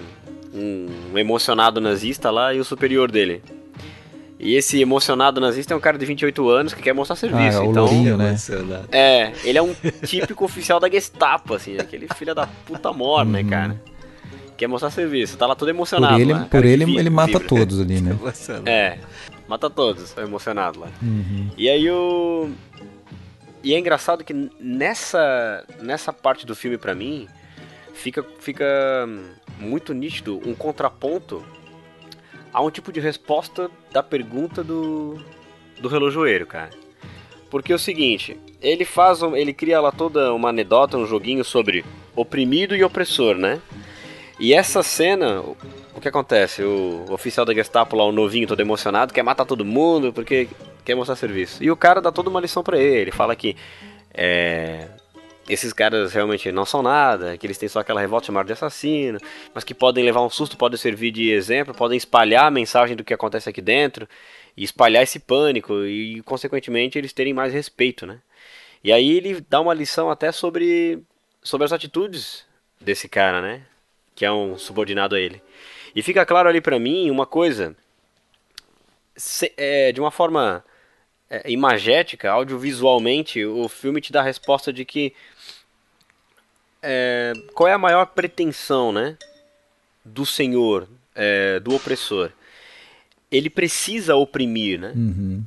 um 0.52 1.18
emocionado 1.18 1.80
nazista 1.80 2.32
lá 2.32 2.52
e 2.52 2.60
o 2.60 2.66
superior 2.66 3.12
dele. 3.12 3.44
E 4.40 4.56
esse 4.56 4.82
emocionado 4.82 5.40
nazista 5.40 5.74
é 5.74 5.78
um 5.78 5.80
cara 5.80 5.98
de 5.98 6.06
28 6.06 6.50
anos 6.50 6.74
que 6.74 6.82
quer 6.82 6.94
mostrar 6.94 7.16
serviço, 7.16 7.60
Ah, 7.62 7.66
é 7.66 7.68
então... 7.68 7.86
lourinho, 7.86 8.18
né? 8.18 8.36
É, 8.92 9.32
ele 9.44 9.58
é 9.58 9.62
um 9.62 9.74
típico 10.06 10.44
oficial 10.44 10.80
da 10.80 10.90
Gestapo, 10.90 11.54
assim, 11.54 11.78
aquele 11.78 12.08
filho 12.16 12.34
da 12.36 12.48
puta 12.66 12.92
mor, 12.92 13.24
né, 13.26 13.44
cara? 13.44 13.80
Quer 14.58 14.68
mostrar 14.68 14.90
serviço, 14.90 15.38
tá 15.38 15.46
lá 15.46 15.56
todo 15.56 15.70
emocionado. 15.70 16.14
Por 16.14 16.22
ele, 16.22 16.34
lá, 16.34 16.46
por 16.46 16.66
ele, 16.66 16.86
vibra, 16.86 17.02
ele 17.02 17.10
mata 17.10 17.40
vibra. 17.40 17.48
todos 17.48 17.82
ali, 17.82 18.02
né? 18.02 18.18
É, 18.66 18.98
mata 19.48 19.70
todos, 19.70 20.16
emocionado 20.18 20.80
lá. 20.80 20.88
Uhum. 21.02 21.50
E 21.58 21.70
aí 21.70 21.90
o. 21.90 22.50
E 23.64 23.74
é 23.74 23.80
engraçado 23.80 24.24
que 24.24 24.34
nessa, 24.60 25.66
nessa 25.82 26.14
parte 26.14 26.46
do 26.46 26.56
filme, 26.56 26.78
pra 26.78 26.94
mim, 26.94 27.28
fica, 27.94 28.24
fica 28.40 28.66
muito 29.60 29.94
nítido 29.94 30.40
um 30.46 30.54
contraponto 30.54 31.44
a 32.54 32.62
um 32.62 32.70
tipo 32.70 32.92
de 32.92 33.00
resposta 33.00 33.70
da 33.92 34.04
pergunta 34.04 34.64
do, 34.64 35.20
do 35.82 35.88
relojoeiro, 35.88 36.46
cara. 36.46 36.70
Porque 37.50 37.72
é 37.72 37.76
o 37.76 37.80
seguinte, 37.80 38.38
ele 38.62 38.86
faz, 38.86 39.22
ele 39.22 39.54
cria 39.54 39.82
lá 39.82 39.92
toda 39.92 40.34
uma 40.34 40.50
anedota, 40.50 40.98
um 40.98 41.06
joguinho 41.06 41.44
sobre 41.44 41.84
oprimido 42.16 42.76
e 42.76 42.84
opressor, 42.84 43.36
né? 43.36 43.62
E 44.40 44.54
essa 44.54 44.84
cena, 44.84 45.42
o 45.96 46.02
que 46.02 46.10
acontece? 46.10 46.62
O 46.62 47.06
oficial 47.10 47.46
da 47.46 47.54
Gestapo 47.54 47.96
lá, 47.96 48.04
o 48.04 48.12
novinho 48.12 48.48
todo 48.48 48.60
emocionado, 48.60 49.14
quer 49.14 49.24
matar 49.24 49.46
todo 49.46 49.64
mundo 49.64 50.12
porque 50.12 50.50
quer 50.84 50.96
mostrar 50.96 51.16
serviço. 51.16 51.64
E 51.64 51.72
o 51.72 51.78
cara 51.78 52.02
dá 52.02 52.12
toda 52.12 52.30
uma 52.30 52.42
lição 52.42 52.62
para 52.62 52.78
ele, 52.78 53.02
ele 53.02 53.12
fala 53.12 53.36
que 53.36 53.56
é, 54.14 54.90
esses 55.48 55.72
caras 55.72 56.14
realmente 56.14 56.52
não 56.52 56.66
são 56.66 56.82
nada, 56.82 57.38
que 57.38 57.46
eles 57.46 57.58
têm 57.58 57.70
só 57.70 57.80
aquela 57.80 58.02
revolta 58.02 58.28
chamada 58.28 58.48
de 58.48 58.54
assassino, 58.54 59.20
mas 59.54 59.64
que 59.64 59.74
podem 59.74 60.04
levar 60.04 60.22
um 60.22 60.30
susto, 60.30 60.58
podem 60.58 60.78
servir 60.78 61.12
de 61.12 61.32
exemplo, 61.32 61.74
podem 61.74 61.98
espalhar 61.98 62.46
a 62.46 62.52
mensagem 62.52 62.96
do 62.96 63.04
que 63.04 63.14
acontece 63.14 63.50
aqui 63.50 63.62
dentro 63.62 64.08
e 64.58 64.64
espalhar 64.64 65.04
esse 65.04 65.20
pânico 65.20 65.86
e, 65.86 66.22
consequentemente, 66.24 66.98
eles 66.98 67.14
terem 67.14 67.34
mais 67.34 67.54
respeito, 67.54 68.06
né? 68.06 68.20
E 68.84 68.92
aí 68.92 69.12
ele 69.18 69.42
dá 69.50 69.62
uma 69.62 69.74
lição 69.74 70.10
até 70.10 70.32
sobre, 70.32 71.02
sobre 71.42 71.66
as 71.66 71.74
atitudes 71.74 72.46
desse 72.80 73.08
cara, 73.08 73.42
né? 73.42 73.62
Que 74.16 74.26
é 74.26 74.32
um 74.32 74.58
subordinado 74.58 75.14
a 75.16 75.20
ele. 75.20 75.42
E 75.96 76.02
fica 76.02 76.26
claro 76.26 76.50
ali 76.50 76.62
para 76.62 76.80
mim 76.80 77.12
uma 77.12 77.26
coisa, 77.26 77.76
se, 79.16 79.54
é, 79.58 79.92
de 79.92 80.00
uma 80.00 80.12
forma 80.12 80.64
é, 81.30 81.52
imagética, 81.52 82.32
audiovisualmente, 82.32 83.44
o 83.46 83.68
filme 83.68 84.02
te 84.02 84.12
dá 84.12 84.22
a 84.22 84.24
resposta 84.24 84.72
de 84.72 84.86
que 84.86 85.14
é, 86.82 87.34
qual 87.54 87.68
é 87.68 87.74
a 87.74 87.78
maior 87.78 88.06
pretensão, 88.06 88.92
né, 88.92 89.18
do 90.04 90.26
senhor, 90.26 90.88
é, 91.16 91.60
do 91.60 91.74
opressor? 91.74 92.30
Ele 93.32 93.50
precisa 93.50 94.16
oprimir, 94.16 94.80
né? 94.80 94.94
Uhum. 94.96 95.44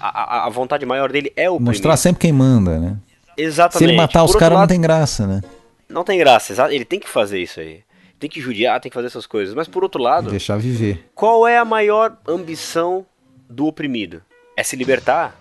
A, 0.00 0.46
a, 0.46 0.48
vontade 0.48 0.86
maior 0.86 1.12
dele 1.12 1.30
é 1.36 1.50
oprimir. 1.50 1.74
Mostrar 1.74 1.96
sempre 1.98 2.22
quem 2.22 2.32
manda, 2.32 2.78
né? 2.78 2.96
Exatamente. 3.36 3.78
Se 3.78 3.84
ele 3.84 3.96
matar 3.96 4.20
Por 4.20 4.30
os 4.30 4.36
caras, 4.36 4.58
não 4.58 4.66
tem 4.66 4.80
graça, 4.80 5.26
né? 5.26 5.42
Não 5.86 6.02
tem 6.02 6.18
graça, 6.18 6.72
ele 6.72 6.84
tem 6.84 6.98
que 6.98 7.08
fazer 7.08 7.40
isso 7.40 7.60
aí. 7.60 7.84
Tem 8.20 8.30
que 8.30 8.40
judiar, 8.40 8.78
tem 8.80 8.90
que 8.90 8.94
fazer 8.94 9.08
essas 9.08 9.26
coisas. 9.26 9.54
Mas 9.54 9.66
por 9.66 9.82
outro 9.82 10.00
lado. 10.00 10.30
Deixar 10.30 10.58
viver. 10.58 11.10
Qual 11.14 11.48
é 11.48 11.58
a 11.58 11.64
maior 11.64 12.16
ambição 12.28 13.04
do 13.48 13.66
oprimido? 13.66 14.22
É 14.56 14.62
se 14.62 14.76
libertar. 14.76 15.34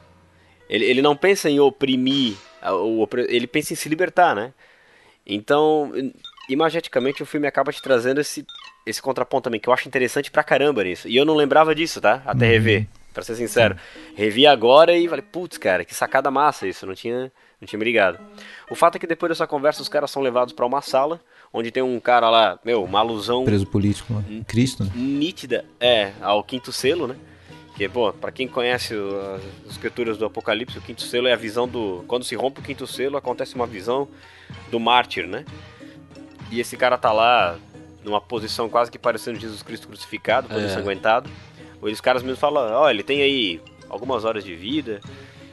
Ele, 0.70 0.86
ele 0.86 1.02
não 1.02 1.16
pensa 1.16 1.50
em 1.50 1.60
oprimir, 1.60 2.36
ele 3.28 3.48
pensa 3.48 3.74
em 3.74 3.76
se 3.76 3.90
libertar, 3.90 4.36
né? 4.36 4.54
Então, 5.26 5.92
imageticamente, 6.48 7.24
o 7.24 7.26
filme 7.26 7.48
acaba 7.48 7.72
te 7.72 7.82
trazendo 7.82 8.22
esse, 8.22 8.46
esse 8.86 9.02
contraponto 9.02 9.46
também, 9.46 9.60
que 9.60 9.68
eu 9.68 9.74
acho 9.74 9.88
interessante 9.88 10.30
pra 10.30 10.44
caramba 10.44 10.84
nisso. 10.84 11.08
E 11.08 11.16
eu 11.16 11.26
não 11.26 11.36
lembrava 11.36 11.74
disso, 11.74 12.00
tá? 12.00 12.22
Até 12.26 12.46
uhum. 12.46 12.52
rever, 12.52 12.88
pra 13.14 13.24
ser 13.24 13.36
sincero. 13.36 13.76
Revi 14.16 14.46
agora 14.46 14.96
e 14.96 15.08
falei, 15.08 15.24
putz, 15.24 15.58
cara, 15.58 15.84
que 15.84 15.94
sacada 15.94 16.30
massa 16.30 16.68
isso, 16.68 16.86
não 16.86 16.94
tinha, 16.94 17.32
não 17.60 17.68
tinha 17.68 17.80
me 17.80 17.86
ligado. 17.86 18.20
O 18.70 18.76
fato 18.76 18.96
é 18.96 19.00
que 19.00 19.08
depois 19.08 19.30
dessa 19.30 19.48
conversa, 19.48 19.82
os 19.82 19.90
caras 19.90 20.12
são 20.12 20.22
levados 20.22 20.54
para 20.54 20.66
uma 20.66 20.82
sala, 20.82 21.20
onde 21.54 21.72
tem 21.72 21.82
um 21.84 22.00
cara 22.00 22.30
lá, 22.30 22.60
meu, 22.64 22.84
uma 22.84 23.00
alusão... 23.00 23.44
Preso 23.44 23.66
político, 23.66 24.14
né? 24.14 24.44
Cristo, 24.48 24.84
né? 24.84 24.92
Nítida, 24.96 25.66
é, 25.80 26.12
ao 26.22 26.44
quinto 26.44 26.72
selo, 26.72 27.08
né? 27.08 27.16
Que, 27.76 27.88
pô, 27.88 28.12
pra 28.12 28.30
quem 28.32 28.48
conhece 28.48 28.94
as 29.66 29.72
escrituras 29.72 30.18
do 30.18 30.26
Apocalipse, 30.26 30.78
o 30.78 30.82
quinto 30.82 31.02
selo 31.02 31.28
é 31.28 31.34
a 31.34 31.38
visão 31.38 31.66
do. 31.66 32.04
Quando 32.10 32.26
se 32.26 32.36
rompe 32.36 32.60
o 32.60 32.64
quinto 32.64 32.86
selo, 32.86 33.16
acontece 33.16 33.56
uma 33.56 33.66
visão 33.66 34.06
do 34.70 34.82
mártir, 34.82 35.26
né? 35.26 35.46
E 36.52 36.60
esse 36.60 36.76
cara 36.76 36.98
tá 36.98 37.14
lá 37.14 37.58
numa 38.04 38.20
posição 38.20 38.70
quase 38.70 38.92
que 38.92 39.00
parecendo 39.00 39.40
Jesus 39.40 39.64
Cristo 39.64 39.88
crucificado, 39.88 40.50
todo 40.50 40.60
é. 40.60 40.66
ensanguentado. 40.66 41.30
Os 41.82 42.02
caras 42.02 42.22
mesmo 42.22 42.38
falam: 42.38 42.70
ó, 42.74 42.84
oh, 42.84 42.90
ele 42.90 43.02
tem 43.02 43.22
aí 43.22 43.62
algumas 43.88 44.26
horas 44.26 44.44
de 44.44 44.56
vida, 44.56 45.00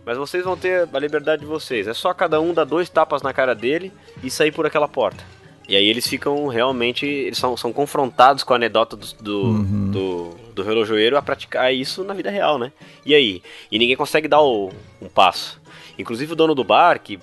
mas 0.05 0.19
vocês 0.19 0.43
vão 0.43 0.57
ter 0.57 0.89
a 0.93 0.99
liberdade 0.99 1.43
de 1.43 1.47
vocês. 1.47 1.87
É 1.87 1.95
só 1.95 2.13
cada 2.13 2.41
um 2.41 2.53
dar 2.53 2.65
dois 2.65 2.89
tapas 2.89 3.23
na 3.23 3.33
cara 3.33 3.55
dele 3.55 3.93
e 4.23 4.31
sair 4.31 4.51
por 4.51 4.67
aquela 4.67 4.89
porta. 4.89 5.23
E 5.69 5.77
aí 5.77 5.87
eles 5.87 6.07
ficam 6.07 6.47
realmente. 6.47 7.07
Eles 7.07 7.39
são, 7.39 7.57
são 7.57 7.73
confrontados 7.73 8.45
com 8.45 8.53
a 8.53 8.57
anedota 8.57 8.97
do, 8.97 9.07
do, 9.21 9.43
uhum. 9.43 9.91
do, 9.91 10.31
do, 10.55 10.63
relojoeiro 10.63 11.17
a 11.17 11.23
praticar 11.23 11.75
isso 11.75 12.05
na 12.05 12.15
vida 12.15 12.31
real, 12.31 12.59
né? 12.59 12.73
E 13.05 13.15
aí? 13.15 13.43
E 13.71 13.79
ninguém 13.79 13.97
consegue 13.97 14.29
dar 14.29 14.41
o, 14.41 14.71
um 15.01 15.09
passo. 15.09 15.61
Inclusive 15.99 16.33
o 16.33 16.37
dono 16.37 16.55
do 16.55 16.63
bar, 16.63 17.01
que 17.01 17.19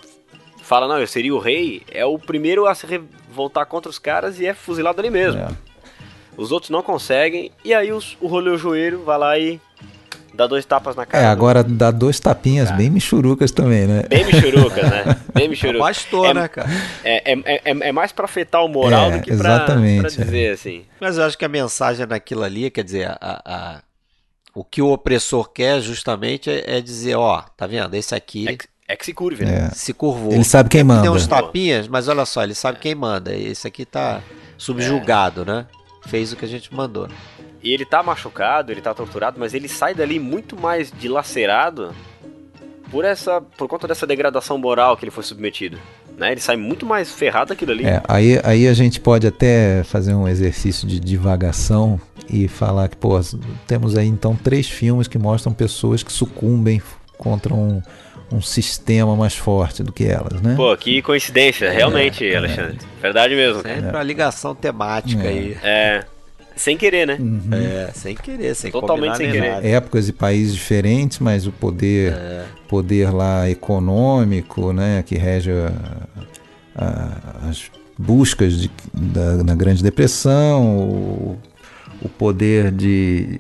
fala, 0.62 0.88
não, 0.88 1.00
eu 1.00 1.08
seria 1.08 1.34
o 1.34 1.40
rei, 1.40 1.84
é 1.90 2.06
o 2.06 2.18
primeiro 2.18 2.66
a 2.66 2.76
se 2.76 2.86
revoltar 2.86 3.66
contra 3.66 3.90
os 3.90 4.00
caras 4.00 4.40
e 4.40 4.46
é 4.46 4.54
fuzilado 4.54 5.00
ali 5.00 5.10
mesmo. 5.10 5.42
É. 5.42 5.50
Os 6.36 6.52
outros 6.52 6.70
não 6.70 6.82
conseguem, 6.82 7.52
e 7.64 7.74
aí 7.74 7.92
os, 7.92 8.18
o 8.20 8.28
relojoeiro 8.28 9.04
vai 9.04 9.18
lá 9.18 9.38
e 9.38 9.62
Dá 10.34 10.48
dois 10.48 10.66
tapas 10.66 10.96
na 10.96 11.06
cara. 11.06 11.24
É, 11.24 11.28
agora 11.28 11.64
dá 11.64 11.92
dois 11.92 12.20
tapinhas 12.20 12.70
cara. 12.70 12.78
bem 12.78 12.90
michurucas 12.90 13.52
também, 13.52 13.86
né? 13.86 14.04
Bem 14.10 14.26
michurucas, 14.26 14.90
né? 14.90 15.18
Bem 15.34 15.48
michurucas. 15.48 15.82
Bastou, 15.82 16.26
é, 16.26 16.34
né, 16.34 16.48
cara? 16.48 16.70
É, 17.04 17.34
é, 17.34 17.42
é, 17.46 17.62
é, 17.66 17.92
mais 17.92 18.12
pra 18.12 18.26
afetar 18.26 18.64
o 18.64 18.68
moral 18.68 19.12
é, 19.12 19.18
do 19.18 19.24
que 19.24 19.36
pra, 19.36 19.56
exatamente, 19.56 20.02
pra 20.02 20.10
dizer, 20.10 20.50
é. 20.50 20.52
assim. 20.52 20.86
Mas 21.00 21.18
eu 21.18 21.24
acho 21.24 21.38
que 21.38 21.46
a 21.46 21.50
mensagem 21.50 22.06
naquilo 22.06 22.44
ali, 22.44 22.70
quer 22.72 22.84
dizer, 22.84 23.08
a, 23.10 23.42
a, 23.46 23.82
o 24.56 24.64
que 24.64 24.82
o 24.82 24.92
opressor 24.92 25.52
quer 25.52 25.82
justamente 25.82 26.50
é, 26.50 26.78
é 26.78 26.82
dizer, 26.82 27.16
ó, 27.16 27.42
tá 27.56 27.68
vendo? 27.68 27.94
Esse 27.96 28.16
aqui... 28.16 28.48
É 28.48 28.56
que, 28.56 28.68
é 28.88 28.96
que 28.96 29.06
se 29.06 29.14
curve, 29.14 29.46
né? 29.46 29.70
Se 29.74 29.94
curvou. 29.94 30.34
Ele 30.34 30.44
sabe 30.44 30.70
quem 30.70 30.84
manda. 30.84 31.02
Tem 31.02 31.12
uns 31.12 31.28
tapinhas, 31.28 31.88
mas 31.88 32.08
olha 32.08 32.26
só, 32.26 32.44
ele 32.44 32.56
sabe 32.56 32.80
quem 32.80 32.96
manda. 32.96 33.36
Esse 33.36 33.68
aqui 33.68 33.86
tá 33.86 34.22
subjugado, 34.58 35.46
né? 35.46 35.68
Fez 36.08 36.34
o 36.34 36.36
que 36.36 36.46
a 36.46 36.48
gente 36.48 36.74
mandou. 36.74 37.08
E 37.64 37.74
ele 37.74 37.86
tá 37.86 38.04
machucado, 38.04 38.72
ele 38.72 38.82
tá 38.82 38.94
torturado, 38.94 39.40
mas 39.40 39.54
ele 39.54 39.70
sai 39.70 39.94
dali 39.94 40.20
muito 40.20 40.60
mais 40.60 40.92
dilacerado 40.92 41.96
por 42.92 43.06
essa 43.06 43.42
por 43.42 43.68
conta 43.68 43.88
dessa 43.88 44.06
degradação 44.06 44.58
moral 44.58 44.98
que 44.98 45.06
ele 45.06 45.12
foi 45.12 45.24
submetido. 45.24 45.80
Né? 46.18 46.34
Ele 46.34 46.42
sai 46.42 46.56
muito 46.56 46.86
mais 46.86 47.12
ferrado 47.12 47.50
daquilo 47.50 47.72
ali. 47.72 47.86
É, 47.86 48.04
aí, 48.08 48.40
aí 48.44 48.68
a 48.68 48.74
gente 48.74 49.00
pode 49.00 49.26
até 49.26 49.84
fazer 49.84 50.14
um 50.14 50.28
exercício 50.28 50.88
de 50.88 51.00
divagação 51.00 52.00
e 52.30 52.48
falar 52.48 52.88
que, 52.88 52.98
pô, 52.98 53.20
temos 53.66 53.98
aí 53.98 54.08
então 54.08 54.36
três 54.36 54.70
filmes 54.70 55.08
que 55.08 55.18
mostram 55.18 55.54
pessoas 55.54 56.04
que 56.04 56.12
sucumbem 56.12 56.82
contra 57.18 57.54
um, 57.54 57.82
um 58.32 58.42
sistema 58.42 59.16
mais 59.16 59.36
forte 59.36 59.82
do 59.82 59.92
que 59.92 60.06
elas, 60.06 60.42
né? 60.42 60.54
Pô, 60.56 60.76
que 60.78 61.02
coincidência, 61.02 61.72
realmente, 61.72 62.28
é, 62.28 62.36
Alexandre. 62.36 62.78
É. 63.00 63.02
Verdade 63.02 63.36
mesmo. 63.36 63.62
Sempre 63.62 63.88
é. 63.88 63.90
uma 63.90 64.04
ligação 64.04 64.54
temática 64.54 65.24
é. 65.24 65.28
aí. 65.28 65.58
É. 65.64 66.06
Sem 66.56 66.78
querer, 66.78 67.08
né? 67.08 67.18
Uhum. 67.20 67.50
É, 67.52 67.92
sem 67.94 68.16
querer, 68.16 68.56
sem 68.56 68.72
Totalmente 68.72 69.18
sem 69.18 69.32
querer. 69.32 69.52
Nada. 69.52 69.68
Épocas 69.68 70.08
e 70.08 70.14
países 70.14 70.56
diferentes, 70.56 71.20
mas 71.20 71.48
o 71.48 71.52
poder, 71.52 72.14
é. 72.14 72.46
poder 72.68 73.12
lá 73.12 73.50
econômico, 73.50 74.72
né, 74.72 75.04
que 75.06 75.16
rege 75.16 75.52
a, 75.52 75.74
a, 76.76 77.50
as 77.50 77.72
buscas 77.98 78.60
de, 78.60 78.72
da, 78.94 79.44
na 79.44 79.56
Grande 79.56 79.82
Depressão, 79.82 80.78
o, 80.78 81.40
o 82.02 82.10
poder 82.10 82.72
de 82.72 83.40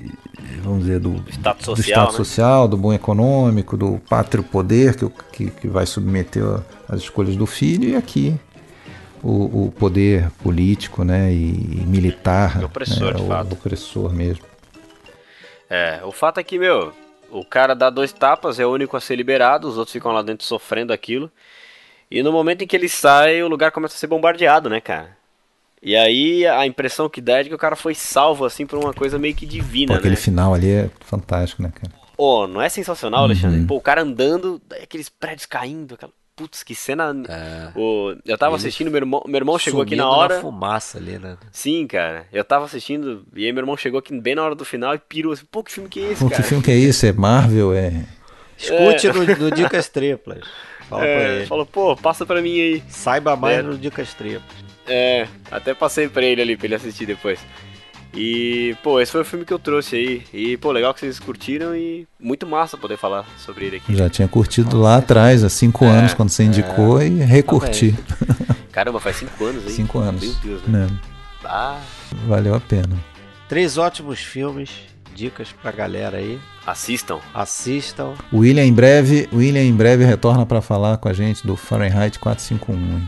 vamos 0.63 0.85
dizer, 0.85 0.99
do 0.99 1.23
status 1.29 1.65
social, 1.65 1.75
do, 1.75 1.81
status 1.81 2.13
né? 2.13 2.17
social, 2.17 2.67
do 2.67 2.77
bom 2.77 2.93
econômico, 2.93 3.75
do 3.75 3.99
pátrio 4.09 4.43
poder 4.43 4.95
que, 4.95 5.09
que, 5.31 5.49
que 5.49 5.67
vai 5.67 5.85
submeter 5.85 6.43
as 6.87 7.01
escolhas 7.01 7.35
do 7.35 7.45
filho, 7.45 7.89
e 7.89 7.95
aqui 7.95 8.39
o, 9.23 9.67
o 9.67 9.71
poder 9.71 10.29
político 10.43 11.03
né, 11.03 11.31
e, 11.31 11.81
e 11.81 11.85
militar. 11.87 12.61
O 12.61 12.65
opressor, 12.65 13.13
né, 13.13 13.13
de 13.13 13.21
o, 13.21 13.27
fato. 13.27 13.53
Opressor 13.53 14.13
mesmo. 14.13 14.45
É, 15.69 16.01
o 16.03 16.11
fato 16.11 16.39
é 16.39 16.43
que, 16.43 16.59
meu, 16.59 16.93
o 17.31 17.43
cara 17.43 17.73
dá 17.73 17.89
dois 17.89 18.11
tapas, 18.11 18.59
é 18.59 18.65
o 18.65 18.71
único 18.71 18.97
a 18.97 19.01
ser 19.01 19.15
liberado, 19.15 19.67
os 19.67 19.77
outros 19.77 19.93
ficam 19.93 20.11
lá 20.11 20.21
dentro 20.21 20.45
sofrendo 20.45 20.91
aquilo. 20.91 21.31
E 22.11 22.21
no 22.21 22.31
momento 22.31 22.63
em 22.63 22.67
que 22.67 22.75
ele 22.75 22.89
sai, 22.89 23.41
o 23.41 23.47
lugar 23.47 23.71
começa 23.71 23.95
a 23.95 23.97
ser 23.97 24.07
bombardeado, 24.07 24.69
né, 24.69 24.79
cara? 24.79 25.17
E 25.81 25.95
aí 25.95 26.45
a 26.45 26.65
impressão 26.67 27.09
que 27.09 27.19
dá 27.19 27.39
é 27.39 27.43
de 27.43 27.49
que 27.49 27.55
o 27.55 27.57
cara 27.57 27.75
foi 27.75 27.95
salvo, 27.95 28.45
assim, 28.45 28.65
por 28.65 28.77
uma 28.77 28.93
coisa 28.93 29.17
meio 29.17 29.33
que 29.33 29.45
divina, 29.45 29.93
Pô, 29.93 29.99
aquele 29.99 30.15
né? 30.15 30.21
final 30.21 30.53
ali 30.53 30.69
é 30.69 30.89
fantástico, 30.99 31.63
né, 31.63 31.71
cara? 31.73 31.91
Pô, 32.15 32.47
não 32.47 32.61
é 32.61 32.69
sensacional, 32.69 33.23
Alexandre? 33.23 33.61
Uhum. 33.61 33.67
Pô, 33.67 33.77
o 33.77 33.81
cara 33.81 34.01
andando, 34.01 34.61
aqueles 34.81 35.09
prédios 35.09 35.45
caindo, 35.45 35.95
aquela... 35.95 36.13
Putz, 36.35 36.63
que 36.63 36.73
cena. 36.73 37.13
É. 37.29 37.77
O, 37.77 38.15
eu 38.25 38.37
tava 38.37 38.55
Ele 38.55 38.61
assistindo, 38.61 38.89
meu 38.89 38.99
irmão, 38.99 39.23
meu 39.27 39.37
irmão 39.37 39.59
chegou 39.59 39.81
aqui 39.83 39.95
na 39.95 40.09
hora. 40.09 40.35
Na 40.35 40.41
fumaça 40.41 40.97
ali, 40.97 41.19
né? 41.19 41.37
Sim, 41.51 41.85
cara. 41.85 42.25
Eu 42.33 42.43
tava 42.43 42.65
assistindo 42.65 43.23
e 43.35 43.45
aí 43.45 43.51
meu 43.51 43.61
irmão 43.61 43.77
chegou 43.77 43.99
aqui 43.99 44.19
bem 44.19 44.33
na 44.33 44.43
hora 44.43 44.55
do 44.55 44.65
final 44.65 44.95
e 44.95 44.97
pirou 44.97 45.31
assim: 45.31 45.45
pô, 45.51 45.63
que 45.63 45.71
filme 45.71 45.87
que 45.87 45.99
é 45.99 46.11
esse, 46.11 46.23
Pô, 46.23 46.29
cara? 46.29 46.41
Que 46.41 46.49
filme 46.49 46.63
que 46.63 46.71
é 46.71 46.75
isso? 46.75 47.05
É 47.05 47.11
Marvel? 47.11 47.73
É. 47.73 48.05
Escute 48.57 49.07
é. 49.07 49.13
no, 49.13 49.25
no 49.25 49.51
Dicas 49.51 49.89
Triplas. 49.89 50.43
Fala 50.89 51.05
é, 51.05 51.15
pra 51.15 51.29
ele. 51.29 51.45
Falou, 51.45 51.65
pô, 51.65 51.95
passa 51.95 52.25
pra 52.25 52.41
mim 52.41 52.59
aí. 52.59 52.83
Saiba 52.89 53.35
mais 53.35 53.59
é. 53.59 53.61
no 53.61 53.77
Dicas 53.77 54.13
Triplas. 54.13 54.43
É, 54.87 55.27
até 55.51 55.73
passei 55.73 56.09
pra 56.09 56.23
ele 56.23 56.41
ali 56.41 56.57
pra 56.57 56.65
ele 56.65 56.75
assistir 56.75 57.05
depois. 57.05 57.39
E, 58.15 58.75
pô, 58.83 58.99
esse 58.99 59.11
foi 59.11 59.21
o 59.21 59.25
filme 59.25 59.43
que 59.43 59.53
eu 59.53 59.59
trouxe 59.59 59.95
aí. 59.95 60.23
E, 60.33 60.57
pô, 60.57 60.71
legal 60.71 60.93
que 60.93 60.99
vocês 60.99 61.19
curtiram 61.19 61.75
e 61.75 62.07
muito 62.19 62.45
massa 62.45 62.77
poder 62.77 62.97
falar 62.97 63.25
sobre 63.37 63.65
ele 63.65 63.77
aqui. 63.77 63.95
Já 63.95 64.09
tinha 64.09 64.27
curtido 64.27 64.77
Nossa. 64.77 64.77
lá 64.77 64.97
atrás, 64.97 65.43
há 65.43 65.49
cinco 65.49 65.83
é, 65.85 65.89
anos, 65.89 66.13
quando 66.13 66.29
você 66.29 66.43
indicou, 66.43 67.01
é, 67.01 67.07
e 67.07 67.19
recurti. 67.23 67.95
Caramba, 68.71 68.99
faz 68.99 69.17
cinco 69.17 69.45
anos, 69.45 69.63
hein? 69.63 69.69
Cinco 69.71 69.99
anos. 69.99 70.21
Meu 70.21 70.33
Deus, 70.43 70.61
né? 70.67 70.87
Ah, 71.43 71.79
Valeu 72.27 72.55
a 72.55 72.59
pena. 72.59 72.95
Três 73.49 73.77
ótimos 73.77 74.19
filmes, 74.19 74.69
dicas 75.13 75.49
pra 75.61 75.71
galera 75.71 76.17
aí. 76.17 76.39
assistam. 76.65 77.19
Assistam. 77.33 78.13
O 78.31 78.39
William 78.39 78.63
em 78.63 78.73
breve, 78.73 79.27
William 79.33 79.63
em 79.63 79.73
breve 79.73 80.05
retorna 80.05 80.45
para 80.45 80.61
falar 80.61 80.97
com 80.97 81.09
a 81.09 81.13
gente 81.13 81.45
do 81.45 81.55
Fahrenheit 81.55 82.17
451. 82.19 82.75
hein? 82.75 83.07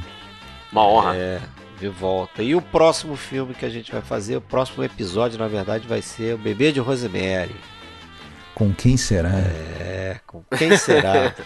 Uma 0.72 0.88
honra. 0.88 1.16
É, 1.16 1.40
de 1.80 1.88
volta. 1.88 2.42
E 2.42 2.56
o 2.56 2.62
próximo 2.62 3.16
filme 3.16 3.54
que 3.54 3.66
a 3.66 3.70
gente 3.70 3.92
vai 3.92 4.02
fazer, 4.02 4.38
o 4.38 4.42
próximo 4.42 4.84
episódio, 4.84 5.38
na 5.38 5.48
verdade, 5.48 5.88
vai 5.88 6.02
ser 6.02 6.36
O 6.36 6.38
Bebê 6.38 6.72
de 6.72 6.80
Rosemary. 6.80 7.56
Com 8.54 8.74
quem 8.74 8.96
será? 8.96 9.30
É, 9.30 10.20
com 10.26 10.44
quem 10.58 10.78
será? 10.78 11.34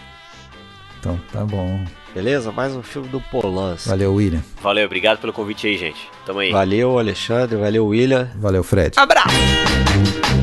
Então 1.00 1.18
tá 1.32 1.42
bom. 1.46 1.82
Beleza? 2.14 2.52
Mais 2.52 2.76
um 2.76 2.82
filme 2.82 3.08
do 3.08 3.22
Polanski. 3.22 3.88
Valeu, 3.88 4.14
William. 4.14 4.42
Valeu, 4.60 4.84
obrigado 4.84 5.18
pelo 5.18 5.32
convite 5.32 5.66
aí, 5.66 5.78
gente. 5.78 6.10
Tamo 6.26 6.40
aí. 6.40 6.52
Valeu, 6.52 6.98
Alexandre. 6.98 7.56
Valeu, 7.56 7.86
William. 7.86 8.30
Valeu, 8.36 8.62
Fred. 8.62 8.98
Abraço! 8.98 10.39